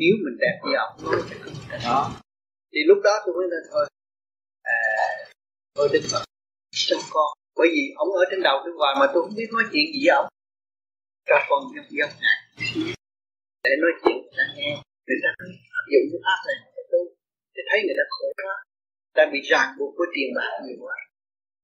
nếu 0.00 0.14
mình 0.24 0.36
đẹp 0.44 0.56
như 0.64 0.72
ông 0.84 0.92
nói 1.04 1.16
đó 1.84 2.00
thì 2.72 2.80
lúc 2.88 2.98
đó 3.04 3.14
tôi 3.24 3.34
mới 3.34 3.46
lên 3.52 3.62
thôi. 3.70 3.86
À, 4.62 4.82
thôi 5.74 5.88
đức 5.92 6.00
phật 6.12 6.24
trong 6.70 7.02
con 7.10 7.41
bởi 7.56 7.68
vì 7.74 7.84
ông 8.02 8.10
ở 8.20 8.24
trên 8.30 8.40
đầu 8.42 8.56
tôi 8.64 8.72
hoài 8.78 8.94
mà 9.00 9.06
tôi 9.12 9.20
không 9.24 9.36
biết 9.38 9.50
nói 9.52 9.64
chuyện 9.72 9.86
gì 9.92 10.00
với 10.04 10.12
ông. 10.20 10.28
Cho 11.28 11.36
con 11.48 11.60
nhập 11.74 11.86
gặp 12.00 12.10
ngài 12.22 12.38
để 13.64 13.72
nói 13.82 13.92
chuyện 14.00 14.16
người 14.22 14.36
ta 14.38 14.44
nghe. 14.56 14.70
Người 15.06 15.20
ta 15.22 15.30
dùng 15.92 16.06
cái 16.10 16.20
pháp 16.24 16.38
này 16.48 16.56
cho 16.74 16.82
tôi. 16.92 17.04
Tôi 17.54 17.64
thấy 17.68 17.78
người 17.84 17.96
ta 17.98 18.04
khổ 18.14 18.26
quá. 18.44 18.54
Ta 19.16 19.22
bị 19.32 19.40
ràng 19.50 19.68
buộc 19.78 19.92
với 19.98 20.08
tiền 20.14 20.28
bạc 20.36 20.52
nhiều 20.64 20.78
quá. 20.84 20.96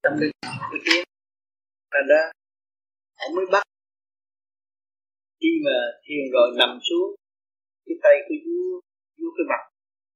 Tâm 0.03 0.13
linh 0.21 0.31
của 0.71 0.79
tiếng 0.87 1.05
thành 1.93 2.09
ra, 2.13 2.23
ông 3.25 3.35
mới 3.37 3.47
bắt. 3.53 3.63
Khi 5.41 5.51
mà 5.65 5.77
thiền 6.05 6.25
rồi 6.35 6.49
nằm 6.61 6.79
xuống, 6.89 7.09
cái 7.87 7.97
tay 8.03 8.15
cứ 8.27 8.35
vuốt 8.45 8.81
vuốt 9.19 9.33
cái 9.37 9.47
mặt 9.53 9.63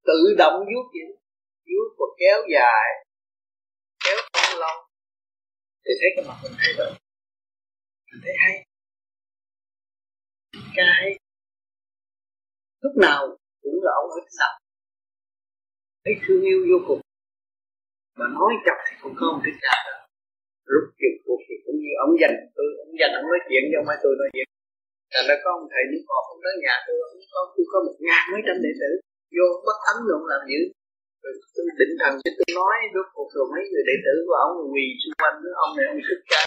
tự 0.08 0.20
động 0.38 0.58
vuốt 0.70 0.86
vậy. 0.94 1.10
Vuốt 1.68 1.88
và 1.98 2.06
kéo 2.20 2.38
dài, 2.54 2.88
kéo 4.04 4.16
không 4.32 4.60
lâu 4.60 4.76
thì 5.84 5.92
thấy 6.00 6.10
cái 6.14 6.24
mặt 6.28 6.38
mình 6.42 6.52
thay 6.58 6.72
đổi 6.78 6.90
mình 8.12 8.20
thấy 8.24 8.34
hay. 8.42 8.54
Cái 10.76 11.18
lúc 12.80 12.92
nào 12.96 13.20
cũng 13.62 13.78
là 13.84 13.92
ông 14.02 14.10
ấy 14.10 14.22
sạch. 14.38 14.56
Thấy 16.04 16.14
thương 16.22 16.42
yêu 16.42 16.58
vô 16.70 16.78
cùng. 16.88 17.00
Mà 18.18 18.26
nói 18.38 18.52
chọc 18.66 18.78
thì 18.86 18.96
cũng 19.02 19.14
không 19.20 19.42
thích 19.44 19.58
cả 19.62 19.76
đâu 19.86 20.02
lúc 20.72 20.84
chuyện 20.98 21.14
cuộc 21.24 21.40
thì 21.46 21.54
cũng 21.64 21.78
như 21.82 21.90
ông 22.04 22.12
dành 22.22 22.36
tôi, 22.56 22.68
ông 22.84 22.94
dành 23.00 23.12
ông 23.18 23.26
nói 23.30 23.40
chuyện 23.46 23.62
cho 23.72 23.80
mai 23.88 23.96
tôi 24.02 24.12
nói 24.20 24.28
chuyện. 24.34 24.48
Thành 25.12 25.26
ra 25.28 25.34
có 25.42 25.48
ông 25.58 25.66
thầy 25.72 25.82
những 25.90 26.04
họ 26.08 26.18
không 26.26 26.40
tới 26.44 26.54
nhà 26.64 26.74
tôi, 26.86 26.96
ông 27.08 27.16
có, 27.32 27.40
tôi 27.54 27.64
có 27.72 27.78
một 27.86 27.96
ngàn 28.06 28.22
mấy 28.32 28.40
trăm 28.46 28.56
đệ 28.64 28.72
tử. 28.80 28.90
Vô 29.34 29.46
bất 29.66 29.78
thắng 29.84 30.00
luôn, 30.08 30.20
làm 30.30 30.42
dữ 30.50 30.60
rồi 31.22 31.32
tôi 31.54 31.64
định 31.80 31.94
thần. 32.00 32.12
Chứ 32.22 32.30
tôi 32.38 32.48
nói 32.58 32.74
rốt 32.94 33.06
cuộc 33.14 33.28
rồi 33.34 33.46
mấy 33.52 33.62
người 33.70 33.84
đệ 33.88 33.96
tử 34.04 34.14
của 34.26 34.36
ông 34.46 34.52
quỳ 34.72 34.84
xung 35.00 35.16
quanh 35.20 35.36
với 35.42 35.52
ông 35.64 35.72
này 35.76 35.86
ông 35.92 36.00
thích 36.08 36.22
ca 36.32 36.40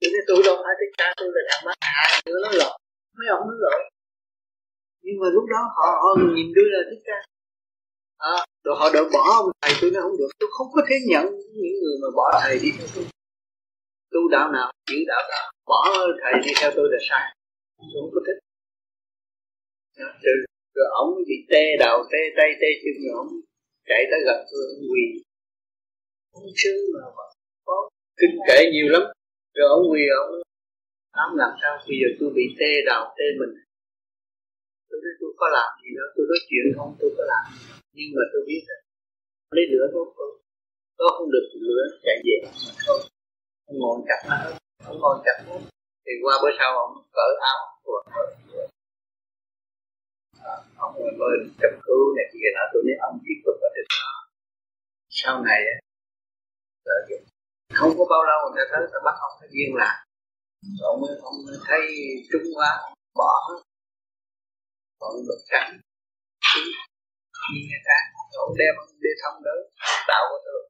tôi 0.00 0.08
nói 0.14 0.24
tôi 0.28 0.38
đâu 0.46 0.56
phải 0.64 0.74
thích 0.80 0.92
ca 1.00 1.08
tôi 1.18 1.28
là 1.34 1.42
thằng 1.48 1.62
má 1.66 1.72
hạ 1.96 2.04
nữa 2.26 2.38
nó 2.44 2.50
lộn. 2.60 2.74
Mấy 3.18 3.26
ông 3.36 3.44
nó 3.50 3.54
lộn. 3.64 3.80
Nhưng 5.04 5.16
mà 5.20 5.28
lúc 5.36 5.44
đó 5.52 5.60
họ 5.76 5.88
họ 6.02 6.10
nhìn 6.36 6.48
tôi 6.56 6.66
là 6.74 6.80
thích 6.90 7.04
ca 7.08 7.18
à, 8.32 8.36
rồi 8.64 8.74
họ 8.80 8.86
đợi 8.94 9.04
bỏ 9.14 9.22
ông 9.40 9.48
thầy 9.62 9.72
tôi 9.80 9.90
nói 9.90 10.02
không 10.02 10.16
được. 10.20 10.30
Tôi 10.40 10.48
không 10.56 10.68
có 10.74 10.82
thể 10.88 10.96
nhận 11.10 11.24
những 11.62 11.76
người 11.82 11.96
mà 12.02 12.08
bỏ 12.16 12.26
thầy 12.42 12.54
đi 12.62 12.70
theo 12.78 12.86
tôi. 12.94 13.04
Tu 14.12 14.20
đạo 14.34 14.52
nào 14.52 14.72
giữ 14.90 14.98
đạo 15.08 15.22
nào. 15.30 15.44
Bỏ 15.70 15.80
thầy 16.22 16.32
đi 16.44 16.52
theo 16.60 16.70
tôi 16.76 16.86
là 16.92 16.98
sai. 17.08 17.24
Tôi 17.78 18.00
không 18.02 18.12
có 18.14 18.20
thích. 18.26 18.38
Rồi, 20.24 20.36
rồi 20.74 20.86
ông 21.00 21.10
bị 21.28 21.36
tê 21.50 21.64
đầu 21.78 21.98
tê 22.12 22.18
tay 22.36 22.48
tê 22.60 22.68
chân 22.82 22.94
rồi 23.04 23.14
ông 23.22 23.30
chạy 23.88 24.02
tới 24.10 24.20
gặp 24.28 24.38
tôi 24.50 24.62
ông 24.72 24.84
quỳ 24.90 25.04
ông 26.38 26.48
sư 26.60 26.74
mà 26.94 27.02
có 27.66 27.76
kinh 28.20 28.36
kệ 28.46 28.58
nhiều 28.72 28.88
lắm. 28.94 29.04
Rồi 29.56 29.68
ông 29.76 29.84
quỳ 29.92 30.02
ông 30.22 30.30
làm 31.18 31.30
làm 31.42 31.52
sao 31.60 31.72
bây 31.88 31.96
giờ 32.00 32.08
tôi 32.18 32.30
bị 32.36 32.44
tê 32.58 32.70
đầu 32.90 33.02
tê 33.16 33.26
mình. 33.40 33.54
Tôi 34.88 34.98
nói, 35.04 35.14
tôi 35.20 35.30
có 35.40 35.46
làm 35.56 35.70
gì 35.82 35.90
đó 35.98 36.06
tôi 36.14 36.24
nói 36.30 36.40
chuyện 36.48 36.64
không, 36.76 36.90
tôi 37.00 37.10
có 37.16 37.24
làm 37.32 37.44
nhưng 37.96 38.10
mà 38.16 38.22
tôi 38.32 38.42
biết 38.48 38.62
là 38.68 38.76
lấy 39.56 39.64
lửa 39.72 39.86
tốt 39.94 40.06
không 40.16 40.34
có 40.98 41.06
không 41.16 41.30
được 41.34 41.46
lửa 41.66 41.82
chạy 42.04 42.16
về 42.26 42.36
mà 42.44 42.72
thôi. 42.86 43.00
Ông 43.68 43.78
ngồi 43.78 43.96
chặt 44.08 44.20
nó 44.28 44.36
ông 44.90 44.98
ngồi 45.02 45.16
chặt 45.24 45.36
nó 45.46 45.56
thì 46.04 46.12
qua 46.22 46.34
bữa 46.42 46.52
sau, 46.58 46.70
ông 46.84 46.94
cởi 47.16 47.32
áo 47.52 47.60
ông 50.84 50.94
ngồi 50.98 51.12
bên 51.20 51.40
cấp 51.62 51.72
cứu 51.86 52.02
này 52.16 52.26
kia 52.32 52.48
nọ 52.56 52.64
tôi 52.72 52.82
nói 52.86 52.96
ông 53.08 53.16
chỉ 53.24 53.33
sau 55.20 55.34
này 55.48 55.60
lợi 56.88 57.00
dụng, 57.08 57.24
không 57.78 57.92
có 57.98 58.04
bao 58.12 58.22
lâu 58.30 58.40
người 58.42 58.64
ta 58.64 58.64
tới 58.72 58.86
ta 58.92 58.98
bắt 59.06 59.16
ông 59.26 59.34
phải 59.40 59.48
yên 59.58 59.70
lại 59.82 59.96
ông 60.90 61.00
mới 61.00 61.12
ông 61.28 61.36
mới 61.46 61.56
thấy 61.66 61.82
trung 62.30 62.46
quá 62.54 62.70
bỏ 63.14 63.30
hết. 63.46 63.60
Còn 65.00 65.12
được 65.28 65.40
trắng 65.50 65.70
đi 67.52 67.58
người 67.70 67.82
ta 67.88 67.98
ông 68.44 68.54
đem 68.60 68.74
ông 68.82 68.90
đi 69.04 69.12
thông 69.22 69.36
tới 69.46 69.58
tạo 70.08 70.22
của 70.30 70.40
tôi 70.46 70.60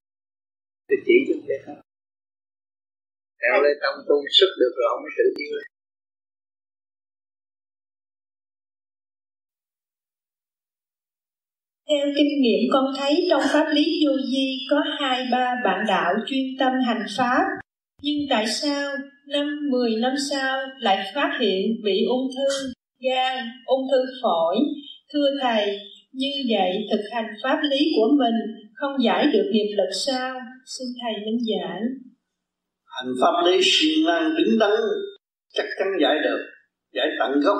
tôi 0.89 0.99
chỉ 1.07 1.17
cho 1.27 1.35
người 1.47 1.61
ta. 1.67 1.75
Theo 3.41 3.55
lên 3.63 3.75
trong 3.83 3.97
tu 4.09 4.17
sức 4.39 4.51
được 4.61 4.73
rồi, 4.79 4.87
ông 4.95 5.03
mới 5.05 5.13
tự 5.19 5.27
nhiên. 5.37 5.53
Theo 11.89 12.07
kinh 12.17 12.43
nghiệm 12.43 12.61
con 12.73 12.85
thấy 12.97 13.27
trong 13.31 13.43
pháp 13.53 13.67
lý 13.73 13.85
vô 14.07 14.13
di 14.33 14.59
có 14.71 14.83
hai 15.01 15.27
ba 15.33 15.55
bạn 15.65 15.85
đạo 15.89 16.15
chuyên 16.27 16.45
tâm 16.59 16.73
hành 16.87 17.05
pháp, 17.17 17.43
nhưng 18.03 18.19
tại 18.31 18.47
sao 18.47 18.93
năm 19.29 19.47
mười 19.71 19.97
năm 19.97 20.13
sau 20.31 20.61
lại 20.79 20.99
phát 21.15 21.39
hiện 21.41 21.63
bị 21.85 22.05
ung 22.09 22.29
thư 22.37 22.73
gan, 23.01 23.47
ung 23.67 23.87
thư 23.91 24.05
phổi? 24.23 24.57
Thưa 25.13 25.27
thầy, 25.43 25.79
như 26.13 26.31
vậy 26.49 26.71
thực 26.91 27.03
hành 27.13 27.27
pháp 27.43 27.59
lý 27.71 27.93
của 27.97 28.09
mình 28.19 28.35
không 28.75 29.05
giải 29.05 29.27
được 29.33 29.51
nghiệp 29.53 29.75
lực 29.77 29.91
sao? 30.07 30.41
Xin 30.79 30.87
thầy 31.03 31.27
minh 31.27 31.39
giải. 31.47 31.81
Hành 32.87 33.13
pháp 33.21 33.47
lý 33.47 33.59
siêng 33.63 34.07
năng 34.07 34.35
đứng 34.37 34.59
đắn 34.59 34.71
chắc 35.55 35.67
chắn 35.79 35.89
giải 36.03 36.15
được, 36.25 36.39
giải 36.95 37.07
tận 37.19 37.41
gốc 37.41 37.59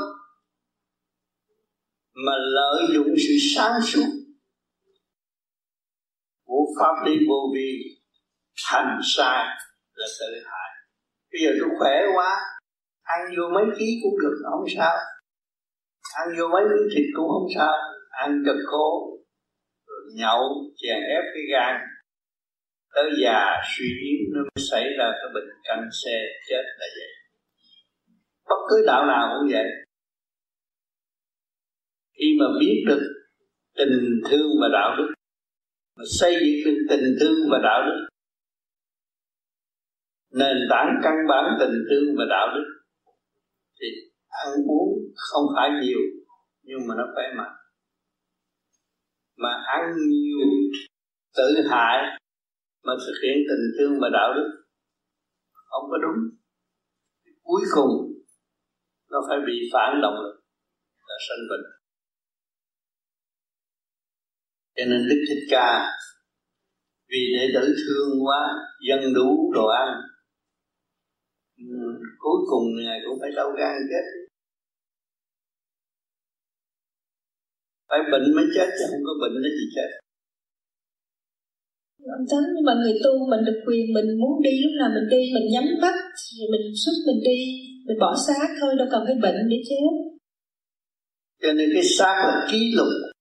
mà 2.15 2.33
lợi 2.39 2.87
dụng 2.95 3.15
sự 3.19 3.35
sáng 3.55 3.81
suốt 3.83 4.07
của 6.45 6.65
pháp 6.81 7.07
lý 7.07 7.17
vô 7.29 7.53
vi, 7.55 7.71
thành 8.67 9.01
sai 9.05 9.45
là 9.95 10.07
tự 10.21 10.27
hại. 10.45 10.71
Bây 11.33 11.41
giờ 11.43 11.51
tôi 11.61 11.71
khỏe 11.79 12.03
quá, 12.15 12.41
ăn 13.03 13.21
vô 13.37 13.45
mấy 13.55 13.65
ký 13.79 14.01
cũng 14.03 14.21
được 14.23 14.37
không 14.51 14.65
sao. 14.77 14.97
Ăn 16.21 16.29
vô 16.39 16.49
mấy 16.49 16.63
miếng 16.63 16.89
thịt 16.95 17.07
cũng 17.17 17.29
không 17.29 17.49
sao. 17.55 17.73
Ăn 18.11 18.43
cực 18.47 18.57
khổ, 18.67 19.19
rồi 19.87 20.01
nhậu, 20.15 20.43
chèn 20.77 20.97
ép 21.17 21.25
cái 21.35 21.43
gan. 21.53 21.81
Tới 22.95 23.11
già 23.23 23.41
suy 23.77 23.85
yếu, 23.85 24.19
nó 24.35 24.41
mới 24.41 24.65
xảy 24.71 24.85
ra 24.99 25.05
cái 25.13 25.31
bệnh 25.35 25.49
căn 25.65 25.89
xe 26.05 26.19
chết 26.49 26.63
là 26.79 26.87
vậy. 26.97 27.11
Bất 28.49 28.61
cứ 28.71 28.85
đạo 28.87 29.07
nào 29.07 29.37
cũng 29.39 29.53
vậy 29.53 29.65
khi 32.19 32.27
mà 32.41 32.47
biết 32.61 32.85
được 32.87 33.03
tình 33.77 34.21
thương 34.31 34.51
và 34.61 34.69
đạo 34.73 34.97
đức, 34.99 35.15
mà 35.97 36.05
xây 36.19 36.35
dựng 36.35 36.65
được 36.65 36.87
tình 36.91 37.17
thương 37.21 37.39
và 37.51 37.59
đạo 37.63 37.81
đức, 37.87 38.07
nền 40.33 40.57
tảng 40.71 41.01
căn 41.03 41.15
bản 41.29 41.45
tình 41.61 41.77
thương 41.91 42.15
và 42.19 42.25
đạo 42.31 42.47
đức, 42.55 42.65
thì 43.81 43.87
ăn 44.29 44.49
uống 44.69 44.89
không 45.15 45.45
phải 45.57 45.71
nhiều, 45.83 46.01
nhưng 46.63 46.79
mà 46.89 46.95
nó 46.99 47.05
khỏe 47.15 47.25
mạnh. 47.37 47.57
Mà 49.37 49.65
ăn 49.67 49.83
nhiều 50.09 50.47
tự 51.37 51.55
hại 51.71 52.19
mà 52.85 52.93
thực 53.07 53.15
hiện 53.23 53.37
tình 53.49 53.65
thương 53.79 54.01
và 54.01 54.09
đạo 54.13 54.35
đức 54.35 54.65
không 55.53 55.91
có 55.91 55.99
đúng 56.03 56.39
cuối 57.43 57.63
cùng 57.75 57.91
nó 59.11 59.19
phải 59.29 59.39
bị 59.47 59.53
phản 59.73 60.01
động 60.03 60.15
lực 60.15 60.41
là 61.09 61.17
sanh 61.29 61.45
bệnh 61.51 61.84
cho 64.77 64.85
nên 64.91 65.09
đức 65.09 65.21
thích 65.29 65.45
ca 65.51 65.69
vì 67.11 67.21
đệ 67.37 67.45
tử 67.55 67.75
thương 67.83 68.27
quá 68.27 68.41
dân 68.89 69.15
đủ 69.15 69.53
đồ 69.55 69.67
ăn 69.67 69.89
cuối 72.19 72.39
cùng 72.51 72.65
ngài 72.85 72.99
cũng 73.05 73.19
phải 73.21 73.31
đau 73.37 73.51
gan 73.59 73.77
chết. 73.91 74.05
Phải 77.89 77.99
bệnh 78.13 78.27
mới 78.37 78.47
chết 78.55 78.69
chứ 78.79 78.85
không 78.91 79.05
có 79.07 79.13
bệnh 79.23 79.35
nó 79.43 79.49
gì 79.59 79.67
chết. 79.75 79.91
Ông 82.19 82.27
tánh 82.31 82.47
nhưng 82.55 82.67
mà 82.69 82.75
người 82.81 82.97
tu 83.05 83.13
mình 83.31 83.43
được 83.47 83.59
quyền 83.67 83.85
mình 83.97 84.09
muốn 84.21 84.43
đi 84.43 84.51
lúc 84.63 84.73
nào 84.81 84.91
mình 84.97 85.09
đi 85.15 85.21
mình 85.35 85.47
nhắm 85.53 85.67
mắt 85.83 85.97
rồi 86.37 86.49
mình 86.53 86.65
xuất 86.83 86.97
mình 87.07 87.21
đi 87.29 87.39
mình 87.87 87.99
bỏ 88.01 88.11
xác 88.27 88.49
thôi 88.61 88.75
đâu 88.79 88.89
cần 88.91 89.03
phải 89.07 89.17
bệnh 89.23 89.49
để 89.51 89.57
chết. 89.69 89.93
Cho 91.43 91.53
nên 91.53 91.69
cái 91.75 91.85
xác 91.99 92.17
là 92.27 92.49
ký 92.53 92.61
lục 92.77 93.14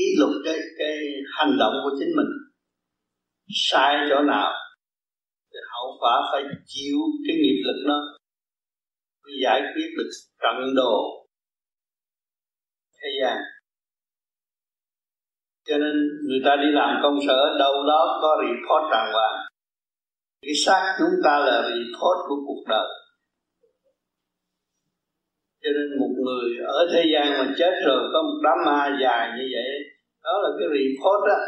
kỷ 0.00 0.06
lục 0.20 0.30
cái 0.44 0.58
cái 0.78 0.96
hành 1.38 1.58
động 1.58 1.72
của 1.84 1.90
chính 1.98 2.16
mình. 2.16 2.30
Sai 3.48 3.96
chỗ 4.10 4.22
nào 4.22 4.52
thì 5.52 5.58
hậu 5.72 5.96
quả 6.00 6.14
phải 6.32 6.42
chịu 6.66 6.96
cái 7.26 7.36
nghiệp 7.36 7.62
lực 7.66 7.88
đó. 7.88 8.00
Giải 9.42 9.60
quyết 9.74 9.88
được 9.98 10.10
trận 10.42 10.74
đồ 10.76 11.26
thế 13.02 13.08
gian. 13.22 13.38
Cho 15.68 15.78
nên 15.78 15.92
người 16.28 16.40
ta 16.44 16.56
đi 16.56 16.68
làm 16.72 17.00
công 17.02 17.18
sở, 17.26 17.56
đâu 17.58 17.72
đó 17.86 18.18
có 18.22 18.42
report 18.42 18.92
đàng 18.92 19.12
hoàng. 19.12 19.46
Cái 20.42 20.54
xác 20.64 20.96
chúng 20.98 21.20
ta 21.24 21.38
là 21.38 21.62
report 21.62 22.18
của 22.28 22.36
cuộc 22.46 22.64
đời. 22.68 22.88
Cho 25.62 25.70
nên 25.76 26.00
một 26.00 26.14
người 26.24 26.66
ở 26.66 26.88
thế 26.92 27.02
gian 27.14 27.30
mà 27.38 27.54
chết 27.58 27.72
rồi, 27.86 28.10
có 28.12 28.22
một 28.22 28.40
đám 28.44 28.58
ma 28.66 28.98
dài 29.02 29.28
như 29.36 29.44
vậy 29.52 29.89
đó 30.22 30.32
là 30.42 30.48
cái 30.58 30.68
report 30.68 31.28
đó 31.28 31.38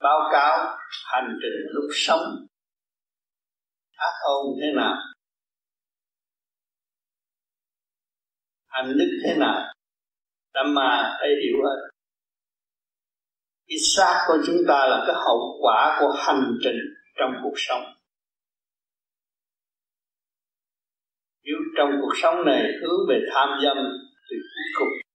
báo 0.00 0.28
cáo 0.32 0.78
hành 1.12 1.38
trình 1.42 1.72
lúc 1.74 1.84
sống. 1.92 2.46
Ác 3.96 4.14
ôn 4.22 4.46
thế 4.60 4.66
nào? 4.76 4.94
Hành 8.66 8.98
đức 8.98 9.20
thế 9.24 9.36
nào? 9.38 9.74
Tâm 10.52 10.74
ma 10.74 11.16
phải 11.20 11.28
hiểu 11.28 11.62
hết. 11.64 11.88
Cái 13.68 13.78
xác 13.96 14.24
của 14.28 14.38
chúng 14.46 14.56
ta 14.68 14.86
là 14.88 15.04
cái 15.06 15.16
hậu 15.16 15.58
quả 15.62 15.96
của 16.00 16.12
hành 16.18 16.58
trình 16.62 16.78
trong 17.18 17.30
cuộc 17.42 17.54
sống. 17.56 17.82
Nếu 21.42 21.56
trong 21.76 21.90
cuộc 22.00 22.12
sống 22.22 22.34
này 22.46 22.62
hướng 22.82 23.00
về 23.08 23.18
tham 23.34 23.48
dâm 23.62 23.76
thì 24.30 24.36
cuối 24.36 24.66
cùng 24.78 25.05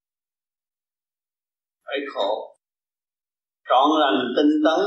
phải 1.92 2.02
khổ. 2.14 2.32
Trọn 3.70 3.88
lành 4.02 4.20
tinh 4.36 4.54
tấn 4.66 4.82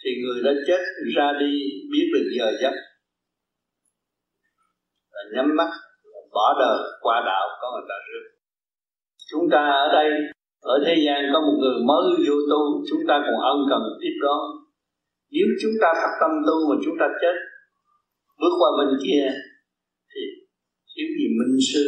thì 0.00 0.10
người 0.22 0.38
đã 0.44 0.52
chết 0.66 0.82
ra 1.16 1.32
đi 1.40 1.52
biết 1.92 2.06
được 2.14 2.26
giờ 2.38 2.48
giấc. 2.62 2.74
Là 5.14 5.22
nhắm 5.34 5.56
mắt 5.56 5.70
bỏ 6.32 6.46
đời, 6.60 6.78
qua 7.00 7.22
đạo, 7.26 7.46
có 7.60 7.66
người 7.72 7.86
ta 7.88 7.94
rước. 8.08 8.24
Chúng 9.30 9.44
ta 9.52 9.58
ở 9.58 9.86
đây, 9.92 10.10
ở 10.60 10.74
thế 10.86 10.94
gian 11.06 11.18
có 11.32 11.40
một 11.40 11.56
người 11.60 11.78
mới 11.88 12.04
vô 12.26 12.36
tu, 12.50 12.62
chúng 12.90 13.02
ta 13.08 13.14
còn 13.26 13.36
ân 13.52 13.58
cần 13.70 13.82
tiếp 14.00 14.14
đó 14.22 14.36
nếu 15.34 15.46
chúng 15.62 15.76
ta 15.82 15.88
thật 16.00 16.12
tâm 16.20 16.30
tu 16.46 16.56
mà 16.70 16.76
chúng 16.84 16.96
ta 17.00 17.06
chết, 17.22 17.36
bước 18.40 18.54
qua 18.60 18.70
bên 18.78 18.90
kia 19.04 19.24
thì 20.12 20.22
thiếu 20.90 21.08
gì 21.18 21.26
minh 21.38 21.56
sư 21.72 21.84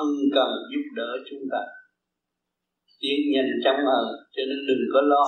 ân 0.00 0.06
cần 0.34 0.50
giúp 0.70 0.84
đỡ 0.96 1.10
chúng 1.30 1.44
ta? 1.52 1.62
Yên 3.06 3.20
nhanh 3.32 3.50
trong 3.64 3.80
hơn 3.90 4.04
cho 4.34 4.42
nên 4.48 4.58
đừng 4.68 4.84
có 4.94 5.00
lo. 5.12 5.26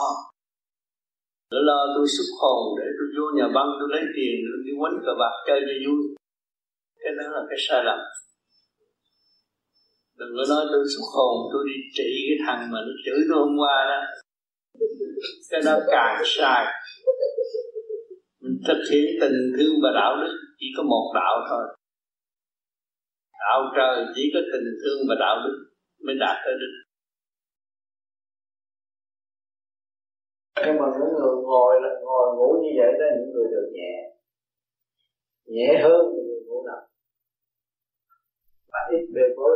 Đừng 1.51 1.65
lo 1.69 1.81
tôi 1.95 2.07
xuất 2.15 2.31
hồn 2.41 2.61
để 2.79 2.87
tôi 2.97 3.09
vô 3.17 3.27
nhà 3.37 3.47
băng, 3.57 3.71
tôi 3.79 3.89
lấy 3.95 4.05
tiền, 4.17 4.35
tôi 4.49 4.59
đi 4.67 4.73
quánh 4.81 4.97
cờ 5.05 5.13
bạc 5.21 5.35
chơi 5.47 5.61
cho 5.69 5.77
vui. 5.85 6.03
Cái 7.03 7.13
đó 7.19 7.25
là 7.35 7.43
cái 7.51 7.59
sai 7.67 7.81
lầm. 7.89 8.01
Đừng 10.19 10.33
có 10.37 10.45
nói 10.53 10.65
tôi 10.73 10.85
xuất 10.93 11.07
hồn 11.17 11.35
tôi 11.53 11.63
đi 11.69 11.77
trị 11.97 12.11
cái 12.29 12.39
thằng 12.47 12.61
mà 12.73 12.79
nó 12.87 12.93
chửi 13.05 13.21
tôi 13.29 13.39
hôm 13.43 13.53
qua 13.63 13.77
đó. 13.91 14.01
Cái 15.51 15.61
đó 15.67 15.75
càng 15.95 16.23
sai. 16.25 16.63
Mình 18.43 18.57
thực 18.69 18.81
hiện 18.91 19.07
tình 19.21 19.39
thương 19.55 19.75
và 19.83 19.91
đạo 20.01 20.13
đức 20.23 20.35
chỉ 20.59 20.67
có 20.77 20.83
một 20.83 21.07
đạo 21.15 21.35
thôi. 21.51 21.65
Đạo 23.45 23.61
trời 23.77 24.07
chỉ 24.15 24.23
có 24.35 24.41
tình 24.53 24.69
thương 24.81 25.01
và 25.09 25.15
đạo 25.21 25.37
đức 25.45 25.57
mới 26.07 26.15
đạt 26.21 26.37
tới 26.45 26.55
đích 26.61 26.84
nhưng 30.67 30.77
mà 30.81 30.87
những 30.93 31.13
người 31.17 31.35
ngồi 31.49 31.73
là 31.83 31.91
ngồi 32.03 32.37
ngủ 32.37 32.49
như 32.63 32.71
vậy 32.81 32.93
đó, 33.01 33.07
những 33.17 33.31
người 33.33 33.49
được 33.55 33.69
nhẹ. 33.73 33.95
Nhẹ 35.45 35.81
hơn 35.83 36.03
những 36.13 36.27
người 36.27 36.41
ngủ 36.47 36.67
nằm. 36.67 36.83
Và 38.73 38.81
ít 38.97 39.05
bề 39.15 39.23
bối. 39.37 39.55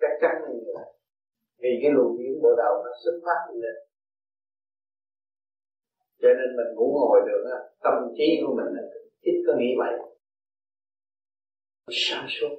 Chắc 0.00 0.12
chắn 0.20 0.30
là 0.42 0.48
như 0.54 0.72
vậy. 0.74 0.86
Vì 1.58 1.70
cái 1.82 1.90
luồng 1.94 2.18
điển 2.18 2.42
bộ 2.42 2.48
đầu 2.56 2.74
nó 2.84 2.90
xuất 3.04 3.16
phát 3.24 3.38
như 3.48 3.60
lên. 3.62 3.76
Cho 6.20 6.28
nên 6.28 6.56
mình 6.56 6.74
ngủ 6.74 6.86
ngồi 7.00 7.20
được 7.26 7.42
tâm 7.82 7.94
trí 8.16 8.28
của 8.46 8.54
mình 8.56 8.66
ít 9.20 9.44
có 9.46 9.52
nghĩ 9.58 9.70
vậy. 9.78 9.92
Sáng 11.90 12.26
suốt. 12.28 12.54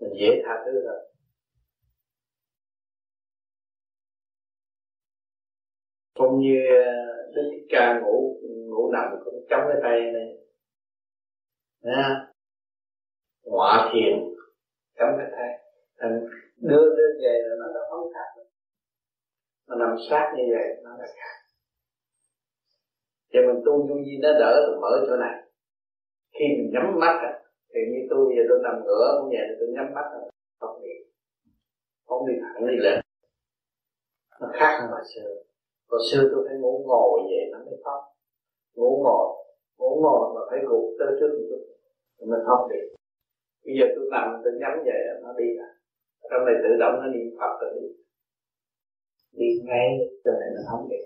Mình 0.00 0.12
dễ 0.20 0.42
tha 0.44 0.62
thứ 0.64 0.72
hơn. 0.86 1.13
Cũng 6.14 6.40
như 6.40 6.56
uh, 6.56 7.34
Đức 7.34 7.50
Thích 7.52 7.66
Ca 7.70 8.00
ngủ 8.00 8.40
ngủ 8.68 8.92
nằm 8.92 9.06
cũng 9.24 9.34
chống 9.50 9.60
cái 9.68 9.78
tay 9.82 10.00
này. 10.00 10.28
Nha. 11.82 12.26
Ngọa 13.44 13.90
thiền, 13.92 14.12
chống 14.98 15.10
cái 15.18 15.26
tay. 15.32 15.48
Thành 15.98 16.20
đưa 16.56 16.96
đưa 16.96 17.10
về 17.22 17.38
là 17.46 17.54
nó 17.60 17.66
đã 17.74 17.80
phóng 17.90 18.08
khác 18.14 18.42
Nó 19.68 19.76
nằm 19.76 19.96
sát 20.10 20.32
như 20.36 20.42
vậy, 20.50 20.68
nó 20.84 20.90
là 20.90 21.06
khác 21.06 21.36
Thì 23.32 23.38
mình 23.46 23.62
tu 23.66 23.72
vô 23.88 23.94
vi 23.94 24.18
nó 24.22 24.32
đỡ 24.32 24.66
được 24.66 24.78
mở 24.82 25.06
chỗ 25.06 25.16
này. 25.16 25.42
Khi 26.32 26.44
mình 26.56 26.70
nhắm 26.72 26.98
mắt 27.00 27.16
Thì 27.74 27.80
như 27.92 28.06
tôi 28.10 28.34
giờ 28.36 28.42
tôi 28.48 28.58
nằm 28.62 28.74
ngửa 28.84 29.18
cũng 29.20 29.30
vậy, 29.30 29.48
tôi 29.58 29.68
nhắm 29.74 29.94
mắt 29.94 30.04
Không 30.60 30.82
đi. 30.82 30.94
Không 32.06 32.28
đi 32.28 32.34
thẳng 32.42 32.66
đi 32.66 32.76
lên. 32.76 33.00
Nó 34.40 34.48
khác 34.52 34.78
hơn 34.80 34.90
hồi 34.90 35.02
xưa. 35.14 35.43
Hồi 35.94 36.02
xưa 36.10 36.22
tôi 36.32 36.40
phải 36.46 36.56
ngủ 36.58 36.72
ngồi 36.88 37.20
vậy 37.30 37.44
nó 37.52 37.58
mới 37.66 37.76
thoát. 37.84 38.00
Ngủ 38.76 38.90
ngồi 39.04 39.26
Ngủ 39.78 39.90
ngồi 40.02 40.22
mà 40.34 40.40
phải 40.50 40.58
gục 40.68 40.84
tới 40.98 41.08
trước 41.18 41.30
một 41.36 41.44
chút 41.50 41.62
Rồi 42.18 42.26
mới 42.30 42.40
thoát 42.46 42.60
được. 42.70 42.86
Bây 43.64 43.74
giờ 43.78 43.86
tôi 43.94 44.04
nằm 44.14 44.26
tôi 44.44 44.52
nhắm 44.60 44.74
về, 44.86 44.98
nó 45.22 45.30
đi 45.38 45.48
à 45.66 45.70
Trong 46.30 46.44
này 46.46 46.54
tự 46.62 46.70
động 46.82 46.94
nó 47.00 47.06
niệm 47.06 47.28
Phật 47.38 47.52
rồi 47.60 47.70
đi. 47.76 47.88
Đi 49.38 49.48
ngay, 49.68 49.88
cho 50.24 50.32
nên 50.40 50.48
nó 50.56 50.62
không 50.70 50.88
được. 50.90 51.04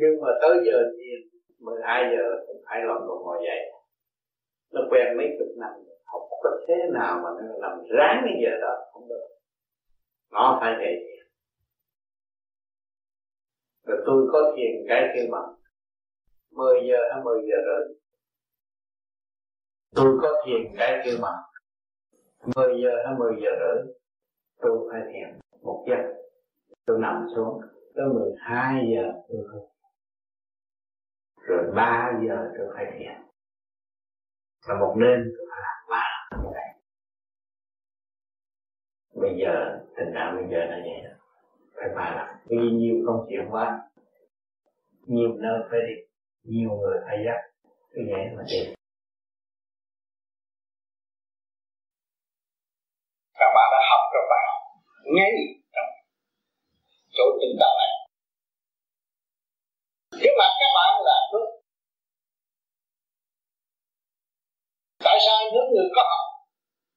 Nhưng 0.00 0.14
mà 0.22 0.30
tới 0.42 0.54
giờ 0.66 0.76
thiền 0.96 1.18
12 1.58 2.04
giờ 2.12 2.24
cũng 2.46 2.60
phải 2.66 2.78
lòng 2.88 3.02
còn 3.08 3.18
ngồi 3.24 3.38
dậy. 3.46 3.60
Nó 4.74 4.80
quen 4.90 5.06
mấy 5.18 5.26
chục 5.38 5.48
năm 5.56 5.72
học 6.04 6.22
có 6.42 6.50
thế 6.68 6.74
nào 6.92 7.20
mà 7.22 7.30
nó 7.38 7.54
làm 7.64 7.74
ráng 7.98 8.18
cái 8.24 8.34
giờ 8.42 8.52
đó, 8.60 8.74
Không 8.92 9.08
được 9.08 9.35
nó 10.30 10.58
phải 10.60 10.74
vậy 10.78 11.16
rồi 13.86 14.02
tôi 14.06 14.28
có 14.32 14.52
thiền 14.56 14.86
cái 14.88 15.02
kêu 15.14 15.26
bằng 15.32 15.54
10 16.50 16.80
giờ 16.88 16.98
hay 17.12 17.24
10 17.24 17.40
giờ 17.48 17.56
rưỡi. 17.66 17.96
Tôi 19.94 20.18
có 20.22 20.42
thiền 20.46 20.76
cái 20.78 21.02
kêu 21.04 21.18
bằng 21.22 21.42
10 22.56 22.82
giờ 22.82 22.90
hay 23.06 23.14
10 23.18 23.32
giờ 23.42 23.50
rưỡi, 23.60 23.94
tôi 24.60 24.88
phải 24.92 25.00
thiền 25.12 25.38
một 25.62 25.84
giấc. 25.88 26.02
Tôi 26.86 26.98
nằm 27.00 27.26
xuống 27.34 27.60
tới 27.94 28.06
12 28.14 28.84
giờ 28.94 29.12
tôi 29.28 29.46
phải 29.52 29.60
rồi 31.46 31.72
3 31.74 32.12
giờ 32.26 32.50
tôi 32.58 32.66
phải 32.74 32.86
thiền. 32.98 33.14
Là 34.68 34.74
một 34.80 34.94
đêm 35.00 35.32
tôi 35.38 35.46
phải 35.50 35.60
làm 35.62 35.86
ba 35.90 36.28
như 36.42 36.48
vậy. 36.52 36.68
Bây 39.14 39.38
giờ 39.40 39.85
tình 39.96 40.10
trạng 40.14 40.36
bây 40.36 40.44
giờ 40.50 40.60
là 40.70 40.78
vậy 40.86 41.00
đó. 41.04 41.14
Phải 41.76 41.88
ba 41.96 42.06
lần. 42.16 42.26
Vì 42.50 42.70
nhiều 42.80 42.96
công 43.06 43.26
chuyện 43.28 43.44
quá. 43.50 43.66
Nhiều 45.06 45.28
nơi 45.44 45.58
phải 45.70 45.80
đi. 45.86 45.94
Nhiều 46.42 46.70
người 46.70 46.96
phải 47.06 47.16
dắt. 47.26 47.40
Cứ 47.92 48.00
vậy 48.10 48.24
mà 48.36 48.42
đi. 48.50 48.74
Các 53.38 53.50
bạn 53.56 53.66
đã 53.72 53.80
học 53.90 54.02
rồi 54.14 54.24
bạn. 54.32 54.48
Ngay 55.16 55.32
trong 55.74 55.90
chỗ 57.16 57.24
tình 57.40 57.56
đạo 57.60 57.74
này. 57.80 57.92
Trước 60.22 60.34
mặt 60.40 60.50
các 60.60 60.70
bạn 60.76 60.90
là 61.06 61.12
anh 61.20 61.28
Phước 61.32 61.48
tại 65.04 65.16
sao 65.24 65.34
anh 65.42 65.50
Phước 65.52 65.66
người 65.74 65.88
có 65.96 66.02
học, 66.10 66.26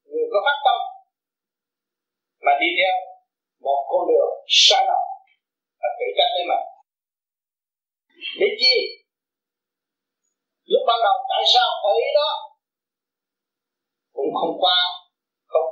người 0.04 0.26
có 0.32 0.38
phát 0.46 0.58
tâm? 0.66 0.99
Mà 2.44 2.52
đi 2.60 2.68
theo 2.78 2.94
một 3.66 3.80
con 3.90 4.02
đường 4.10 4.32
sai 4.46 4.82
lầm 4.88 5.04
và 5.80 5.88
tự 5.98 6.06
trách 6.16 6.30
lấy 6.34 6.44
mình 6.50 6.64
để 8.40 8.48
chi? 8.60 8.74
Lúc 10.72 10.82
ban 10.88 10.98
đầu 11.06 11.16
tại 11.30 11.42
sao 11.54 11.68
khởi 11.82 11.96
ý 12.06 12.10
đó? 12.20 12.30
Cũng 14.16 14.30
không 14.40 14.54
qua, 14.62 14.78
không 15.52 15.68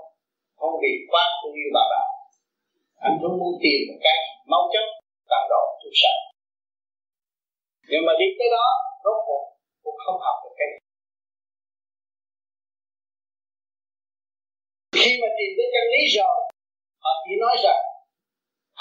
không 0.59 0.75
vì 0.83 0.93
qua 1.11 1.25
cũng 1.43 1.55
như 1.59 1.67
bà 1.77 1.85
bà. 1.93 2.03
Anh 3.07 3.15
cũng 3.21 3.35
muốn 3.41 3.53
tìm 3.63 3.79
một 3.89 3.99
cái 4.05 4.19
mau 4.51 4.63
chóng 4.73 4.91
tạo 5.31 5.45
độ 5.53 5.63
tu 5.81 5.91
sạch. 6.03 6.21
nhưng 7.91 8.03
mà 8.07 8.13
đi 8.21 8.27
tới 8.39 8.49
đó, 8.57 8.69
rốt 9.05 9.19
cuộc 9.27 9.45
cũng 9.85 9.99
không 10.05 10.19
học 10.27 10.37
được 10.45 10.55
cái 10.59 10.69
khi 15.03 15.13
mà 15.23 15.29
tìm 15.39 15.51
tới 15.57 15.67
chân 15.75 15.85
lý 15.93 16.03
rồi 16.17 16.39
họ 17.09 17.15
chỉ 17.25 17.35
nói 17.45 17.55
rằng, 17.65 17.83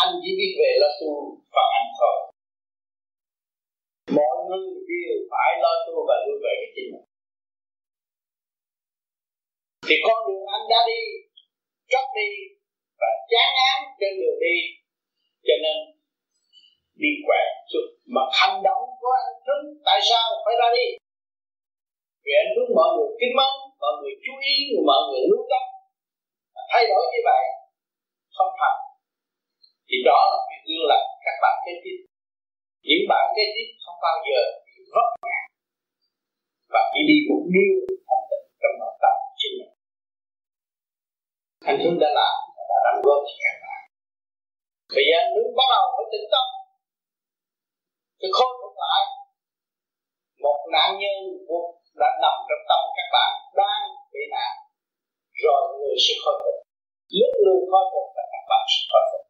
anh 0.04 0.14
chỉ 0.22 0.32
biết 0.40 0.52
về 0.60 0.72
lo 0.82 0.90
tu 1.00 1.12
và 1.56 1.64
anh 1.78 1.88
thôi. 2.00 2.16
Mọi 4.18 4.36
người 4.48 4.68
đều 4.90 5.16
phải 5.32 5.52
lo 5.64 5.74
tu 5.86 5.96
và 6.08 6.16
lui 6.26 6.38
về 6.44 6.54
cái 6.60 6.70
chính 6.76 6.90
mình. 6.94 7.08
Thì 9.88 9.96
con 10.06 10.20
đường 10.28 10.46
anh 10.56 10.66
đã 10.72 10.80
đi, 10.90 11.02
chót 11.92 12.06
đi 12.18 12.30
và 13.00 13.10
chán 13.32 13.52
án 13.72 13.80
trên 14.00 14.12
đường 14.20 14.40
đi. 14.46 14.58
Cho 15.48 15.56
nên, 15.64 15.78
đi 17.02 17.12
quẹt 17.26 17.48
chút 17.72 17.88
mà 18.14 18.22
hành 18.40 18.58
động 18.68 18.84
của 19.00 19.14
anh 19.22 19.34
cứng 19.48 19.66
tại 19.88 20.00
sao 20.10 20.26
phải 20.46 20.56
ra 20.62 20.68
đi? 20.78 20.86
Vì 22.24 22.34
anh 22.42 22.50
muốn 22.56 22.68
mọi 22.78 22.90
người 22.94 23.10
kính 23.20 23.34
mến, 23.40 23.54
mọi 23.82 23.94
người 23.98 24.14
chú 24.24 24.34
ý, 24.52 24.56
mọi 24.90 25.02
người 25.08 25.24
lưu 25.30 25.44
tâm 25.52 25.64
thay 26.72 26.84
đổi 26.90 27.04
như 27.14 27.22
vậy 27.32 27.44
không 28.38 28.54
thật 28.60 28.76
thì 29.90 29.98
đó 30.10 30.20
là 30.32 30.40
cái 30.50 30.60
gương 30.66 30.86
là 30.92 31.00
các 31.26 31.36
bạn 31.44 31.56
kế 31.66 31.74
tiếp 31.84 31.98
những 32.88 33.04
bạn 33.12 33.26
kế 33.36 33.44
tiếp 33.56 33.68
không 33.84 34.00
bao 34.06 34.18
giờ 34.28 34.40
bị 34.66 34.76
vấp 34.94 35.10
ngã 35.28 35.42
và 36.74 36.82
chỉ 36.92 37.00
đi 37.10 37.18
một 37.30 37.44
điều 37.56 37.76
thanh 38.08 38.24
tịnh 38.30 38.46
trong 38.62 38.76
nội 38.82 38.94
tâm 39.04 39.16
chính 39.40 39.54
mình. 39.60 39.74
Anh 41.70 41.78
Thương 41.82 41.98
đã 42.04 42.10
làm, 42.20 42.36
đã 42.70 42.78
đóng 42.86 43.02
góp 43.06 43.20
cho 43.28 43.36
các 43.44 43.56
bạn. 43.64 43.82
Bây 44.96 45.04
giờ 45.08 45.16
anh 45.24 45.32
Thương 45.34 45.52
bắt 45.58 45.68
đầu 45.74 45.86
với 45.96 46.06
tỉnh 46.12 46.28
tâm 46.34 46.46
thì 48.20 48.28
khôi 48.38 48.52
phục 48.60 48.76
lại 48.84 49.04
một 50.46 50.60
nạn 50.76 50.90
nhân 51.02 51.18
đã 52.02 52.10
nằm 52.24 52.36
trong 52.48 52.64
tâm 52.70 52.82
các 52.98 53.08
bạn 53.16 53.32
đang 53.60 53.84
bị 54.14 54.24
nạn. 54.36 54.54
Rồi 55.44 55.62
người 55.78 55.96
sẽ 56.06 56.14
khôi 56.24 56.36
phục 56.44 56.67
lúc 57.20 57.32
luôn 57.46 57.60
khôi 57.70 57.86
phục 57.92 58.08
là 58.18 58.24
các 58.32 58.44
bạn 58.50 58.64
sẽ 58.72 58.82
khôi 58.92 59.04
phục 59.10 59.24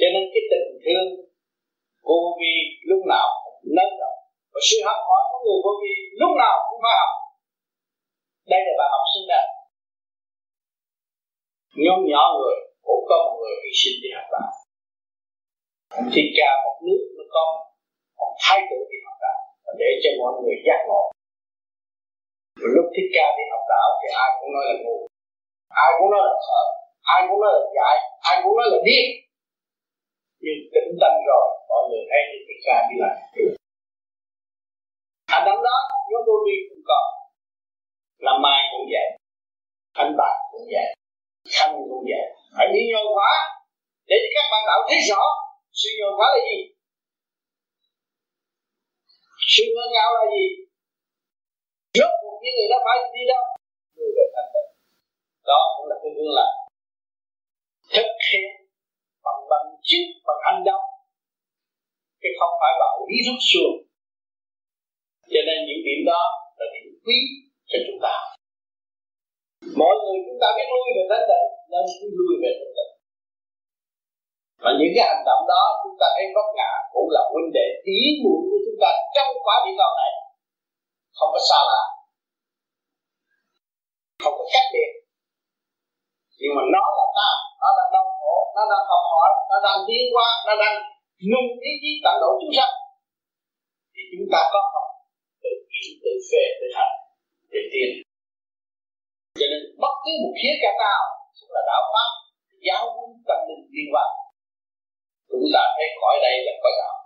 cho 0.00 0.08
nên 0.14 0.22
cái 0.32 0.42
tình 0.50 0.68
thương 0.84 1.08
vô 2.06 2.20
vi 2.38 2.54
lúc 2.88 3.00
nào 3.12 3.28
cũng 3.42 3.58
nâng 3.76 3.94
rộng 4.00 4.18
và 4.52 4.60
sự 4.68 4.76
học 4.88 5.00
hỏi 5.08 5.22
của 5.30 5.38
người 5.44 5.58
vô 5.64 5.72
vi 5.82 5.92
lúc 6.20 6.32
nào 6.42 6.54
cũng 6.66 6.80
phải 6.84 6.94
học. 7.00 7.12
Đây 8.52 8.60
là 8.66 8.72
bài 8.78 8.88
học 8.94 9.04
sinh 9.12 9.26
ra 9.30 9.40
nhóm 11.84 11.98
nhỏ 12.10 12.24
người 12.38 12.56
cũng 12.86 13.02
có 13.08 13.16
một 13.24 13.34
người 13.40 13.54
hy 13.62 13.72
sinh 13.80 13.96
đi 14.02 14.10
học 14.18 14.28
đạo 14.34 14.50
ông 15.98 16.08
thiên 16.14 16.28
ca 16.38 16.48
một 16.64 16.76
nước 16.86 17.02
nó 17.16 17.24
có 17.34 17.44
một 18.18 18.32
thái 18.42 18.58
tử 18.68 18.78
đi 18.90 18.98
học 19.06 19.16
đạo 19.24 19.40
và 19.64 19.72
để 19.80 19.90
cho 20.02 20.10
mọi 20.20 20.32
người 20.40 20.56
giác 20.66 20.80
ngộ. 20.88 21.02
Lúc 22.74 22.86
thích 22.94 23.10
ca 23.16 23.26
đi 23.36 23.44
học 23.52 23.64
đạo 23.72 23.88
thì 24.00 24.08
ai 24.22 24.28
cũng 24.38 24.50
nói 24.54 24.64
là 24.68 24.74
ngu 24.82 25.07
ai 25.84 25.90
cũng 25.98 26.10
nói 26.12 26.22
là 26.26 26.34
sợ 26.46 26.62
ai 27.14 27.20
cũng 27.28 27.40
nói 27.42 27.50
là 27.56 27.62
dại 27.76 27.96
ai 28.28 28.36
cũng 28.42 28.56
nói 28.58 28.66
là 28.72 28.78
điên 28.88 29.06
nhưng 30.44 30.58
tĩnh 30.74 30.90
tâm 31.00 31.12
rồi, 31.28 31.46
mọi 31.68 31.82
người 31.88 32.02
thấy 32.10 32.22
thì 32.30 32.38
thích 32.46 32.60
ca 32.66 32.76
đi 32.88 32.96
lại. 33.02 33.16
hành 35.32 35.44
động 35.48 35.60
đó 35.68 35.76
nhóm 36.10 36.22
vô 36.28 36.36
vi 36.46 36.56
cũng 36.68 36.82
có. 36.90 37.00
Làm 38.26 38.36
mai 38.44 38.60
cũng 38.70 38.86
vậy 38.92 39.06
thanh 39.96 40.12
bạc 40.18 40.34
cũng 40.50 40.66
vậy 40.74 40.88
khăn 41.54 41.68
cũng 41.90 42.04
vậy. 42.10 42.24
Phải 42.56 42.66
đi 42.74 42.80
nhồi 42.90 43.06
quá 43.16 43.32
để 44.08 44.16
cho 44.22 44.28
các 44.34 44.46
bạn 44.52 44.62
đạo 44.68 44.80
thấy 44.88 44.98
rõ 45.10 45.22
sự 45.78 45.88
nhồi 45.98 46.12
quá 46.18 46.26
là 46.34 46.40
gì. 46.48 46.58
Sự 49.52 49.64
ngơ 49.74 49.84
ngạo 49.94 50.10
là 50.16 50.24
gì? 50.34 50.44
Rốt 51.98 52.10
cuộc 52.20 52.36
những 52.42 52.54
người 52.56 52.68
đó 52.72 52.78
phải 52.86 52.96
đi 53.14 53.22
đâu? 53.32 53.42
Người 53.96 54.10
về 54.16 54.24
thành 54.34 54.50
tựu 54.52 54.67
đó 55.50 55.60
cũng 55.74 55.86
là 55.90 55.96
cái 56.02 56.10
hướng 56.16 56.32
là 56.38 56.46
thực 57.94 58.10
hiện 58.28 58.50
bằng 59.24 59.40
bằng 59.50 59.66
chứng 59.88 60.08
bằng 60.26 60.40
hành 60.46 60.60
động 60.68 60.84
chứ 62.20 62.30
không 62.38 62.54
phải 62.60 62.72
bảo 62.82 62.94
lý 63.08 63.16
rút 63.26 63.40
xuống 63.50 63.74
cho 65.32 65.40
nên 65.48 65.58
những 65.66 65.82
điểm 65.86 66.00
đó 66.10 66.22
là 66.58 66.66
điểm 66.74 66.86
quý 67.04 67.18
cho 67.70 67.78
chúng 67.86 68.00
ta. 68.04 68.14
Mọi 69.80 69.94
người 70.00 70.18
chúng 70.26 70.38
ta 70.42 70.48
biết 70.56 70.68
lui 70.72 70.88
về 70.96 71.04
thanh 71.10 71.24
tịnh 71.30 71.48
nên 71.72 71.84
cứ 71.98 72.06
lui 72.18 72.34
về 72.42 72.50
thanh 72.58 72.74
tịnh 72.76 72.92
và 74.62 74.70
những 74.78 74.92
cái 74.94 75.04
hành 75.10 75.24
động 75.28 75.42
đó 75.52 75.62
chúng 75.82 75.96
ta 76.00 76.06
thấy 76.14 76.26
vấp 76.36 76.48
ngã 76.58 76.72
cũng 76.94 77.08
là 77.14 77.22
huynh 77.32 77.50
đệ 77.56 77.66
tí 77.84 77.98
mũi 78.22 78.40
của 78.48 78.60
chúng 78.64 78.78
ta 78.82 78.90
trong 79.14 79.30
quá 79.44 79.56
địa 79.64 79.74
cầu 79.80 79.92
này. 80.00 80.12
Không 81.16 81.30
có 81.34 81.40
xa 81.48 81.60
lạ. 81.70 81.82
Không 84.22 84.34
có 84.38 84.44
cách 84.52 84.68
biệt 84.74 84.90
nhưng 86.40 86.52
mà 86.56 86.62
nó 86.74 86.84
là 86.98 87.06
ta, 87.18 87.30
nó 87.60 87.68
đang 87.78 87.90
đau 87.94 88.06
khổ, 88.18 88.34
nó 88.56 88.62
đang 88.70 88.84
học 88.90 89.02
hỏi, 89.12 89.30
nó 89.50 89.56
đang 89.66 89.78
tiến 89.86 90.04
hóa, 90.14 90.28
nó 90.46 90.54
đang 90.62 90.74
nung 91.30 91.48
ý 91.68 91.72
chí 91.82 91.90
tận 92.04 92.14
độ 92.22 92.30
chúng 92.40 92.54
sanh. 92.58 92.74
Thì 93.94 94.02
chúng 94.12 94.26
ta 94.32 94.40
có 94.52 94.60
không 94.72 94.90
tự 95.42 95.52
kiểm 95.70 95.90
tự 96.04 96.12
phê 96.28 96.42
tự 96.60 96.66
hành 96.76 96.94
để 97.52 97.60
tiến 97.72 97.90
cho 99.38 99.46
nên 99.52 99.62
bất 99.82 99.94
cứ 100.02 100.12
một 100.22 100.34
khía 100.38 100.54
cạnh 100.62 100.78
nào 100.86 101.02
cũng 101.36 101.50
là 101.54 101.62
đạo 101.70 101.82
pháp, 101.92 102.10
giáo 102.66 102.82
huấn 102.94 103.10
tâm 103.28 103.38
linh 103.48 103.64
tiên 103.72 103.86
vào 103.94 104.10
chúng 105.30 105.46
ta 105.54 105.62
thấy 105.76 105.88
khỏi 106.00 106.14
đây 106.26 106.34
là 106.46 106.52
có 106.62 106.70
đạo. 106.80 106.96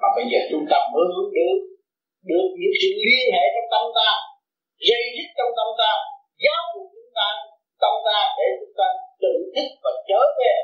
Mà 0.00 0.08
bây 0.16 0.24
giờ 0.30 0.38
chúng 0.50 0.64
ta 0.70 0.78
mới 0.92 1.04
hướng 1.12 1.30
được 1.36 1.58
được 2.30 2.48
những 2.60 2.74
sự 2.80 2.90
liên 3.06 3.26
hệ 3.34 3.44
trong 3.54 3.68
tâm 3.72 3.84
ta, 3.98 4.08
dây 4.88 5.02
dứt 5.14 5.28
trong 5.38 5.52
tâm 5.58 5.68
ta, 5.80 5.90
giáo 6.44 6.60
dục 6.72 6.86
chúng 6.94 7.12
ta 7.18 7.26
tâm 7.82 7.94
ra 8.06 8.20
để 8.38 8.46
chúng 8.58 8.74
ta 8.78 8.86
tự 9.22 9.32
thức 9.54 9.68
và 9.84 9.92
trở 10.08 10.20
về 10.38 10.54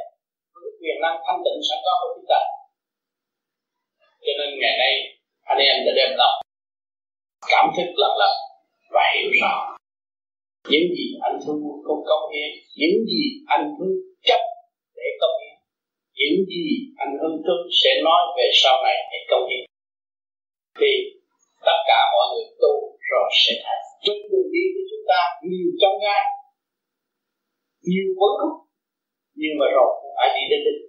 với 0.55 0.71
quyền 0.81 0.97
năng 1.03 1.19
thanh 1.25 1.41
tịnh 1.45 1.61
sẵn 1.69 1.79
có 1.87 1.93
của 2.01 2.11
chúng 2.15 2.29
ta. 2.33 2.41
Cho 4.25 4.33
nên 4.39 4.49
ngày 4.61 4.75
nay, 4.83 4.93
anh 5.53 5.61
em 5.69 5.77
đã 5.87 5.93
đem 5.99 6.11
lòng, 6.21 6.37
cảm 7.53 7.65
thức 7.77 7.89
lần 8.03 8.13
lần 8.23 8.35
và 8.95 9.05
hiểu 9.15 9.31
rõ. 9.41 9.55
Những 10.71 10.87
gì 10.97 11.07
anh 11.27 11.37
thương 11.43 11.61
không 11.87 12.03
công 12.11 12.25
hiến 12.33 12.51
những 12.81 12.97
gì 13.11 13.23
anh 13.55 13.65
thương 13.77 13.95
chấp 14.29 14.43
để 14.97 15.09
công 15.21 15.37
hiến 15.41 15.59
những 16.19 16.39
gì 16.53 16.67
anh 17.03 17.13
hương 17.21 17.39
thức 17.47 17.61
sẽ 17.83 17.91
nói 18.07 18.23
về 18.37 18.47
sau 18.63 18.75
này 18.87 18.97
để 19.11 19.19
công 19.31 19.45
hiến 19.51 19.65
thì 20.81 20.93
tất 21.67 21.79
cả 21.91 22.01
mọi 22.15 22.27
người 22.33 22.47
tu 22.63 22.75
rồi 23.11 23.29
sẽ 23.43 23.53
thấy. 23.65 23.79
Trên 24.05 24.19
đường 24.31 24.49
đi 24.55 24.65
của 24.75 24.85
chúng 24.91 25.05
ta 25.11 25.21
nhiều 25.51 25.69
trong 25.81 25.97
gai 26.05 26.23
nhiều 27.87 28.07
quấn 28.19 28.33
khúc 28.41 28.55
nhưng 29.41 29.55
mà 29.59 29.67
rồi 29.75 29.91
cũng 30.01 30.15
phải 30.19 30.29
đi 30.37 30.43
đến 30.51 30.61
đích. 30.67 30.81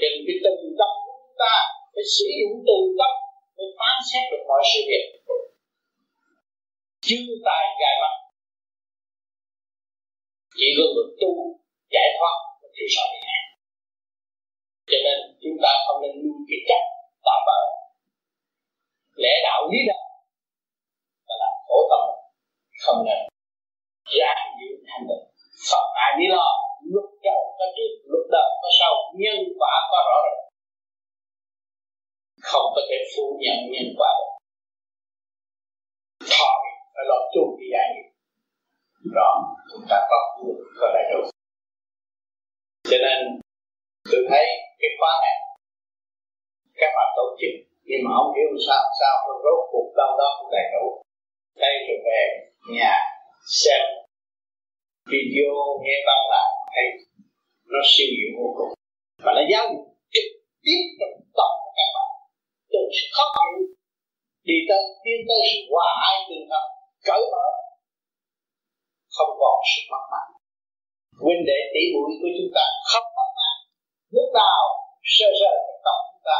Cho 0.00 0.08
cái 0.26 0.36
từ 0.44 0.52
tâm 0.80 0.90
của 1.04 1.14
chúng 1.20 1.36
ta 1.42 1.54
phải 1.92 2.04
sử 2.16 2.26
dụng 2.38 2.54
từ 2.68 2.78
tâm 2.98 3.12
để 3.56 3.64
phán 3.78 3.96
xét 4.08 4.22
được 4.30 4.42
mọi 4.48 4.62
sự 4.70 4.80
việc. 4.90 5.04
Chư 7.06 7.18
tài 7.46 7.64
gài 7.80 7.94
mắt 8.02 8.14
chỉ 10.58 10.66
có 10.76 10.84
người 10.92 11.08
tu, 11.20 11.30
giải 11.94 12.08
thoát 12.16 12.36
thì 12.74 12.84
sợ 12.94 13.04
đi 13.12 13.20
này 13.28 13.42
cho 14.90 14.98
nên 15.06 15.18
chúng 15.42 15.56
ta 15.62 15.70
không 15.84 15.98
nên 16.02 16.12
nuôi 16.22 16.40
cái 16.48 16.60
chấp 16.68 16.82
tạm 17.26 17.40
bỡ 17.46 17.60
lẽ 19.22 19.32
đạo 19.46 19.60
lý 19.70 19.78
đạo 19.90 20.06
là 21.28 21.34
làm 21.42 21.54
khổ 21.66 21.78
tâm, 21.90 22.02
không 22.82 22.98
nên 23.06 23.20
ra 24.18 24.32
giữ 24.58 24.68
thanh 24.88 25.04
định 25.08 25.26
Phật 25.68 25.84
ai 26.04 26.10
đi 26.18 26.26
lo 26.34 26.46
luật 26.92 27.08
trời 27.24 27.42
có 27.58 27.66
trước, 27.76 27.92
luật 28.10 28.26
đời 28.34 28.48
có 28.62 28.68
sau, 28.78 28.92
nhân 29.22 29.38
quả 29.58 29.74
có 29.90 29.98
rõ 30.08 30.18
ràng. 30.26 30.42
Không 32.50 32.66
có 32.74 32.80
thể 32.88 32.98
phủ 33.12 33.26
nhận 33.42 33.58
nhân 33.72 33.88
quả 33.98 34.10
được. 34.18 34.32
Thọ 36.34 36.50
phải 36.94 37.04
lo 37.10 37.18
tu 37.34 37.42
đi 37.58 37.66
giải 37.74 37.88
rõ 39.14 39.30
chúng 39.70 39.84
ta 39.90 39.98
có 40.10 40.18
có 40.80 40.86
đầy 40.94 41.04
đủ 41.12 41.20
cho 42.90 42.98
nên, 43.06 43.18
tôi 44.10 44.20
thấy 44.30 44.44
cái 44.80 44.90
khóa 44.98 45.12
này, 45.24 45.36
các 46.80 46.90
bạn 46.96 47.08
tổ 47.16 47.26
chức, 47.40 47.52
nhưng 47.88 48.00
mà 48.04 48.10
không 48.16 48.34
hiểu 48.36 48.50
sao 48.66 48.82
sao 49.00 49.14
nó 49.26 49.34
rốt 49.44 49.60
cuộc 49.72 49.88
đâu 50.00 50.10
đó 50.20 50.28
cũng 50.38 50.50
đầy 50.56 50.66
đủ. 50.74 50.84
Đây 51.62 51.74
rồi 51.86 51.98
về 52.06 52.22
nhà, 52.76 52.94
xem 53.62 53.82
video 55.12 55.52
nghe 55.84 55.96
băng 56.08 56.24
lại 56.32 56.48
thấy 56.74 56.86
nó 57.72 57.80
siêu 57.92 58.08
diệu 58.16 58.30
vô 58.38 58.48
cùng. 58.58 58.72
Và 59.24 59.30
nó 59.36 59.42
giáo 59.50 59.64
dục 59.72 59.84
trực 60.14 60.28
tiếp 60.64 60.82
trong 60.98 61.14
tâm 61.38 61.50
của 61.62 61.72
các 61.78 61.88
bạn. 61.96 62.10
Từ 62.72 62.80
sự 62.96 63.06
khó 63.16 63.24
khăn 63.36 63.50
đi 64.48 64.56
tới 64.68 64.82
tiến 65.04 65.18
tới 65.28 65.40
sự 65.50 65.58
hòa 65.70 65.88
ai 66.10 66.16
tương 66.26 66.46
thân 66.50 66.66
cởi 67.08 67.22
mở, 67.32 67.46
không 69.16 69.32
còn 69.40 69.56
sự 69.70 69.80
mất 69.92 70.04
mát. 70.12 70.26
Huynh 71.24 71.42
đệ 71.50 71.60
tỷ 71.72 71.82
muội 71.92 72.10
của 72.20 72.30
chúng 72.36 72.52
ta 72.56 72.64
không 72.90 73.08
mất 73.16 73.30
mát. 73.38 73.54
Lúc 74.14 74.28
nào 74.40 74.62
sơ 75.16 75.28
sơ 75.40 75.52
trong 75.66 75.80
tâm 75.86 75.98
chúng 76.10 76.24
ta. 76.30 76.38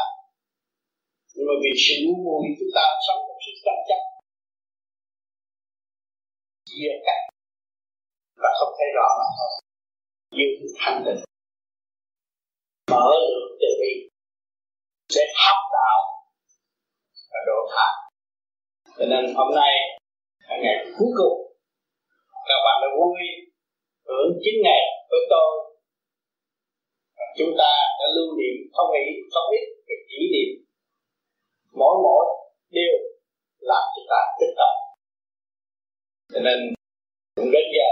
Nhưng 1.33 1.45
mà 1.49 1.55
vì 1.61 1.71
sự 1.83 1.95
ngu 2.03 2.15
muội 2.25 2.41
chúng 2.59 2.73
ta 2.77 2.85
sống 3.05 3.21
trong 3.27 3.39
sự 3.45 3.51
tranh 3.65 3.81
chấp. 3.87 4.01
Chia 6.69 6.93
cắt 7.05 7.19
và 8.41 8.49
không 8.59 8.73
thấy 8.77 8.87
rõ 8.95 9.07
mà 9.19 9.27
thôi. 9.37 9.51
Nhưng 10.37 10.51
thanh 10.79 11.03
tịnh. 11.05 11.23
Mở 12.91 13.09
lượng 13.29 13.51
từ 13.61 13.67
bi. 13.81 13.93
Sẽ 15.09 15.23
hấp 15.43 15.59
đạo 15.75 15.99
và 17.31 17.39
độ 17.47 17.59
tha. 17.73 17.87
Cho 18.97 19.05
nên 19.11 19.35
hôm 19.35 19.55
nay 19.55 19.73
là 20.47 20.55
ngày 20.63 20.75
cuối 20.97 21.11
cùng, 21.19 21.37
các 22.49 22.59
bạn 22.65 22.77
đã 22.81 22.87
vui 22.97 23.19
hưởng 24.07 24.29
chín 24.43 24.55
ngày 24.63 24.83
với 25.09 25.19
tôi. 25.29 25.49
Và 27.17 27.25
chúng 27.37 27.53
ta 27.59 27.71
đã 27.99 28.05
lưu 28.15 28.29
niệm 28.39 28.55
không 28.73 28.89
nghĩ, 28.93 29.05
không 29.33 29.47
ít 29.57 29.63
về 29.87 29.95
kỷ 30.09 30.19
niệm. 30.33 30.49
Mỗi 31.79 31.95
mỗi 32.03 32.25
điều 32.69 32.95
làm 33.59 33.83
chúng 33.95 34.07
ta 34.09 34.19
tích 34.39 34.53
tập 34.57 34.73
cho 36.33 36.39
nên, 36.39 36.57
cũng 37.35 37.51
đến 37.51 37.63
giờ 37.75 37.89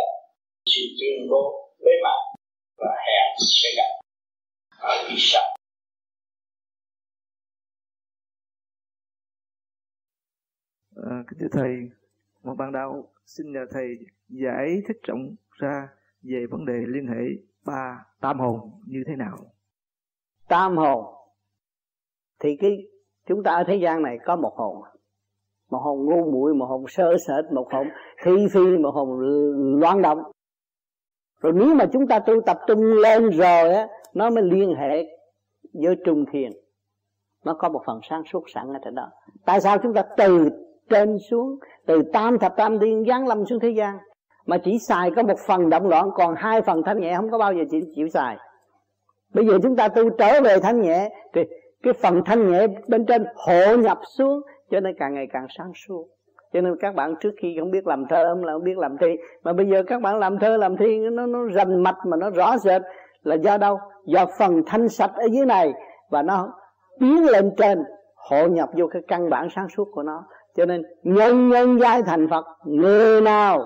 sự 0.76 0.82
tuyên 1.00 1.30
bố 1.32 1.74
bế 1.80 1.92
mạc 2.04 2.20
và 2.78 2.92
hẹn 3.08 3.36
sẽ 3.40 3.70
gặp 3.78 3.92
ở 4.80 5.06
kỳ 5.10 5.16
sau. 5.18 5.44
À, 10.96 11.24
kính 11.28 11.40
thưa 11.40 11.48
thầy 11.52 11.90
một 12.44 12.56
bạn 12.58 12.72
đạo 12.72 13.14
xin 13.26 13.54
nhờ 13.54 13.66
thầy 13.72 13.88
giải 14.30 14.68
thích 14.88 14.98
rộng 15.04 15.36
ra 15.52 15.88
về 16.22 16.46
vấn 16.52 16.66
đề 16.66 16.74
liên 16.88 17.08
hệ 17.08 17.44
ba 17.66 18.06
tam 18.22 18.40
hồn 18.40 18.60
như 18.88 19.04
thế 19.08 19.16
nào? 19.16 19.38
Tam 20.48 20.78
hồn. 20.78 21.06
Thì 22.40 22.58
cái 22.60 22.72
chúng 23.28 23.44
ta 23.44 23.52
ở 23.52 23.64
thế 23.68 23.76
gian 23.76 24.02
này 24.02 24.18
có 24.26 24.36
một 24.36 24.54
hồn. 24.56 24.76
Một 25.70 25.80
hồn 25.80 26.06
ngu 26.06 26.32
muội 26.32 26.54
một 26.54 26.66
hồn 26.66 26.86
sơ 26.88 27.18
sệt 27.28 27.54
một 27.54 27.68
hồn 27.72 27.88
thi 28.24 28.32
phi 28.54 28.78
một 28.78 28.92
hồn 28.92 29.10
loạn 29.80 30.02
động 30.02 30.20
rồi 31.42 31.54
nếu 31.56 31.76
mà 31.76 31.86
chúng 31.94 32.08
ta 32.08 32.20
tu 32.20 32.42
tập 32.42 32.60
trung 32.68 32.82
lên 32.84 33.30
rồi 33.30 33.74
á 33.74 33.88
nó 34.14 34.30
mới 34.30 34.44
liên 34.44 34.76
hệ 34.76 35.06
với 35.74 35.96
trung 36.06 36.26
thiền. 36.32 36.52
Nó 37.46 37.54
có 37.54 37.70
một 37.70 37.82
phần 37.86 38.00
sáng 38.10 38.24
suốt 38.32 38.44
sẵn 38.54 38.74
ở 38.74 38.80
trên 38.86 38.96
đó. 38.96 39.10
Tại 39.46 39.62
sao 39.62 39.78
chúng 39.78 39.94
ta 39.94 40.04
từ 40.18 40.50
trên 40.90 41.18
xuống 41.30 41.60
từ 41.86 42.04
tam 42.14 42.40
thập 42.40 42.56
tam 42.58 42.80
thiên 42.80 43.06
giáng 43.08 43.28
lâm 43.28 43.46
xuống 43.46 43.60
thế 43.60 43.70
gian? 43.70 43.98
Mà 44.46 44.58
chỉ 44.58 44.80
xài 44.80 45.12
có 45.12 45.24
một 45.24 45.40
phần 45.48 45.70
động 45.70 45.88
loạn 45.88 46.10
còn 46.16 46.36
hai 46.36 46.62
phần 46.62 46.82
thanh 46.86 47.00
nhẹ 47.00 47.16
không 47.18 47.32
có 47.32 47.38
bao 47.38 47.54
giờ 47.54 47.64
chịu, 47.72 47.82
chịu 47.96 48.08
xài. 48.08 48.38
Bây 49.34 49.48
giờ 49.48 49.58
chúng 49.64 49.76
ta 49.76 49.88
tu 49.88 50.10
trở 50.10 50.42
về 50.42 50.60
thanh 50.60 50.82
nhẹ 50.82 51.10
thì 51.34 51.42
cái 51.84 51.94
phần 51.94 52.22
thanh 52.26 52.52
nhẹ 52.52 52.68
bên 52.88 53.06
trên 53.06 53.26
hộ 53.36 53.78
nhập 53.78 54.00
xuống 54.18 54.42
cho 54.72 54.80
nên 54.80 54.96
càng 55.00 55.14
ngày 55.14 55.28
càng 55.34 55.48
sáng 55.58 55.72
suốt 55.88 56.08
cho 56.58 56.62
nên 56.62 56.76
các 56.80 56.96
bạn 56.96 57.16
trước 57.20 57.32
khi 57.42 57.58
không 57.60 57.72
biết 57.72 57.88
làm 57.88 58.06
thơ, 58.10 58.24
không 58.30 58.44
là 58.44 58.54
không 58.54 58.64
biết 58.64 58.78
làm 58.78 58.98
thi. 58.98 59.08
Mà 59.44 59.54
bây 59.54 59.66
giờ 59.70 59.84
các 59.88 60.02
bạn 60.02 60.20
làm 60.20 60.40
thơ, 60.40 60.58
làm 60.58 60.78
thi, 60.78 61.00
nó 61.00 61.26
nó 61.26 61.40
rành 61.54 61.84
mạch 61.84 61.98
mà 62.06 62.18
nó 62.18 62.30
rõ 62.30 62.58
rệt 62.58 62.82
là 63.24 63.36
do 63.36 63.58
đâu? 63.58 63.80
Do 64.06 64.26
phần 64.40 64.64
thanh 64.66 64.90
sạch 64.90 65.12
ở 65.16 65.26
dưới 65.32 65.46
này. 65.46 65.74
Và 66.10 66.22
nó 66.22 66.54
biến 67.00 67.26
lên 67.26 67.52
trên, 67.58 67.84
hộ 68.30 68.48
nhập 68.48 68.70
vô 68.74 68.88
cái 68.88 69.02
căn 69.08 69.30
bản 69.30 69.48
sáng 69.56 69.70
suốt 69.70 69.88
của 69.94 70.04
nó. 70.04 70.24
Cho 70.56 70.66
nên 70.66 70.84
nhân 71.04 71.50
nhân 71.50 71.80
giai 71.80 72.02
thành 72.04 72.28
phật, 72.30 72.46
người 72.66 73.22
nào 73.22 73.66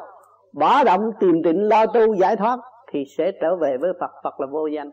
bỏ 0.54 0.84
động, 0.84 1.12
tìm 1.20 1.44
tịnh, 1.44 1.68
lo 1.68 1.86
tu, 1.86 2.14
giải 2.14 2.36
thoát 2.36 2.60
thì 2.92 3.04
sẽ 3.18 3.32
trở 3.42 3.56
về 3.56 3.78
với 3.78 3.94
phật. 4.00 4.12
Phật 4.24 4.40
là 4.40 4.48
vô 4.52 4.68
danh. 4.68 4.92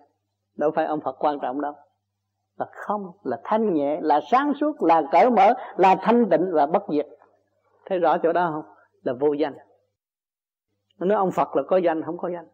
Đâu 0.58 0.70
phải 0.74 0.84
ông 0.84 1.00
phật 1.04 1.16
quan 1.24 1.38
trọng 1.42 1.60
đâu. 1.60 1.72
Là 2.58 2.66
không, 2.72 3.02
là 3.24 3.36
thanh 3.44 3.74
nhẹ, 3.74 3.98
là 4.00 4.20
sáng 4.30 4.52
suốt, 4.60 4.82
là 4.82 5.02
cởi 5.12 5.30
mở, 5.30 5.52
là 5.76 5.96
thanh 6.02 6.30
tịnh 6.30 6.50
và 6.52 6.66
bất 6.66 6.82
diệt 6.92 7.06
thấy 7.88 7.98
rõ 7.98 8.18
chỗ 8.22 8.32
đó 8.32 8.50
không? 8.52 8.74
Là 9.02 9.12
vô 9.20 9.32
danh. 9.32 9.54
Nói 10.98 11.18
ông 11.18 11.30
phật 11.30 11.56
là 11.56 11.62
có 11.68 11.76
danh, 11.76 12.02
không 12.02 12.18
có 12.18 12.30
danh. 12.30 12.46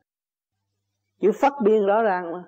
Chữ 1.21 1.31
phát 1.35 1.53
biên 1.65 1.87
rõ 1.87 2.03
ràng 2.03 2.33
mà. 2.33 2.45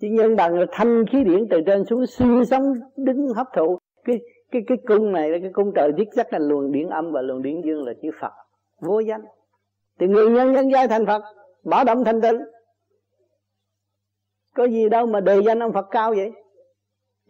Chỉ 0.00 0.08
nhân 0.08 0.36
bằng 0.36 0.58
là 0.58 0.66
thanh 0.70 1.04
khí 1.12 1.24
điển 1.24 1.46
từ 1.50 1.60
trên 1.66 1.84
xuống 1.84 2.06
xuyên 2.06 2.44
sống, 2.44 2.62
đứng 2.96 3.28
hấp 3.36 3.46
thụ. 3.56 3.78
Cái 4.04 4.20
cái 4.50 4.62
cái 4.66 4.78
cung 4.86 5.12
này 5.12 5.30
là 5.30 5.38
cái 5.42 5.50
cung 5.52 5.72
trời 5.74 5.92
thiết 5.98 6.08
chắc 6.16 6.32
là 6.32 6.38
luồng 6.38 6.72
điển 6.72 6.88
âm 6.88 7.12
và 7.12 7.22
luồng 7.22 7.42
điển 7.42 7.60
dương 7.64 7.84
là 7.84 7.92
chữ 8.02 8.10
phật. 8.20 8.32
Vô 8.80 9.00
danh. 9.00 9.22
Thì 9.98 10.06
người 10.06 10.30
nhân 10.30 10.52
nhân 10.52 10.70
giai 10.72 10.88
thành 10.88 11.06
phật, 11.06 11.22
bảo 11.64 11.84
động 11.84 12.04
thanh 12.04 12.20
tịnh. 12.20 12.40
Có 14.54 14.64
gì 14.64 14.88
đâu 14.88 15.06
mà 15.06 15.20
đề 15.20 15.40
danh 15.42 15.62
ông 15.62 15.72
phật 15.72 15.86
cao 15.90 16.10
vậy? 16.10 16.32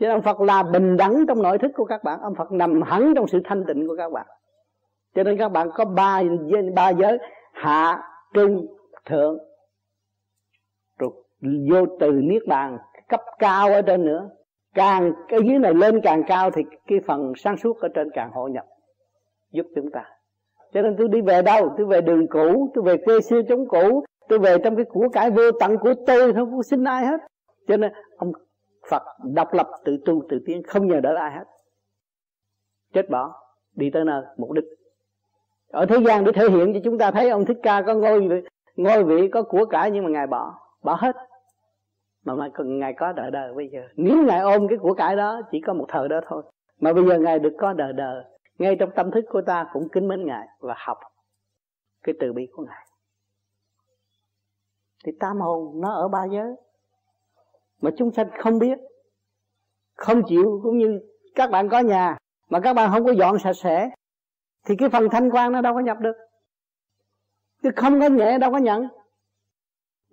Cho 0.03 0.11
ông 0.11 0.23
phật 0.23 0.41
là 0.41 0.62
bình 0.62 0.97
đẳng 0.97 1.24
trong 1.29 1.43
nội 1.43 1.59
thức 1.59 1.70
của 1.74 1.85
các 1.85 2.05
bạn. 2.05 2.20
Ông 2.20 2.35
phật 2.35 2.53
nằm 2.53 2.83
hẳn 2.83 3.12
trong 3.16 3.27
sự 3.27 3.41
thanh 3.45 3.65
tịnh 3.66 3.89
của 3.89 3.97
các 3.99 4.12
bạn. 4.12 4.27
Cho 5.15 5.23
nên 5.23 5.39
các 5.39 5.49
bạn 5.49 5.69
có 5.74 5.85
ba 5.85 6.23
ba 6.74 6.91
giới, 6.91 7.19
hạ, 7.53 8.03
trung, 8.35 8.66
thượng 9.07 9.39
rồi 10.99 11.11
vô 11.70 11.87
từ 12.01 12.12
niết 12.12 12.43
bàn, 12.49 12.79
cấp 13.09 13.20
cao 13.39 13.69
ở 13.73 13.83
trên 13.83 14.05
nữa. 14.05 14.29
Càng 14.74 15.12
cái 15.29 15.41
dưới 15.45 15.59
này 15.59 15.74
lên 15.74 16.01
càng 16.01 16.23
cao 16.27 16.51
thì 16.51 16.62
cái 16.87 16.99
phần 17.07 17.33
sáng 17.37 17.57
suốt 17.57 17.81
ở 17.81 17.89
trên 17.95 18.11
càng 18.15 18.31
hội 18.33 18.51
nhập, 18.51 18.65
giúp 19.53 19.66
chúng 19.74 19.91
ta. 19.91 20.05
Cho 20.73 20.83
nên 20.83 20.97
tôi 20.99 21.09
đi 21.09 21.20
về 21.20 21.43
đâu? 21.43 21.74
Tôi 21.77 21.87
về 21.87 22.01
đường 22.01 22.27
cũ, 22.31 22.70
tôi 22.74 22.85
về 22.85 22.97
quê 23.05 23.20
xưa 23.20 23.43
chống 23.49 23.69
cũ, 23.69 24.05
tôi 24.29 24.39
về 24.39 24.59
trong 24.65 24.77
cái 24.77 24.85
của 24.85 25.09
cải 25.12 25.31
vô 25.31 25.43
tận 25.61 25.77
của 25.79 25.95
tôi 26.07 26.33
không 26.33 26.57
có 26.57 26.62
xin 26.62 26.85
ai 26.85 27.07
hết. 27.07 27.20
Cho 27.69 27.77
nên 27.77 27.93
Phật 28.90 29.02
độc 29.34 29.52
lập 29.52 29.70
tự 29.84 29.96
tu 30.04 30.22
tự 30.28 30.38
tiến 30.46 30.62
không 30.62 30.86
nhờ 30.86 31.00
đỡ 31.00 31.14
ai 31.14 31.30
hết. 31.30 31.44
Chết 32.92 33.10
bỏ 33.10 33.34
đi 33.74 33.90
tới 33.90 34.04
nơi 34.04 34.22
mục 34.36 34.52
đích. 34.52 34.64
Ở 35.68 35.86
thế 35.86 35.96
gian 36.06 36.24
để 36.24 36.32
thể 36.32 36.50
hiện 36.50 36.74
cho 36.74 36.80
chúng 36.84 36.98
ta 36.98 37.10
thấy 37.10 37.30
ông 37.30 37.44
thích 37.44 37.59
ca 37.62 37.82
có 37.82 37.94
ngôi 37.94 38.28
vị, 38.28 38.36
ngôi 38.76 39.04
vị 39.04 39.28
có 39.28 39.42
của 39.42 39.64
cải 39.66 39.90
nhưng 39.90 40.04
mà 40.04 40.10
ngài 40.10 40.26
bỏ 40.26 40.54
bỏ 40.82 40.94
hết. 41.00 41.16
Mà 42.24 42.34
mà 42.34 42.48
ngài 42.59 42.94
có 42.98 43.12
đời 43.12 43.30
đời 43.30 43.54
bây 43.54 43.68
giờ. 43.68 43.80
Nếu 43.96 44.24
ngài 44.24 44.40
ôm 44.40 44.68
cái 44.68 44.78
của 44.78 44.94
cải 44.94 45.16
đó 45.16 45.40
chỉ 45.50 45.60
có 45.66 45.72
một 45.72 45.86
thời 45.88 46.09
đó 46.09 46.20
thôi. 46.26 46.42
Mà 46.80 46.92
bây 46.92 47.04
giờ 47.04 47.18
ngài 47.18 47.38
được 47.38 47.52
có 47.59 47.72
đời 47.72 47.92
đời. 47.92 48.24
Ngay 48.59 48.76
trong 48.80 48.90
tâm 48.96 49.10
thức 49.10 49.24
của 49.28 49.42
ta 49.46 49.66
cũng 49.72 49.88
kính 49.88 50.09
mến 50.09 50.26
ngài 50.26 50.46
và 50.60 50.74
học 50.78 50.98
cái 52.02 52.14
từ 52.20 52.32
bi 52.32 52.48
của 52.52 52.62
ngài. 52.62 52.86
Thì 55.04 55.12
tam 55.20 55.40
hồn 55.40 55.80
nó 55.80 55.94
ở 55.94 56.09
ba 56.09 56.24
giới 56.24 56.54
mà 57.82 57.90
chúng 57.96 58.12
sanh 58.12 58.30
không 58.38 58.59
biết, 58.59 58.78
không 59.96 60.22
chịu, 60.26 60.60
cũng 60.62 60.78
như 60.78 61.00
các 61.34 61.50
bạn 61.50 61.68
có 61.68 61.78
nhà 61.78 62.16
mà 62.48 62.60
các 62.60 62.72
bạn 62.74 62.90
không 62.92 63.04
có 63.04 63.12
dọn 63.12 63.38
sạch 63.38 63.52
sẽ, 63.52 63.90
thì 64.66 64.76
cái 64.76 64.88
phần 64.88 65.09
thanh 65.10 65.30
quan 65.30 65.52
nó 65.52 65.60
đâu 65.60 65.74
có 65.74 65.80
nhập 65.80 65.96
được. 66.00 66.16
Chứ 67.62 67.70
không 67.76 68.00
có 68.00 68.09
nhẹ, 68.09 68.38
đâu 68.38 68.50
có 68.50 68.59
nhận. 68.59 68.88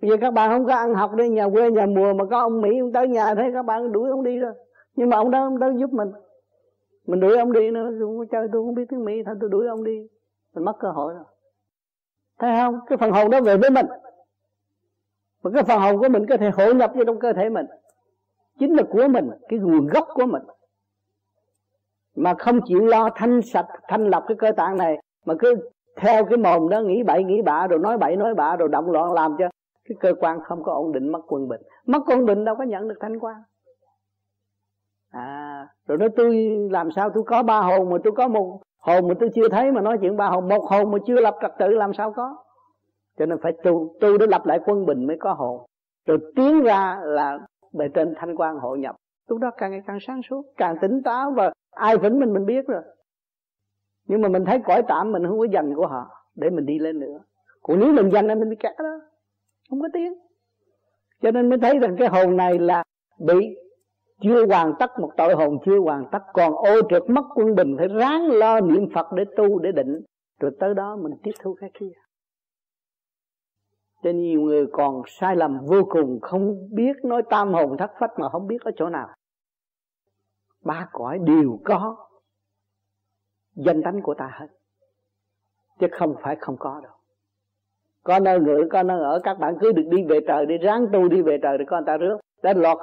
Bây 0.02 0.10
giờ 0.10 0.16
các 0.20 0.30
bạn 0.30 0.50
không 0.50 0.66
có 0.66 0.74
ăn 0.74 0.94
học 0.94 1.14
đi, 1.14 1.28
nhà 1.28 1.48
quê, 1.48 1.70
nhà 1.70 1.86
mùa 1.86 2.14
mà 2.14 2.24
có 2.30 2.38
ông 2.38 2.60
mỹ 2.60 2.78
ông 2.80 2.92
tới 2.92 3.08
nhà 3.08 3.34
thấy 3.34 3.50
các 3.54 3.62
bạn 3.62 3.92
đuổi 3.92 4.10
ông 4.10 4.24
đi 4.24 4.38
rồi. 4.38 4.52
Nhưng 4.94 5.08
mà 5.08 5.16
ông 5.16 5.30
đó 5.30 5.44
ông 5.44 5.58
đó 5.58 5.70
giúp 5.76 5.90
mình. 5.92 6.08
Mình 7.06 7.20
đuổi 7.20 7.38
ông 7.38 7.52
đi 7.52 7.70
nữa, 7.70 7.86
tôi 7.90 8.00
không 8.00 8.18
có 8.18 8.24
chơi, 8.30 8.48
tôi 8.52 8.62
không 8.62 8.74
biết 8.74 8.84
tiếng 8.88 9.04
mỹ, 9.04 9.22
thôi 9.26 9.34
tôi 9.40 9.50
đuổi 9.50 9.66
ông 9.66 9.84
đi. 9.84 10.08
Mình 10.54 10.64
mất 10.64 10.72
cơ 10.80 10.90
hội 10.90 11.14
rồi. 11.14 11.24
Thấy 12.38 12.56
không? 12.56 12.80
Cái 12.86 12.98
phần 12.98 13.10
hồn 13.10 13.30
đó 13.30 13.40
về 13.40 13.56
với 13.56 13.70
mình 13.70 13.86
mà 15.42 15.50
cái 15.54 15.62
phần 15.62 15.80
hồn 15.80 15.98
của 15.98 16.08
mình 16.08 16.26
có 16.26 16.36
thể 16.36 16.50
hội 16.50 16.74
nhập 16.74 16.92
vô 16.94 17.04
trong 17.04 17.18
cơ 17.18 17.32
thể 17.32 17.48
mình. 17.48 17.66
Chính 18.58 18.74
là 18.74 18.82
của 18.90 19.08
mình, 19.08 19.30
cái 19.48 19.58
nguồn 19.58 19.86
gốc 19.86 20.08
của 20.14 20.26
mình. 20.26 20.42
Mà 22.16 22.34
không 22.38 22.60
chịu 22.64 22.80
lo 22.86 23.08
thanh 23.14 23.42
sạch, 23.42 23.66
thanh 23.88 24.06
lọc 24.06 24.24
cái 24.28 24.36
cơ 24.38 24.52
tạng 24.52 24.76
này, 24.76 24.98
mà 25.26 25.34
cứ 25.38 25.54
theo 25.96 26.24
cái 26.24 26.38
mồm 26.38 26.68
đó 26.68 26.80
nghĩ 26.80 27.02
bậy, 27.02 27.24
nghĩ 27.24 27.42
bạ, 27.42 27.66
rồi 27.66 27.78
nói 27.78 27.98
bậy, 27.98 28.16
nói 28.16 28.34
bạ, 28.34 28.56
rồi 28.56 28.68
động 28.68 28.90
loạn 28.90 29.12
làm 29.12 29.36
cho 29.38 29.48
cái 29.88 29.96
cơ 30.00 30.14
quan 30.20 30.40
không 30.44 30.62
có 30.62 30.72
ổn 30.72 30.92
định, 30.92 31.12
mất 31.12 31.20
quân 31.26 31.48
bình. 31.48 31.60
Mất 31.86 32.02
quân 32.06 32.26
bình 32.26 32.44
đâu 32.44 32.56
có 32.56 32.64
nhận 32.64 32.88
được 32.88 32.96
thanh 33.00 33.18
quan. 33.18 33.36
À 35.10 35.68
rồi 35.86 35.98
nói 35.98 36.08
tôi 36.16 36.46
làm 36.70 36.90
sao 36.90 37.10
tôi 37.14 37.24
có 37.26 37.42
ba 37.42 37.60
hồn 37.60 37.90
mà 37.90 37.96
tôi 38.04 38.12
có 38.16 38.28
một 38.28 38.60
hồn 38.78 39.08
mà 39.08 39.14
tôi 39.20 39.30
chưa 39.34 39.48
thấy 39.48 39.72
mà 39.72 39.80
nói 39.80 39.98
chuyện 40.00 40.16
ba 40.16 40.26
hồn. 40.26 40.48
Một 40.48 40.64
hồn 40.64 40.90
mà 40.90 40.98
chưa 41.06 41.20
lập 41.20 41.36
trật 41.42 41.52
tự 41.58 41.68
làm 41.68 41.94
sao 41.94 42.12
có? 42.12 42.36
Cho 43.20 43.26
nên 43.26 43.38
phải 43.42 43.52
tu 43.62 43.96
tu 44.00 44.18
để 44.18 44.26
lập 44.26 44.46
lại 44.46 44.60
quân 44.66 44.86
bình 44.86 45.06
mới 45.06 45.16
có 45.20 45.32
hồn. 45.32 45.66
Rồi 46.06 46.18
tiến 46.36 46.62
ra 46.62 47.00
là 47.04 47.38
bề 47.72 47.88
trên 47.94 48.14
thanh 48.16 48.36
quan 48.36 48.56
hội 48.56 48.78
nhập. 48.78 48.96
Lúc 49.28 49.38
đó 49.38 49.50
càng 49.56 49.70
ngày 49.70 49.82
càng 49.86 49.98
sáng 50.06 50.20
suốt, 50.22 50.42
càng 50.56 50.76
tỉnh 50.82 51.02
táo 51.02 51.30
và 51.30 51.52
ai 51.70 51.98
vĩnh 51.98 52.20
mình 52.20 52.32
mình 52.32 52.46
biết 52.46 52.66
rồi. 52.66 52.82
Nhưng 54.08 54.20
mà 54.20 54.28
mình 54.28 54.44
thấy 54.44 54.58
cõi 54.64 54.82
tạm 54.88 55.12
mình 55.12 55.26
không 55.26 55.38
có 55.38 55.46
dành 55.52 55.74
của 55.74 55.86
họ 55.86 56.10
để 56.34 56.50
mình 56.50 56.66
đi 56.66 56.78
lên 56.78 57.00
nữa. 57.00 57.18
Còn 57.62 57.80
nếu 57.80 57.92
mình 57.92 58.10
dành 58.10 58.28
thì 58.28 58.34
mình 58.34 58.50
bị 58.50 58.56
kẹt 58.56 58.72
đó. 58.78 59.00
Không 59.70 59.80
có 59.80 59.88
tiếng. 59.92 60.14
Cho 61.22 61.30
nên 61.30 61.48
mới 61.48 61.58
thấy 61.58 61.78
rằng 61.78 61.96
cái 61.98 62.08
hồn 62.08 62.36
này 62.36 62.58
là 62.58 62.84
bị 63.18 63.56
chưa 64.22 64.46
hoàn 64.46 64.74
tất, 64.78 64.90
một 64.98 65.10
tội 65.16 65.34
hồn 65.34 65.58
chưa 65.64 65.78
hoàn 65.78 66.04
tất, 66.12 66.22
còn 66.32 66.54
ô 66.54 66.80
trượt 66.90 67.02
mất 67.08 67.24
quân 67.34 67.54
bình, 67.54 67.74
phải 67.78 67.88
ráng 67.88 68.26
lo 68.26 68.60
niệm 68.60 68.88
phật 68.94 69.06
để 69.16 69.24
tu, 69.36 69.58
để 69.58 69.72
định. 69.72 70.00
Rồi 70.40 70.50
tới 70.60 70.74
đó 70.74 70.96
mình 70.96 71.12
tiếp 71.22 71.32
thu 71.42 71.56
cái 71.60 71.70
kia 71.74 71.90
cho 74.02 74.10
nhiều 74.10 74.40
người 74.40 74.66
còn 74.72 75.02
sai 75.06 75.36
lầm 75.36 75.58
vô 75.66 75.82
cùng, 75.88 76.18
không 76.22 76.68
biết 76.72 76.96
nói 77.04 77.22
tam 77.30 77.52
hồn 77.52 77.76
thất 77.78 77.90
phách 78.00 78.18
mà 78.18 78.28
không 78.28 78.46
biết 78.46 78.62
ở 78.62 78.70
chỗ 78.76 78.88
nào. 78.88 79.08
Ba 80.64 80.88
cõi 80.92 81.18
đều 81.18 81.58
có 81.64 81.96
danh 83.54 83.82
tánh 83.82 84.02
của 84.02 84.14
ta 84.14 84.30
hết, 84.32 84.46
chứ 85.80 85.86
không 85.92 86.14
phải 86.22 86.36
không 86.36 86.56
có 86.58 86.80
đâu. 86.82 86.92
Có 88.04 88.18
nơi 88.18 88.40
ngự, 88.40 88.68
có 88.70 88.82
nơi 88.82 89.00
ở, 89.00 89.20
các 89.24 89.38
bạn 89.38 89.56
cứ 89.60 89.72
được 89.72 89.86
đi 89.90 90.04
về 90.08 90.20
trời, 90.28 90.46
đi 90.46 90.58
ráng 90.58 90.86
tu 90.92 91.08
đi 91.08 91.22
về 91.22 91.38
trời 91.42 91.58
để 91.58 91.64
con 91.68 91.84
ta 91.86 91.96
rước. 91.96 92.18
Đã 92.42 92.52
lọt 92.56 92.78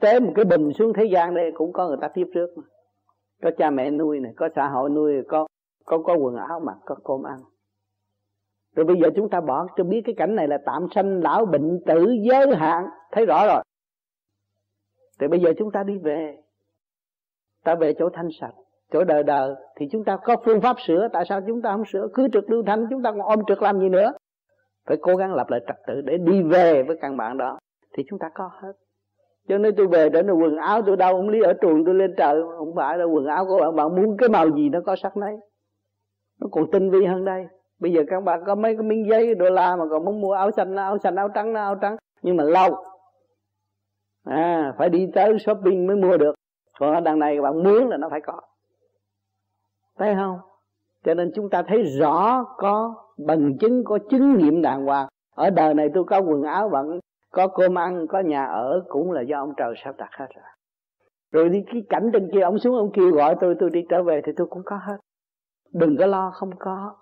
tế 0.00 0.20
một 0.20 0.32
cái 0.34 0.44
bình 0.44 0.72
xuống 0.72 0.92
thế 0.92 1.04
gian 1.04 1.34
đây, 1.34 1.52
cũng 1.54 1.72
có 1.72 1.88
người 1.88 1.96
ta 2.00 2.08
tiếp 2.08 2.26
rước 2.34 2.48
mà. 2.56 2.62
Có 3.42 3.50
cha 3.58 3.70
mẹ 3.70 3.90
nuôi 3.90 4.20
này, 4.20 4.32
có 4.36 4.48
xã 4.56 4.68
hội 4.68 4.90
nuôi, 4.90 5.22
có 5.28 5.46
có 5.86 5.98
có 5.98 6.14
quần 6.14 6.36
áo 6.36 6.60
mặc 6.60 6.76
có 6.84 6.96
cơm 7.04 7.22
ăn 7.22 7.38
rồi 8.78 8.84
bây 8.84 8.96
giờ 8.96 9.08
chúng 9.16 9.30
ta 9.30 9.40
bỏ 9.40 9.66
cho 9.76 9.84
biết 9.84 10.02
cái 10.04 10.14
cảnh 10.18 10.34
này 10.34 10.48
là 10.48 10.58
tạm 10.66 10.86
sanh 10.94 11.22
lão 11.22 11.46
bệnh 11.46 11.80
tử 11.86 12.06
giới 12.22 12.56
hạn, 12.56 12.84
thấy 13.12 13.26
rõ 13.26 13.46
rồi. 13.46 13.62
Thì 15.20 15.28
bây 15.28 15.40
giờ 15.40 15.52
chúng 15.58 15.70
ta 15.70 15.82
đi 15.82 15.98
về. 15.98 16.36
Ta 17.64 17.74
về 17.74 17.94
chỗ 17.98 18.08
thanh 18.12 18.28
sạch, 18.40 18.54
chỗ 18.92 19.04
đời 19.04 19.22
đời, 19.22 19.54
thì 19.76 19.88
chúng 19.92 20.04
ta 20.04 20.16
có 20.24 20.36
phương 20.44 20.60
pháp 20.60 20.76
sửa. 20.86 21.08
Tại 21.12 21.24
sao 21.28 21.40
chúng 21.46 21.62
ta 21.62 21.72
không 21.72 21.84
sửa? 21.84 22.08
Cứ 22.14 22.28
trực 22.32 22.50
lưu 22.50 22.62
thanh, 22.66 22.86
chúng 22.90 23.02
ta 23.02 23.10
còn 23.10 23.22
ôm 23.22 23.38
trực 23.46 23.62
làm 23.62 23.80
gì 23.80 23.88
nữa? 23.88 24.12
Phải 24.86 24.96
cố 25.00 25.16
gắng 25.16 25.34
lập 25.34 25.50
lại 25.50 25.60
trật 25.66 25.76
tự 25.86 26.00
để 26.00 26.18
đi 26.18 26.42
về 26.42 26.82
với 26.82 26.96
căn 27.00 27.16
bản 27.16 27.38
đó. 27.38 27.58
Thì 27.96 28.04
chúng 28.08 28.18
ta 28.18 28.30
có 28.34 28.50
hết. 28.62 28.72
Cho 29.48 29.58
nên 29.58 29.74
tôi 29.76 29.86
về 29.86 30.08
để 30.08 30.22
quần 30.22 30.56
áo, 30.56 30.82
tôi 30.82 30.96
đâu 30.96 31.16
ông 31.16 31.28
lý 31.28 31.42
ở 31.42 31.52
trường 31.52 31.84
tôi 31.84 31.94
lên 31.94 32.14
trời 32.16 32.42
không 32.58 32.74
phải 32.76 32.98
là 32.98 33.04
quần 33.04 33.26
áo 33.26 33.46
của 33.46 33.58
bạn 33.60 33.76
bạn 33.76 33.96
muốn 33.96 34.16
cái 34.16 34.28
màu 34.28 34.50
gì 34.50 34.68
nó 34.68 34.80
có 34.86 34.96
sắc 34.96 35.16
nấy. 35.16 35.36
Nó 36.40 36.48
còn 36.52 36.70
tinh 36.70 36.90
vi 36.90 37.04
hơn 37.04 37.24
đây 37.24 37.46
bây 37.80 37.92
giờ 37.92 38.02
các 38.08 38.20
bạn 38.24 38.42
có 38.46 38.54
mấy 38.54 38.76
cái 38.76 38.82
miếng 38.82 39.08
giấy, 39.08 39.34
đô 39.34 39.50
la 39.50 39.76
mà 39.76 39.84
còn 39.90 40.04
muốn 40.04 40.20
mua 40.20 40.32
áo 40.32 40.50
xanh 40.50 40.76
áo 40.76 40.98
xanh, 40.98 41.16
áo 41.16 41.28
trắng 41.28 41.54
áo 41.54 41.74
trắng. 41.74 41.96
Nhưng 42.22 42.36
mà 42.36 42.44
lâu. 42.44 42.76
À 44.24 44.74
phải 44.78 44.88
đi 44.88 45.08
tới 45.14 45.38
shopping 45.38 45.86
mới 45.86 45.96
mua 45.96 46.16
được. 46.16 46.34
Còn 46.78 46.94
ở 46.94 47.00
đằng 47.00 47.18
này 47.18 47.36
các 47.36 47.42
bạn 47.42 47.62
muốn 47.62 47.88
là 47.88 47.96
nó 47.96 48.08
phải 48.08 48.20
có. 48.20 48.40
Thấy 49.98 50.14
không? 50.14 50.38
Cho 51.04 51.14
nên 51.14 51.32
chúng 51.34 51.50
ta 51.50 51.62
thấy 51.62 51.82
rõ 51.82 52.44
có 52.56 52.94
bằng 53.26 53.58
chứng, 53.60 53.84
có 53.84 53.98
chứng 54.10 54.38
nghiệm 54.38 54.62
đàng 54.62 54.86
hoàng. 54.86 55.08
Ở 55.36 55.50
đời 55.50 55.74
này 55.74 55.88
tôi 55.94 56.04
có 56.04 56.18
quần 56.18 56.42
áo 56.42 56.68
vẫn 56.68 56.98
có 57.32 57.48
cơm 57.48 57.78
ăn, 57.78 58.06
có 58.06 58.20
nhà 58.20 58.44
ở 58.44 58.84
cũng 58.88 59.12
là 59.12 59.20
do 59.22 59.38
ông 59.38 59.52
trời 59.56 59.74
sắp 59.84 59.94
đặt 59.98 60.10
hết 60.12 60.26
rồi. 60.34 60.44
Rồi 61.32 61.48
đi 61.48 61.64
cái 61.72 61.82
cảnh 61.88 62.10
trên 62.12 62.30
kia, 62.32 62.40
ông 62.40 62.58
xuống 62.58 62.76
ông 62.76 62.92
kêu 62.92 63.10
gọi 63.10 63.36
tôi 63.40 63.54
tôi 63.60 63.70
đi 63.70 63.80
trở 63.88 64.02
về 64.02 64.20
thì 64.24 64.32
tôi 64.36 64.46
cũng 64.46 64.62
có 64.64 64.76
hết. 64.76 64.96
Đừng 65.72 65.96
có 65.98 66.06
lo, 66.06 66.30
không 66.34 66.50
có 66.58 66.96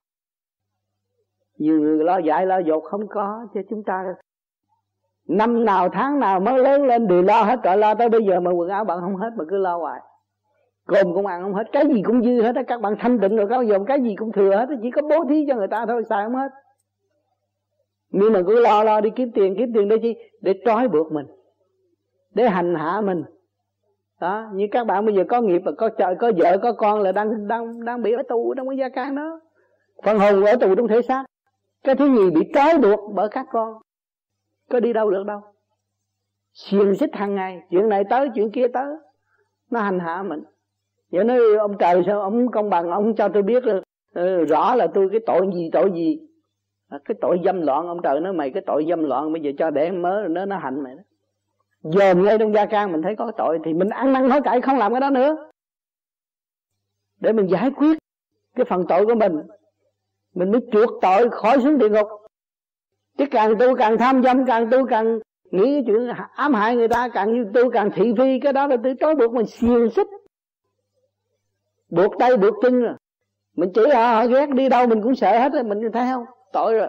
nhiều 1.59 1.81
người 1.81 2.05
lo 2.05 2.19
dạy 2.19 2.47
lo 2.47 2.59
dột, 2.59 2.85
không 2.85 3.09
có 3.09 3.47
cho 3.55 3.61
chúng 3.71 3.83
ta 3.83 4.05
năm 5.29 5.65
nào, 5.65 5.89
tháng 5.89 6.21
nào 6.21 6.41
mới 6.41 6.59
lớn 6.59 6.87
lên 6.87 7.09
đều 7.09 7.23
lo 7.23 7.43
hết 7.43 7.61
cỡ 7.63 7.77
lo 7.77 7.95
tới 7.95 8.09
bây 8.09 8.25
giờ 8.25 8.41
mà 8.41 8.51
quần 8.51 8.69
áo 8.69 8.85
bạn 8.85 9.01
không 9.01 9.17
hết 9.17 9.31
mà 9.37 9.45
cứ 9.49 9.57
lo 9.57 9.79
hoài. 9.79 10.01
Cơm 10.87 11.15
cũng 11.15 11.27
ăn 11.27 11.43
không 11.43 11.55
hết, 11.55 11.65
cái 11.73 11.87
gì 11.87 12.03
cũng 12.03 12.23
dư 12.23 12.43
hết 12.43 12.57
á, 12.57 12.63
các 12.67 12.81
bạn 12.81 12.95
thanh 12.99 13.19
tịnh 13.21 13.37
rồi, 13.37 13.47
các 13.51 13.59
bạn 13.59 13.69
dùng 13.69 13.85
cái 13.85 14.01
gì 14.03 14.15
cũng 14.17 14.33
thừa 14.33 14.57
hết 14.57 14.69
chỉ 14.83 14.91
có 14.91 15.03
bố 15.03 15.25
thí 15.29 15.45
cho 15.49 15.55
người 15.55 15.69
ta 15.69 15.87
thôi, 15.87 16.03
xài 16.09 16.25
không 16.25 16.35
hết. 16.35 16.49
Nhưng 18.11 18.33
mà 18.33 18.43
cứ 18.47 18.61
lo 18.61 18.85
lo 18.85 19.01
đi 19.01 19.11
kiếm 19.11 19.33
tiền 19.35 19.55
kiếm 19.59 19.73
tiền 19.75 19.89
để 19.89 19.99
chi? 20.03 20.15
Để 20.41 20.55
trói 20.65 20.89
buộc 20.89 21.13
mình, 21.13 21.27
để 22.35 22.49
hành 22.49 22.75
hạ 22.75 23.01
mình. 23.01 23.25
Đó, 24.21 24.47
như 24.53 24.67
các 24.73 24.87
bạn 24.87 25.07
bây 25.07 25.15
giờ 25.15 25.25
có 25.29 25.41
nghiệp 25.41 25.63
và 25.65 25.73
có 25.79 25.89
trời, 25.89 26.15
có 26.21 26.33
vợ, 26.37 26.59
có 26.63 26.73
con 26.73 27.01
là 27.01 27.13
đang 27.13 27.49
đang 27.49 27.85
đang 27.85 28.03
bị 28.03 28.13
ở 28.13 28.23
tù 28.29 28.55
trong 28.57 28.69
cái 28.69 28.79
gia 28.79 28.89
can 28.89 29.17
đó 29.17 29.41
phần 30.05 30.19
hồn 30.19 30.45
ở 30.45 30.57
tù 30.57 30.75
trong 30.75 30.89
thể 30.89 31.03
xác 31.03 31.25
cái 31.87 31.97
thứ 31.97 32.17
gì 32.17 32.31
bị 32.31 32.41
trói 32.55 32.79
buộc 32.79 33.15
bởi 33.15 33.29
các 33.29 33.47
con. 33.53 33.75
Có 34.71 34.81
đi 34.81 34.93
đâu 34.93 35.11
được 35.11 35.27
đâu. 35.27 35.41
Xiềng 36.53 36.95
xích 36.95 37.15
hàng 37.15 37.35
ngày 37.35 37.61
chuyện 37.71 37.89
này 37.89 38.05
tới 38.11 38.29
chuyện 38.35 38.51
kia 38.51 38.69
tới. 38.69 38.95
Nó 39.71 39.81
hành 39.81 39.99
hạ 39.99 40.23
mình. 40.23 40.45
Vậy 41.11 41.25
nói 41.25 41.39
ông 41.59 41.79
trời 41.79 42.03
sao 42.07 42.21
ông 42.21 42.51
công 42.51 42.71
bằng 42.71 42.91
ông 42.91 43.17
cho 43.17 43.29
tôi 43.29 43.43
biết 43.43 43.65
là, 43.65 43.81
ừ, 44.15 44.45
rõ 44.45 44.75
là 44.75 44.87
tôi 44.95 45.09
cái 45.11 45.21
tội 45.27 45.51
gì 45.55 45.71
tội 45.73 45.93
gì. 45.95 46.19
À, 46.89 46.99
cái 47.05 47.15
tội 47.21 47.41
dâm 47.45 47.61
loạn 47.61 47.87
ông 47.87 48.03
trời 48.03 48.21
nói 48.21 48.33
mày 48.33 48.51
cái 48.51 48.63
tội 48.67 48.87
dâm 48.89 49.05
loạn 49.05 49.33
bây 49.33 49.43
giờ 49.43 49.51
cho 49.59 49.71
để 49.71 49.91
mớ 49.91 50.27
nó 50.31 50.45
nó 50.45 50.59
hạnh 50.59 50.83
mày 50.83 50.95
đó. 50.95 51.03
Dòm 51.83 52.25
ngay 52.25 52.39
trong 52.39 52.55
gia 52.55 52.67
can 52.67 52.93
mình 52.93 53.03
thấy 53.03 53.17
có 53.17 53.33
tội 53.37 53.59
thì 53.65 53.75
mình 53.75 53.89
ăn 53.89 54.13
năn 54.13 54.31
hối 54.31 54.41
cải 54.43 54.61
không 54.61 54.79
làm 54.79 54.93
cái 54.93 55.01
đó 55.01 55.11
nữa. 55.11 55.51
Để 57.21 57.33
mình 57.33 57.47
giải 57.47 57.71
quyết 57.71 57.99
cái 58.57 58.65
phần 58.65 58.85
tội 58.89 59.07
của 59.07 59.15
mình 59.15 59.33
mình 60.37 60.51
mới 60.51 60.61
chuộc 60.73 60.91
tội 61.03 61.31
khỏi 61.31 61.61
xuống 61.63 61.79
địa 61.79 61.89
ngục. 61.89 62.07
Chứ 63.19 63.25
càng 63.31 63.59
tu 63.59 63.77
càng 63.77 63.99
tham 63.99 64.23
dâm 64.23 64.47
càng 64.47 64.71
tu 64.71 64.87
càng 64.87 65.19
nghĩ 65.51 65.83
chuyện 65.87 66.09
ám 66.33 66.55
hại 66.55 66.77
người 66.77 66.89
ta 66.89 67.09
càng 67.09 67.53
tu 67.55 67.71
càng 67.71 67.91
thị 67.95 68.13
phi 68.19 68.41
cái 68.41 68.53
đó 68.53 68.67
là 68.67 68.77
tự 68.85 68.95
trói 69.01 69.15
buộc 69.15 69.33
mình 69.33 69.47
xiềng 69.47 69.91
xích. 69.91 70.07
Buộc 71.91 72.19
tay 72.19 72.37
buộc 72.37 72.55
chân. 72.63 72.83
Rồi 72.83 72.95
mình 73.57 73.71
chỉ 73.75 73.81
họ, 73.95 74.15
họ 74.15 74.27
ghét 74.27 74.47
đi 74.51 74.69
đâu 74.69 74.87
mình 74.87 75.03
cũng 75.03 75.15
sợ 75.15 75.39
hết 75.39 75.53
rồi 75.53 75.63
mình 75.63 75.93
thấy 75.93 76.07
không? 76.13 76.25
Tội 76.53 76.75
rồi. 76.75 76.89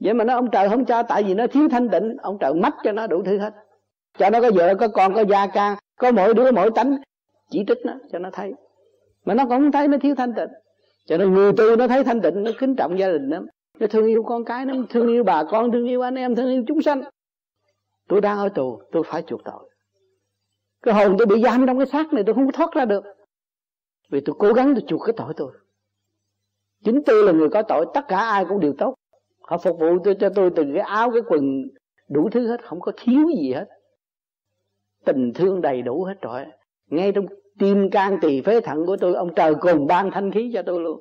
Vậy 0.00 0.14
mà 0.14 0.24
nó 0.24 0.34
ông 0.34 0.50
trời 0.50 0.68
không 0.68 0.84
cho 0.84 1.02
tại 1.02 1.22
vì 1.22 1.34
nó 1.34 1.46
thiếu 1.46 1.68
thanh 1.68 1.88
tịnh 1.88 2.16
ông 2.22 2.38
trời 2.40 2.54
mách 2.54 2.74
cho 2.84 2.92
nó 2.92 3.06
đủ 3.06 3.22
thứ 3.22 3.38
hết. 3.38 3.54
Cho 4.18 4.30
nó 4.30 4.40
có 4.40 4.50
vợ 4.54 4.74
có 4.74 4.88
con 4.88 5.14
có 5.14 5.24
gia 5.24 5.46
ca, 5.46 5.76
có 5.98 6.12
mỗi 6.12 6.34
đứa 6.34 6.52
mỗi 6.52 6.70
tánh 6.70 6.96
chỉ 7.50 7.64
trích 7.68 7.78
nó 7.84 7.92
cho 8.12 8.18
nó 8.18 8.30
thấy. 8.32 8.52
Mà 9.24 9.34
nó 9.34 9.44
cũng 9.44 9.50
không 9.50 9.72
thấy 9.72 9.88
nó 9.88 9.98
thiếu 10.00 10.14
thanh 10.14 10.34
tịnh 10.34 10.48
cho 11.08 11.16
nên 11.16 11.34
người 11.34 11.52
tu 11.52 11.76
nó 11.76 11.88
thấy 11.88 12.04
thanh 12.04 12.20
tịnh, 12.22 12.42
nó 12.42 12.50
kính 12.58 12.76
trọng 12.76 12.98
gia 12.98 13.08
đình 13.08 13.28
lắm. 13.28 13.46
Nó 13.78 13.86
thương 13.86 14.06
yêu 14.06 14.22
con 14.22 14.44
cái 14.44 14.64
nó 14.64 14.74
thương 14.90 15.08
yêu 15.08 15.24
bà 15.24 15.44
con, 15.44 15.72
thương 15.72 15.88
yêu 15.88 16.00
anh 16.00 16.14
em, 16.14 16.34
thương 16.34 16.50
yêu 16.50 16.64
chúng 16.66 16.82
sanh. 16.82 17.02
Tôi 18.08 18.20
đang 18.20 18.38
ở 18.38 18.48
tù, 18.48 18.82
tôi 18.92 19.02
phải 19.06 19.22
chuộc 19.22 19.44
tội. 19.44 19.70
Cái 20.82 20.94
hồn 20.94 21.16
tôi 21.18 21.26
bị 21.26 21.42
giam 21.42 21.66
trong 21.66 21.78
cái 21.78 21.86
xác 21.86 22.12
này, 22.12 22.24
tôi 22.26 22.34
không 22.34 22.46
có 22.46 22.52
thoát 22.52 22.72
ra 22.72 22.84
được. 22.84 23.04
Vì 24.10 24.20
tôi 24.20 24.36
cố 24.38 24.52
gắng 24.52 24.74
tôi 24.74 24.84
chuộc 24.86 25.00
cái 25.06 25.14
tội 25.16 25.34
tôi. 25.36 25.52
Chính 26.84 27.02
tôi 27.06 27.24
là 27.24 27.32
người 27.32 27.48
có 27.48 27.62
tội, 27.62 27.86
tất 27.94 28.04
cả 28.08 28.16
ai 28.16 28.44
cũng 28.48 28.60
đều 28.60 28.74
tốt. 28.78 28.94
Họ 29.42 29.58
phục 29.58 29.78
vụ 29.80 29.98
tôi, 30.04 30.14
cho 30.20 30.28
tôi 30.34 30.50
từ 30.56 30.64
cái 30.74 30.82
áo, 30.82 31.10
cái 31.10 31.22
quần, 31.28 31.62
đủ 32.08 32.28
thứ 32.32 32.46
hết, 32.46 32.64
không 32.64 32.80
có 32.80 32.92
thiếu 32.96 33.26
gì 33.36 33.52
hết. 33.52 33.66
Tình 35.04 35.32
thương 35.34 35.60
đầy 35.60 35.82
đủ 35.82 36.04
hết 36.04 36.14
rồi. 36.22 36.44
Ngay 36.90 37.12
trong 37.12 37.26
tim 37.58 37.90
can 37.90 38.18
tỳ 38.22 38.42
phế 38.42 38.60
thận 38.60 38.78
của 38.86 38.96
tôi, 39.00 39.14
ông 39.14 39.30
trời 39.36 39.52
cùng 39.60 39.86
ban 39.86 40.10
thanh 40.14 40.30
khí 40.34 40.50
cho 40.54 40.62
tôi 40.66 40.80
luôn. 40.80 40.98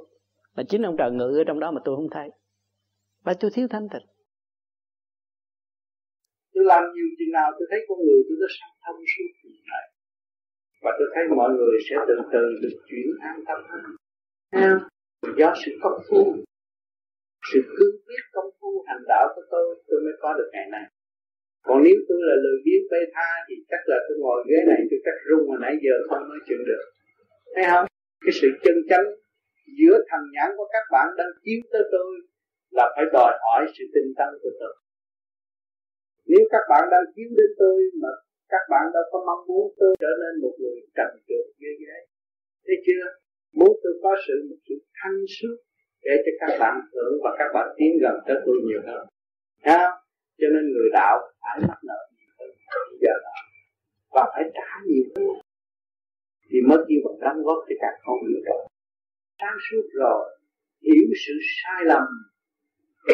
Mà 0.55 0.63
chính 0.69 0.81
ông 0.81 0.95
trời 0.97 1.11
ngự 1.11 1.37
ở 1.37 1.43
trong 1.47 1.59
đó 1.59 1.71
mà 1.71 1.81
tôi 1.85 1.95
không 1.95 2.09
thấy. 2.11 2.29
Và 3.23 3.33
tôi 3.39 3.51
thiếu 3.53 3.67
thanh 3.69 3.87
tịnh. 3.93 4.07
Tôi 6.53 6.63
làm 6.65 6.83
nhiều 6.95 7.07
chừng 7.19 7.31
nào 7.31 7.51
tôi 7.59 7.67
thấy 7.71 7.79
con 7.87 7.97
người 8.05 8.21
tôi 8.27 8.37
nó 8.41 8.47
sáng 8.59 8.75
thông 8.85 8.99
suốt 9.11 9.49
này. 9.71 9.85
Và 10.83 10.91
tôi 10.99 11.07
thấy 11.15 11.23
mọi 11.37 11.49
người 11.49 11.77
sẽ 11.89 11.95
từ 12.07 12.13
từ 12.33 12.43
được 12.61 12.75
chuyển 12.87 13.07
an 13.21 13.43
tâm 13.47 13.57
hơn 13.71 13.83
do 15.37 15.53
sự 15.65 15.71
công 15.81 15.99
phu, 16.09 16.35
sự 17.53 17.59
cương 17.77 17.95
quyết 18.05 18.23
công 18.31 18.49
phu 18.61 18.83
hành 18.87 19.03
đạo 19.07 19.27
của 19.35 19.41
tôi 19.51 19.65
tôi 19.87 19.99
mới 20.05 20.13
có 20.21 20.33
được 20.33 20.49
ngày 20.53 20.67
này 20.71 20.85
còn 21.65 21.77
nếu 21.85 21.97
tôi 22.07 22.19
là 22.29 22.35
lười 22.43 22.57
biếng 22.65 22.83
bê 22.91 23.01
tha 23.13 23.29
thì 23.47 23.55
chắc 23.71 23.81
là 23.91 23.97
tôi 24.05 24.17
ngồi 24.21 24.39
ghế 24.49 24.59
này 24.71 24.81
tôi 24.89 24.99
chắc 25.05 25.17
rung 25.27 25.43
mà 25.49 25.55
nãy 25.63 25.75
giờ 25.83 25.95
không 26.09 26.23
nói 26.31 26.39
chuyện 26.45 26.61
được. 26.69 26.83
Thấy 27.55 27.65
không? 27.71 27.85
Cái 28.23 28.33
sự 28.39 28.47
chân 28.63 28.75
chánh 28.89 29.07
giữa 29.79 29.97
thần 30.09 30.23
nhãn 30.35 30.49
của 30.57 30.67
các 30.75 30.85
bạn 30.93 31.07
đang 31.19 31.31
chiếu 31.43 31.59
tới 31.71 31.83
tôi 31.93 32.09
là 32.77 32.85
phải 32.95 33.05
đòi 33.13 33.31
hỏi 33.43 33.61
sự 33.75 33.83
tinh 33.93 34.09
tấn 34.17 34.31
của 34.41 34.53
tôi. 34.59 34.73
Nếu 36.31 36.43
các 36.53 36.63
bạn 36.71 36.83
đang 36.93 37.05
chiếu 37.15 37.29
đến 37.39 37.51
tôi 37.61 37.77
mà 38.01 38.11
các 38.53 38.63
bạn 38.71 38.85
đâu 38.93 39.03
có 39.11 39.19
mong 39.27 39.47
muốn 39.47 39.65
tôi 39.79 39.95
trở 39.99 40.11
nên 40.21 40.33
một 40.43 40.53
người 40.59 40.77
trầm 40.97 41.11
trượt 41.27 41.45
ghê 41.61 41.71
ghê. 41.83 41.97
Thấy 42.65 42.75
chưa? 42.85 43.03
Muốn 43.57 43.71
tôi 43.83 43.93
có 44.03 44.15
sự, 44.27 44.35
một 44.49 44.59
sự 44.69 44.75
thanh 44.99 45.19
suốt 45.35 45.55
để 46.05 46.13
cho 46.25 46.31
các 46.41 46.57
bạn 46.59 46.75
hưởng 46.93 47.15
và 47.23 47.31
các 47.39 47.49
bạn 47.53 47.67
tiến 47.77 47.91
gần 48.01 48.15
tới 48.27 48.37
tôi 48.45 48.55
nhiều 48.67 48.81
hơn. 48.87 49.03
Thấy 49.63 49.77
không? 49.77 49.97
Cho 50.39 50.47
nên 50.53 50.63
người 50.73 50.89
đạo 50.93 51.15
phải 51.41 51.59
mắc 51.67 51.79
nợ 51.83 51.99
giờ 53.01 53.15
đó. 53.25 53.37
Và 54.13 54.23
phải 54.33 54.43
trả 54.53 54.69
nhiều 54.85 55.05
hơn. 55.15 55.41
Thì 56.49 56.57
mới 56.67 56.77
kêu 56.87 56.99
bằng 57.05 57.19
đóng 57.19 57.43
góp 57.43 57.59
cho 57.69 57.75
các 57.81 57.93
con 58.05 58.17
hiểu 58.27 58.39
trụ 58.45 58.67
sáng 59.39 59.57
suốt 59.71 59.85
rồi, 59.93 60.39
hiểu 60.81 61.07
sự 61.25 61.33
sai 61.55 61.85
lầm 61.85 62.03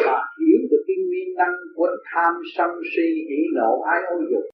và 0.04 0.18
hiểu 0.40 0.60
được 0.70 0.84
cái 0.86 0.96
nguyên 1.06 1.34
năng 1.36 1.56
của 1.76 1.88
tham 2.12 2.34
sân 2.56 2.70
si 2.96 3.06
hỉ 3.28 3.40
nộ, 3.54 3.80
ái 3.80 4.02
ô 4.10 4.16
dục. 4.30 4.44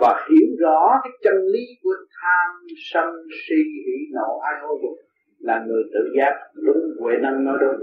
Và 0.00 0.26
hiểu 0.28 0.48
rõ 0.58 1.00
cái 1.02 1.12
chân 1.22 1.34
lý 1.52 1.64
của 1.82 1.94
tham 2.20 2.50
sân 2.92 3.06
si 3.30 3.62
hỉ 3.86 3.98
nộ, 4.12 4.38
ái 4.38 4.54
ô 4.62 4.78
dục 4.82 4.98
là 5.38 5.64
người 5.66 5.82
tự 5.92 6.00
giác 6.18 6.34
đúng 6.54 6.82
huệ 7.00 7.14
năng 7.22 7.44
nói 7.44 7.58
đúng. 7.60 7.80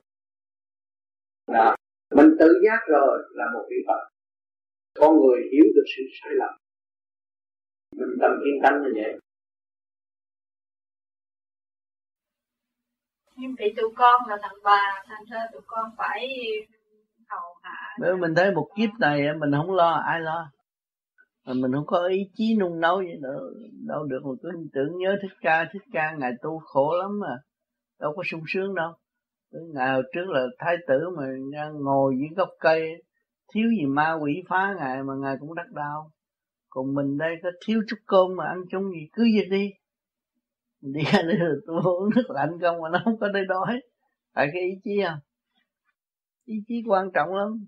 Đó. 1.47 1.76
mình 2.15 2.30
tự 2.39 2.61
giác 2.65 2.80
rồi 2.88 3.19
là 3.31 3.45
một 3.53 3.65
vị 3.69 3.77
phật 3.88 4.12
con 4.99 5.15
người 5.22 5.41
hiểu 5.52 5.65
được 5.76 5.84
sự 5.98 6.03
sai 6.22 6.32
lầm. 6.36 6.53
Mình 7.95 8.18
tâm 8.22 8.32
kiên 8.44 8.61
tánh 8.64 8.82
như 8.84 8.90
vậy. 8.95 9.20
Nhưng 13.38 13.56
vì 13.60 13.74
tụi 13.78 13.90
con 13.95 14.22
là 14.30 14.38
thằng 14.41 14.57
bà 14.64 15.03
thành 15.06 15.24
ra 15.32 15.40
tụi 15.52 15.61
con 15.65 15.91
phải 15.98 16.28
hầu 17.28 17.53
hạ 17.61 17.95
nếu 18.02 18.18
mình 18.18 18.36
thấy 18.36 18.52
một 18.52 18.68
kiếp 18.76 18.90
này 18.99 19.22
mình 19.40 19.52
không 19.57 19.72
lo 19.72 19.91
ai 19.91 20.20
lo? 20.22 20.52
Mà 21.45 21.53
mình 21.53 21.72
không 21.74 21.86
có 21.88 22.07
ý 22.07 22.30
chí 22.34 22.56
nung 22.60 22.80
nấu 22.80 23.02
gì 23.02 23.14
nữa. 23.22 23.40
Đâu 23.88 24.03
được 24.03 24.20
một 24.24 24.36
cứ 24.41 24.49
tưởng 24.74 24.98
nhớ 24.98 25.15
thích 25.22 25.38
ca 25.41 25.65
thích 25.74 25.82
ca 25.91 26.15
ngài 26.20 26.32
tu 26.41 26.60
khổ 26.60 26.98
lắm 27.02 27.20
mà. 27.20 27.38
Đâu 27.99 28.14
có 28.15 28.24
sung 28.26 28.41
sướng 28.48 28.76
đâu. 28.76 28.94
Ngày 29.52 29.91
hồi 29.94 30.03
trước 30.14 30.26
là 30.28 30.45
thái 30.60 30.76
tử 30.88 31.10
mà 31.18 31.24
ngồi 31.74 32.15
dưới 32.20 32.30
gốc 32.36 32.49
cây 32.60 33.03
thiếu 33.53 33.69
gì 33.77 33.85
ma 33.85 34.13
quỷ 34.21 34.43
phá 34.49 34.75
ngài 34.77 35.03
mà 35.03 35.13
ngài 35.15 35.35
cũng 35.39 35.55
đắc 35.55 35.71
đau. 35.71 36.11
Còn 36.69 36.93
mình 36.93 37.17
đây 37.17 37.35
có 37.43 37.49
thiếu 37.65 37.81
chút 37.88 37.97
cơm 38.05 38.35
mà 38.35 38.45
ăn 38.45 38.63
chung 38.71 38.91
gì 38.91 39.07
cứ 39.13 39.23
việc 39.23 39.47
đi. 39.49 39.69
Đi 40.81 41.01
ra 41.13 41.21
đây 41.21 41.38
là 41.39 41.49
tôi 41.67 41.81
uống 41.84 42.09
nước 42.15 42.30
lạnh 42.30 42.49
không 42.61 42.81
mà 42.81 42.89
nó 42.89 43.01
không 43.05 43.19
có 43.19 43.27
đây 43.30 43.45
đói. 43.45 43.81
Phải 44.34 44.49
cái 44.53 44.61
ý 44.61 44.80
chí 44.84 45.01
không 45.05 45.19
ý 46.45 46.55
chí 46.67 46.84
quan 46.88 47.11
trọng 47.13 47.35
lắm. 47.35 47.65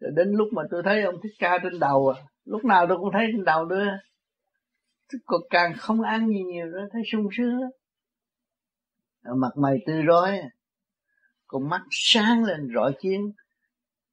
Rồi 0.00 0.10
đến 0.16 0.28
lúc 0.32 0.48
mà 0.52 0.62
tôi 0.70 0.82
thấy 0.84 1.02
ông 1.02 1.20
thích 1.22 1.32
ca 1.38 1.58
trên 1.62 1.78
đầu 1.78 2.08
à 2.08 2.22
lúc 2.44 2.64
nào 2.64 2.86
tôi 2.88 2.98
cũng 2.98 3.12
thấy 3.12 3.26
trên 3.32 3.44
đầu 3.44 3.64
nữa 3.64 3.98
còn 5.26 5.40
càng 5.50 5.72
không 5.78 6.02
ăn 6.02 6.28
gì 6.28 6.42
nhiều 6.42 6.66
nữa, 6.66 6.86
thấy 6.92 7.02
sung 7.12 7.28
sướng 7.36 7.60
mặt 9.36 9.56
mày 9.56 9.76
tươi 9.86 10.02
rói. 10.06 10.40
Con 11.46 11.68
mắt 11.68 11.82
sáng 11.90 12.44
lên, 12.44 12.68
rọi 12.74 12.92
chiến 13.00 13.32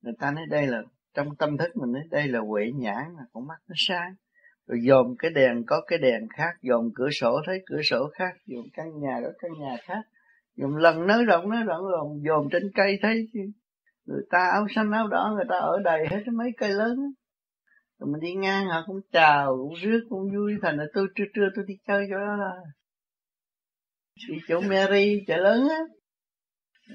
người 0.07 0.15
ta 0.19 0.31
nói 0.31 0.45
đây 0.49 0.67
là, 0.67 0.81
trong 1.13 1.35
tâm 1.35 1.57
thức 1.57 1.75
mình 1.75 1.91
nói 1.91 2.03
đây 2.11 2.27
là 2.27 2.39
huệ 2.39 2.71
nhãn 2.75 3.03
là 3.17 3.23
con 3.33 3.47
mắt 3.47 3.57
nó 3.67 3.73
sáng. 3.77 4.15
Rồi 4.67 4.79
dòm 4.87 5.15
cái 5.19 5.31
đèn, 5.31 5.63
có 5.65 5.81
cái 5.87 5.99
đèn 5.99 6.27
khác 6.37 6.53
dòm 6.61 6.89
cửa 6.95 7.09
sổ, 7.11 7.41
thấy 7.45 7.63
cửa 7.65 7.81
sổ 7.83 8.09
khác 8.13 8.35
dòm 8.45 8.65
căn 8.73 8.99
nhà 8.99 9.19
có 9.23 9.31
căn 9.39 9.51
nhà 9.59 9.77
khác. 9.81 10.01
Dòm 10.55 10.75
lần 10.75 11.07
nới 11.07 11.25
rộng 11.25 11.49
nới 11.49 11.63
rộng 11.63 11.81
rồi 11.81 12.21
dòm 12.27 12.49
trên 12.51 12.71
cây 12.75 12.99
thấy 13.01 13.27
người 14.05 14.21
ta 14.29 14.49
áo 14.53 14.67
xanh, 14.75 14.91
áo 14.91 15.07
đỏ, 15.07 15.33
người 15.35 15.45
ta 15.49 15.55
ở 15.55 15.79
đầy 15.83 16.07
hết 16.09 16.23
mấy 16.33 16.51
cây 16.57 16.69
lớn. 16.69 16.97
Rồi 17.99 18.09
mình 18.11 18.21
đi 18.21 18.35
ngang, 18.35 18.65
họ 18.65 18.83
cũng 18.87 19.01
chào, 19.11 19.57
cũng 19.57 19.73
rước, 19.73 20.01
cũng 20.09 20.31
vui. 20.35 20.53
Thành 20.61 20.77
là 20.77 20.85
tôi, 20.93 21.07
trưa 21.15 21.25
trưa 21.33 21.47
tôi 21.55 21.65
đi 21.67 21.73
chơi 21.87 22.07
chỗ 22.09 22.15
đó. 22.15 22.35
Là 22.35 22.51
đi 24.29 24.35
chỗ 24.47 24.61
Mary, 24.61 25.23
chợ 25.27 25.37
lớn 25.37 25.67
á 25.69 25.79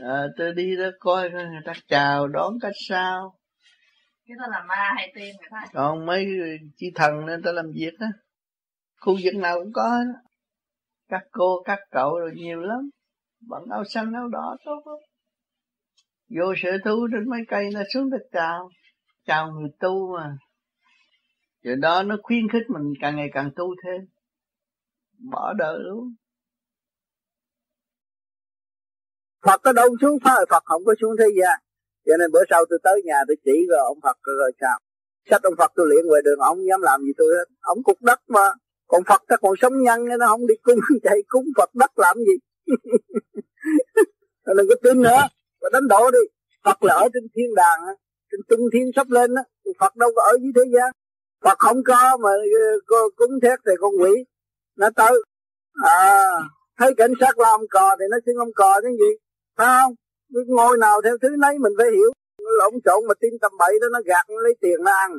à, 0.00 0.26
tôi 0.36 0.52
đi 0.52 0.76
đó 0.76 0.90
coi 1.00 1.30
người 1.30 1.60
ta 1.64 1.72
chào 1.88 2.28
đón 2.28 2.58
cách 2.60 2.72
sao. 2.88 3.38
Cái 4.26 4.36
đó 4.38 4.44
là 4.50 4.64
ma 4.68 4.92
hay 4.96 5.12
tiên 5.14 5.36
người 5.40 5.48
ta 5.50 5.66
còn 5.72 6.06
mấy 6.06 6.26
chi 6.76 6.86
thần 6.94 7.26
nên 7.26 7.42
ta 7.42 7.52
làm 7.52 7.66
việc 7.74 7.92
á. 7.98 8.08
Khu 9.00 9.18
vực 9.22 9.34
nào 9.34 9.58
cũng 9.58 9.72
có 9.72 10.04
đó. 10.04 10.20
các 11.08 11.22
cô 11.30 11.62
các 11.64 11.78
cậu 11.90 12.18
rồi 12.18 12.32
nhiều 12.34 12.60
lắm. 12.60 12.90
Bận 13.48 13.62
áo 13.70 13.84
xanh 13.84 14.12
áo 14.12 14.28
đỏ 14.28 14.56
tốt 14.64 14.82
lắm. 14.86 14.98
Vô 16.28 16.54
sở 16.56 16.70
thú 16.84 17.08
trên 17.12 17.30
mấy 17.30 17.40
cây 17.48 17.70
nó 17.74 17.80
xuống 17.94 18.10
đất 18.10 18.22
chào. 18.32 18.70
Chào 19.26 19.52
người 19.52 19.70
tu 19.80 20.16
mà. 20.16 20.36
Rồi 21.62 21.76
đó 21.76 22.02
nó 22.02 22.16
khuyến 22.22 22.48
khích 22.48 22.62
mình 22.68 22.92
càng 23.00 23.16
ngày 23.16 23.28
càng 23.32 23.50
tu 23.56 23.74
thêm. 23.84 24.00
Bỏ 25.30 25.52
đời 25.52 25.78
luôn 25.78 26.14
Phật 29.46 29.60
có 29.64 29.72
đâu 29.72 29.88
xuống, 30.00 30.18
phá 30.24 30.34
Phật 30.50 30.62
không 30.64 30.84
có 30.84 30.94
xuống 31.00 31.16
thế 31.18 31.24
gian. 31.40 31.58
Cho 32.06 32.16
nên 32.18 32.32
bữa 32.32 32.44
sau 32.50 32.64
tôi 32.70 32.78
tới 32.82 33.02
nhà 33.04 33.18
tôi 33.28 33.36
chỉ 33.44 33.66
rồi 33.70 33.78
ông 33.78 33.98
Phật 34.02 34.16
rồi 34.22 34.52
sao. 34.60 34.78
Sách 35.30 35.42
ông 35.42 35.54
Phật 35.58 35.72
tôi 35.76 35.86
luyện 35.88 36.06
ngoài 36.06 36.22
đường, 36.24 36.38
ông 36.38 36.58
dám 36.68 36.80
làm 36.82 37.00
gì 37.00 37.12
tôi 37.16 37.26
hết. 37.36 37.44
Ông 37.60 37.82
cục 37.82 38.02
đất 38.02 38.20
mà. 38.28 38.46
Còn 38.86 39.02
Phật 39.08 39.22
ta 39.28 39.36
còn 39.36 39.54
sống 39.60 39.82
nhân 39.82 40.00
nó 40.18 40.26
không 40.26 40.46
đi 40.46 40.54
cung 40.62 40.78
chạy 41.02 41.18
cúng 41.28 41.44
Phật 41.56 41.70
đất 41.74 41.90
làm 41.96 42.16
gì? 42.18 42.34
Đừng 44.56 44.68
có 44.68 44.74
tin 44.82 45.02
nữa. 45.02 45.22
Và 45.60 45.68
đánh 45.72 45.88
đổ 45.88 46.10
đi. 46.10 46.18
Phật 46.64 46.84
là 46.84 46.94
ở 46.94 47.08
trên 47.14 47.22
thiên 47.36 47.54
đàng 47.54 47.80
trên 48.30 48.40
trung 48.48 48.60
thiên 48.72 48.90
sắp 48.96 49.06
lên 49.10 49.34
á 49.34 49.42
Phật 49.80 49.96
đâu 49.96 50.10
có 50.16 50.22
ở 50.22 50.32
dưới 50.42 50.52
thế 50.56 50.62
gian. 50.74 50.92
Phật 51.44 51.58
không 51.58 51.82
có 51.86 52.16
mà 52.22 52.30
ờ, 52.86 52.96
cúng 53.16 53.40
thét 53.42 53.58
thì 53.66 53.72
con 53.80 53.92
quỷ 54.00 54.24
nó 54.76 54.90
tới. 54.96 55.12
À 55.84 56.30
thấy 56.78 56.94
cảnh 56.96 57.12
sát 57.20 57.38
la 57.38 57.48
ông 57.48 57.68
cò 57.70 57.96
thì 57.98 58.04
nó 58.10 58.16
xưng 58.26 58.36
ông 58.36 58.52
cò 58.54 58.80
cái 58.80 58.92
gì 58.92 59.10
phải 59.56 59.66
không 59.82 59.94
ngôi 60.46 60.78
nào 60.78 61.02
theo 61.04 61.16
thứ 61.22 61.28
nấy 61.38 61.58
mình 61.58 61.72
phải 61.78 61.86
hiểu. 61.96 62.10
Nó 62.44 62.50
lộn 62.58 62.74
trộn 62.84 63.06
mà 63.08 63.14
tin 63.20 63.32
tầm 63.40 63.52
bậy 63.58 63.78
đó, 63.80 63.86
nó 63.92 64.00
gạt, 64.04 64.24
nó 64.28 64.40
lấy 64.40 64.54
tiền 64.60 64.78
nó 64.84 64.92
ăn. 64.92 65.10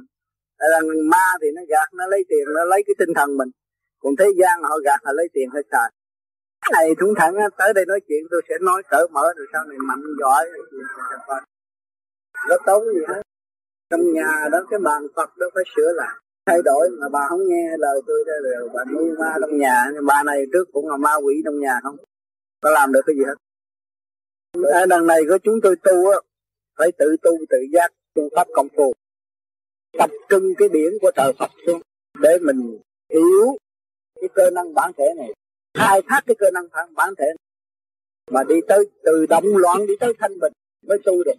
Là 0.60 0.80
ma 1.12 1.28
thì 1.42 1.48
nó 1.56 1.62
gạt, 1.70 1.90
nó 1.94 2.08
lấy 2.08 2.26
tiền, 2.30 2.46
nó 2.56 2.64
lấy 2.66 2.84
cái 2.88 2.96
tinh 3.00 3.10
thần 3.16 3.38
mình. 3.38 3.50
Còn 4.02 4.14
thế 4.20 4.26
gian 4.40 4.62
họ 4.62 4.78
gạt 4.86 5.00
là 5.04 5.12
lấy 5.14 5.28
tiền 5.34 5.50
hết 5.54 5.62
xài 5.72 5.92
cái 6.64 6.72
này 6.74 6.96
thủng 7.00 7.14
thẳng 7.18 7.34
tới 7.58 7.74
đây 7.74 7.86
nói 7.86 8.00
chuyện 8.08 8.24
tôi 8.32 8.42
sẽ 8.50 8.56
nói 8.62 8.84
cởi 8.90 9.08
mở, 9.12 9.34
rồi 9.38 9.48
sau 9.54 9.64
này 9.66 9.78
mạnh 9.78 10.04
giỏi 10.20 10.50
nó 12.50 12.58
tốn 12.66 12.84
gì 12.86 13.02
hết. 13.08 13.22
Trong 13.90 14.14
nhà 14.14 14.50
đó, 14.52 14.60
cái 14.70 14.80
bàn 14.80 15.08
Phật 15.16 15.38
đó 15.38 15.48
phải 15.56 15.64
sửa 15.76 15.92
lại. 15.96 16.16
Thay 16.46 16.62
đổi 16.66 16.90
mà 17.00 17.10
bà 17.10 17.20
không 17.30 17.48
nghe 17.48 17.78
lời 17.78 18.02
tôi 18.08 18.24
đây 18.28 18.38
rồi 18.60 18.70
bà 18.74 18.84
nuôi 18.92 19.12
ma 19.20 19.34
trong 19.42 19.58
nhà. 19.58 19.86
Nhưng 19.94 20.06
bà 20.06 20.24
này 20.24 20.46
trước 20.54 20.66
cũng 20.74 20.90
là 20.90 20.98
ma 20.98 21.16
quỷ 21.16 21.42
trong 21.46 21.60
nhà 21.60 21.80
không? 21.84 21.96
Có 22.62 22.70
làm 22.72 22.92
được 22.92 23.02
cái 23.06 23.16
gì 23.16 23.24
hết? 23.28 23.36
Ở 24.62 24.86
đằng 24.86 25.08
này 25.08 25.22
của 25.30 25.38
chúng 25.44 25.60
tôi 25.64 25.76
tu 25.84 26.10
á, 26.12 26.18
phải 26.78 26.92
tự 26.98 27.18
tu, 27.22 27.32
tự 27.50 27.58
giác 27.74 27.94
phương 28.16 28.30
pháp 28.36 28.48
công 28.54 28.68
phu. 28.78 28.94
Tập 29.98 30.10
trung 30.30 30.44
cái 30.58 30.70
điển 30.70 30.94
của 31.02 31.12
trời 31.16 31.34
Phật 31.40 31.52
xuống 31.66 31.82
để 32.20 32.38
mình 32.42 32.78
hiểu 33.10 33.58
cái 34.22 34.30
cơ 34.34 34.50
năng 34.50 34.74
bản 34.74 34.92
thể 34.98 35.06
này. 35.18 35.34
Khai 35.78 36.02
thác 36.08 36.22
cái 36.26 36.36
cơ 36.40 36.52
năng 36.52 36.68
bản 36.96 37.14
thể 37.18 37.26
này. 37.26 37.36
mà 38.32 38.44
đi 38.44 38.56
tới, 38.68 38.86
từ 39.04 39.26
động 39.26 39.58
loạn 39.58 39.88
đi 39.88 39.94
tới 40.00 40.14
thanh 40.20 40.40
bình 40.40 40.54
mới 40.88 40.98
tu 41.06 41.24
được. 41.24 41.36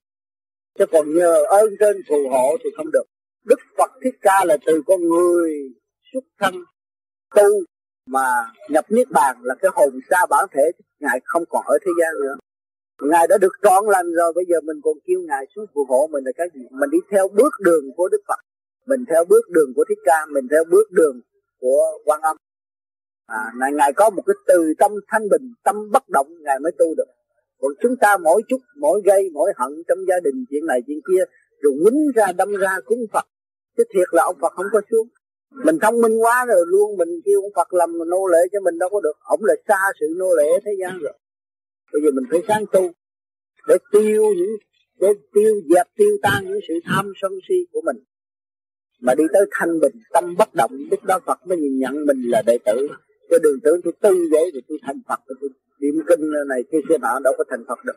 Chứ 0.79 0.85
còn 0.93 1.15
nhờ 1.15 1.45
ơn 1.45 1.75
trên 1.81 2.03
phù 2.09 2.29
hộ 2.31 2.57
thì 2.65 2.71
không 2.77 2.91
được. 2.93 3.05
Đức 3.45 3.61
Phật 3.79 3.91
Thích 4.03 4.15
Ca 4.21 4.45
là 4.45 4.57
từ 4.67 4.83
con 4.87 5.01
người 5.01 5.75
xuất 6.13 6.25
thân, 6.39 6.55
tu 7.35 7.49
mà 8.07 8.53
nhập 8.69 8.85
niết 8.89 9.11
bàn 9.11 9.37
là 9.43 9.55
cái 9.63 9.71
hồn 9.75 10.01
xa 10.11 10.27
bản 10.31 10.45
thể 10.53 10.63
ngài 11.01 11.21
không 11.25 11.45
còn 11.49 11.65
ở 11.67 11.79
thế 11.81 11.91
gian 12.01 12.15
nữa 12.23 12.37
ngài 13.03 13.27
đã 13.27 13.39
được 13.39 13.53
trọn 13.63 13.85
lành 13.87 14.13
rồi 14.13 14.33
bây 14.33 14.45
giờ 14.49 14.61
mình 14.61 14.77
còn 14.85 14.95
kêu 15.07 15.21
ngài 15.29 15.47
xuống 15.55 15.67
phù 15.75 15.85
hộ 15.89 16.09
mình 16.13 16.25
là 16.25 16.33
cái 16.37 16.49
gì? 16.55 16.61
Mình 16.71 16.91
đi 16.91 16.99
theo 17.11 17.29
bước 17.29 17.53
đường 17.61 17.85
của 17.97 18.09
Đức 18.09 18.23
Phật 18.29 18.41
mình 18.87 19.05
theo 19.11 19.25
bước 19.25 19.51
đường 19.51 19.73
của 19.77 19.85
Thích 19.89 19.99
Ca 20.05 20.27
mình 20.31 20.47
theo 20.51 20.65
bước 20.71 20.91
đường 20.91 21.21
của 21.61 21.83
Quan 22.05 22.21
Âm. 22.21 22.37
À, 23.27 23.53
ngài, 23.59 23.73
ngài 23.73 23.93
có 23.93 24.11
một 24.11 24.23
cái 24.27 24.35
từ 24.47 24.75
tâm 24.79 24.93
thanh 25.09 25.29
bình 25.29 25.53
tâm 25.65 25.77
bất 25.93 26.09
động 26.09 26.27
ngài 26.43 26.59
mới 26.59 26.73
tu 26.79 26.95
được. 26.95 27.09
Còn 27.61 27.73
chúng 27.83 27.97
ta 28.01 28.17
mỗi 28.17 28.43
chút 28.49 28.61
mỗi 28.77 29.01
gây 29.05 29.31
mỗi 29.33 29.53
hận 29.57 29.73
trong 29.89 29.99
gia 30.09 30.21
đình 30.25 30.45
chuyện 30.51 30.67
này 30.67 30.81
chuyện 30.87 31.01
kia 31.09 31.25
rồi 31.61 31.73
quýnh 31.85 32.13
ra 32.15 32.33
đâm 32.33 32.53
ra 32.57 32.81
cúng 32.85 32.99
Phật. 33.13 33.25
Chứ 33.77 33.85
thiệt 33.95 34.09
là 34.13 34.23
ông 34.23 34.37
Phật 34.41 34.53
không 34.53 34.67
có 34.73 34.81
xuống. 34.91 35.09
Mình 35.65 35.79
thông 35.83 36.01
minh 36.01 36.23
quá 36.23 36.45
rồi 36.49 36.65
luôn 36.67 36.97
mình 36.97 37.09
kêu 37.25 37.41
ông 37.43 37.53
Phật 37.57 37.75
làm 37.75 37.91
nô 38.11 38.27
lệ 38.27 38.39
cho 38.53 38.61
mình 38.61 38.79
đâu 38.79 38.89
có 38.93 39.01
được. 39.01 39.17
Ông 39.21 39.41
là 39.43 39.55
xa 39.69 39.79
sự 40.01 40.07
nô 40.17 40.35
lệ 40.35 40.49
thế 40.65 40.73
gian 40.81 40.99
rồi 40.99 41.13
bây 41.93 42.03
giờ 42.03 42.11
mình 42.15 42.25
phải 42.31 42.41
sáng 42.49 42.65
tu 42.73 42.91
để 43.69 43.77
tiêu 43.93 44.23
những 44.37 44.57
để 45.01 45.09
tiêu 45.35 45.61
dẹp, 45.75 45.87
tiêu 45.97 46.17
tan 46.23 46.45
những 46.47 46.61
sự 46.69 46.75
tham 46.85 47.13
sân 47.23 47.33
si 47.49 47.55
của 47.73 47.81
mình. 47.85 47.97
Mà 49.01 49.15
đi 49.15 49.25
tới 49.33 49.47
thanh 49.51 49.81
bình, 49.81 49.93
tâm 50.13 50.35
bất 50.39 50.55
động, 50.55 50.71
lúc 50.91 51.05
đó 51.05 51.19
Phật 51.27 51.47
mới 51.47 51.59
nhìn 51.59 51.79
nhận 51.79 52.07
mình 52.07 52.23
là 52.23 52.43
đệ 52.47 52.59
tử. 52.67 52.89
Cho 53.31 53.39
đường 53.39 53.59
tưởng 53.65 53.81
tôi 53.85 53.93
tư 54.01 54.29
vậy 54.31 54.51
thì 54.55 54.61
tôi 54.69 54.79
thành 54.83 55.01
Phật. 55.09 55.21
Tôi 55.27 55.49
niệm 55.81 55.95
kinh 56.09 56.31
này 56.49 56.65
kia 56.73 56.79
kia 56.89 56.99
nọ, 56.99 57.21
đâu 57.25 57.35
có 57.39 57.45
thành 57.51 57.65
Phật 57.69 57.79
được. 57.85 57.97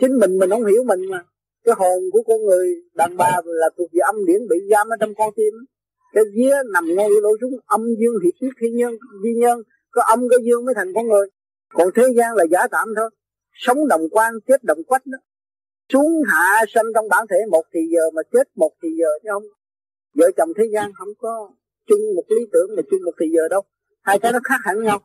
Chính 0.00 0.18
mình 0.20 0.38
mình 0.38 0.50
không 0.50 0.64
hiểu 0.64 0.84
mình 0.84 1.00
mà. 1.10 1.24
Cái 1.64 1.74
hồn 1.78 2.02
của 2.12 2.22
con 2.22 2.44
người, 2.46 2.74
đàn 2.94 3.16
bà 3.16 3.40
là 3.44 3.70
thuộc 3.76 3.90
về 3.92 4.00
âm 4.12 4.26
điển, 4.26 4.40
bị 4.50 4.56
giam 4.70 4.88
ở 4.88 4.96
trong 5.00 5.14
con 5.14 5.34
tim. 5.36 5.54
Cái 6.12 6.24
vía 6.34 6.56
nằm 6.72 6.84
ngay 6.94 7.08
lỗ 7.22 7.30
xuống 7.40 7.60
âm 7.66 7.80
dương 7.98 8.14
hiệp 8.24 8.34
tiết 8.40 8.50
thiên 8.60 8.76
nhân 8.76 8.94
duy 9.22 9.34
nhân, 9.34 9.62
có 9.90 10.02
âm 10.02 10.28
có 10.30 10.36
dương 10.44 10.64
mới 10.64 10.74
thành 10.74 10.92
con 10.94 11.08
người 11.08 11.26
còn 11.76 11.88
thế 11.94 12.02
gian 12.16 12.34
là 12.34 12.44
giả 12.50 12.68
tạm 12.70 12.88
thôi. 12.96 13.10
Sống 13.52 13.88
đồng 13.88 14.08
quan, 14.10 14.32
chết 14.46 14.64
đồng 14.64 14.84
quách 14.84 15.06
đó. 15.06 15.18
Xuống 15.92 16.22
hạ 16.26 16.64
sanh 16.74 16.84
trong 16.94 17.08
bản 17.08 17.26
thể 17.30 17.36
một 17.50 17.64
thì 17.74 17.80
giờ, 17.92 18.10
mà 18.14 18.22
chết 18.32 18.48
một 18.56 18.72
thì 18.82 18.88
giờ, 19.00 19.08
chứ 19.22 19.28
không. 19.32 19.42
Vợ 20.14 20.30
chồng 20.36 20.48
thế 20.58 20.64
gian 20.72 20.90
không 20.94 21.08
có 21.18 21.50
chung 21.86 22.00
một 22.16 22.24
lý 22.28 22.46
tưởng 22.52 22.70
mà 22.76 22.82
chung 22.90 23.00
một 23.04 23.12
thì 23.20 23.26
giờ 23.36 23.48
đâu. 23.48 23.62
Hai 24.02 24.18
cái 24.18 24.32
nó 24.32 24.38
khác 24.44 24.60
hẳn 24.64 24.82
nhau. 24.82 24.98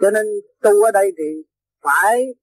Cho 0.00 0.10
nên 0.10 0.26
tu 0.62 0.82
ở 0.82 0.90
đây 0.90 1.12
thì 1.18 1.24
phải 1.82 2.34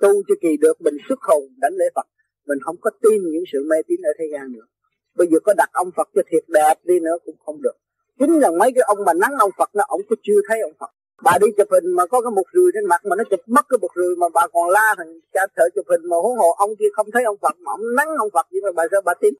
tu 0.00 0.08
cho 0.28 0.34
kỳ 0.40 0.56
được, 0.60 0.80
mình 0.80 0.96
xuất 1.08 1.18
hồn, 1.22 1.42
đánh 1.56 1.72
lễ 1.74 1.84
Phật. 1.94 2.06
Mình 2.46 2.58
không 2.62 2.76
có 2.80 2.90
tin 3.02 3.22
những 3.32 3.44
sự 3.52 3.58
mê 3.70 3.76
tín 3.86 4.00
ở 4.02 4.12
thế 4.18 4.24
gian 4.32 4.52
nữa. 4.52 4.66
Bây 5.14 5.26
giờ 5.30 5.38
có 5.44 5.54
đặt 5.56 5.70
ông 5.72 5.90
Phật 5.96 6.08
cho 6.14 6.22
thiệt 6.30 6.44
đẹp 6.48 6.74
đi 6.84 7.00
nữa 7.00 7.16
cũng 7.24 7.36
không 7.46 7.62
được. 7.62 7.76
Chính 8.18 8.38
là 8.38 8.50
mấy 8.58 8.72
cái 8.74 8.82
ông 8.86 8.98
mà 9.06 9.12
nắng 9.14 9.34
ông 9.38 9.50
Phật 9.58 9.70
nó 9.74 9.84
ông 9.88 10.00
có 10.10 10.16
chưa 10.22 10.40
thấy 10.48 10.60
ông 10.60 10.72
Phật 10.80 10.90
bà 11.22 11.32
đi 11.40 11.46
chụp 11.56 11.68
hình 11.70 11.92
mà 11.96 12.06
có 12.06 12.20
cái 12.20 12.30
một 12.30 12.46
rùi 12.54 12.70
trên 12.74 12.84
mặt 12.84 13.00
mà 13.04 13.16
nó 13.16 13.24
chụp 13.30 13.40
mất 13.46 13.66
cái 13.68 13.78
một 13.82 13.90
rùi 13.94 14.16
mà 14.16 14.26
bà 14.34 14.46
còn 14.52 14.70
la 14.70 14.94
thằng 14.98 15.20
cha 15.32 15.40
thợ 15.56 15.64
chụp 15.74 15.84
hình 15.88 16.10
mà 16.10 16.16
huống 16.22 16.36
hồ 16.36 16.50
ông 16.58 16.70
kia 16.78 16.90
không 16.92 17.06
thấy 17.12 17.24
ông 17.24 17.36
Phật 17.42 17.56
mà 17.60 17.72
ông 17.72 17.94
nắng 17.96 18.08
ông 18.18 18.30
Phật 18.32 18.46
vậy 18.52 18.60
mà 18.64 18.72
bà 18.76 18.84
sao 18.90 19.00
bà 19.04 19.14
tin? 19.14 19.34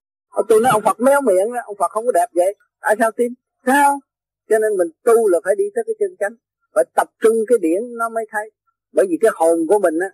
Tôi 0.48 0.60
nói 0.60 0.72
ông 0.72 0.82
Phật 0.82 1.00
méo 1.00 1.20
miệng, 1.20 1.50
ông 1.64 1.76
Phật 1.78 1.90
không 1.90 2.06
có 2.06 2.12
đẹp 2.12 2.26
vậy. 2.32 2.54
Tại 2.80 2.96
sao 2.98 3.10
tin? 3.10 3.32
Sao? 3.66 4.00
Cho 4.48 4.58
nên 4.58 4.76
mình 4.78 4.88
tu 5.04 5.28
là 5.28 5.38
phải 5.44 5.54
đi 5.58 5.64
tới 5.74 5.84
cái 5.86 5.94
chân 5.98 6.16
chánh. 6.20 6.34
Phải 6.74 6.84
tập 6.94 7.08
trung 7.22 7.36
cái 7.48 7.58
điển 7.58 7.80
nó 7.98 8.08
mới 8.08 8.24
thấy. 8.30 8.50
Bởi 8.92 9.06
vì 9.08 9.18
cái 9.20 9.30
hồn 9.34 9.58
của 9.68 9.78
mình 9.78 9.98
á, 9.98 10.10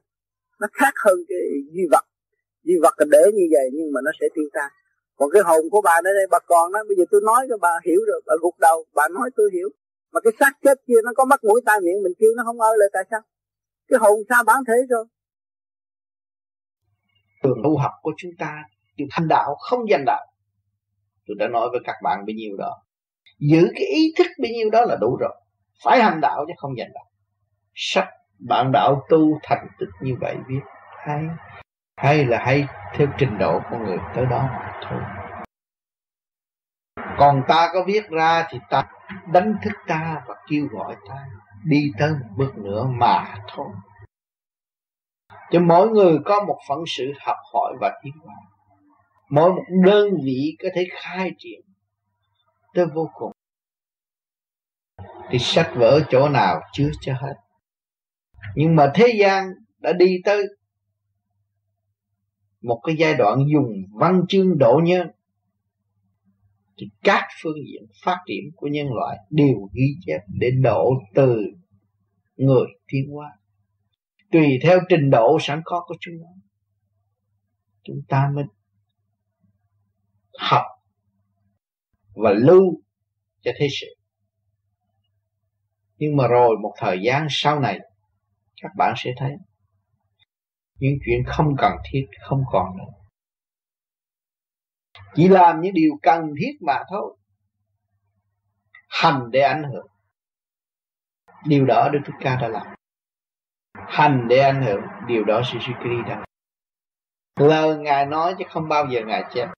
nó 0.60 0.66
khác 0.72 0.94
hơn 1.04 1.18
cái 1.28 1.38
duy 1.72 1.82
vật. 1.90 2.04
Duy 2.62 2.74
vật 2.82 2.94
là 2.98 3.06
để 3.10 3.22
như 3.34 3.46
vậy 3.50 3.70
nhưng 3.72 3.92
mà 3.92 4.00
nó 4.04 4.10
sẽ 4.20 4.26
tiêu 4.34 4.44
tan. 4.52 4.70
Còn 5.18 5.30
cái 5.32 5.42
hồn 5.42 5.70
của 5.70 5.80
bà 5.80 5.90
ở 5.90 6.02
đây 6.02 6.26
bà 6.30 6.38
còn 6.46 6.72
đó, 6.72 6.80
bây 6.88 6.96
giờ 6.96 7.04
tôi 7.10 7.20
nói 7.24 7.46
cho 7.48 7.56
bà 7.56 7.70
hiểu 7.86 8.00
rồi, 8.06 8.20
bà 8.26 8.34
gục 8.40 8.54
đầu, 8.60 8.84
bà 8.94 9.08
nói 9.08 9.30
tôi 9.36 9.50
hiểu 9.52 9.68
mà 10.14 10.20
cái 10.24 10.32
xác 10.40 10.52
chết 10.62 10.78
kia 10.86 11.00
nó 11.04 11.10
có 11.16 11.24
mắt 11.24 11.44
mũi 11.44 11.60
tai 11.66 11.80
miệng 11.80 12.02
mình 12.02 12.12
kêu 12.18 12.30
nó 12.36 12.42
không 12.44 12.60
ơi 12.60 12.76
lại 12.78 12.88
tại 12.92 13.04
sao? 13.10 13.20
Cái 13.88 13.98
hồn 13.98 14.18
sao 14.28 14.44
bán 14.44 14.56
thế 14.68 14.74
rồi? 14.88 15.04
Trường 17.42 17.58
tu 17.64 17.78
học 17.78 17.92
của 18.02 18.12
chúng 18.16 18.30
ta 18.38 18.62
chịu 18.96 19.06
thành 19.10 19.28
đạo 19.28 19.56
không 19.60 19.80
danh 19.90 20.04
đạo. 20.06 20.26
Tôi 21.26 21.36
đã 21.38 21.48
nói 21.48 21.68
với 21.70 21.80
các 21.84 21.96
bạn 22.02 22.26
bấy 22.26 22.34
nhiêu 22.34 22.56
đó. 22.58 22.82
Giữ 23.38 23.70
cái 23.74 23.86
ý 23.86 24.14
thức 24.18 24.26
bấy 24.38 24.50
nhiêu 24.50 24.70
đó 24.70 24.80
là 24.88 24.96
đủ 25.00 25.16
rồi. 25.20 25.34
Phải 25.84 26.02
hành 26.02 26.20
đạo 26.20 26.44
chứ 26.48 26.52
không 26.56 26.78
danh 26.78 26.90
đạo. 26.94 27.04
Sách 27.74 28.08
bạn 28.48 28.70
đạo 28.72 29.06
tu 29.08 29.38
thành 29.42 29.66
tích 29.78 29.88
như 30.00 30.14
vậy 30.20 30.36
biết 30.48 30.60
hay? 31.06 31.22
Hay 31.96 32.24
là 32.24 32.38
hay 32.38 32.66
theo 32.94 33.06
trình 33.18 33.38
độ 33.38 33.60
của 33.70 33.76
người 33.78 33.98
tới 34.14 34.26
đó 34.30 34.42
mà 34.42 34.80
thôi. 34.82 35.00
Còn 37.18 37.42
ta 37.48 37.70
có 37.72 37.84
viết 37.86 38.08
ra 38.10 38.46
thì 38.50 38.58
ta 38.70 38.88
đánh 39.32 39.56
thức 39.62 39.72
ta 39.86 40.24
và 40.28 40.34
kêu 40.48 40.66
gọi 40.70 40.96
ta 41.08 41.26
đi 41.64 41.92
tới 41.98 42.10
một 42.10 42.28
bước 42.36 42.58
nữa 42.58 42.86
mà 42.90 43.34
thôi. 43.48 43.68
Cho 45.50 45.60
mỗi 45.60 45.88
người 45.88 46.18
có 46.24 46.44
một 46.44 46.58
phận 46.68 46.78
sự 46.86 47.12
học 47.20 47.36
hỏi 47.52 47.74
và 47.80 48.00
tiến 48.02 48.12
hóa. 48.22 48.34
Mỗi 49.30 49.52
một 49.52 49.62
đơn 49.84 50.08
vị 50.24 50.56
có 50.62 50.68
thể 50.74 50.86
khai 50.90 51.30
triển 51.38 51.60
tới 52.74 52.86
vô 52.94 53.10
cùng. 53.14 53.32
Thì 55.30 55.38
sách 55.38 55.70
vở 55.74 56.00
chỗ 56.10 56.28
nào 56.28 56.60
chưa 56.72 56.90
cho 57.00 57.14
hết. 57.14 57.34
Nhưng 58.54 58.76
mà 58.76 58.92
thế 58.94 59.14
gian 59.18 59.48
đã 59.78 59.92
đi 59.92 60.20
tới 60.24 60.44
một 62.62 62.80
cái 62.84 62.96
giai 62.98 63.14
đoạn 63.14 63.38
dùng 63.52 63.72
văn 63.92 64.22
chương 64.28 64.58
độ 64.58 64.80
nhân 64.84 65.10
thì 66.76 66.88
các 67.02 67.24
phương 67.42 67.56
diện 67.68 67.86
phát 68.04 68.18
triển 68.26 68.50
của 68.56 68.66
nhân 68.66 68.86
loại 68.92 69.18
đều 69.30 69.68
ghi 69.72 69.96
chép 70.06 70.18
để 70.28 70.50
độ 70.62 70.90
từ 71.14 71.36
người 72.36 72.66
tiến 72.86 73.10
hóa. 73.10 73.30
Tùy 74.30 74.58
theo 74.62 74.80
trình 74.88 75.10
độ 75.10 75.38
sẵn 75.40 75.62
có 75.64 75.84
của 75.86 75.96
chúng 76.00 76.14
ta 76.22 76.28
chúng 77.84 78.02
ta 78.08 78.30
mới 78.34 78.44
học 80.38 80.64
và 82.14 82.32
lưu 82.32 82.82
cho 83.42 83.52
thế 83.58 83.68
sự. 83.80 83.86
Nhưng 85.98 86.16
mà 86.16 86.26
rồi 86.26 86.56
một 86.62 86.74
thời 86.78 87.02
gian 87.02 87.26
sau 87.30 87.60
này, 87.60 87.80
các 88.62 88.72
bạn 88.76 88.94
sẽ 88.96 89.10
thấy 89.16 89.32
những 90.78 90.94
chuyện 91.06 91.22
không 91.26 91.54
cần 91.58 91.72
thiết, 91.90 92.06
không 92.20 92.42
còn 92.52 92.76
nữa 92.76 93.03
chỉ 95.14 95.28
làm 95.28 95.60
những 95.60 95.74
điều 95.74 95.98
cần 96.02 96.34
thiết 96.40 96.52
mà 96.60 96.82
thôi. 96.88 97.16
Hành 98.88 99.30
để 99.30 99.40
ảnh 99.40 99.62
hưởng. 99.72 99.86
Điều 101.46 101.64
đó 101.64 101.88
Đức 101.92 101.98
Thích 102.06 102.14
Ca 102.20 102.36
đã 102.36 102.48
làm. 102.48 102.66
Hành 103.74 104.26
để 104.28 104.38
ảnh 104.38 104.62
hưởng. 104.62 104.80
Điều 105.06 105.24
đó 105.24 105.42
sư 105.52 105.58
sư 105.66 105.72
Kri 105.80 106.08
đã 106.08 106.24
lời 107.36 107.76
ngài 107.76 108.06
nói 108.06 108.34
chứ 108.38 108.44
không 108.50 108.68
bao 108.68 108.86
giờ 108.90 109.00
ngài 109.06 109.24
chép. 109.34 109.48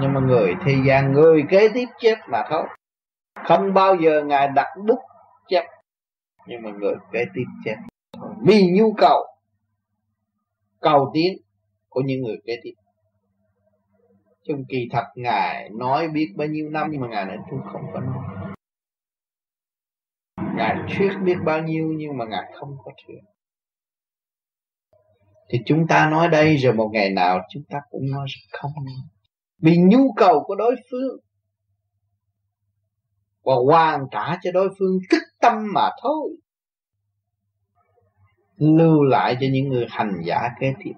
Nhưng 0.00 0.12
mà 0.12 0.20
người 0.20 0.54
thế 0.64 0.74
gian, 0.86 1.12
người 1.12 1.44
kế 1.50 1.68
tiếp 1.74 1.86
chép 1.98 2.18
mà 2.28 2.42
thôi. 2.50 2.66
Không 3.44 3.74
bao 3.74 3.96
giờ 3.96 4.24
ngài 4.24 4.48
đặt 4.48 4.68
bút 4.86 4.98
chép. 5.48 5.64
Nhưng 6.46 6.62
mà 6.62 6.70
người 6.70 6.94
kế 7.12 7.24
tiếp 7.34 7.44
chép. 7.64 7.76
Vì 8.42 8.70
nhu 8.72 8.94
cầu 8.98 9.26
cầu 10.80 11.10
tiến 11.14 11.38
của 11.88 12.00
những 12.00 12.22
người 12.22 12.36
kế 12.44 12.60
tiếp 12.62 12.72
trong 14.48 14.64
kỳ 14.68 14.88
thật 14.90 15.04
ngài 15.14 15.70
nói 15.70 16.08
biết 16.08 16.32
bao 16.36 16.48
nhiêu 16.48 16.70
năm 16.70 16.88
nhưng 16.90 17.00
mà 17.00 17.08
ngài 17.08 17.24
nói 17.24 17.36
tôi 17.50 17.60
không 17.72 17.82
có 17.92 18.00
nói. 18.00 18.54
Ngài 20.56 20.76
thuyết 20.88 21.12
biết 21.24 21.36
bao 21.44 21.62
nhiêu 21.62 21.94
nhưng 21.96 22.18
mà 22.18 22.24
ngài 22.24 22.52
không 22.54 22.76
có 22.84 22.92
thuyết. 23.06 23.18
Thì 25.48 25.58
chúng 25.66 25.86
ta 25.86 26.10
nói 26.10 26.28
đây 26.28 26.56
rồi 26.56 26.72
một 26.72 26.90
ngày 26.92 27.10
nào 27.10 27.38
chúng 27.50 27.62
ta 27.68 27.78
cũng 27.90 28.10
nói 28.10 28.26
không 28.52 28.72
vì 29.58 29.76
nhu 29.78 30.12
cầu 30.16 30.44
của 30.46 30.54
đối 30.54 30.76
phương 30.90 31.18
và 33.44 33.54
hoàn 33.66 34.06
trả 34.10 34.38
cho 34.42 34.52
đối 34.52 34.68
phương 34.78 34.98
tức 35.10 35.22
tâm 35.40 35.54
mà 35.74 35.90
thôi. 36.02 36.36
Lưu 38.56 39.02
lại 39.02 39.36
cho 39.40 39.46
những 39.52 39.68
người 39.68 39.86
hành 39.90 40.20
giả 40.24 40.48
kế 40.60 40.72
tiếp. 40.84 40.92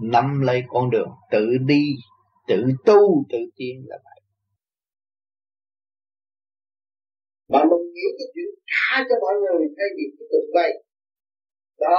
Nắm 0.00 0.40
lấy 0.40 0.64
con 0.68 0.90
đường 0.90 1.10
tự 1.30 1.58
đi 1.58 1.94
tự 2.48 2.58
tu, 2.88 3.00
tự 3.30 3.38
tiến 3.56 3.76
là 3.90 3.98
vậy. 4.06 4.20
Mà 7.52 7.60
mình 7.70 7.84
nghĩ 7.94 8.06
cái 8.18 8.28
chuyện 8.34 8.50
tha 8.72 8.96
cho 9.08 9.16
mọi 9.24 9.34
người 9.42 9.60
thay 9.76 9.88
vì 9.96 10.04
cái 10.16 10.26
tự 10.32 10.40
vậy 10.58 10.72
đó. 11.84 11.98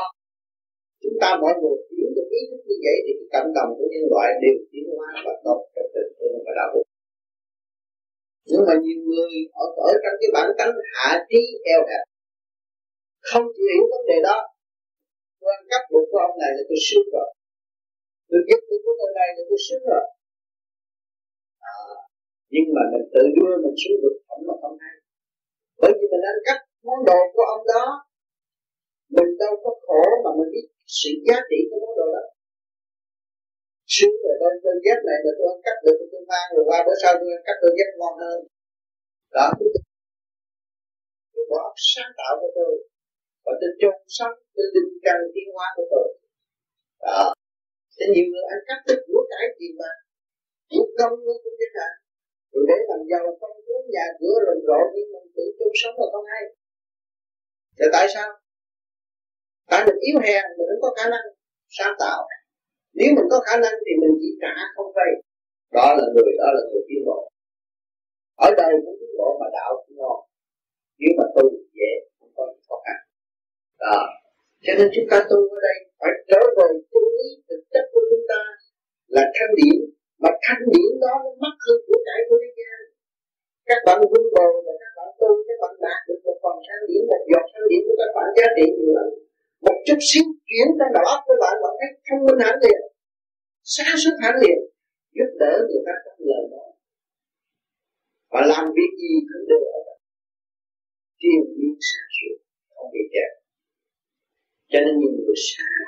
Chúng 1.02 1.18
ta 1.22 1.30
mọi 1.44 1.54
người 1.60 1.78
hiểu 1.94 2.10
được 2.16 2.28
ý 2.38 2.42
thức 2.50 2.62
như 2.68 2.78
vậy 2.86 2.98
thì 3.06 3.12
cái 3.20 3.28
cộng 3.34 3.52
đồng 3.58 3.70
của 3.78 3.88
nhân 3.92 4.06
loại 4.14 4.30
đều 4.44 4.58
tiến 4.72 4.86
hóa 4.98 5.10
và 5.26 5.34
tốt 5.46 5.60
cho 5.74 5.84
tình 5.94 6.12
thương 6.18 6.38
và 6.46 6.52
đạo 6.60 6.70
đức. 6.74 6.86
Nhưng 8.50 8.64
mà 8.68 8.74
nhiều 8.84 9.00
người 9.08 9.34
ở 9.64 9.66
ở 9.90 9.92
trong 10.04 10.16
cái 10.20 10.30
bản 10.36 10.48
tánh 10.58 10.74
hạ 10.94 11.10
trí 11.30 11.42
eo 11.74 11.82
hẹp, 11.90 12.04
không 13.30 13.46
chịu 13.54 13.68
hiểu 13.72 13.84
vấn 13.94 14.04
đề 14.10 14.18
đó. 14.28 14.38
Tôi 15.40 15.50
ăn 15.58 15.64
cắp 15.72 15.82
bụng 15.92 16.08
của 16.12 16.20
ông 16.28 16.36
này 16.42 16.52
là 16.58 16.64
tôi 16.70 16.80
sướng 16.88 17.08
rồi. 17.16 17.30
Tôi 18.30 18.40
giúp 18.48 18.60
bụng 18.70 18.82
của 18.86 18.96
tôi 19.00 19.12
này 19.20 19.30
là 19.36 19.44
tôi 19.50 19.60
sướng 19.68 19.84
rồi 19.92 20.06
à, 21.60 21.76
nhưng 22.54 22.68
mà 22.76 22.82
mình 22.92 23.06
tự 23.14 23.24
đưa 23.36 23.54
mình 23.64 23.76
xuống 23.82 23.98
vực 24.04 24.16
thẳm 24.28 24.40
mà 24.48 24.56
không 24.62 24.78
hay 24.84 24.96
bởi 25.82 25.92
vì 25.98 26.06
mình 26.12 26.24
ăn 26.32 26.38
cắp 26.48 26.60
món 26.88 27.00
đồ 27.10 27.20
của 27.34 27.46
ông 27.56 27.64
đó. 27.74 27.86
Mình 29.16 29.30
đâu 29.42 29.54
có 29.64 29.72
khổ 29.86 30.04
mà 30.24 30.32
mình 30.38 30.50
biết 30.54 30.68
sự 30.98 31.12
giá 31.28 31.38
trị 31.50 31.60
của 31.70 31.78
món 31.84 31.94
đồ 32.00 32.08
đó. 32.16 32.24
Xuống 33.94 34.16
rồi 34.24 34.36
tôi 34.42 34.52
tôi 34.64 34.76
ghép 34.86 35.00
này 35.10 35.20
là 35.26 35.32
tôi 35.38 35.48
ăn 35.54 35.60
cắp 35.66 35.78
được 35.86 35.98
tôi 36.12 36.24
mang 36.32 36.48
rồi 36.56 36.64
qua 36.70 36.78
bữa 36.86 36.98
sau 37.02 37.12
tôi 37.20 37.30
ăn 37.38 37.44
cắp 37.48 37.58
tôi 37.62 37.72
ghép 37.78 37.90
ngon 38.00 38.16
hơn. 38.24 38.40
Đó 39.36 39.46
tôi 39.60 39.70
cái 41.34 41.44
bộ 41.50 41.58
óc 41.70 41.76
sáng 41.92 42.12
tạo 42.20 42.34
của 42.42 42.52
tôi 42.60 42.74
và 43.46 43.54
tôi 43.60 43.72
trông 43.82 44.00
sống 44.18 44.36
tôi 44.56 44.66
linh 44.74 44.94
căn 45.06 45.20
tiến 45.34 45.48
hóa 45.56 45.68
của 45.78 45.88
tôi. 45.94 46.08
Đó. 47.06 47.24
Thế 47.96 48.06
nhiều 48.14 48.28
người 48.32 48.46
ăn 48.54 48.60
cắp 48.68 48.80
được 48.88 49.02
của 49.08 49.24
cải 49.32 49.46
tiền 49.58 49.74
mà 49.82 49.92
chủ 50.72 50.82
công 51.00 51.16
nó 51.26 51.34
cũng 51.44 51.56
chính 51.60 51.74
là 51.80 51.90
rồi 52.52 52.64
để 52.70 52.78
làm 52.90 53.02
giàu 53.12 53.26
công 53.42 53.58
cuốn 53.66 53.82
nhà 53.96 54.06
cửa 54.20 54.38
rầm 54.48 54.60
rộ 54.68 54.82
nhưng 54.94 55.10
mình 55.14 55.28
tự 55.36 55.46
chung 55.58 55.74
sống 55.82 55.96
là 56.00 56.06
không 56.14 56.26
hay. 56.34 56.44
Là 57.80 57.88
tại 57.96 58.06
sao? 58.14 58.30
Tại 59.70 59.82
mình 59.86 60.00
yếu 60.08 60.18
hèn 60.26 60.44
mình 60.58 60.68
không 60.70 60.82
có 60.86 60.92
khả 60.98 61.06
năng 61.14 61.26
sáng 61.78 61.94
tạo. 62.00 62.20
Nếu 62.98 63.10
mình 63.18 63.28
có 63.32 63.38
khả 63.48 63.56
năng 63.64 63.76
thì 63.86 63.92
mình 64.02 64.14
chỉ 64.22 64.30
trả 64.42 64.54
không 64.76 64.92
vay. 64.98 65.12
Đó 65.78 65.88
là 65.98 66.06
người, 66.14 66.32
đó 66.42 66.50
là 66.56 66.62
người 66.70 66.84
tiến 66.88 67.02
bộ. 67.08 67.20
Ở 68.48 68.50
đây 68.62 68.72
cũng 68.86 68.98
tiến 69.00 69.12
bộ 69.20 69.30
mà 69.40 69.48
đạo 69.58 69.72
cũng 69.84 69.98
ngon. 70.00 70.20
Nếu 71.00 71.12
mà 71.18 71.26
tu 71.36 71.44
dễ, 71.78 71.92
không 72.20 72.32
có 72.36 72.44
khó 72.68 72.76
khăn. 72.86 72.98
Đó. 73.84 74.00
Cho 74.66 74.74
nên 74.78 74.88
chúng 74.96 75.08
ta 75.12 75.18
tu 75.30 75.40
ở 75.56 75.60
đây 75.68 75.78
phải 76.00 76.14
trở 76.30 76.42
về 76.58 76.68
chân 76.92 77.04
lý 77.18 77.28
thực 77.50 77.62
chất 77.74 77.86
của 77.94 78.04
chúng 78.10 78.26
ta 78.32 78.42
là 79.16 79.24
thanh 79.36 79.52
điển 79.60 79.80
mà 80.22 80.30
thanh 80.44 80.64
điển 80.72 80.92
đó, 81.04 81.14
nó 81.24 81.32
mất 81.44 81.56
hơn 81.64 81.78
của 81.88 82.00
cải 82.08 82.20
của 82.28 82.38
thế 82.44 82.52
gian 82.60 82.80
các 83.70 83.80
bạn 83.86 83.98
vun 84.12 84.26
bồi 84.36 84.54
và 84.66 84.74
các 84.82 84.92
bạn 84.98 85.10
tu, 85.20 85.30
các 85.48 85.58
bạn 85.62 85.74
đạt 85.86 86.00
được 86.08 86.20
một 86.26 86.38
phần 86.44 86.56
thanh 86.66 86.84
điển 86.90 87.02
một 87.12 87.22
giọt 87.32 87.46
thanh 87.52 87.66
điển 87.70 87.82
của 87.88 87.96
các 88.02 88.12
bạn 88.16 88.28
giá 88.38 88.48
trị 88.56 88.66
nhiều 88.78 88.92
lắm. 88.98 89.08
Một 89.66 89.78
chút 89.86 90.00
xíu 90.10 90.26
chuyển 90.48 90.68
trong 90.78 90.92
đầu 90.96 91.06
óc 91.14 91.20
của 91.28 91.38
bạn 91.44 91.56
bạn 91.64 91.74
thấy 91.80 91.90
thông 92.08 92.22
minh 92.26 92.40
hẳn 92.46 92.56
liền, 92.64 92.82
sáng 93.76 93.96
suốt 94.02 94.16
hẳn 94.24 94.34
liền, 94.44 94.60
giúp 95.18 95.30
đỡ 95.42 95.54
người 95.68 95.82
ta 95.88 95.94
trong 96.04 96.20
lời 96.30 96.44
nói. 96.54 96.70
Và 98.32 98.42
làm 98.52 98.66
việc 98.78 98.92
gì 99.02 99.14
cũng 99.30 99.46
được. 99.50 99.64
Ở 99.78 99.80
đó 99.88 99.96
triền 101.22 101.42
biến 101.56 101.76
sáng 101.90 102.10
suốt, 102.18 102.36
không 102.74 102.90
bị 102.94 103.04
kẹt. 103.14 103.32
Cho 104.72 104.80
nên 104.86 104.94
nhiều 105.00 105.14
người 105.18 105.38
sai. 105.50 105.80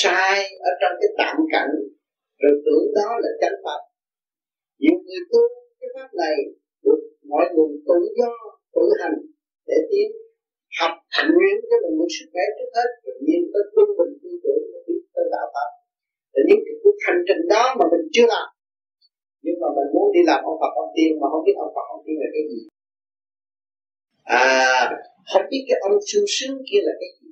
Sai 0.00 0.36
ở 0.68 0.70
trong 0.80 0.94
cái 1.00 1.10
tạm 1.18 1.36
cảnh 1.54 1.72
rồi 2.42 2.54
tưởng 2.64 2.86
đó 2.98 3.08
là 3.22 3.30
chánh 3.40 3.58
pháp 3.64 3.80
nhiều 4.82 4.96
người 5.04 5.22
tu 5.32 5.42
cái 5.78 5.88
pháp 5.94 6.10
này 6.22 6.36
được 6.84 7.00
mọi 7.32 7.46
người 7.54 7.70
tự 7.88 7.98
do, 8.18 8.32
tự 8.74 8.84
hành 9.00 9.16
để 9.68 9.78
tiến 9.90 10.08
học 10.78 10.92
nguyện 11.34 11.56
cho 11.68 11.76
mình 11.82 11.94
một 12.00 12.10
sức 12.16 12.26
khỏe 12.32 12.44
trước 12.56 12.70
hết 12.76 12.88
tự 13.04 13.12
nhiên 13.24 13.40
tới 13.52 13.64
quân 13.74 13.88
bình 13.98 14.12
tư 14.22 14.30
tưởng 14.44 14.62
nó 14.72 14.78
biết 14.86 15.02
tới 15.14 15.26
đạo 15.34 15.46
pháp 15.54 15.70
thì 16.32 16.40
những 16.48 16.62
cái 16.66 16.76
cuộc 16.82 16.98
hành 17.06 17.20
trình 17.28 17.42
đó 17.54 17.64
mà 17.78 17.84
mình 17.92 18.04
chưa 18.14 18.26
làm, 18.34 18.48
nhưng 19.44 19.56
mà 19.62 19.68
mình 19.76 19.88
muốn 19.94 20.06
đi 20.14 20.22
làm 20.30 20.40
ông 20.50 20.58
Phật 20.60 20.72
ông 20.82 20.90
Tiên 20.96 21.10
mà 21.20 21.26
không 21.32 21.44
biết 21.46 21.56
ông 21.64 21.72
Phật 21.74 21.86
ông 21.94 22.02
Tiên 22.04 22.16
là 22.22 22.28
cái 22.34 22.44
gì. 22.50 22.60
À 24.24 24.62
không 25.30 25.44
biết 25.50 25.62
cái 25.68 25.78
ông 25.86 25.94
sung 26.10 26.26
sướng 26.36 26.56
kia 26.68 26.80
là 26.86 26.92
cái 27.00 27.10
gì. 27.18 27.30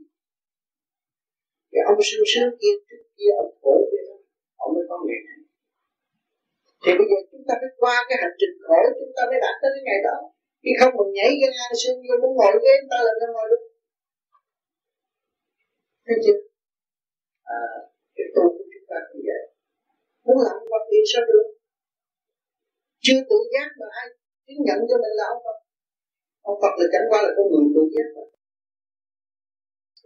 Cái 1.72 1.82
ông 1.90 1.98
sung 2.08 2.24
sướng 2.32 2.50
kia 2.60 2.74
trước 2.88 3.02
kia 3.16 3.30
ông 3.42 3.52
khổ 3.60 3.74
kia 3.90 4.02
đó 4.08 4.16
ông 4.64 4.70
mới 4.74 4.84
có 4.88 4.96
ngày 5.06 5.20
này 5.28 5.40
thì 6.82 6.90
bây 6.98 7.06
giờ 7.10 7.18
chúng 7.30 7.44
ta 7.48 7.54
phải 7.60 7.72
qua 7.82 7.96
cái 8.08 8.16
hành 8.22 8.36
trình 8.40 8.54
khổ 8.64 8.78
chúng 8.98 9.12
ta 9.16 9.22
mới 9.30 9.38
đạt 9.44 9.54
tới 9.60 9.70
cái 9.74 9.82
ngày 9.86 10.00
đó. 10.08 10.16
Khi 10.62 10.72
không 10.80 10.92
mình 10.98 11.10
nhảy 11.16 11.30
ra 11.40 11.48
ngang 11.56 11.76
xương 11.80 11.98
vô 12.06 12.14
muốn 12.22 12.32
ngồi 12.38 12.54
ghế 12.64 12.74
ta 12.92 12.98
làm 13.06 13.16
sao 13.20 13.30
ngồi 13.34 13.46
được? 13.50 13.62
Thấy 16.06 16.16
chưa? 16.24 16.38
À, 17.58 17.60
cái 18.16 18.26
tu 18.34 18.44
của 18.56 18.66
chúng 18.72 18.86
ta 18.90 18.98
cũng 19.08 19.22
vậy. 19.28 19.42
Muốn 20.24 20.38
làm 20.46 20.56
Phật 20.70 20.82
thì 20.90 20.98
sao 21.12 21.22
được? 21.30 21.46
Chưa 23.04 23.20
tự 23.30 23.38
giác 23.52 23.68
mà 23.80 23.86
ai 24.00 24.06
chứng 24.46 24.62
nhận 24.66 24.78
cho 24.88 24.96
mình 25.02 25.14
là 25.18 25.24
ông 25.34 25.42
Phật. 25.44 25.58
Ông 26.50 26.58
Phật 26.62 26.74
là 26.80 26.86
chẳng 26.92 27.06
qua 27.10 27.18
là 27.24 27.30
con 27.36 27.46
người 27.50 27.66
tự 27.74 27.82
giác 27.94 28.08
mà. 28.16 28.24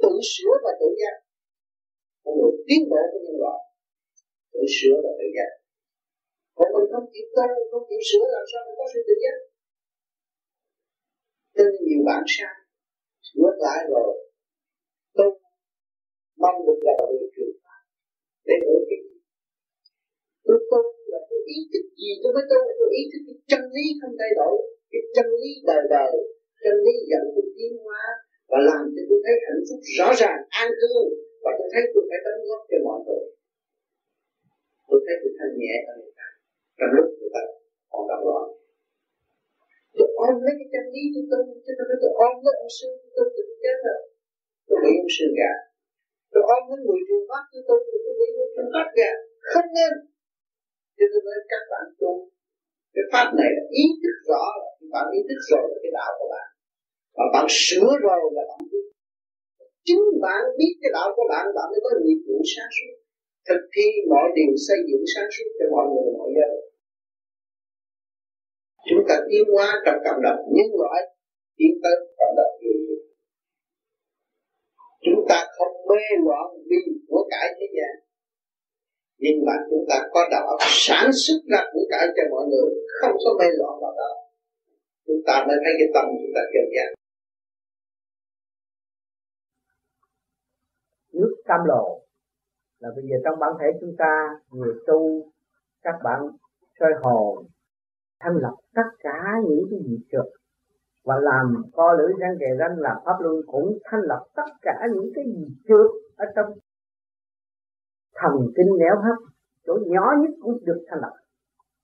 Tự 0.03 0.13
sửa 0.33 0.55
và 0.65 0.73
tự 0.81 0.89
giác. 1.01 1.17
Con 2.25 2.33
người 2.39 2.53
tiến 2.67 2.81
bộ 2.91 3.03
của 3.13 3.21
nhân 3.25 3.37
loại. 3.43 3.61
Tự 4.53 4.63
sửa 4.77 4.97
và 5.05 5.13
tự 5.19 5.27
giác 5.37 5.51
còn 6.57 6.69
mình 6.75 6.89
không 6.93 7.07
chịu 7.13 7.27
tu 7.37 7.47
không 7.71 7.85
chịu 7.89 8.03
sửa, 8.09 8.27
làm 8.37 8.45
sao 8.51 8.61
mình 8.67 8.77
có 8.81 8.87
sự 8.93 9.01
tự 9.09 9.15
giác? 9.25 9.39
Tin 11.57 11.71
nhiều 11.87 12.03
bản 12.09 12.23
sai, 12.35 12.57
ngược 13.39 13.57
lại 13.67 13.81
rồi. 13.93 14.13
Tu 15.17 15.27
mong 16.43 16.59
được 16.67 16.81
là 16.87 16.95
người 17.11 17.29
truyền 17.35 17.53
pháp 17.63 17.83
để 18.49 18.57
hưởng 18.65 18.85
cái 18.91 18.99
gì 19.05 19.15
tôi 20.47 20.59
tu 20.71 20.83
là 21.13 21.21
tôi 21.29 21.41
ý 21.57 21.59
thức 21.73 21.85
gì 22.01 22.11
tôi 22.23 22.31
mới 22.37 22.45
tu 22.51 22.61
tôi 22.79 22.91
ý 23.01 23.03
thức 23.11 23.23
cái 23.27 23.37
chân 23.51 23.63
lý 23.75 23.87
không 24.01 24.15
thay 24.21 24.33
đổi, 24.41 24.57
cái 24.93 25.03
chân 25.17 25.29
lý 25.41 25.51
đời 25.71 25.85
đời, 25.97 26.13
chân 26.65 26.77
lý 26.87 26.95
dẫn 27.11 27.25
tôi 27.35 27.47
tiến 27.57 27.73
hóa 27.85 28.03
và 28.51 28.59
làm 28.69 28.83
cho 28.95 29.03
tôi 29.09 29.19
thấy 29.25 29.35
hạnh 29.47 29.63
phúc 29.67 29.81
rõ 29.99 30.09
ràng, 30.21 30.41
an 30.63 30.69
cư. 30.81 30.95
Và 31.45 31.51
tôi 31.59 31.69
thấy 31.73 31.83
tôi 31.93 32.03
phải 32.09 32.21
đóng 32.25 32.43
góp 32.49 32.63
cho 32.71 32.79
mọi 32.87 32.99
người. 33.07 33.25
Tôi 34.89 34.99
thấy 35.05 35.15
tôi 35.23 35.33
thanh 35.39 35.55
nhẹ 35.61 35.75
hơn 35.87 35.99
trong 36.79 36.91
lúc 36.97 37.07
người 37.19 37.31
ta 37.37 37.43
còn 37.91 38.03
gặp 38.11 38.21
loạn 38.27 38.45
tôi 39.97 40.09
ôm 40.27 40.35
lấy 40.45 40.55
cái 40.59 40.69
chân 40.73 40.85
lý 40.95 41.03
tôi 41.15 41.25
tu 41.31 41.39
chứ 41.65 41.73
tôi 41.79 41.87
tôi 42.03 42.13
ôm 42.27 42.35
lấy 42.45 42.55
ông 42.65 42.73
sư 42.79 42.89
tôi 43.15 43.27
tu 43.35 43.41
tôi 43.49 43.57
chết 43.63 43.77
rồi 43.87 44.01
tôi 44.69 44.79
bị 44.85 44.93
ông 45.05 45.13
sư 45.17 45.27
gạt 45.39 45.59
tôi 46.33 46.43
ôm 46.55 46.63
lấy 46.71 46.79
người 46.85 47.01
truyền 47.07 47.23
pháp 47.31 47.45
tôi 47.53 47.63
tu 47.69 47.77
tôi 48.05 48.15
bị 48.21 48.27
ông 48.45 48.53
truyền 48.55 48.69
pháp 48.75 48.89
gạt 49.01 49.19
không 49.51 49.69
nên. 49.79 49.93
Cho 50.97 51.05
tôi 51.13 51.23
nói 51.27 51.39
các 51.53 51.63
bạn 51.73 51.87
tu. 52.01 52.13
Cái 52.95 53.05
pháp 53.13 53.29
này 53.41 53.51
là 53.57 53.65
ý 53.83 53.85
thức 54.03 54.17
rõ. 54.31 54.45
Là 54.81 54.87
bạn 54.95 55.05
ý 55.19 55.21
thức 55.29 55.41
rồi 55.51 55.65
là 55.71 55.77
cái 55.83 55.93
đạo 55.99 56.13
của 56.19 56.29
bạn. 56.35 56.49
Và 57.17 57.25
bạn 57.35 57.47
sửa 57.65 57.91
rồi 58.07 58.21
là 58.37 58.43
bạn 58.51 58.61
biết. 58.71 58.87
Chính 59.87 60.05
bạn 60.25 60.43
biết 60.59 60.75
cái 60.83 60.91
đạo 60.97 61.09
của 61.17 61.27
bạn 61.33 61.45
bạn 61.57 61.67
mới 61.73 61.81
có 61.85 61.91
nhiệm 62.05 62.21
vụ 62.27 62.37
sáng 62.53 62.71
suốt. 62.77 62.95
Thực 63.49 63.63
thi 63.75 63.87
mọi 64.13 64.27
điều 64.37 64.53
xây 64.67 64.79
dựng 64.89 65.05
sáng 65.13 65.29
suốt 65.35 65.49
cho 65.59 65.67
mọi 65.75 65.87
người 65.93 66.09
mọi 66.19 66.31
giới 66.37 66.55
chúng 68.89 69.02
ta 69.09 69.16
tiến 69.28 69.44
hóa 69.55 69.69
trong 69.85 69.98
cộng 70.05 70.23
đồng, 70.27 70.39
nhân 70.55 70.70
loại 70.81 71.01
tiến 71.56 71.73
tới 71.82 71.94
cộng 72.19 72.35
đồng. 72.39 72.52
Người 72.62 72.98
chúng 75.05 75.20
ta 75.28 75.39
không 75.56 75.74
mê 75.89 76.02
loạn 76.27 76.47
vì 76.69 76.82
của 77.09 77.23
cải 77.31 77.48
thế 77.59 77.66
gian. 77.77 77.94
Nhưng 79.19 79.39
mà 79.47 79.52
chúng 79.70 79.85
ta 79.90 79.97
có 80.12 80.20
đạo 80.32 80.47
sản 80.61 81.11
xuất 81.23 81.39
ra 81.51 81.61
của 81.73 81.85
cải 81.90 82.06
cho 82.16 82.23
mọi 82.31 82.44
người, 82.51 82.70
không 83.01 83.16
có 83.24 83.31
mê 83.39 83.48
loạn 83.59 83.74
vào 83.82 83.93
đó. 84.01 84.11
Chúng 85.06 85.20
ta 85.27 85.44
mới 85.47 85.56
thấy 85.65 85.73
cái 85.78 85.89
tâm 85.94 86.05
chúng 86.20 86.32
ta 86.36 86.43
kiên 86.52 86.66
giác 86.77 86.89
nước 91.15 91.35
cam 91.44 91.61
lộ 91.65 92.01
là 92.78 92.89
bây 92.97 93.05
giờ 93.09 93.16
trong 93.24 93.39
bản 93.40 93.51
thể 93.61 93.66
chúng 93.81 93.94
ta, 93.98 94.12
người 94.51 94.74
tu, 94.86 95.31
các 95.82 95.94
bạn 96.05 96.20
soi 96.81 96.90
hồn 97.02 97.47
thanh 98.25 98.37
lập 98.37 98.55
tất 98.75 98.89
cả 98.99 99.19
những 99.49 99.65
cái 99.71 99.81
gì 99.87 99.99
trượt 100.13 100.27
và 101.05 101.15
làm 101.21 101.63
co 101.73 101.93
lưỡi 101.93 102.13
răng 102.19 102.37
kề 102.41 102.47
răng 102.59 102.79
làm 102.79 102.97
pháp 103.05 103.17
luân 103.21 103.35
cũng 103.47 103.79
thanh 103.85 104.01
lập 104.01 104.25
tất 104.37 104.49
cả 104.63 104.87
những 104.95 105.11
cái 105.15 105.25
gì 105.25 105.47
trượt 105.69 105.91
ở 106.17 106.27
trong 106.37 106.53
thần 108.15 108.33
kinh 108.57 108.79
néo 108.79 108.97
hấp 108.97 109.17
chỗ 109.67 109.79
nhỏ 109.87 110.13
nhất 110.21 110.31
cũng 110.41 110.59
được 110.65 110.85
thanh 110.89 111.01
lập. 111.01 111.13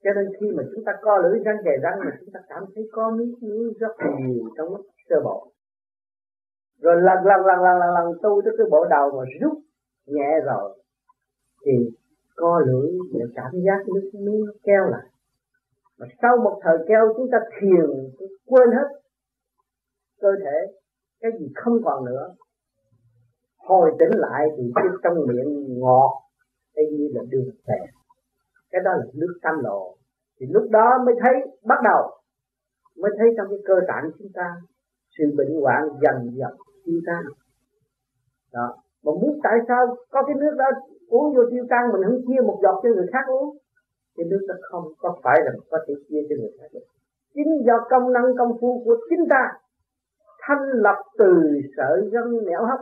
Cho 0.04 0.10
nên 0.16 0.26
khi 0.40 0.46
mà 0.56 0.62
chúng 0.74 0.84
ta 0.84 0.92
co 1.02 1.18
lưỡi 1.18 1.38
răng 1.44 1.56
kề 1.64 1.70
răng 1.82 1.98
mà 2.04 2.10
chúng 2.20 2.30
ta 2.32 2.40
cảm 2.48 2.64
thấy 2.74 2.88
có 2.92 3.10
miếng 3.10 3.34
miếng 3.40 3.72
rất 3.80 3.92
nhiều 4.18 4.44
trong 4.56 4.68
lúc 4.68 4.86
sơ 5.08 5.16
bộ. 5.24 5.52
Rồi 6.82 6.96
lần 6.96 7.18
lần 7.24 7.46
lần 7.46 7.58
lần 7.64 7.78
lần 7.78 7.90
lần 7.94 8.18
tu 8.22 8.42
tới 8.44 8.54
cái 8.58 8.66
bộ 8.70 8.84
đầu 8.90 9.10
mà 9.10 9.24
rút 9.40 9.58
nhẹ 10.06 10.30
rồi 10.44 10.78
thì 11.66 11.72
co 12.36 12.60
lưỡi 12.66 12.90
để 13.12 13.20
cảm 13.34 13.52
giác 13.66 13.88
nước 13.94 14.10
miếng 14.14 14.44
keo 14.62 14.86
lại 14.86 15.09
mà 16.00 16.06
sau 16.22 16.36
một 16.44 16.60
thời 16.62 16.78
keo 16.88 17.12
chúng 17.16 17.28
ta 17.32 17.38
thiền 17.60 17.90
quên 18.46 18.68
hết 18.70 18.88
cơ 20.20 20.28
thể, 20.44 20.58
cái 21.20 21.30
gì 21.40 21.46
không 21.54 21.78
còn 21.84 22.04
nữa. 22.04 22.34
Hồi 23.58 23.90
tỉnh 23.98 24.18
lại 24.18 24.46
thì 24.56 24.72
cái 24.74 24.84
trong 25.02 25.14
miệng 25.28 25.78
ngọt 25.80 26.10
y 26.74 26.84
như 26.96 27.08
là 27.14 27.22
đường 27.30 27.50
phèn 27.66 28.00
cái 28.70 28.80
đó 28.84 28.90
là 28.90 29.04
nước 29.14 29.34
tam 29.42 29.54
lộ. 29.64 29.96
Thì 30.40 30.46
lúc 30.50 30.70
đó 30.70 30.88
mới 31.06 31.14
thấy, 31.22 31.34
bắt 31.64 31.78
đầu 31.84 32.10
mới 32.96 33.10
thấy 33.18 33.28
trong 33.36 33.46
cái 33.50 33.58
cơ 33.64 33.74
tạng 33.88 34.10
chúng 34.18 34.32
ta, 34.34 34.56
sự 35.18 35.24
bệnh 35.36 35.60
hoạn 35.60 35.82
dần 36.02 36.16
dần 36.38 36.52
tiêu 36.84 37.00
tan. 37.06 37.22
Đó. 38.52 38.76
Mà 39.04 39.12
muốn 39.12 39.40
tại 39.42 39.58
sao 39.68 39.96
có 40.10 40.22
cái 40.26 40.34
nước 40.40 40.54
đó 40.58 40.66
uống 41.08 41.34
vô 41.34 41.42
tiêu 41.50 41.64
tan, 41.70 41.92
mình 41.92 42.02
không 42.06 42.20
chia 42.26 42.40
một 42.46 42.58
giọt 42.62 42.80
cho 42.82 42.88
người 42.88 43.06
khác 43.12 43.24
uống? 43.28 43.56
Cái 44.20 44.28
nước 44.30 44.44
nó 44.48 44.54
không 44.60 44.84
có 44.98 45.16
phải 45.22 45.38
là 45.44 45.52
có 45.70 45.78
thể 45.86 45.94
chia 46.08 46.22
cho 46.28 46.36
người 46.40 46.50
khác 46.58 46.66
được. 46.72 46.86
Chính 47.34 47.50
do 47.66 47.74
công 47.90 48.12
năng 48.12 48.24
công 48.38 48.52
phu 48.60 48.82
của 48.84 48.96
chính 49.10 49.24
ta 49.30 49.42
thanh 50.40 50.64
lập 50.72 50.96
từ 51.18 51.32
sợi 51.76 52.00
gân 52.12 52.44
nẻo 52.46 52.64
hấp 52.64 52.80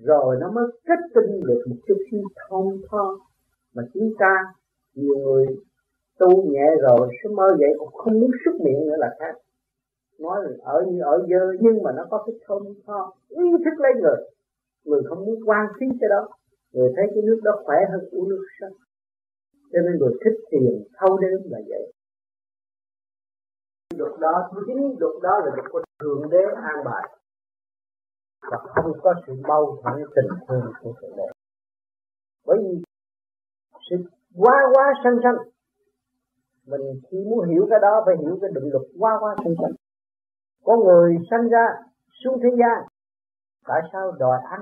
rồi 0.00 0.36
nó 0.40 0.50
mới 0.50 0.64
kết 0.86 1.00
tinh 1.14 1.40
được 1.46 1.62
một 1.66 1.76
chút 1.86 1.96
xíu 2.10 2.22
thông 2.48 2.76
tho 2.90 3.18
mà 3.74 3.82
chúng 3.94 4.10
ta 4.18 4.34
nhiều 4.94 5.18
người 5.18 5.46
tu 6.18 6.50
nhẹ 6.50 6.66
rồi 6.80 7.08
sẽ 7.22 7.28
mơ 7.34 7.56
vậy 7.58 7.74
cũng 7.78 7.92
không 7.92 8.20
muốn 8.20 8.30
xuất 8.44 8.54
miệng 8.64 8.86
nữa 8.86 8.96
là 8.98 9.16
khác. 9.18 9.34
Nói 10.18 10.36
là 10.44 10.50
ở 10.62 10.84
như 10.88 11.00
ở 11.02 11.26
dơ, 11.30 11.52
nhưng 11.60 11.82
mà 11.82 11.92
nó 11.96 12.06
có 12.10 12.24
cái 12.26 12.34
thông 12.46 12.62
tho 12.86 13.12
ý 13.28 13.42
thức 13.64 13.80
lấy 13.80 13.92
người. 14.00 14.16
Người 14.84 15.02
không 15.08 15.18
muốn 15.26 15.38
quan 15.46 15.66
phí 15.80 15.86
cái 16.00 16.08
đó. 16.10 16.28
Người 16.72 16.92
thấy 16.96 17.06
cái 17.14 17.22
nước 17.22 17.40
đó 17.44 17.52
khỏe 17.64 17.76
hơn 17.90 18.08
uống 18.10 18.28
nước 18.28 18.44
sạch 18.60 18.87
cho 19.72 19.78
nên 19.84 19.98
người 19.98 20.14
thích 20.24 20.38
tiền 20.50 20.84
thâu 20.96 21.18
đêm 21.18 21.38
là 21.44 21.58
vậy. 21.68 21.92
Luật 23.96 24.20
đó 24.20 24.50
chính 24.66 24.96
luật 25.00 25.14
đó 25.22 25.34
là 25.44 25.50
luật 25.56 25.66
của 25.72 25.82
thượng 26.00 26.30
đế 26.30 26.42
an 26.56 26.84
bài. 26.84 27.04
Và 28.50 28.58
không 28.74 28.92
có 29.02 29.14
sự 29.26 29.32
mâu 29.48 29.82
thuẫn 29.82 29.94
tình 30.16 30.30
thương 30.48 30.72
của 30.82 30.92
thượng 31.00 31.16
đế. 31.16 31.28
Bởi 32.46 32.58
vì 32.62 32.82
sự 33.90 33.96
quá 34.34 34.54
quá 34.74 34.92
sanh 35.04 35.16
sanh. 35.22 35.36
Mình 36.66 36.80
khi 37.10 37.18
muốn 37.30 37.48
hiểu 37.48 37.66
cái 37.70 37.78
đó, 37.82 38.02
phải 38.06 38.14
hiểu 38.20 38.38
cái 38.40 38.50
định 38.54 38.70
luật 38.72 38.82
quá 38.98 39.12
quá 39.20 39.34
sanh 39.44 39.54
sanh. 39.62 39.72
Có 40.64 40.76
người 40.76 41.18
sanh 41.30 41.48
ra 41.48 41.66
xuống 42.24 42.40
thế 42.42 42.48
gian, 42.58 42.88
tại 43.66 43.80
sao 43.92 44.12
đòi 44.18 44.38
ăn? 44.50 44.60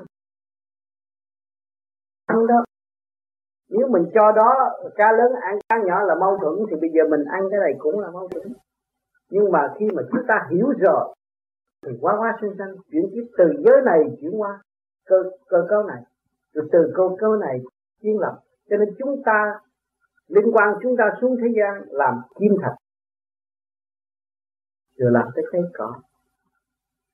Ăn 2.26 2.46
đó 2.46 2.64
nếu 3.68 3.88
mình 3.88 4.10
cho 4.14 4.32
đó, 4.32 4.70
cá 4.94 5.12
lớn 5.12 5.32
ăn, 5.42 5.58
cá 5.68 5.76
nhỏ 5.84 6.02
là 6.02 6.14
mâu 6.14 6.38
thuẫn, 6.40 6.66
thì 6.70 6.76
bây 6.80 6.90
giờ 6.90 7.02
mình 7.10 7.24
ăn 7.24 7.40
cái 7.50 7.60
này 7.60 7.74
cũng 7.78 8.00
là 8.00 8.10
mâu 8.10 8.28
thuẫn. 8.28 8.52
Nhưng 9.30 9.52
mà 9.52 9.74
khi 9.78 9.86
mà 9.94 10.02
chúng 10.10 10.20
ta 10.28 10.46
hiểu 10.50 10.72
rồi, 10.78 11.14
thì 11.86 11.92
quá 12.00 12.14
quá 12.18 12.38
sinh 12.40 12.54
sanh 12.58 12.74
chuyển 12.90 13.10
tiếp 13.12 13.26
từ 13.38 13.44
giới 13.64 13.82
này 13.84 14.00
chuyển 14.20 14.40
qua 14.40 14.62
cơ 15.06 15.16
cơ 15.48 15.66
cấu 15.68 15.82
này. 15.82 16.02
Rồi 16.54 16.68
từ 16.72 16.92
cơ 16.96 17.02
cấu 17.18 17.36
này 17.36 17.60
chuyên 18.02 18.16
lập. 18.16 18.38
Cho 18.70 18.76
nên 18.76 18.88
chúng 18.98 19.22
ta, 19.24 19.60
liên 20.28 20.44
quan 20.52 20.74
chúng 20.82 20.96
ta 20.96 21.04
xuống 21.20 21.36
thế 21.42 21.48
gian 21.56 21.82
làm 21.88 22.14
kim 22.40 22.52
thạch. 22.62 22.74
Rồi 24.96 25.10
làm 25.12 25.28
tới 25.34 25.44
cây 25.52 25.62
cỏ. 25.74 25.94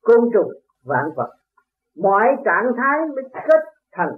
Côn 0.02 0.30
trùng, 0.32 0.52
vạn 0.84 1.10
vật. 1.16 1.30
Mọi 1.96 2.26
trạng 2.44 2.72
thái 2.76 3.08
mới 3.14 3.24
kết 3.32 3.60
thành 3.92 4.14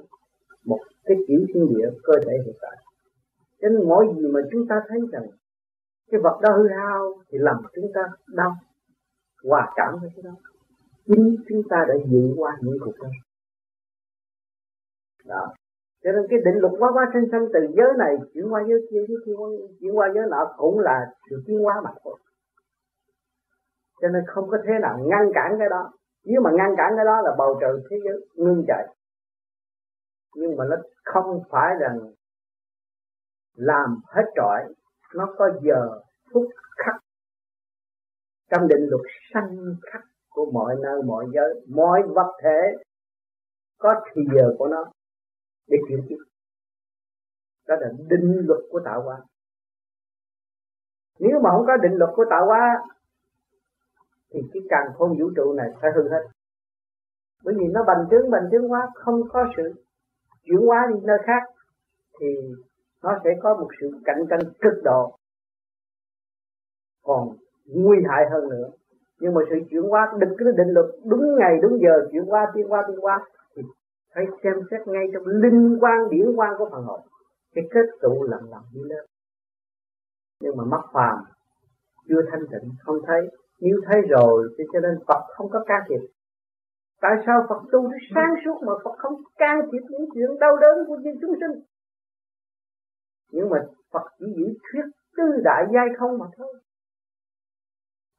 cái 1.05 1.17
kiểu 1.29 1.41
thiên 1.55 1.69
địa 1.69 1.91
cơ 2.03 2.13
thể 2.27 2.33
hiện 2.45 2.55
tại. 2.63 2.77
Cho 3.61 3.69
nên 3.69 3.89
mỗi 3.89 4.07
gì 4.17 4.27
mà 4.27 4.41
chúng 4.53 4.67
ta 4.69 4.83
thấy 4.89 5.01
rằng 5.13 5.27
cái 6.11 6.21
vật 6.21 6.41
đó 6.43 6.51
hư 6.57 6.69
hao 6.69 7.13
thì 7.29 7.39
làm 7.39 7.57
chúng 7.75 7.91
ta 7.95 8.01
đau, 8.29 8.53
hòa 9.45 9.73
cảm 9.77 9.99
với 10.01 10.11
cái 10.17 10.23
đó. 10.23 10.31
Chính 11.07 11.37
chúng 11.49 11.63
ta 11.71 11.85
đã 11.89 11.95
vượt 12.11 12.35
qua 12.37 12.57
những 12.61 12.77
cuộc 12.81 12.93
đời. 13.03 13.11
Đó. 15.25 15.55
Cho 16.05 16.13
nên 16.13 16.27
cái 16.31 16.39
định 16.45 16.55
luật 16.61 16.73
quá 16.79 16.91
quá 16.93 17.11
sinh 17.13 17.25
sinh 17.33 17.49
từ 17.53 17.61
giới 17.77 17.93
này 17.99 18.17
chuyển 18.35 18.53
qua 18.53 18.65
giới 18.69 18.87
kia 18.91 19.05
giới 19.09 19.19
kia 19.27 19.33
chuyển 19.81 19.99
qua 19.99 20.09
giới 20.15 20.27
nọ 20.31 20.55
cũng 20.57 20.79
là 20.79 21.07
sự 21.31 21.43
tiến 21.47 21.59
hóa 21.59 21.81
mà 21.85 21.91
thôi. 22.05 22.17
Cho 24.01 24.09
nên 24.09 24.23
không 24.27 24.51
có 24.51 24.59
thế 24.67 24.73
nào 24.83 24.99
ngăn 24.99 25.33
cản 25.35 25.57
cái 25.59 25.69
đó. 25.69 25.93
Nếu 26.25 26.41
mà 26.41 26.51
ngăn 26.51 26.75
cản 26.77 26.93
cái 26.97 27.05
đó 27.05 27.21
là 27.23 27.35
bầu 27.39 27.59
trời 27.61 27.73
thế 27.91 27.97
giới 28.05 28.27
ngưng 28.35 28.65
chạy 28.67 28.94
nhưng 30.35 30.57
mà 30.57 30.65
nó 30.71 30.77
không 31.05 31.43
phải 31.51 31.75
là 31.81 31.95
làm 33.55 34.01
hết 34.07 34.25
trọi 34.37 34.75
nó 35.15 35.35
có 35.39 35.51
giờ 35.63 36.01
phút 36.33 36.49
khắc. 36.77 36.95
Trong 38.51 38.69
định 38.69 38.87
luật 38.91 39.03
sanh 39.35 39.57
khắc 39.93 40.03
của 40.29 40.51
mọi 40.53 40.77
nơi 40.83 41.03
mọi 41.03 41.27
giới 41.35 41.65
mọi 41.69 42.03
vật 42.03 42.39
thể 42.43 42.85
có 43.79 43.95
thì 44.13 44.23
giờ 44.35 44.55
của 44.59 44.67
nó 44.67 44.85
để 45.69 45.79
chịu 45.89 45.99
tiếp. 46.09 46.17
Đó 47.69 47.77
là 47.81 47.89
định 48.09 48.43
luật 48.47 48.61
của 48.71 48.81
tạo 48.85 49.03
hóa. 49.03 49.21
Nếu 51.19 51.41
mà 51.43 51.51
không 51.51 51.67
có 51.67 51.77
định 51.77 51.93
luật 51.95 52.11
của 52.17 52.25
tạo 52.31 52.47
hóa 52.47 52.83
thì 54.31 54.41
cái 54.53 54.63
càng 54.69 54.87
khôn 54.95 55.19
vũ 55.19 55.31
trụ 55.37 55.53
này 55.53 55.71
sẽ 55.83 55.89
hư 55.97 56.09
hết. 56.09 56.29
Bởi 57.45 57.55
vì 57.59 57.65
nó 57.73 57.85
bành 57.85 58.07
trướng 58.11 58.31
bành 58.31 58.49
trướng 58.51 58.73
quá, 58.73 58.89
không 58.95 59.21
có 59.29 59.47
sự 59.57 59.85
chuyển 60.45 60.67
hóa 60.67 60.87
đi 60.95 61.01
nơi 61.05 61.19
khác, 61.27 61.43
thì 62.21 62.27
nó 63.03 63.19
sẽ 63.25 63.31
có 63.43 63.55
một 63.55 63.69
sự 63.81 63.91
cạnh 64.05 64.27
tranh 64.31 64.41
cực 64.61 64.83
độ. 64.85 65.19
Còn 67.03 67.37
nguy 67.67 67.99
hại 68.09 68.25
hơn 68.31 68.49
nữa. 68.49 68.71
Nhưng 69.21 69.35
mà 69.35 69.41
sự 69.51 69.57
chuyển 69.71 69.83
hóa 69.83 70.13
định, 70.19 70.31
cái 70.39 70.49
định 70.57 70.69
luật 70.69 70.87
đúng 71.05 71.37
ngày, 71.39 71.59
đúng 71.63 71.79
giờ, 71.81 72.09
chuyển 72.13 72.25
hóa, 72.25 72.53
tiến 72.55 72.69
hóa 72.69 72.85
tiến 72.89 72.97
hóa, 73.01 73.25
thì 73.57 73.63
phải 74.15 74.25
xem 74.43 74.55
xét 74.71 74.89
ngay 74.89 75.05
trong 75.13 75.27
linh 75.27 75.79
quan, 75.81 76.11
điển 76.11 76.37
quan 76.37 76.55
của 76.59 76.69
phần 76.71 76.85
hồn. 76.85 77.01
Cái 77.55 77.65
kết 77.71 77.87
tụ 78.03 78.23
lần 78.23 78.51
lần 78.51 78.63
đi 78.73 78.81
lên 78.85 79.05
nhưng 80.45 80.57
mà 80.57 80.65
mắt 80.65 80.85
phàm 80.93 81.19
chưa 82.09 82.23
thanh 82.31 82.47
tịnh, 82.53 82.71
không 82.81 82.99
thấy. 83.07 83.21
Nếu 83.61 83.77
thấy 83.87 84.01
rồi, 84.09 84.55
thì 84.59 84.65
cho 84.73 84.81
nên 84.81 84.99
Phật 85.07 85.23
không 85.29 85.51
có 85.51 85.65
can 85.67 85.83
thiệp 85.89 86.01
tại 87.05 87.17
sao 87.27 87.47
Phật 87.49 87.61
tu 87.73 87.83
nó 87.83 87.99
sáng 88.15 88.35
suốt 88.45 88.57
mà 88.67 88.73
Phật 88.85 88.95
không 88.99 89.17
can 89.37 89.57
thiệp 89.73 89.85
những 89.91 90.07
chuyện 90.15 90.31
đau 90.41 90.57
đớn 90.57 90.77
của 90.87 90.97
những 91.03 91.17
chúng 91.21 91.35
sinh? 91.41 91.63
Nhưng 93.33 93.51
mà 93.51 93.59
Phật 93.93 94.07
chỉ 94.19 94.27
giữ 94.37 94.47
thuyết 94.65 94.85
tư 95.17 95.25
đại 95.45 95.65
giai 95.75 95.87
không 95.99 96.19
mà 96.19 96.27
thôi. 96.37 96.55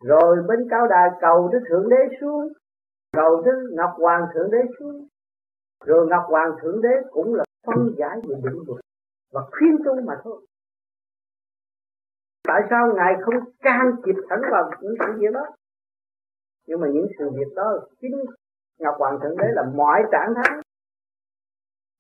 Rồi 0.04 0.36
bên 0.48 0.68
cao 0.70 0.88
đài 0.88 1.10
cầu 1.22 1.50
tới 1.52 1.62
thượng 1.70 1.90
đế 1.90 2.18
xuống 2.22 2.48
cầu 3.12 3.42
tới 3.46 3.54
ngọc 3.72 3.92
hoàng 3.98 4.26
thượng 4.34 4.52
đế 4.52 4.58
xuống. 4.80 5.08
Rồi 5.86 6.08
ngọc 6.08 6.24
hoàng 6.28 6.52
thượng 6.62 6.82
đế 6.82 6.96
cũng 7.10 7.36
là 7.36 7.44
phân 7.68 7.96
giải 7.98 8.18
về 8.28 8.36
định 8.44 8.64
luật 8.68 8.82
và 9.34 9.42
khuyên 9.52 9.78
tu 9.86 10.02
mà 10.02 10.14
thôi. 10.24 10.46
Tại 12.48 12.62
sao 12.70 12.94
ngài 12.96 13.14
không 13.26 13.52
can 13.60 13.92
thiệp 14.06 14.16
thẳng 14.30 14.42
vào 14.52 14.72
những 14.82 14.96
sự 15.00 15.20
việc 15.20 15.34
đó? 15.34 15.46
Nhưng 16.68 16.80
mà 16.80 16.88
những 16.94 17.08
sự 17.20 17.30
việc 17.38 17.54
đó 17.56 17.80
chính 18.02 18.12
ngọc 18.80 18.96
hoàng 19.00 19.18
thượng 19.24 19.38
đế 19.38 19.48
là 19.54 19.64
mọi 19.76 20.02
trạng 20.12 20.34
thái 20.36 20.58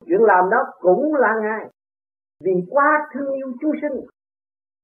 chuyện 0.06 0.22
làm 0.22 0.50
đó 0.52 0.58
cũng 0.80 1.16
là 1.16 1.34
ngài 1.44 1.70
vì 2.44 2.52
quá 2.70 2.86
thương 3.14 3.34
yêu 3.34 3.54
chúng 3.62 3.72
sinh 3.82 4.06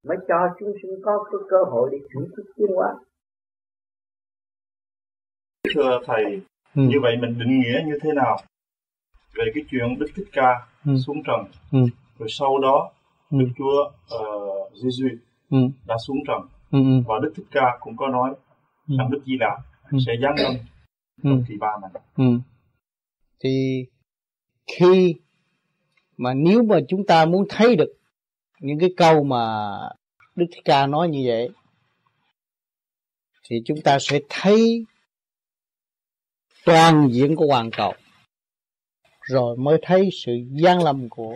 mới 0.08 0.18
cho 0.28 0.36
chúng 0.60 0.74
sinh 0.82 0.92
có 1.04 1.24
cái 1.32 1.40
cơ 1.50 1.58
hội 1.72 1.90
để 1.92 1.98
chuyển 2.14 2.30
tiếp 2.38 2.44
tiến 2.56 2.68
hóa 2.76 2.96
thưa 5.76 6.00
thầy 6.06 6.24
ừ. 6.76 6.82
như 6.82 6.98
vậy 7.02 7.18
mình 7.22 7.40
định 7.40 7.60
nghĩa 7.60 7.82
như 7.86 7.98
thế 8.02 8.14
nào 8.14 8.38
về 9.36 9.46
cái 9.54 9.64
chuyện 9.70 10.00
đức 10.00 10.08
thích 10.16 10.28
ca 10.32 10.68
ừ. 10.86 10.92
xuống 11.06 11.24
trần 11.28 11.40
ừ. 11.72 11.80
rồi 12.20 12.30
sau 12.30 12.60
đó 12.60 12.92
ừ. 13.32 13.38
đức 13.40 13.48
chúa 13.58 13.92
uh, 14.16 14.74
giêsu 14.74 15.08
ừ. 15.50 15.58
đã 15.88 15.96
xuống 16.08 16.18
trần 16.28 16.42
ừ. 16.72 16.80
ừ. 16.80 17.04
và 17.08 17.16
đức 17.22 17.34
thích 17.36 17.48
ca 17.52 17.78
cũng 17.80 17.98
có 17.98 18.08
nói 18.08 18.34
ừ. 18.88 18.96
rằng 18.98 19.12
đức 19.12 19.22
di 19.26 19.38
lặc 19.40 19.60
ừ. 19.92 19.98
sẽ 20.06 20.14
giáng 20.22 20.36
lâm 20.44 20.54
ừ. 21.24 21.32
kỳ 21.48 21.58
ba 21.60 21.68
này 21.82 21.92
ừ. 22.18 22.40
thì 23.40 23.86
khi 24.68 25.16
mà 26.18 26.34
nếu 26.34 26.64
mà 26.64 26.80
chúng 26.88 27.06
ta 27.06 27.26
muốn 27.26 27.46
thấy 27.50 27.76
được 27.76 27.94
những 28.60 28.80
cái 28.80 28.90
câu 28.98 29.24
mà 29.24 29.70
Đức 30.36 30.46
Thích 30.52 30.62
Ca 30.66 30.88
nói 30.88 31.10
như 31.10 31.24
vậy 31.26 31.50
thì 33.44 33.62
chúng 33.66 33.82
ta 33.82 33.98
sẽ 34.00 34.20
thấy 34.30 34.86
toàn 36.66 37.10
diện 37.12 37.36
của 37.36 37.46
hoàn 37.48 37.72
cầu 37.72 37.94
rồi 39.22 39.58
mới 39.58 39.80
thấy 39.82 40.10
sự 40.26 40.32
gian 40.52 40.84
lâm 40.84 41.10
của 41.10 41.36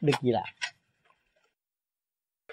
Đức 0.00 0.12
Di 0.22 0.30
Lặc. 0.30 0.44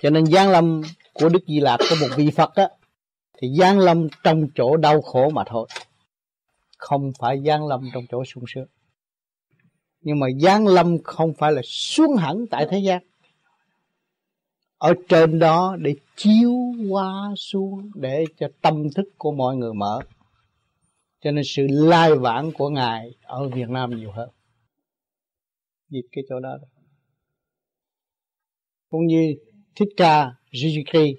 Cho 0.02 0.10
nên 0.10 0.26
gian 0.26 0.50
lâm 0.50 0.82
của 1.14 1.30
Đức 1.30 1.44
Di 1.48 1.60
Lặc 1.60 1.80
có 1.90 1.96
một 2.02 2.08
vị 2.18 2.32
Phật 2.36 2.56
á 2.56 2.70
thì 3.38 3.48
gian 3.48 3.80
lâm 3.80 4.08
trong 4.24 4.48
chỗ 4.56 4.78
đau 4.78 5.02
khổ 5.02 5.30
mà 5.30 5.44
thôi. 5.48 5.68
Không 6.80 7.12
phải 7.20 7.40
gian 7.42 7.68
lâm 7.68 7.90
trong 7.94 8.04
chỗ 8.10 8.26
sung 8.26 8.44
sướng. 8.48 8.68
Nhưng 10.02 10.20
mà 10.20 10.28
gian 10.38 10.68
lâm 10.68 10.98
không 11.04 11.34
phải 11.34 11.52
là 11.52 11.62
xuống 11.66 12.16
hẳn 12.16 12.46
tại 12.52 12.68
thế 12.70 12.80
gian. 12.80 13.04
Ở 14.78 14.94
trên 15.10 15.40
đó 15.40 15.76
để 15.80 15.96
chiếu 16.16 16.54
qua 16.90 17.34
xuống 17.38 17.92
để 17.96 18.26
cho 18.38 18.48
tâm 18.62 18.84
thức 18.96 19.06
của 19.18 19.32
mọi 19.32 19.56
người 19.56 19.74
mở 19.74 20.00
cho 21.22 21.32
nên 21.32 21.44
sự 21.46 21.68
lai 21.70 22.16
vãng 22.16 22.52
của 22.52 22.70
ngài 22.70 23.16
ở 23.24 23.50
Việt 23.50 23.70
Nam 23.70 23.90
nhiều 23.90 24.12
hơn 24.12 24.30
dịch 25.90 26.06
cái 26.12 26.24
chỗ 26.30 26.40
đó 26.40 26.58
cũng 28.90 29.08
như 29.08 29.36
thích 29.76 29.90
ca, 29.98 30.32
Jesus 30.52 30.84
Christ, 30.92 31.18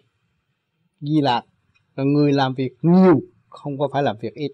Di 1.01 1.21
Lạc 1.21 1.43
là 1.95 2.05
người 2.05 2.33
làm 2.33 2.55
việc 2.55 2.73
nhiều, 2.83 3.21
không 3.49 3.79
có 3.79 3.89
phải 3.93 4.03
làm 4.03 4.17
việc 4.21 4.35
ít 4.35 4.53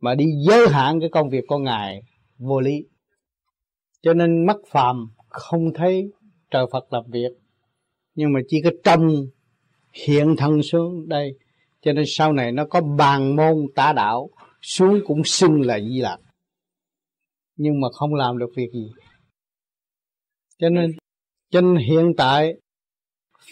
mà 0.00 0.14
đi 0.14 0.24
giới 0.48 0.68
hạn 0.68 1.00
cái 1.00 1.08
công 1.12 1.30
việc 1.30 1.44
của 1.46 1.58
ngài 1.58 2.02
vô 2.38 2.60
lý. 2.60 2.84
Cho 4.02 4.14
nên 4.14 4.46
mắt 4.46 4.56
phàm 4.70 5.08
không 5.28 5.72
thấy 5.74 6.10
trời 6.50 6.66
Phật 6.72 6.92
làm 6.92 7.02
việc, 7.08 7.30
nhưng 8.14 8.32
mà 8.32 8.40
chỉ 8.48 8.60
có 8.64 8.70
trong 8.84 9.26
hiện 9.92 10.34
thân 10.38 10.62
xuống 10.62 11.08
đây. 11.08 11.32
Cho 11.80 11.92
nên 11.92 12.04
sau 12.08 12.32
này 12.32 12.52
nó 12.52 12.66
có 12.70 12.80
bàn 12.80 13.36
môn 13.36 13.56
tả 13.74 13.92
đạo, 13.92 14.30
xuống 14.62 15.00
cũng 15.06 15.24
xưng 15.24 15.60
là 15.60 15.80
di 15.80 16.00
lạc 16.00 16.18
nhưng 17.56 17.80
mà 17.80 17.88
không 17.92 18.14
làm 18.14 18.38
được 18.38 18.50
việc 18.56 18.70
gì. 18.72 18.92
Cho 20.58 20.68
nên 20.68 20.92
cho 21.50 21.60
nên 21.60 21.76
hiện 21.76 22.12
tại, 22.16 22.54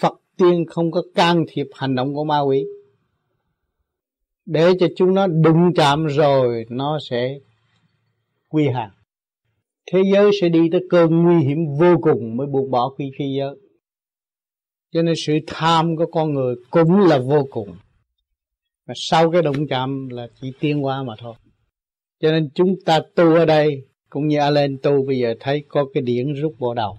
Phật 0.00 0.12
tiên 0.36 0.64
không 0.68 0.90
có 0.90 1.02
can 1.14 1.44
thiệp 1.48 1.66
hành 1.74 1.94
động 1.94 2.14
của 2.14 2.24
ma 2.24 2.40
quỷ 2.40 2.64
để 4.46 4.72
cho 4.80 4.86
chúng 4.96 5.14
nó 5.14 5.26
đụng 5.26 5.74
chạm 5.76 6.06
rồi 6.06 6.66
nó 6.70 6.98
sẽ 7.10 7.38
quy 8.48 8.68
hàng. 8.68 8.90
Thế 9.92 10.02
giới 10.12 10.30
sẽ 10.40 10.48
đi 10.48 10.68
tới 10.72 10.80
cơn 10.90 11.22
nguy 11.22 11.44
hiểm 11.44 11.58
vô 11.78 11.96
cùng 12.02 12.36
mới 12.36 12.46
buộc 12.46 12.70
bỏ 12.70 12.94
quy 12.96 13.10
phi 13.18 13.24
giới. 13.38 13.56
Cho 14.92 15.02
nên 15.02 15.14
sự 15.16 15.38
tham 15.46 15.96
của 15.96 16.06
con 16.06 16.34
người 16.34 16.54
cũng 16.70 17.00
là 17.00 17.18
vô 17.18 17.46
cùng. 17.50 17.68
Mà 18.86 18.94
sau 18.96 19.30
cái 19.30 19.42
đụng 19.42 19.68
chạm 19.68 20.08
là 20.08 20.26
chỉ 20.40 20.52
tiến 20.60 20.84
qua 20.84 21.02
mà 21.02 21.14
thôi. 21.18 21.34
Cho 22.20 22.30
nên 22.30 22.50
chúng 22.54 22.74
ta 22.84 23.00
tu 23.14 23.34
ở 23.34 23.44
đây 23.44 23.82
cũng 24.10 24.28
như 24.28 24.38
Alan 24.38 24.76
tu, 24.82 25.06
bây 25.06 25.18
giờ 25.18 25.34
thấy 25.40 25.64
có 25.68 25.86
cái 25.94 26.02
điển 26.02 26.32
rút 26.32 26.54
bộ 26.58 26.74
đầu. 26.74 26.98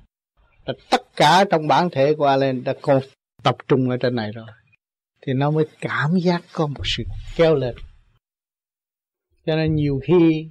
Là 0.65 0.73
tất 0.89 1.01
cả 1.15 1.45
trong 1.51 1.67
bản 1.67 1.89
thể 1.91 2.13
của 2.13 2.25
Alan 2.25 2.63
đã 2.63 2.73
còn 2.81 3.01
tập 3.43 3.55
trung 3.67 3.89
ở 3.89 3.97
trên 3.97 4.15
này 4.15 4.31
rồi 4.31 4.45
thì 5.25 5.33
nó 5.33 5.51
mới 5.51 5.65
cảm 5.81 6.11
giác 6.17 6.43
có 6.53 6.67
một 6.67 6.83
sự 6.83 7.03
kéo 7.35 7.55
lên. 7.55 7.75
Cho 9.45 9.55
nên 9.55 9.75
nhiều 9.75 9.99
khi, 10.03 10.49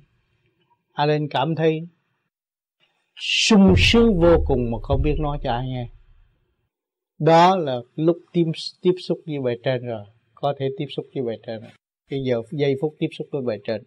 Alan 0.93 1.29
cảm 1.29 1.55
thấy 1.55 1.81
sung 3.17 3.75
sướng 3.77 4.21
vô 4.21 4.37
cùng 4.47 4.71
mà 4.71 4.79
không 4.83 5.03
biết 5.03 5.15
nói 5.19 5.39
cho 5.43 5.53
ai 5.53 5.69
nghe. 5.69 5.89
Đó 7.19 7.57
là 7.57 7.77
lúc 7.97 8.19
tiếp 8.33 8.45
tiếp 8.81 8.95
xúc 8.99 9.19
với 9.27 9.39
bề 9.45 9.53
trên 9.65 9.87
rồi, 9.87 10.05
có 10.35 10.55
thể 10.59 10.69
tiếp 10.79 10.87
xúc 10.97 11.07
với 11.15 11.25
bề 11.25 11.37
trên 11.47 11.61
rồi. 11.61 11.71
cái 12.11 12.21
giờ, 12.25 12.43
giây 12.51 12.75
phút 12.81 12.95
tiếp 12.99 13.09
xúc 13.19 13.27
với 13.31 13.43
bề 13.43 13.59
trên. 13.65 13.83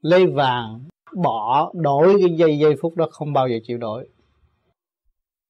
Lấy 0.00 0.26
vàng, 0.26 0.84
bỏ, 1.22 1.72
đổi 1.74 2.16
cái 2.20 2.36
giây 2.36 2.58
giây 2.58 2.74
phút 2.80 2.96
đó 2.96 3.08
không 3.10 3.32
bao 3.32 3.48
giờ 3.48 3.56
chịu 3.64 3.78
đổi. 3.78 4.08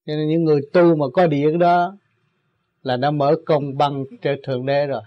Cho 0.06 0.16
nên 0.16 0.28
những 0.28 0.44
người 0.44 0.60
tu 0.72 0.96
mà 0.96 1.06
có 1.12 1.26
điện 1.26 1.58
đó 1.58 1.96
là 2.84 2.96
đã 2.96 3.10
mở 3.10 3.36
công 3.46 3.76
băng 3.78 4.04
trên 4.22 4.38
thượng 4.46 4.66
đế 4.66 4.86
rồi. 4.86 5.02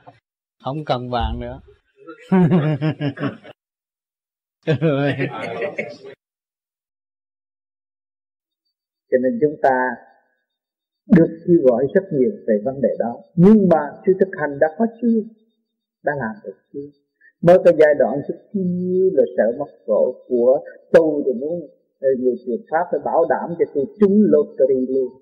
Không 0.63 0.85
cần 0.85 1.09
vàng 1.09 1.39
nữa. 1.39 1.59
Cho 9.09 9.17
nên 9.23 9.39
chúng 9.41 9.55
ta 9.61 9.75
được 11.15 11.37
kêu 11.47 11.57
gọi 11.63 11.83
rất 11.93 12.03
nhiều 12.11 12.31
về 12.47 12.55
vấn 12.65 12.81
đề 12.81 12.89
đó. 12.99 13.17
Nhưng 13.35 13.69
mà 13.69 13.79
sự 14.05 14.13
thực 14.19 14.29
hành 14.39 14.59
đã 14.59 14.67
có 14.77 14.85
chưa? 15.01 15.19
Đã 16.03 16.13
làm 16.17 16.35
được 16.43 16.57
chưa? 16.73 16.89
Mới 17.41 17.57
cái 17.65 17.73
giai 17.79 17.93
đoạn 17.99 18.21
rất 18.27 18.35
như 18.53 19.09
là 19.13 19.23
sợ 19.37 19.57
mất 19.59 19.71
cổ 19.85 20.13
của 20.27 20.59
tu 20.93 21.23
thì 21.25 21.31
muốn 21.39 21.61
ờ, 21.99 22.09
người 22.19 22.35
truyền 22.45 22.59
pháp 22.71 22.83
phải 22.91 22.99
bảo 23.05 23.25
đảm 23.29 23.55
cho 23.59 23.65
tôi 23.73 23.85
trúng 23.99 24.21
lottery 24.23 24.93
luôn. 24.93 25.21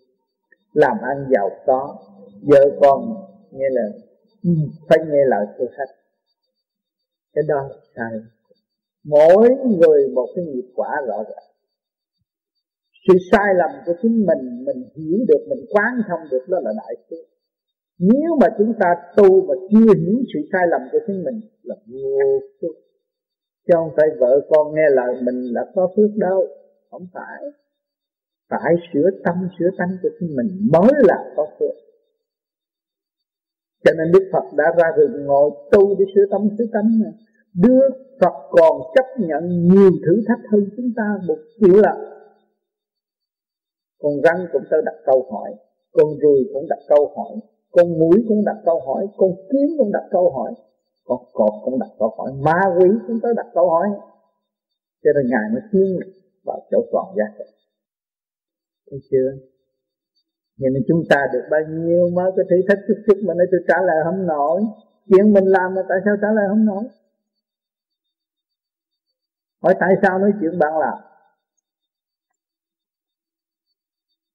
Làm 0.74 0.98
ăn 1.02 1.26
giàu 1.32 1.50
có 1.66 1.98
vợ 2.42 2.78
con 2.82 3.16
nghe 3.52 3.66
là 3.70 3.84
ừ, 4.44 4.50
phải 4.90 4.98
nghe 5.08 5.26
lời 5.28 5.46
của 5.58 5.66
hết 5.78 5.86
cái 7.34 7.44
đó 7.48 7.68
là 7.70 7.78
sai. 7.96 8.20
Mỗi 9.04 9.50
người 9.80 10.08
một 10.16 10.28
cái 10.36 10.46
nghiệp 10.46 10.72
quả 10.76 10.90
rõ 11.08 11.24
ràng. 11.24 11.46
Sự 13.08 13.14
sai 13.32 13.54
lầm 13.56 13.70
của 13.86 13.94
chính 14.02 14.26
mình 14.26 14.66
mình 14.66 14.84
hiểu 14.96 15.20
được, 15.28 15.46
mình 15.50 15.66
quán 15.70 16.02
thông 16.08 16.20
được, 16.32 16.44
đó 16.48 16.60
là 16.64 16.72
đại 16.78 16.96
phước 17.10 17.26
nếu 18.00 18.38
mà 18.42 18.48
chúng 18.58 18.74
ta 18.80 18.96
tu 19.16 19.48
mà 19.48 19.54
chưa 19.72 19.94
hiểu 20.00 20.18
sự 20.34 20.40
sai 20.52 20.62
lầm 20.70 20.82
của 20.92 21.00
chính 21.08 21.24
mình, 21.24 21.42
là 21.64 21.76
vô 21.88 22.40
phước 22.62 22.76
chứ 23.68 23.74
không 23.74 23.92
phải 23.98 24.08
vợ 24.20 24.42
con 24.50 24.76
nghe 24.76 24.90
lời 24.90 25.22
mình 25.22 25.54
là 25.54 25.62
có 25.76 25.90
phước 25.96 26.10
đâu. 26.16 26.48
Không 26.92 27.08
phải. 27.14 27.44
Phải 28.50 28.74
sửa 28.94 29.10
tâm, 29.24 29.36
sửa 29.60 29.70
tánh 29.78 29.98
của 30.04 30.10
chính 30.20 30.36
mình 30.36 30.70
mới 30.74 30.92
là 31.04 31.34
có 31.36 31.48
phước 31.60 31.76
cho 33.86 33.92
nên 33.98 34.12
Đức 34.14 34.30
Phật 34.34 34.46
đã 34.58 34.64
ra 34.78 34.88
rừng 34.98 35.26
ngồi 35.26 35.52
tu 35.72 35.96
để 36.00 36.06
sửa 36.16 36.26
tâm 36.32 36.42
sửa 36.58 36.66
tánh 36.74 36.90
này. 37.04 37.14
Đức 37.54 37.90
Phật 38.22 38.36
còn 38.50 38.82
chấp 38.96 39.06
nhận 39.18 39.44
nhiều 39.70 39.92
thử 40.06 40.24
thách 40.28 40.40
hơn 40.52 40.70
chúng 40.78 40.90
ta 40.96 41.20
một 41.28 41.38
triệu 41.60 41.76
là 41.82 41.96
con 44.02 44.14
răng 44.24 44.48
cũng 44.54 44.64
tới 44.72 44.82
đặt 44.86 44.96
câu 45.06 45.28
hỏi, 45.32 45.56
con 45.92 46.08
ruồi 46.22 46.40
cũng 46.54 46.66
đặt 46.70 46.80
câu 46.88 47.14
hỏi, 47.16 47.40
con 47.72 48.00
mũi 48.00 48.26
cũng 48.28 48.46
đặt 48.46 48.58
câu 48.66 48.80
hỏi, 48.88 49.08
con 49.18 49.30
kiến 49.52 49.70
cũng 49.78 49.92
đặt 49.92 50.04
câu 50.12 50.32
hỏi, 50.32 50.54
con 51.04 51.20
cọp 51.34 51.54
cũng 51.66 51.80
đặt 51.80 51.90
câu 52.00 52.14
hỏi, 52.18 52.32
ma 52.46 52.62
quỷ 52.78 52.90
cũng 53.08 53.20
tới 53.24 53.34
đặt 53.38 53.46
câu 53.54 53.70
hỏi. 53.70 53.88
Cho 55.04 55.12
nên 55.16 55.26
ngài 55.32 55.50
mới 55.54 55.62
tiến 55.72 56.00
vào 56.46 56.60
chỗ 56.72 56.80
toàn 56.92 57.06
giác. 57.18 57.46
Thấy 58.92 59.00
chưa? 59.12 59.55
Vậy 60.58 60.70
nên 60.74 60.84
chúng 60.88 61.04
ta 61.10 61.28
được 61.34 61.46
bao 61.52 61.62
nhiêu 61.70 62.10
mới 62.10 62.32
có 62.36 62.44
thử 62.50 62.56
thách 62.68 62.80
chút 62.88 62.98
chút 63.08 63.18
mà 63.28 63.34
nói 63.34 63.48
tôi 63.52 63.62
trả 63.68 63.76
lời 63.88 63.98
không 64.04 64.28
nổi. 64.28 64.62
Chuyện 65.10 65.34
mình 65.34 65.46
làm 65.46 65.76
mà 65.76 65.82
tại 65.90 65.98
sao 66.06 66.16
trả 66.22 66.28
lời 66.32 66.46
không 66.50 66.66
nổi? 66.66 66.84
Hỏi 69.64 69.76
tại 69.80 69.96
sao 70.02 70.20
nói 70.20 70.32
chuyện 70.42 70.60
bạn 70.60 70.78
làm? 70.78 70.98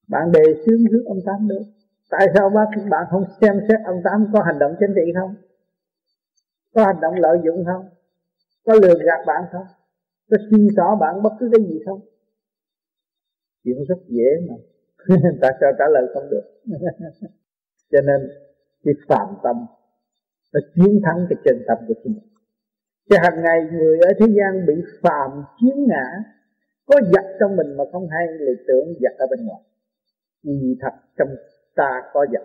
Bạn 0.07 0.31
đề 0.31 0.43
xướng 0.65 0.81
trước 0.91 1.03
ông 1.05 1.19
tám 1.25 1.47
được. 1.47 1.61
Tại 2.09 2.27
sao 2.35 2.49
bác 2.49 2.65
bạn 2.89 3.05
không 3.11 3.23
xem 3.41 3.53
xét 3.67 3.79
ông 3.85 4.01
tám 4.03 4.27
có 4.33 4.43
hành 4.45 4.59
động 4.59 4.75
chính 4.79 4.93
trị 4.95 5.11
không? 5.19 5.35
Có 6.73 6.85
hành 6.85 7.01
động 7.01 7.15
lợi 7.15 7.37
dụng 7.45 7.65
không? 7.65 7.89
Có 8.65 8.73
lừa 8.73 8.93
gạt 9.05 9.25
bạn 9.27 9.43
không? 9.51 9.65
Có 10.29 10.37
suy 10.51 10.67
xỏ 10.77 10.97
bạn 10.99 11.23
bất 11.23 11.33
cứ 11.39 11.49
cái 11.53 11.67
gì 11.67 11.79
không? 11.85 11.99
Chuyện 13.63 13.77
rất 13.87 13.97
dễ 14.07 14.29
mà. 14.49 14.55
tại 15.41 15.51
sao 15.61 15.71
trả 15.79 15.85
lời 15.93 16.05
không 16.13 16.29
được. 16.29 16.45
Cho 17.91 17.99
nên, 18.01 18.29
cái 18.83 18.93
phạm 19.07 19.27
tâm, 19.43 19.55
nó 20.53 20.59
chiến 20.75 21.01
thắng 21.05 21.25
cái 21.29 21.37
chân 21.45 21.63
tâm 21.67 21.77
của 21.87 21.93
chúng 22.03 22.13
Chứ 23.09 23.15
hàng 23.23 23.43
ngày 23.43 23.59
người 23.71 23.99
ở 23.99 24.09
thế 24.19 24.25
gian 24.37 24.65
bị 24.67 24.73
phạm 25.01 25.31
chiến 25.59 25.85
ngã, 25.87 26.05
Có 26.85 26.95
giặc 27.13 27.25
trong 27.39 27.55
mình 27.55 27.77
mà 27.77 27.83
không 27.91 28.07
hay 28.09 28.25
Lại 28.27 28.55
tưởng 28.67 28.87
giặc 29.01 29.13
ở 29.17 29.27
bên 29.31 29.45
ngoài. 29.45 29.61
Vì 30.43 30.77
thật 30.81 30.93
trong 31.17 31.29
ta 31.75 32.01
có 32.13 32.25
giặc. 32.33 32.43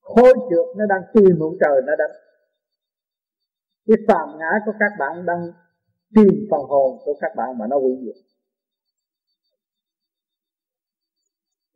Khối 0.00 0.34
trượt 0.50 0.76
nó 0.76 0.86
đang 0.86 1.02
tìm 1.14 1.38
một 1.38 1.52
trời 1.60 1.82
nó 1.86 1.96
đánh. 1.96 2.10
Cái 3.86 3.96
phạm 4.08 4.38
ngã 4.38 4.50
của 4.66 4.72
các 4.80 4.92
bạn 4.98 5.26
đang 5.26 5.42
tìm 6.14 6.48
phần 6.50 6.60
hồn 6.60 6.98
của 7.04 7.14
các 7.20 7.32
bạn 7.36 7.58
mà 7.58 7.66
nó 7.66 7.78
hủy 7.78 7.96
diệt. 8.04 8.29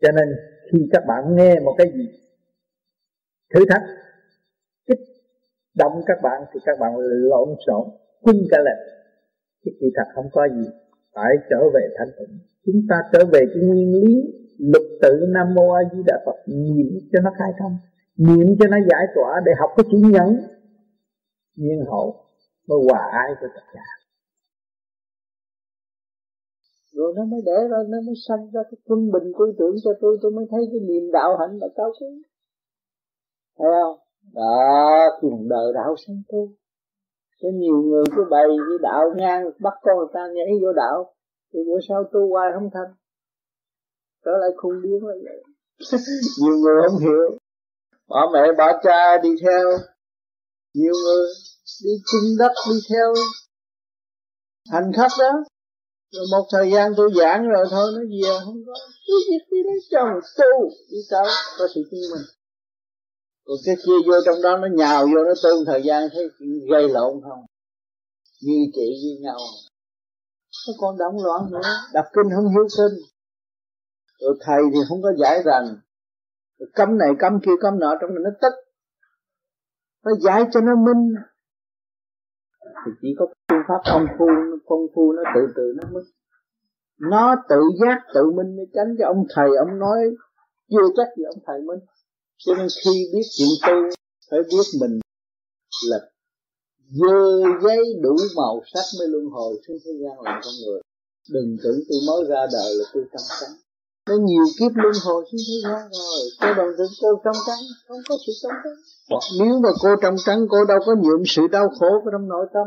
Cho 0.05 0.13
nên 0.13 0.29
khi 0.73 0.79
các 0.93 1.03
bạn 1.09 1.37
nghe 1.37 1.61
một 1.61 1.75
cái 1.79 1.87
gì, 1.95 2.07
thử 3.55 3.61
thách, 3.71 3.83
kích 4.89 4.99
động 5.75 6.03
các 6.07 6.19
bạn 6.23 6.43
thì 6.53 6.61
các 6.65 6.79
bạn 6.81 6.93
lộn 7.31 7.49
xộn 7.67 7.89
quân 8.23 8.37
cả 8.51 8.59
lên. 8.59 8.79
Chứ 9.65 9.71
kỳ 9.81 9.87
thật 9.97 10.09
không 10.15 10.29
có 10.33 10.49
gì 10.49 10.69
phải 11.15 11.33
trở 11.51 11.59
về 11.75 11.81
thanh 11.99 12.09
tịnh. 12.19 12.39
Chúng 12.67 12.81
ta 12.89 12.97
trở 13.13 13.25
về 13.33 13.41
cái 13.55 13.63
nguyên 13.63 13.93
lý 13.93 14.15
lục 14.59 14.83
tự 15.03 15.27
nam 15.29 15.55
mô 15.55 15.71
a 15.71 15.83
di 15.93 16.03
đà 16.07 16.17
phật. 16.27 16.37
Niệm 16.47 16.89
cho 17.13 17.21
nó 17.21 17.31
khai 17.39 17.51
thông, 17.59 17.77
niệm 18.17 18.57
cho 18.61 18.67
nó 18.69 18.77
giải 18.91 19.07
tỏa 19.15 19.41
để 19.47 19.53
học 19.59 19.71
cái 19.77 19.85
chữ 19.91 19.99
nhẫn. 20.13 20.37
Nhiên 21.57 21.85
hậu 21.87 22.17
mới 22.69 22.79
hòa 22.91 23.11
ai 23.13 23.31
cho 23.41 23.47
tất 23.55 23.63
cả 23.73 23.81
rồi 26.95 27.13
nó 27.17 27.25
mới 27.25 27.41
để 27.47 27.59
ra 27.71 27.79
nó 27.89 27.99
mới 28.07 28.15
sanh 28.29 28.51
ra 28.53 28.61
cái 28.71 28.79
quân 28.85 29.11
bình 29.13 29.33
tư 29.39 29.45
tưởng 29.59 29.77
cho 29.85 29.91
tôi. 30.01 30.19
Tôi 30.23 30.33
mới 30.33 30.45
thấy 30.51 30.61
cái 30.71 30.81
niềm 30.81 31.13
đạo 31.13 31.37
hạnh 31.41 31.59
là 31.61 31.69
cao 31.77 31.93
quý. 32.01 32.07
Thấy 33.59 33.69
không? 33.83 33.99
Đó 34.35 35.19
cuộc 35.21 35.39
đời 35.49 35.73
đạo 35.75 35.95
sanh 36.07 36.23
tu. 36.29 36.49
Có 37.43 37.49
nhiều 37.55 37.77
người 37.77 38.05
cứ 38.17 38.23
bày 38.31 38.47
cái 38.69 38.79
đạo 38.83 39.05
ngang, 39.17 39.45
bắt 39.61 39.75
con 39.83 39.97
người 39.99 40.07
ta 40.15 40.21
nhảy 40.35 40.47
vô 40.63 40.73
đạo. 40.73 41.15
Thì 41.53 41.61
bữa 41.67 41.81
sau 41.89 42.05
tu 42.13 42.31
hoài 42.31 42.51
không 42.55 42.71
thành. 42.75 42.95
Trở 44.25 44.31
lại 44.41 44.51
khung 44.57 44.83
điên 44.83 45.07
là 45.07 45.15
vậy. 45.25 45.43
Nhiều 46.43 46.57
người 46.57 46.83
không 46.89 46.99
hiểu. 47.01 47.39
Bỏ 48.09 48.31
mẹ 48.33 48.41
bỏ 48.59 48.81
cha 48.83 49.19
đi 49.23 49.31
theo. 49.43 49.69
Nhiều 50.75 50.93
người 51.05 51.27
đi 51.85 51.91
chinh 52.13 52.39
đất 52.39 52.53
đi 52.71 52.77
theo. 52.91 53.15
Hành 54.73 54.93
khách 54.97 55.13
đó 55.19 55.45
rồi 56.15 56.27
một 56.31 56.47
thời 56.53 56.71
gian 56.73 56.93
tôi 56.97 57.11
giảng 57.17 57.49
rồi 57.49 57.67
thôi 57.71 57.93
nó 57.95 58.01
về 58.01 58.29
à, 58.29 58.39
không 58.45 58.61
có. 58.67 58.75
Cứ 59.07 59.15
việc 59.31 59.45
đi 59.51 59.59
lấy 59.65 59.79
chồng 59.91 60.21
tu, 60.39 60.69
đi 60.91 60.99
tới, 61.11 61.29
có 61.59 61.69
sự 61.75 61.81
chứng 61.91 62.01
minh. 62.13 62.27
Còn 63.47 63.57
cái 63.67 63.77
kia 63.87 63.99
vô 64.07 64.15
trong 64.27 64.43
đó, 64.43 64.57
nó 64.57 64.69
nhào 64.73 65.07
vô, 65.07 65.25
nó 65.25 65.35
tu 65.43 65.65
thời 65.67 65.83
gian, 65.83 66.09
thấy 66.13 66.25
gây 66.71 66.89
lộn 66.89 67.13
không? 67.23 67.45
Nghi 68.43 68.71
chị 68.75 68.89
với 69.03 69.17
nhau. 69.21 69.39
Nó 70.67 70.75
còn 70.79 70.99
động 70.99 71.25
loạn 71.25 71.43
nữa. 71.53 71.71
Đọc 71.93 72.05
kinh 72.15 72.35
không 72.35 72.49
hiểu 72.49 72.67
kinh 72.77 72.99
rồi 74.21 74.37
thầy 74.41 74.63
thì 74.73 74.81
không 74.89 75.03
có 75.03 75.13
giải 75.19 75.43
rằng 75.45 75.65
rồi 76.59 76.69
cấm 76.75 76.99
này 76.99 77.09
cấm 77.19 77.41
kia, 77.45 77.53
cấm 77.61 77.79
nọ, 77.79 77.95
trong 78.01 78.15
này 78.15 78.23
nó 78.25 78.31
tức. 78.43 78.55
Phải 80.05 80.15
giải 80.21 80.45
cho 80.53 80.61
nó 80.61 80.75
minh 80.77 81.15
thì 82.87 82.93
chỉ 83.03 83.09
có 83.19 83.27
phương 83.49 83.63
pháp 83.69 83.81
công 83.93 84.07
phu 84.19 84.27
công 84.67 84.87
phu 84.95 85.13
nó 85.13 85.23
tự 85.35 85.41
tự 85.57 85.73
nó 85.77 85.89
mới 85.93 86.03
nó 87.01 87.35
tự 87.49 87.61
giác, 87.81 87.99
tự 88.15 88.31
minh 88.31 88.57
mới 88.57 88.67
tránh 88.75 88.97
cho 88.99 89.07
ông 89.07 89.25
thầy, 89.35 89.49
ông 89.59 89.79
nói 89.79 89.99
chưa 90.71 90.89
chắc 90.97 91.09
gì 91.17 91.25
ông 91.25 91.43
thầy 91.47 91.61
minh. 91.61 91.81
Cho 92.37 92.55
nên 92.55 92.67
khi 92.85 93.11
biết 93.13 93.27
chuyện 93.39 93.49
tu 93.67 93.75
phải 94.31 94.41
biết 94.51 94.67
mình 94.81 95.01
là 95.91 95.99
dơ 96.91 97.43
giấy 97.63 97.83
đủ 98.03 98.17
màu 98.37 98.63
sắc 98.75 98.85
mới 98.99 99.09
luân 99.09 99.25
hồi 99.27 99.55
xuống 99.67 99.77
thế 99.85 99.93
gian 100.03 100.21
làm 100.21 100.41
con 100.45 100.55
người. 100.67 100.81
Đừng 101.31 101.57
tưởng 101.63 101.79
tôi 101.89 101.99
mới 102.09 102.25
ra 102.29 102.47
đời 102.53 102.75
là 102.79 102.85
tôi 102.93 103.05
trong 103.13 103.23
trắng 103.41 103.57
nó 104.09 104.15
nhiều 104.29 104.45
kiếp 104.59 104.73
luân 104.75 104.95
hồi 105.07 105.25
xuống 105.29 105.41
thế 105.49 105.57
gian 105.65 105.83
rồi. 105.99 106.21
Cô 106.41 106.49
đồng 106.59 106.73
tưởng 106.79 106.93
cô 107.03 107.09
trong 107.25 107.39
trắng 107.47 107.63
không 107.89 108.01
có 108.09 108.15
sự 108.27 108.33
trong 108.43 108.57
trắng 108.65 108.79
nếu 109.41 109.61
mà 109.63 109.69
cô 109.83 109.89
trong 110.03 110.15
trắng 110.27 110.41
cô 110.51 110.65
đâu 110.69 110.79
có 110.87 110.95
nhuộm 111.03 111.23
sự 111.27 111.43
đau 111.53 111.69
khổ 111.69 112.01
của 112.05 112.11
trong 112.13 112.29
nội 112.29 112.47
tâm. 112.55 112.67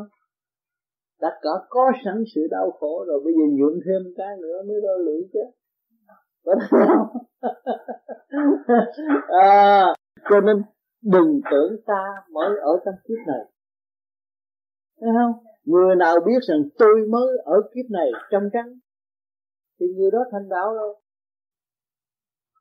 Đã 1.21 1.29
cả 1.41 1.49
có 1.69 1.91
sẵn 2.05 2.23
sự 2.35 2.41
đau 2.51 2.71
khổ 2.79 3.05
rồi 3.07 3.19
bây 3.25 3.33
giờ 3.33 3.45
nhuộm 3.51 3.73
thêm 3.85 4.13
cái 4.17 4.37
nữa 4.41 4.61
mới 4.67 4.81
đo 4.83 4.93
lụy 5.05 5.29
chứ. 5.33 5.39
À, 9.41 9.85
cho 10.29 10.41
nên 10.41 10.63
đừng 11.03 11.41
tưởng 11.51 11.71
ta 11.85 12.03
mới 12.31 12.49
ở 12.61 12.71
trong 12.85 12.95
kiếp 13.07 13.27
này. 13.27 13.45
Thấy 15.01 15.09
không? 15.13 15.33
Người 15.63 15.95
nào 15.95 16.15
biết 16.25 16.39
rằng 16.47 16.63
tôi 16.77 17.07
mới 17.09 17.37
ở 17.45 17.61
kiếp 17.73 17.85
này 17.89 18.11
trong 18.31 18.43
trắng 18.53 18.79
thì 19.79 19.85
người 19.95 20.11
đó 20.11 20.19
thành 20.31 20.49
đạo 20.49 20.73
rồi 20.73 20.95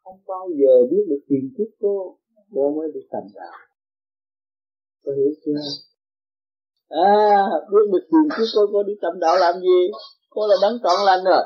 không 0.07 0.21
bao 0.27 0.49
giờ 0.61 0.73
biết 0.91 1.05
được 1.09 1.23
tiền 1.29 1.45
kiếp 1.59 1.71
cô 1.81 2.19
cô 2.55 2.75
mới 2.77 2.89
bị 2.95 3.01
tầm 3.11 3.23
đạo 3.35 3.53
có 5.05 5.13
hiểu 5.13 5.33
chưa? 5.45 5.61
À 6.89 7.15
biết 7.71 7.87
được 7.93 8.07
tiền 8.11 8.29
kiếp 8.37 8.49
cô 8.55 8.63
cô 8.73 8.83
đi 8.83 8.93
tầm 9.03 9.21
đạo 9.21 9.37
làm 9.37 9.55
gì? 9.61 9.81
Cô 10.31 10.47
là 10.47 10.57
đấng 10.63 10.79
trọn 10.83 10.99
lành 11.07 11.25
rồi. 11.25 11.45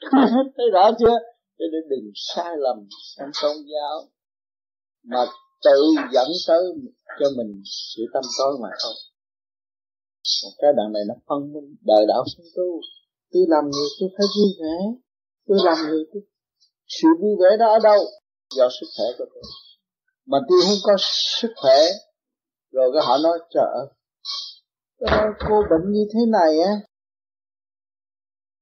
Thấy 0.56 0.66
rõ 0.72 0.90
chưa? 0.98 1.18
Cho 1.58 1.64
nên 1.72 1.88
đừng 1.88 2.10
sai 2.14 2.56
lầm 2.56 2.88
trong 3.16 3.30
tôn 3.42 3.56
giáo 3.72 3.96
mà 5.04 5.24
tự 5.64 5.80
dẫn 6.12 6.28
tới 6.48 6.62
cho 7.20 7.26
mình 7.36 7.62
sự 7.64 8.02
tâm 8.12 8.22
tối 8.38 8.58
mà 8.62 8.68
thôi 8.82 8.94
một 10.44 10.50
cái 10.58 10.72
đằng 10.76 10.92
này 10.92 11.02
nó 11.08 11.14
phân 11.28 11.52
minh, 11.52 11.76
đời 11.80 12.06
đạo 12.08 12.24
sinh 12.36 12.46
tu. 12.56 12.80
Tôi 13.32 13.42
làm 13.48 13.64
người 13.64 13.88
tôi 14.00 14.08
phải 14.16 14.26
vui 14.36 14.50
vẻ. 14.60 14.76
Tôi 15.46 15.58
làm 15.64 15.76
người 15.88 16.04
tôi 16.12 16.22
sự 16.86 17.08
vui 17.20 17.36
vẻ 17.40 17.56
đó 17.56 17.66
ở 17.72 17.78
đâu? 17.82 18.00
Do 18.56 18.68
sức 18.80 18.86
khỏe 18.96 19.06
của 19.18 19.24
tôi. 19.34 19.42
Mà 20.26 20.38
tôi 20.48 20.58
không 20.66 20.80
có 20.84 20.94
sức 20.98 21.52
khỏe. 21.56 21.78
Rồi 22.72 22.90
cái 22.94 23.02
họ 23.06 23.18
nói 23.18 23.38
trời 23.54 23.64
ơi 23.74 23.86
cô 25.48 25.62
bệnh 25.70 25.92
như 25.92 26.04
thế 26.14 26.20
này 26.38 26.60
á. 26.60 26.72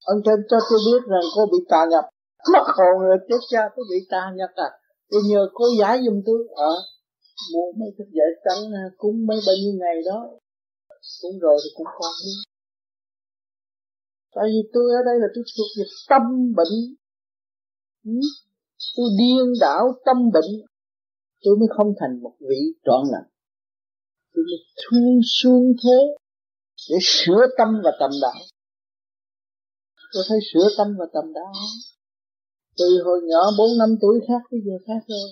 Ông 0.04 0.18
thêm 0.26 0.38
cho 0.50 0.58
tôi 0.70 0.78
biết 0.86 1.02
rằng 1.08 1.26
cô 1.34 1.46
bị 1.52 1.58
tà 1.68 1.86
nhập. 1.90 2.04
Mất 2.52 2.64
hồn 2.76 3.00
rồi 3.00 3.16
chết 3.28 3.40
cha 3.50 3.62
tôi 3.76 3.84
bị 3.90 4.06
tà 4.10 4.32
nhập 4.36 4.50
à. 4.54 4.70
Tôi 5.10 5.20
nhờ 5.28 5.48
cô 5.54 5.64
giải 5.80 5.98
giùm 6.04 6.22
tôi. 6.26 6.38
Ở 6.54 6.72
à, 6.76 6.82
mua 7.52 7.72
mấy 7.78 7.88
thức 7.98 8.08
giải 8.18 8.30
trắng 8.44 8.62
à, 8.74 8.84
cúng 8.96 9.26
mấy 9.28 9.38
bao 9.46 9.56
nhiêu 9.62 9.72
ngày 9.80 9.96
đó. 10.06 10.18
Cúng 11.22 11.38
rồi 11.40 11.56
thì 11.64 11.70
cũng 11.74 11.86
còn 11.98 12.12
đi. 12.24 12.32
Tại 14.34 14.44
vì 14.46 14.70
tôi 14.72 14.84
ở 14.98 15.02
đây 15.06 15.16
là 15.22 15.26
tôi 15.34 15.44
thuộc 15.56 15.70
về 15.78 15.84
tâm 16.08 16.22
bệnh? 16.56 16.74
Tôi 18.96 19.08
điên 19.18 19.52
đảo 19.60 19.84
tâm 20.04 20.16
bệnh. 20.32 20.50
Tôi 21.42 21.56
mới 21.56 21.68
không 21.76 21.92
thành 22.00 22.22
một 22.22 22.34
vị 22.40 22.60
trọn 22.84 23.02
lành. 23.12 23.30
Tôi 24.34 24.44
mới 24.44 24.58
thương 24.82 25.20
xuống 25.24 25.72
thế 25.84 25.98
để 26.90 26.96
sửa 27.00 27.46
tâm 27.58 27.68
và 27.84 27.90
tầm 28.00 28.10
đạo. 28.22 28.40
Tôi 30.12 30.22
thấy 30.28 30.38
sửa 30.52 30.68
tâm 30.78 30.96
và 30.98 31.06
tầm 31.12 31.32
đạo 31.32 31.52
từ 32.78 33.02
hồi 33.04 33.20
nhỏ 33.30 33.42
bốn 33.58 33.78
năm 33.78 33.88
tuổi 34.00 34.20
khác 34.28 34.42
bây 34.50 34.60
giờ 34.64 34.72
khác 34.86 35.04
rồi 35.08 35.28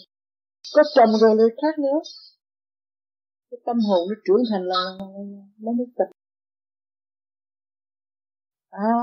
có 0.75 0.83
chồng 0.95 1.13
rồi 1.21 1.37
lại 1.37 1.49
khác 1.63 1.79
nữa. 1.79 2.01
Cái 3.51 3.59
tâm 3.67 3.77
hồn 3.89 4.09
nó 4.09 4.15
trưởng 4.25 4.43
thành 4.51 4.63
là 4.63 4.83
nó 5.59 5.73
mới 5.73 5.87
tịch 5.99 6.13
à 8.71 8.95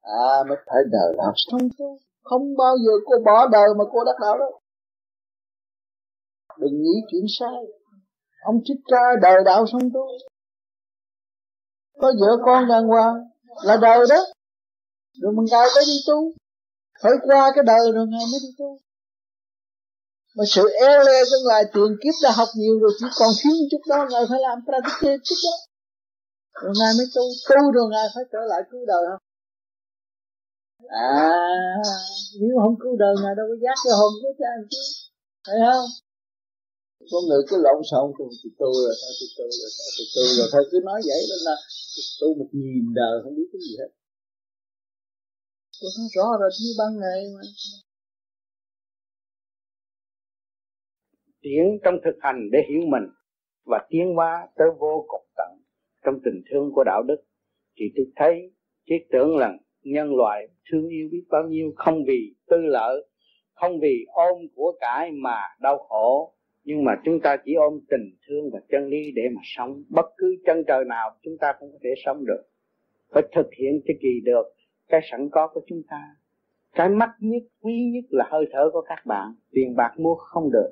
à 0.00 0.44
mới 0.48 0.58
phải 0.66 0.82
đời 0.92 1.14
làm 1.16 1.32
sống 1.36 1.68
tu 1.78 1.98
không 2.24 2.56
bao 2.58 2.74
giờ 2.84 2.92
cô 3.06 3.14
bỏ 3.24 3.48
đời 3.48 3.68
mà 3.78 3.84
cô 3.92 4.04
đắc 4.04 4.16
đạo 4.20 4.38
đâu. 4.38 4.60
Đừng 6.58 6.82
nghĩ 6.82 6.94
chuyện 7.10 7.24
sai. 7.38 7.58
Ông 8.44 8.56
thích 8.68 8.80
ca 8.86 9.02
đời 9.22 9.36
đạo 9.44 9.64
xong 9.72 9.90
tu 9.94 10.06
có 12.00 12.12
vợ 12.20 12.30
con 12.44 12.68
đàng 12.68 12.86
hoàng 12.86 13.14
là 13.64 13.76
đời 13.76 13.98
đó. 14.08 14.20
Rồi 15.20 15.32
mình 15.36 15.46
ngài 15.50 15.66
mới 15.74 15.84
đi 15.86 15.96
tu. 16.08 16.32
Phải 17.02 17.12
qua 17.22 17.52
cái 17.54 17.64
đời 17.66 17.92
rồi 17.94 18.06
ngài 18.06 18.24
mới 18.32 18.40
đi 18.42 18.50
tu. 18.58 18.78
Mà 20.36 20.44
sự 20.48 20.62
e 20.68 20.90
le 21.06 21.18
trong 21.30 21.44
lai 21.50 21.64
tiền 21.74 21.90
kiếp 22.02 22.14
đã 22.22 22.30
học 22.36 22.48
nhiều 22.56 22.78
rồi, 22.80 22.90
chỉ 22.98 23.06
còn 23.18 23.30
thiếu 23.40 23.52
chút 23.70 23.82
đó, 23.88 24.06
ngài 24.10 24.22
phải 24.30 24.40
làm 24.40 24.58
practice 24.66 25.22
chút 25.24 25.38
đó. 25.44 25.54
Rồi 26.62 26.72
ngài 26.80 26.92
mới 26.98 27.06
tu. 27.14 27.22
Tu 27.48 27.72
rồi 27.72 27.86
ngài 27.90 28.06
phải 28.14 28.24
trở 28.32 28.38
lại 28.50 28.60
cứu 28.70 28.86
đời 28.86 29.02
không? 29.10 29.22
À 30.88 31.28
nếu 32.40 32.54
không 32.62 32.76
cứu 32.82 32.96
đời 32.96 33.14
ngài 33.22 33.34
đâu 33.38 33.46
có 33.50 33.56
giác 33.64 33.76
cái 33.84 33.92
hồn 33.98 34.12
của 34.22 34.32
cha 34.40 34.50
chứ 34.70 34.82
thấy 35.46 35.58
không? 35.66 35.88
Có 37.12 37.18
người 37.28 37.42
cứ 37.48 37.56
lộn 37.64 37.80
xộn 37.90 38.06
tôi 38.18 38.28
tôi 38.42 38.50
tu 38.60 38.70
rồi 38.84 38.94
sao 39.00 39.10
tôi 39.18 39.28
tu 39.38 39.46
rồi 39.60 39.70
sao 39.76 39.88
tôi 39.96 40.06
tu 40.14 40.22
rồi 40.38 40.48
thôi 40.52 40.62
cứ 40.70 40.78
nói 40.88 41.00
vậy 41.08 41.20
đó 41.30 41.36
là 41.48 41.56
tu 42.20 42.28
một 42.38 42.48
nghìn 42.52 42.94
đời 42.94 43.14
không 43.22 43.34
biết 43.36 43.48
cái 43.52 43.60
gì 43.66 43.72
hết. 43.80 43.90
Tôi 45.80 45.90
nói 45.98 46.08
rõ 46.16 46.26
rồi 46.40 46.50
như 46.62 46.70
ban 46.80 46.92
ngày 47.02 47.20
mà. 47.34 47.42
Tiến 51.42 51.64
trong 51.84 51.94
thực 52.04 52.16
hành 52.20 52.38
để 52.52 52.58
hiểu 52.68 52.82
mình 52.92 53.06
và 53.70 53.78
tiến 53.90 54.06
hóa 54.16 54.48
tới 54.56 54.68
vô 54.80 55.04
cùng 55.08 55.26
tận 55.36 55.50
trong 56.04 56.14
tình 56.24 56.42
thương 56.50 56.66
của 56.74 56.84
đạo 56.86 57.02
đức. 57.08 57.20
Thì 57.76 57.84
tôi 57.96 58.06
thấy 58.16 58.32
thiết 58.86 59.00
tưởng 59.12 59.36
là 59.36 59.48
nhân 59.84 60.16
loại 60.16 60.48
thương 60.70 60.88
yêu 60.88 61.08
biết 61.12 61.24
bao 61.30 61.42
nhiêu, 61.42 61.72
không 61.76 62.04
vì 62.06 62.34
tư 62.48 62.56
lợi, 62.56 63.06
không 63.54 63.80
vì 63.80 64.06
ôm 64.08 64.38
của 64.54 64.72
cải 64.80 65.12
mà 65.12 65.38
đau 65.60 65.78
khổ. 65.78 66.34
Nhưng 66.64 66.84
mà 66.84 66.92
chúng 67.04 67.20
ta 67.20 67.36
chỉ 67.44 67.54
ôm 67.54 67.80
tình 67.90 68.16
thương 68.26 68.50
và 68.52 68.60
chân 68.68 68.86
lý 68.86 69.12
để 69.14 69.22
mà 69.34 69.40
sống. 69.44 69.82
Bất 69.88 70.06
cứ 70.16 70.36
chân 70.46 70.64
trời 70.66 70.84
nào 70.84 71.10
chúng 71.22 71.38
ta 71.40 71.52
cũng 71.60 71.72
có 71.72 71.78
thể 71.82 71.90
sống 72.04 72.24
được. 72.26 72.42
Phải 73.12 73.22
thực 73.34 73.46
hiện 73.58 73.80
cho 73.88 73.94
kỳ 74.00 74.20
được, 74.24 74.46
cái 74.88 75.00
sẵn 75.10 75.28
có 75.32 75.48
của 75.48 75.60
chúng 75.66 75.82
ta. 75.90 76.16
Cái 76.74 76.88
mắc 76.88 77.10
nhất, 77.20 77.42
quý 77.60 77.90
nhất 77.94 78.04
là 78.08 78.28
hơi 78.30 78.46
thở 78.52 78.70
của 78.72 78.80
các 78.80 79.06
bạn. 79.06 79.34
Tiền 79.50 79.76
bạc 79.76 79.94
mua 79.98 80.14
không 80.14 80.50
được. 80.52 80.70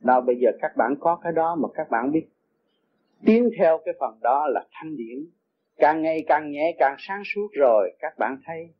Nào 0.00 0.20
bây 0.20 0.36
giờ 0.36 0.50
các 0.60 0.76
bạn 0.76 0.94
có 1.00 1.20
cái 1.22 1.32
đó 1.32 1.56
mà 1.56 1.68
các 1.74 1.90
bạn 1.90 2.12
biết. 2.12 2.26
Tiến 3.26 3.50
theo 3.58 3.80
cái 3.84 3.94
phần 4.00 4.18
đó 4.22 4.46
là 4.48 4.66
thanh 4.72 4.96
điển 4.96 5.26
càng 5.76 6.02
ngày 6.02 6.24
càng 6.26 6.50
nhẹ, 6.50 6.76
càng 6.78 6.96
sáng 6.98 7.22
suốt 7.24 7.48
rồi, 7.52 7.92
các 7.98 8.18
bạn 8.18 8.38
thấy 8.44 8.74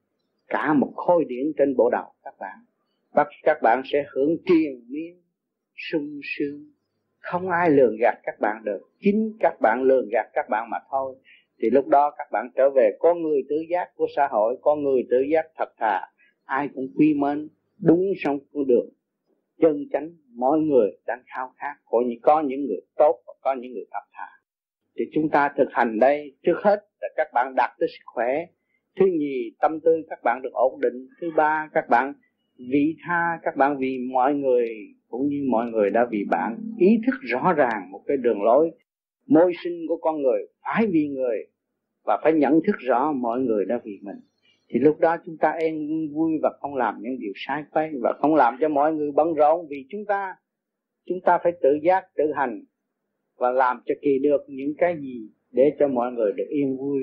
cả 0.46 0.72
một 0.72 0.92
khối 0.96 1.24
điển 1.24 1.52
trên 1.58 1.76
bộ 1.76 1.90
đầu 1.90 2.12
các 2.24 2.34
bạn. 2.38 2.58
Bắt 3.14 3.26
các 3.42 3.62
bạn 3.62 3.82
sẽ 3.84 4.04
hưởng 4.08 4.36
triền 4.46 4.84
miên, 4.88 5.22
sung 5.76 6.20
sướng. 6.22 6.70
Không 7.18 7.50
ai 7.50 7.70
lường 7.70 7.96
gạt 8.00 8.18
các 8.22 8.40
bạn 8.40 8.64
được. 8.64 8.80
Chính 9.00 9.36
các 9.40 9.60
bạn 9.60 9.82
lường 9.82 10.08
gạt 10.12 10.26
các 10.32 10.46
bạn 10.50 10.70
mà 10.70 10.78
thôi. 10.90 11.16
Thì 11.62 11.70
lúc 11.70 11.86
đó 11.86 12.14
các 12.18 12.28
bạn 12.32 12.50
trở 12.56 12.70
về 12.70 12.96
con 12.98 13.22
người 13.22 13.42
tự 13.48 13.56
giác 13.70 13.90
của 13.96 14.06
xã 14.16 14.28
hội 14.30 14.58
con 14.62 14.82
người 14.82 15.06
tự 15.10 15.20
giác 15.32 15.46
thật 15.56 15.68
thà. 15.78 16.00
Ai 16.44 16.68
cũng 16.74 16.88
quy 16.96 17.14
mến, 17.14 17.48
đúng 17.78 18.12
trong 18.18 18.38
con 18.52 18.66
đường. 18.66 18.88
Chân 19.60 19.86
chánh 19.92 20.10
mỗi 20.34 20.58
người 20.58 20.90
đang 21.06 21.22
khao 21.26 21.52
khát. 21.56 21.74
Có 21.84 22.02
những 22.06 22.20
có 22.22 22.40
những 22.40 22.64
người 22.66 22.80
tốt 22.96 23.22
và 23.26 23.34
có 23.40 23.54
những 23.54 23.72
người 23.72 23.86
thật 23.90 24.04
thà 24.12 24.28
thì 24.98 25.04
chúng 25.14 25.28
ta 25.28 25.52
thực 25.56 25.68
hành 25.70 25.98
đây 25.98 26.34
trước 26.42 26.56
hết 26.62 26.84
là 27.00 27.08
các 27.16 27.28
bạn 27.34 27.54
đạt 27.54 27.70
tới 27.78 27.88
sức 27.88 28.04
khỏe. 28.04 28.46
Thứ 29.00 29.06
nhì, 29.06 29.50
tâm 29.60 29.80
tư 29.80 30.02
các 30.10 30.18
bạn 30.24 30.42
được 30.42 30.52
ổn 30.52 30.80
định. 30.80 31.08
Thứ 31.20 31.30
ba, 31.36 31.68
các 31.74 31.88
bạn 31.88 32.14
vị 32.58 32.96
tha, 33.06 33.38
các 33.42 33.56
bạn 33.56 33.76
vì 33.78 33.98
mọi 34.12 34.34
người 34.34 34.68
cũng 35.08 35.28
như 35.28 35.46
mọi 35.50 35.66
người 35.66 35.90
đã 35.90 36.06
vì 36.10 36.24
bạn. 36.30 36.56
Ý 36.78 37.00
thức 37.06 37.14
rõ 37.22 37.52
ràng 37.52 37.90
một 37.90 38.02
cái 38.06 38.16
đường 38.16 38.42
lối. 38.42 38.70
Môi 39.26 39.52
sinh 39.64 39.86
của 39.88 39.96
con 39.96 40.22
người 40.22 40.46
phải 40.62 40.86
vì 40.86 41.08
người 41.08 41.38
và 42.04 42.20
phải 42.22 42.32
nhận 42.32 42.60
thức 42.66 42.76
rõ 42.78 43.12
mọi 43.12 43.40
người 43.40 43.64
đã 43.64 43.80
vì 43.84 43.98
mình. 44.02 44.16
Thì 44.68 44.80
lúc 44.80 45.00
đó 45.00 45.16
chúng 45.26 45.36
ta 45.36 45.50
em 45.50 45.74
vui 46.12 46.32
và 46.42 46.50
không 46.60 46.74
làm 46.74 46.94
những 47.00 47.18
điều 47.18 47.32
sai 47.34 47.64
quay 47.70 47.90
và 48.02 48.12
không 48.20 48.34
làm 48.34 48.56
cho 48.60 48.68
mọi 48.68 48.92
người 48.92 49.10
bận 49.12 49.34
rộn 49.34 49.66
vì 49.70 49.86
chúng 49.90 50.04
ta. 50.04 50.36
Chúng 51.06 51.20
ta 51.24 51.38
phải 51.42 51.52
tự 51.62 51.78
giác, 51.82 52.04
tự 52.16 52.24
hành 52.36 52.64
và 53.38 53.50
làm 53.50 53.80
cho 53.86 53.94
kỳ 54.02 54.18
được 54.22 54.44
những 54.48 54.74
cái 54.78 54.96
gì 55.00 55.28
để 55.52 55.62
cho 55.78 55.88
mọi 55.88 56.12
người 56.12 56.32
được 56.36 56.46
yên 56.48 56.76
vui. 56.76 57.00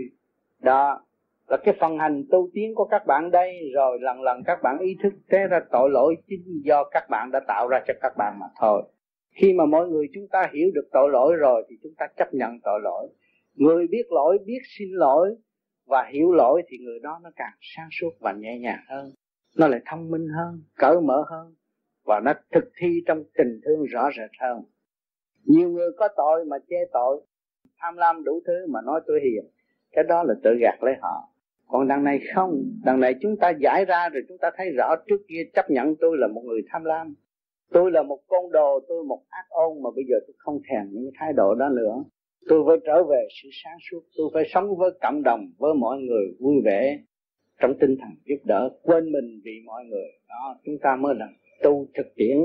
Đó 0.60 1.06
là 1.48 1.58
cái 1.58 1.76
phần 1.80 1.98
hành 1.98 2.24
tu 2.32 2.50
tiến 2.54 2.76
của 2.76 2.86
các 2.86 3.06
bạn 3.08 3.32
đây. 3.32 3.72
Rồi 3.74 3.98
lần 4.02 4.22
lần 4.22 4.44
các 4.46 4.60
bạn 4.64 4.80
ý 4.80 4.98
thức 5.04 5.14
thế 5.30 5.38
ra 5.50 5.60
tội 5.72 5.90
lỗi 5.90 6.16
chính 6.28 6.62
do 6.64 6.84
các 6.92 7.04
bạn 7.10 7.30
đã 7.32 7.40
tạo 7.48 7.68
ra 7.68 7.80
cho 7.88 7.94
các 8.02 8.14
bạn 8.18 8.38
mà 8.40 8.46
thôi. 8.60 8.84
Khi 9.32 9.54
mà 9.54 9.66
mọi 9.66 9.88
người 9.88 10.08
chúng 10.14 10.28
ta 10.32 10.50
hiểu 10.54 10.72
được 10.74 10.90
tội 10.92 11.10
lỗi 11.10 11.36
rồi 11.36 11.66
thì 11.70 11.76
chúng 11.84 11.94
ta 11.98 12.08
chấp 12.18 12.34
nhận 12.34 12.60
tội 12.64 12.80
lỗi. 12.84 13.08
Người 13.56 13.88
biết 13.88 14.12
lỗi 14.12 14.38
biết 14.46 14.60
xin 14.78 14.90
lỗi 14.92 15.36
và 15.86 16.10
hiểu 16.14 16.32
lỗi 16.32 16.62
thì 16.68 16.78
người 16.78 17.00
đó 17.00 17.20
nó 17.24 17.30
càng 17.36 17.54
sáng 17.62 17.88
suốt 17.92 18.12
và 18.20 18.34
nhẹ 18.34 18.58
nhàng 18.60 18.84
hơn. 18.90 19.12
Nó 19.58 19.68
lại 19.68 19.80
thông 19.86 20.12
minh 20.12 20.28
hơn, 20.38 20.64
cởi 20.78 20.96
mở 21.02 21.24
hơn 21.28 21.56
và 22.06 22.20
nó 22.20 22.34
thực 22.52 22.72
thi 22.78 23.04
trong 23.08 23.24
tình 23.38 23.60
thương 23.66 23.84
rõ 23.84 24.10
rệt 24.18 24.30
hơn 24.40 24.64
nhiều 25.46 25.70
người 25.70 25.92
có 25.98 26.08
tội 26.18 26.46
mà 26.46 26.58
che 26.70 26.78
tội, 26.94 27.22
tham 27.80 27.98
lam 27.98 28.24
đủ 28.24 28.42
thứ 28.48 28.68
mà 28.70 28.80
nói 28.86 29.02
tôi 29.08 29.20
hiền. 29.24 29.52
Cái 29.92 30.04
đó 30.04 30.24
là 30.24 30.34
tự 30.44 30.50
gạt 30.62 30.84
lấy 30.84 30.94
họ. 31.02 31.28
Còn 31.68 31.88
đằng 31.88 32.04
này 32.04 32.20
không. 32.36 32.64
Đằng 32.86 33.00
này 33.00 33.16
chúng 33.22 33.38
ta 33.38 33.50
giải 33.50 33.86
ra 33.86 34.10
rồi 34.10 34.24
chúng 34.28 34.38
ta 34.38 34.52
thấy 34.58 34.70
rõ 34.78 34.96
trước 35.08 35.22
kia 35.28 35.44
chấp 35.54 35.70
nhận 35.70 35.96
tôi 35.96 36.18
là 36.18 36.28
một 36.28 36.42
người 36.46 36.62
tham 36.72 36.84
lam. 36.84 37.16
Tôi 37.72 37.92
là 37.92 38.04
một 38.04 38.20
con 38.28 38.52
đồ, 38.52 38.80
tôi 38.88 39.04
một 39.04 39.22
ác 39.30 39.46
ôn 39.50 39.84
mà 39.84 39.90
bây 39.96 40.04
giờ 40.10 40.16
tôi 40.28 40.34
không 40.38 40.60
thèm 40.70 40.90
những 40.92 41.12
thái 41.20 41.34
độ 41.34 41.56
đó 41.56 41.70
nữa. 41.70 42.04
Tôi 42.50 42.64
phải 42.68 42.78
trở 42.86 43.04
về 43.04 43.28
sự 43.44 43.50
sáng 43.64 43.78
suốt. 43.92 44.02
Tôi 44.18 44.30
phải 44.34 44.44
sống 44.54 44.78
với 44.78 44.92
cộng 45.02 45.24
đồng, 45.24 45.52
với 45.58 45.74
mọi 45.74 45.98
người 45.98 46.26
vui 46.40 46.56
vẻ 46.66 47.00
trong 47.60 47.74
tinh 47.80 47.98
thần 48.02 48.10
giúp 48.26 48.46
đỡ, 48.46 48.70
quên 48.84 49.12
mình 49.12 49.42
vì 49.44 49.52
mọi 49.66 49.84
người. 49.86 50.08
Đó, 50.30 50.60
chúng 50.66 50.76
ta 50.82 50.96
mới 50.96 51.16
là 51.16 51.28
tu 51.64 51.88
thực 51.94 52.16
tiễn. 52.16 52.38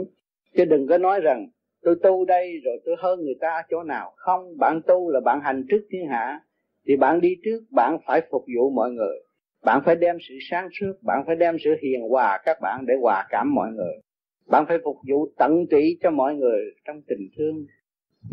Chứ 0.57 0.65
đừng 0.65 0.87
có 0.87 0.99
nói 0.99 1.21
rằng 1.21 1.49
tôi 1.87 1.97
tu 2.03 2.25
đây 2.25 2.61
rồi 2.65 2.81
tôi 2.85 2.97
hơn 2.99 3.25
người 3.25 3.37
ta 3.41 3.63
chỗ 3.71 3.83
nào? 3.83 4.13
Không, 4.17 4.59
bạn 4.59 4.81
tu 4.87 5.11
là 5.11 5.21
bạn 5.21 5.41
hành 5.43 5.65
trước 5.69 5.87
thiên 5.91 6.07
hạ. 6.07 6.41
Thì 6.87 6.97
bạn 6.97 7.21
đi 7.21 7.37
trước, 7.45 7.61
bạn 7.71 7.99
phải 8.07 8.21
phục 8.31 8.45
vụ 8.57 8.71
mọi 8.71 8.91
người. 8.91 9.17
Bạn 9.65 9.83
phải 9.85 9.97
đem 9.97 10.17
sự 10.29 10.35
sáng 10.51 10.69
suốt, 10.81 10.93
bạn 11.03 11.23
phải 11.27 11.37
đem 11.37 11.57
sự 11.65 11.71
hiền 11.83 12.01
hòa 12.11 12.39
các 12.45 12.57
bạn 12.63 12.85
để 12.87 12.95
hòa 13.01 13.27
cảm 13.31 13.55
mọi 13.55 13.73
người. 13.73 13.95
Bạn 14.47 14.65
phải 14.69 14.79
phục 14.85 14.97
vụ 15.09 15.29
tận 15.39 15.67
tụy 15.71 15.99
cho 16.03 16.11
mọi 16.11 16.35
người 16.35 16.61
trong 16.87 17.03
tình 17.09 17.29
thương, 17.39 17.67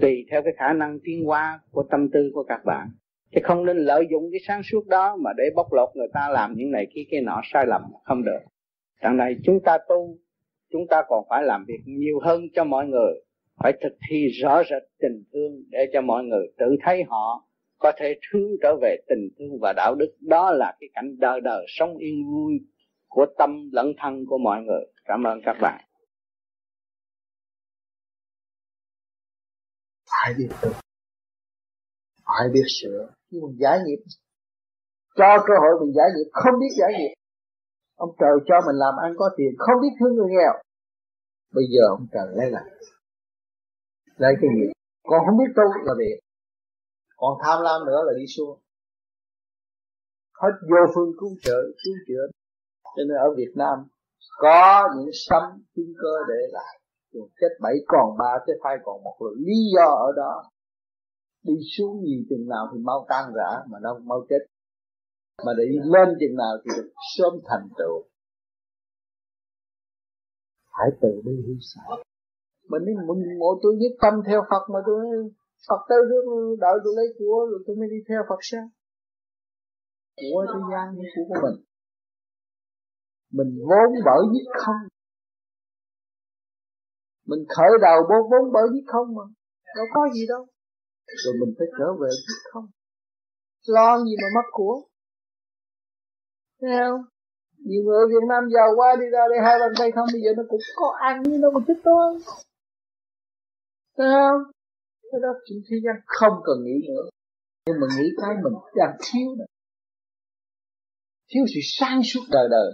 tùy 0.01 0.25
theo 0.31 0.41
cái 0.41 0.53
khả 0.57 0.73
năng 0.73 0.99
tiến 1.03 1.25
hóa 1.25 1.59
của 1.71 1.83
tâm 1.91 2.09
tư 2.13 2.31
của 2.33 2.43
các 2.43 2.65
bạn. 2.65 2.87
Chứ 3.31 3.41
không 3.43 3.65
nên 3.65 3.77
lợi 3.77 4.07
dụng 4.11 4.29
cái 4.31 4.39
sáng 4.47 4.61
suốt 4.63 4.87
đó 4.87 5.15
mà 5.15 5.31
để 5.37 5.43
bóc 5.55 5.73
lột 5.73 5.89
người 5.95 6.07
ta 6.13 6.29
làm 6.29 6.53
những 6.55 6.71
này 6.71 6.87
kia 6.93 7.03
kia 7.11 7.21
nọ, 7.21 7.41
sai 7.53 7.65
lầm, 7.67 7.81
không 8.03 8.23
được. 8.23 8.39
Đằng 9.01 9.17
này 9.17 9.35
chúng 9.43 9.59
ta 9.59 9.77
tu, 9.89 10.17
chúng 10.71 10.87
ta 10.87 11.03
còn 11.07 11.23
phải 11.29 11.43
làm 11.43 11.65
việc 11.67 11.79
nhiều 11.85 12.19
hơn 12.19 12.41
cho 12.53 12.63
mọi 12.63 12.87
người 12.87 13.22
phải 13.55 13.73
thực 13.83 13.97
thi 14.09 14.27
rõ 14.41 14.63
rệt 14.69 14.83
tình 14.99 15.23
thương 15.33 15.63
để 15.69 15.79
cho 15.93 16.01
mọi 16.01 16.23
người 16.23 16.47
tự 16.57 16.65
thấy 16.85 17.03
họ 17.07 17.47
có 17.77 17.91
thể 17.97 18.19
hướng 18.33 18.51
trở 18.61 18.75
về 18.81 18.97
tình 19.07 19.29
thương 19.39 19.59
và 19.61 19.73
đạo 19.77 19.95
đức. 19.95 20.15
Đó 20.19 20.51
là 20.51 20.77
cái 20.79 20.89
cảnh 20.93 21.15
đời 21.19 21.41
đời 21.41 21.65
sống 21.67 21.97
yên 21.97 22.25
vui 22.31 22.53
của 23.07 23.25
tâm 23.37 23.69
lẫn 23.71 23.93
thân 23.97 24.25
của 24.27 24.37
mọi 24.37 24.61
người. 24.61 24.85
Cảm 25.05 25.23
ơn 25.23 25.39
các 25.45 25.57
bạn. 25.61 25.85
Phải 30.05 30.33
biết 30.37 30.49
tự, 30.61 30.71
phải 32.25 32.49
biết 32.53 32.65
sửa. 32.81 33.09
Nhưng 33.29 33.43
giải 33.59 33.79
nghiệp, 33.85 34.03
cho 35.15 35.37
cơ 35.47 35.53
hội 35.59 35.85
mình 35.85 35.93
giải 35.93 36.07
nghiệp, 36.15 36.29
không 36.31 36.53
biết 36.59 36.73
giải 36.79 36.91
nghiệp. 36.99 37.13
Ông 37.95 38.09
trời 38.19 38.37
cho 38.47 38.55
mình 38.67 38.75
làm 38.75 38.93
ăn 39.03 39.13
có 39.17 39.29
tiền, 39.37 39.51
không 39.57 39.81
biết 39.81 39.95
thương 39.99 40.15
người 40.15 40.29
nghèo. 40.29 40.53
Bây 41.53 41.63
giờ 41.73 41.81
ông 41.89 42.07
trời 42.11 42.27
lấy 42.35 42.51
lại 42.51 42.63
lấy 44.17 44.33
cái 44.41 44.49
gì? 44.57 44.67
Còn 45.03 45.19
không 45.25 45.37
biết 45.37 45.51
tu 45.55 45.63
là 45.85 45.93
việc 45.97 46.19
còn 47.23 47.37
tham 47.43 47.63
lam 47.63 47.85
nữa 47.85 47.99
là 48.05 48.13
đi 48.17 48.25
xuống. 48.27 48.59
Hết 50.41 50.53
vô 50.69 50.91
phương 50.95 51.11
cứu 51.19 51.29
trợ 51.41 51.61
cứu 51.83 51.93
chữa. 52.07 52.25
Cho 52.83 53.03
nên 53.07 53.17
ở 53.17 53.33
Việt 53.37 53.53
Nam 53.55 53.77
có 54.37 54.89
những 54.97 55.09
sấm 55.13 55.43
thiên 55.75 55.93
cơ 56.01 56.13
để 56.27 56.41
lại. 56.51 56.79
Rồi 57.11 57.27
chết 57.41 57.47
bảy 57.61 57.75
còn 57.87 58.17
ba 58.17 58.31
chết 58.47 58.53
hai 58.63 58.77
còn 58.83 59.03
một. 59.03 59.17
Rồi 59.19 59.35
lý 59.37 59.59
do 59.75 59.85
ở 59.85 60.11
đó 60.15 60.49
đi 61.43 61.53
xuống 61.77 62.03
nhiều 62.03 62.21
chừng 62.29 62.47
nào 62.47 62.69
thì 62.73 62.79
mau 62.83 63.05
tan 63.09 63.33
rã 63.35 63.63
mà 63.67 63.79
đâu 63.83 63.99
mau 64.03 64.25
chết. 64.29 64.45
Mà 65.45 65.51
đi 65.57 65.77
lên 65.83 66.07
chừng 66.19 66.35
nào 66.37 66.53
thì 66.63 66.69
được 66.77 66.91
sớm 67.17 67.33
thành 67.45 67.67
tựu. 67.77 68.03
Phải 70.77 70.89
từ 71.01 71.21
bi 71.25 71.31
hy 71.47 71.53
sinh 71.61 72.12
mình 72.71 72.83
đi, 72.87 72.93
mình 73.07 73.39
mỗi 73.39 73.53
tôi 73.63 73.73
nhất 73.81 73.93
tâm 74.01 74.13
theo 74.27 74.41
Phật 74.49 74.63
mà 74.73 74.79
tôi 74.87 74.99
Phật 75.67 75.81
tới 75.89 75.99
trước 76.09 76.23
đợi 76.59 76.75
tôi 76.83 76.93
lấy 76.97 77.07
của 77.17 77.37
rồi 77.49 77.59
tôi 77.65 77.75
mới 77.79 77.87
đi 77.93 77.99
theo 78.09 78.21
Phật 78.29 78.41
sao 78.41 78.65
của 80.15 80.45
thế 80.53 80.59
gian 80.71 80.85
như 80.95 81.05
của 81.15 81.23
của 81.29 81.39
mình. 81.45 81.57
Mình 83.37 83.51
vốn 83.69 83.89
bởi 84.05 84.21
nhất 84.33 84.47
không. 84.63 84.81
Mình 87.25 87.43
khởi 87.55 87.71
đầu 87.81 87.97
vốn 88.09 88.21
vốn 88.31 88.51
bởi 88.53 88.67
nhất 88.73 88.85
không 88.87 89.07
mà. 89.17 89.25
Đâu 89.75 89.85
có 89.93 90.01
gì 90.13 90.23
đâu. 90.29 90.45
Rồi 91.23 91.33
mình 91.41 91.55
phải 91.57 91.67
trở 91.77 91.87
về 92.01 92.09
nhất 92.27 92.41
không. 92.51 92.67
Lo 93.67 93.97
gì 93.97 94.13
mà 94.21 94.27
mất 94.35 94.47
của? 94.51 94.81
Theo 96.61 96.91
không? 96.91 97.05
Nhiều 97.57 97.83
người 97.83 97.97
ở 98.03 98.07
Việt 98.07 98.25
Nam 98.29 98.43
giàu 98.55 98.69
quá, 98.75 98.95
đi 98.99 99.05
ra 99.13 99.21
đây 99.29 99.39
hai 99.45 99.59
bàn 99.59 99.71
tay 99.79 99.91
không, 99.95 100.07
bây 100.13 100.21
giờ 100.21 100.31
nó 100.37 100.43
cũng 100.49 100.59
có 100.75 100.87
ăn 100.99 101.23
nhưng 101.25 101.41
nó 101.41 101.49
còn 101.53 101.63
thích 101.67 101.81
thôi 101.83 102.19
thấy 103.97 104.07
không 104.15 104.53
cái 105.13 105.19
đó 105.25 105.31
chuyện 105.45 105.59
thế 105.67 105.77
gian 105.85 105.95
không 106.05 106.35
cần 106.45 106.57
nghĩ 106.63 106.87
nữa. 106.87 107.05
Nhưng 107.65 107.79
mà 107.81 107.87
nghĩ 107.95 108.07
cái 108.21 108.33
mình 108.43 108.53
đang 108.75 108.93
thiếu 109.05 109.35
này. 109.39 109.47
Thiếu 111.29 111.43
sự 111.53 111.59
sáng 111.63 112.01
suốt 112.03 112.23
đời 112.31 112.47
đời. 112.51 112.69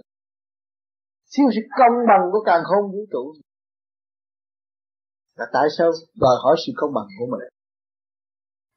Thiếu 1.33 1.45
sự 1.55 1.61
công 1.79 1.95
bằng 2.09 2.23
của 2.31 2.43
càng 2.45 2.63
không 2.63 2.91
vũ 2.91 3.05
trụ. 3.11 3.33
Là 5.35 5.45
tại 5.53 5.67
sao 5.77 5.91
đòi 6.21 6.35
hỏi 6.43 6.55
sự 6.65 6.71
công 6.75 6.93
bằng 6.93 7.07
của 7.19 7.25
mình? 7.31 7.49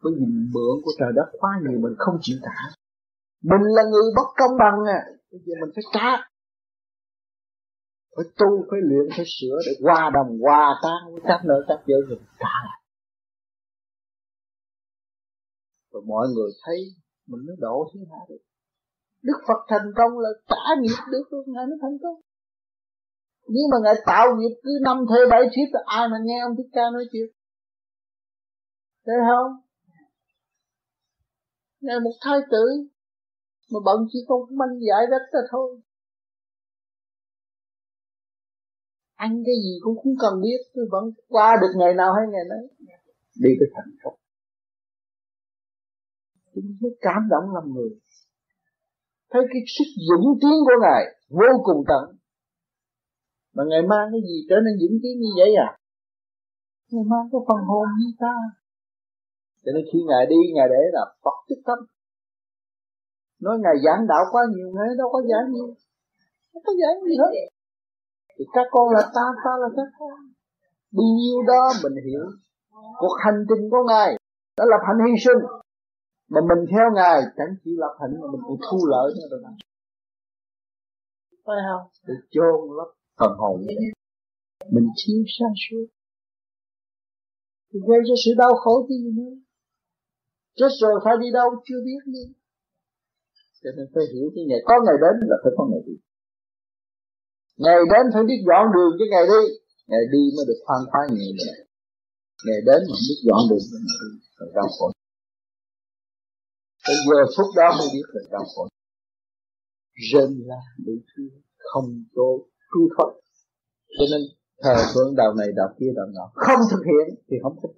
Bởi 0.02 0.12
vì 0.18 0.26
mượn 0.54 0.74
của 0.84 0.92
trời 0.98 1.12
đất 1.14 1.28
quá 1.40 1.50
nhiều 1.62 1.80
mình 1.80 1.94
không 1.98 2.18
chịu 2.20 2.36
trả. 2.42 2.58
Mình 3.42 3.64
là 3.76 3.82
người 3.90 4.02
bất 4.16 4.28
công 4.36 4.58
bằng 4.58 4.78
à. 4.86 5.00
Bây 5.30 5.40
giờ 5.44 5.54
mình 5.60 5.72
phải 5.74 5.84
trả 5.94 6.31
phải 8.16 8.24
tu, 8.38 8.50
phải 8.70 8.80
luyện, 8.88 9.06
phải 9.16 9.26
sửa 9.36 9.56
để 9.66 9.72
hòa 9.84 10.10
đồng 10.14 10.38
hòa 10.42 10.80
tan 10.82 11.12
với 11.12 11.20
các 11.24 11.40
nơi, 11.44 11.60
các 11.68 11.80
giới 11.86 12.00
rồi 12.08 12.18
trả 12.38 12.54
lại. 12.66 12.80
Rồi 15.92 16.02
mọi 16.06 16.26
người 16.34 16.50
thấy 16.64 16.78
mình 17.26 17.40
mới 17.46 17.56
độ 17.58 17.90
thiên 17.92 18.04
hạ 18.10 18.20
được. 18.28 18.42
Đức 19.22 19.38
Phật 19.48 19.60
thành 19.68 19.88
công 19.96 20.18
là 20.18 20.30
trả 20.48 20.80
nghiệp 20.80 21.02
được 21.12 21.24
luôn, 21.30 21.44
Ngài 21.46 21.66
mới 21.66 21.78
thành 21.82 21.98
công. 22.02 22.20
Nhưng 23.46 23.66
mà 23.70 23.76
ngài 23.84 23.94
tạo 24.06 24.26
nghiệp 24.36 24.54
cứ 24.62 24.70
năm 24.82 25.04
thế 25.10 25.20
bảy 25.30 25.42
thuyết 25.42 25.68
là 25.72 25.80
ai 25.86 26.08
mà 26.08 26.16
nghe 26.22 26.40
ông 26.42 26.56
thích 26.56 26.70
ca 26.72 26.90
nói 26.92 27.04
chuyện? 27.12 27.28
Thấy 29.06 29.16
không? 29.28 29.52
Ngài 31.80 32.00
một 32.00 32.12
thái 32.20 32.38
tử 32.50 32.64
mà 33.72 33.80
bận 33.84 34.06
chỉ 34.12 34.18
có 34.28 34.46
manh 34.50 34.80
giải 34.88 35.06
đất 35.10 35.22
ra 35.32 35.40
thôi. 35.50 35.80
Ăn 39.26 39.32
cái 39.46 39.56
gì 39.64 39.74
cũng 39.84 39.96
không 40.00 40.16
cần 40.22 40.34
biết 40.44 40.60
tôi 40.74 40.84
vẫn 40.92 41.04
qua 41.28 41.50
được 41.60 41.72
ngày 41.76 41.94
nào 41.94 42.10
hay 42.16 42.24
ngày 42.32 42.44
nấy. 42.50 42.64
Đi 43.42 43.50
tới 43.58 43.68
thành 43.74 43.92
công 44.02 44.16
chúng 46.54 46.68
mới 46.80 46.92
cảm 47.00 47.20
động 47.32 47.54
lòng 47.54 47.68
người. 47.74 47.90
Thấy 49.30 49.42
cái 49.52 49.62
sức 49.76 49.88
dũng 50.08 50.26
tiến 50.40 50.56
của 50.66 50.76
ngài 50.84 51.02
vô 51.28 51.52
cùng 51.66 51.80
tận. 51.90 52.04
Mà 53.54 53.62
ngài 53.70 53.82
mang 53.90 54.06
cái 54.12 54.20
gì 54.28 54.36
trở 54.48 54.56
nên 54.64 54.74
dũng 54.80 54.96
tiến 55.02 55.14
như 55.22 55.30
vậy 55.38 55.50
à? 55.66 55.68
Ngài 56.90 57.04
mang 57.12 57.26
cái 57.32 57.40
phần 57.48 57.60
hồn 57.68 57.86
như 58.00 58.10
ta. 58.18 58.34
Cho 59.64 59.70
nên 59.74 59.84
khi 59.92 59.98
ngài 60.08 60.26
đi 60.32 60.40
ngài 60.54 60.68
để 60.74 60.82
là 60.96 61.04
phật 61.24 61.38
tức 61.48 61.60
tâm 61.66 61.78
nói 63.44 63.56
ngài 63.62 63.76
giảng 63.84 64.02
đạo 64.10 64.24
quá 64.32 64.42
nhiều 64.54 64.68
ngài 64.74 64.88
đâu 64.98 65.08
có 65.12 65.20
giảng 65.30 65.52
nhiều 65.52 65.68
không 66.52 66.62
có 66.66 66.72
giảng 66.80 66.96
gì 67.08 67.16
hết 67.22 67.32
thì 68.36 68.44
các 68.54 68.66
con 68.70 68.86
là 68.94 69.02
ta 69.14 69.24
ta 69.44 69.52
là 69.62 69.68
các 69.76 69.88
con. 69.98 70.18
Bao 70.96 71.08
nhiêu 71.18 71.38
đó 71.46 71.62
mình 71.82 72.04
hiểu. 72.06 72.24
Cuộc 73.00 73.14
hành 73.24 73.40
trình 73.48 73.70
của 73.70 73.82
ngài 73.88 74.08
đã 74.58 74.64
lập 74.72 74.82
hạnh 74.86 75.00
hy 75.06 75.14
sinh. 75.24 75.40
Mà 76.32 76.40
mình 76.50 76.66
theo 76.70 76.86
ngài 76.94 77.22
chẳng 77.36 77.52
chỉ 77.64 77.70
lập 77.82 77.94
hạnh 78.00 78.14
mà 78.20 78.26
mình 78.32 78.40
còn 78.46 78.56
thu 78.66 78.78
lợi 78.86 79.08
nữa 79.16 79.26
rồi 79.30 79.40
phải 81.46 81.60
không? 81.68 81.84
Để 82.06 82.14
chôn 82.30 82.56
lấp 82.78 82.90
phần 83.18 83.32
hồn. 83.38 83.56
Mình 84.74 84.88
thiếu 84.98 85.20
sáng 85.38 85.54
suốt 85.64 85.86
thì 87.72 87.78
gây 87.88 88.00
cho 88.08 88.14
sự 88.24 88.30
đau 88.38 88.54
khổ 88.54 88.86
gì 88.88 89.10
nữa. 89.18 89.34
Chết 90.54 90.72
rồi 90.80 90.94
phải 91.04 91.14
đi 91.20 91.28
đâu 91.32 91.48
chưa 91.64 91.80
biết 91.84 92.02
nữa. 92.06 92.28
Cho 93.62 93.70
nên 93.76 93.86
phải 93.94 94.04
hiểu 94.12 94.26
cái 94.34 94.44
ngày 94.48 94.58
có 94.64 94.74
ngày 94.84 94.96
đến 95.04 95.28
là 95.30 95.36
phải 95.42 95.52
có 95.56 95.64
ngày 95.70 95.82
đi 95.86 95.92
ngày 97.56 97.78
đến 97.92 98.04
phải 98.14 98.22
biết 98.28 98.40
dọn 98.48 98.64
đường 98.74 98.92
cho 98.98 99.04
ngày 99.12 99.24
đi. 99.32 99.42
Ngày 99.90 100.04
đi 100.12 100.22
mới 100.36 100.44
được 100.48 100.60
khoan 100.64 100.80
khoái 100.90 101.06
nhẹ 101.10 101.28
nhàng 101.38 101.62
ngày 102.46 102.60
đến 102.68 102.80
mà 102.90 102.96
biết 103.06 103.18
dọn 103.28 103.42
đường 103.50 103.64
cho 103.70 103.78
ngày 103.86 103.98
đi 104.02 104.10
phải 104.36 104.48
đau 104.54 104.68
khổ. 104.76 104.86
Tới 106.86 106.96
giờ 107.06 107.20
phút 107.34 107.48
đó 107.58 107.68
mới 107.78 107.88
biết 107.94 108.06
là 108.14 108.22
đau 108.34 108.44
khổ. 108.52 108.62
Rên 110.10 110.30
la 110.48 110.60
đủ 110.86 110.92
thứ 111.10 111.22
không 111.58 112.04
có 112.14 112.26
cứu 112.70 112.88
thoát. 112.94 113.10
Cho 113.98 114.04
nên, 114.12 114.22
thờ 114.62 114.74
phượng 114.94 115.16
đạo 115.16 115.34
này, 115.34 115.48
đạo 115.56 115.68
kia, 115.78 115.90
đạo 115.96 116.06
nào 116.16 116.28
không 116.34 116.60
thực 116.70 116.82
hiện 116.90 117.06
thì 117.28 117.36
không 117.42 117.56
thích. 117.62 117.74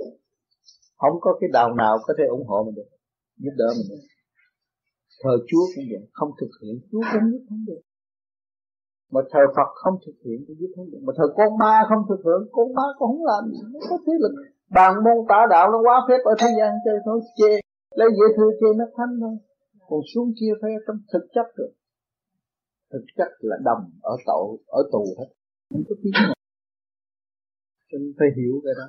Không 0.96 1.16
có 1.20 1.38
cái 1.40 1.48
đạo 1.52 1.74
nào 1.74 1.98
có 2.06 2.14
thể 2.18 2.24
ủng 2.36 2.46
hộ 2.46 2.64
mình 2.66 2.74
được, 2.74 2.88
giúp 3.36 3.54
đỡ 3.56 3.68
mình 3.76 3.88
được. 3.90 4.02
Thờ 5.22 5.30
Chúa 5.48 5.64
cũng 5.74 5.84
vậy, 5.90 6.08
không 6.12 6.30
thực 6.40 6.52
hiện, 6.62 6.74
Chúa 6.90 7.02
cũng 7.12 7.32
giúp 7.32 7.42
không 7.48 7.64
được 7.66 7.80
mà 9.14 9.20
thờ 9.32 9.42
Phật 9.56 9.70
không 9.82 9.96
thực 10.06 10.16
hiện 10.24 10.38
cũng 10.46 10.56
giúp 10.60 10.70
không 10.76 10.90
được 10.92 11.02
mà 11.06 11.12
thờ 11.18 11.26
con 11.38 11.50
ma 11.62 11.74
không 11.88 12.02
thực 12.08 12.20
hiện 12.26 12.40
con 12.56 12.68
ma 12.76 12.86
cũng 12.98 13.08
không 13.10 13.24
làm 13.32 13.42
gì. 13.52 13.60
Nó 13.72 13.80
có 13.90 13.96
thế 14.06 14.12
lực. 14.22 14.34
Bàn 14.76 14.92
môn 15.04 15.18
tả 15.30 15.40
đạo 15.50 15.66
nó 15.72 15.78
quá 15.86 15.96
phép 16.08 16.20
ở 16.24 16.34
thế 16.40 16.48
gian 16.58 16.72
chơi 16.84 16.98
thôi 17.04 17.20
chê. 17.38 17.52
Lấy 17.98 18.08
dễ 18.18 18.26
thư 18.36 18.46
chê 18.60 18.68
nó 18.80 18.84
thánh 18.96 19.12
thôi. 19.20 19.34
Còn 19.88 20.00
xuống 20.14 20.28
kia 20.40 20.52
phải 20.60 20.70
trong 20.86 20.98
thực 21.12 21.24
chất 21.34 21.46
được. 21.58 21.72
Thực 22.92 23.04
chất 23.16 23.30
là 23.38 23.56
đầm 23.64 23.78
ở 24.02 24.16
tội, 24.26 24.58
ở 24.66 24.80
tù 24.92 25.04
hết. 25.18 25.28
Không 25.70 25.82
có 25.88 25.94
tiếng 26.02 26.12
nào. 26.12 26.34
Nên 27.92 28.12
phải 28.18 28.28
hiểu 28.36 28.54
cái 28.64 28.74
đó. 28.80 28.86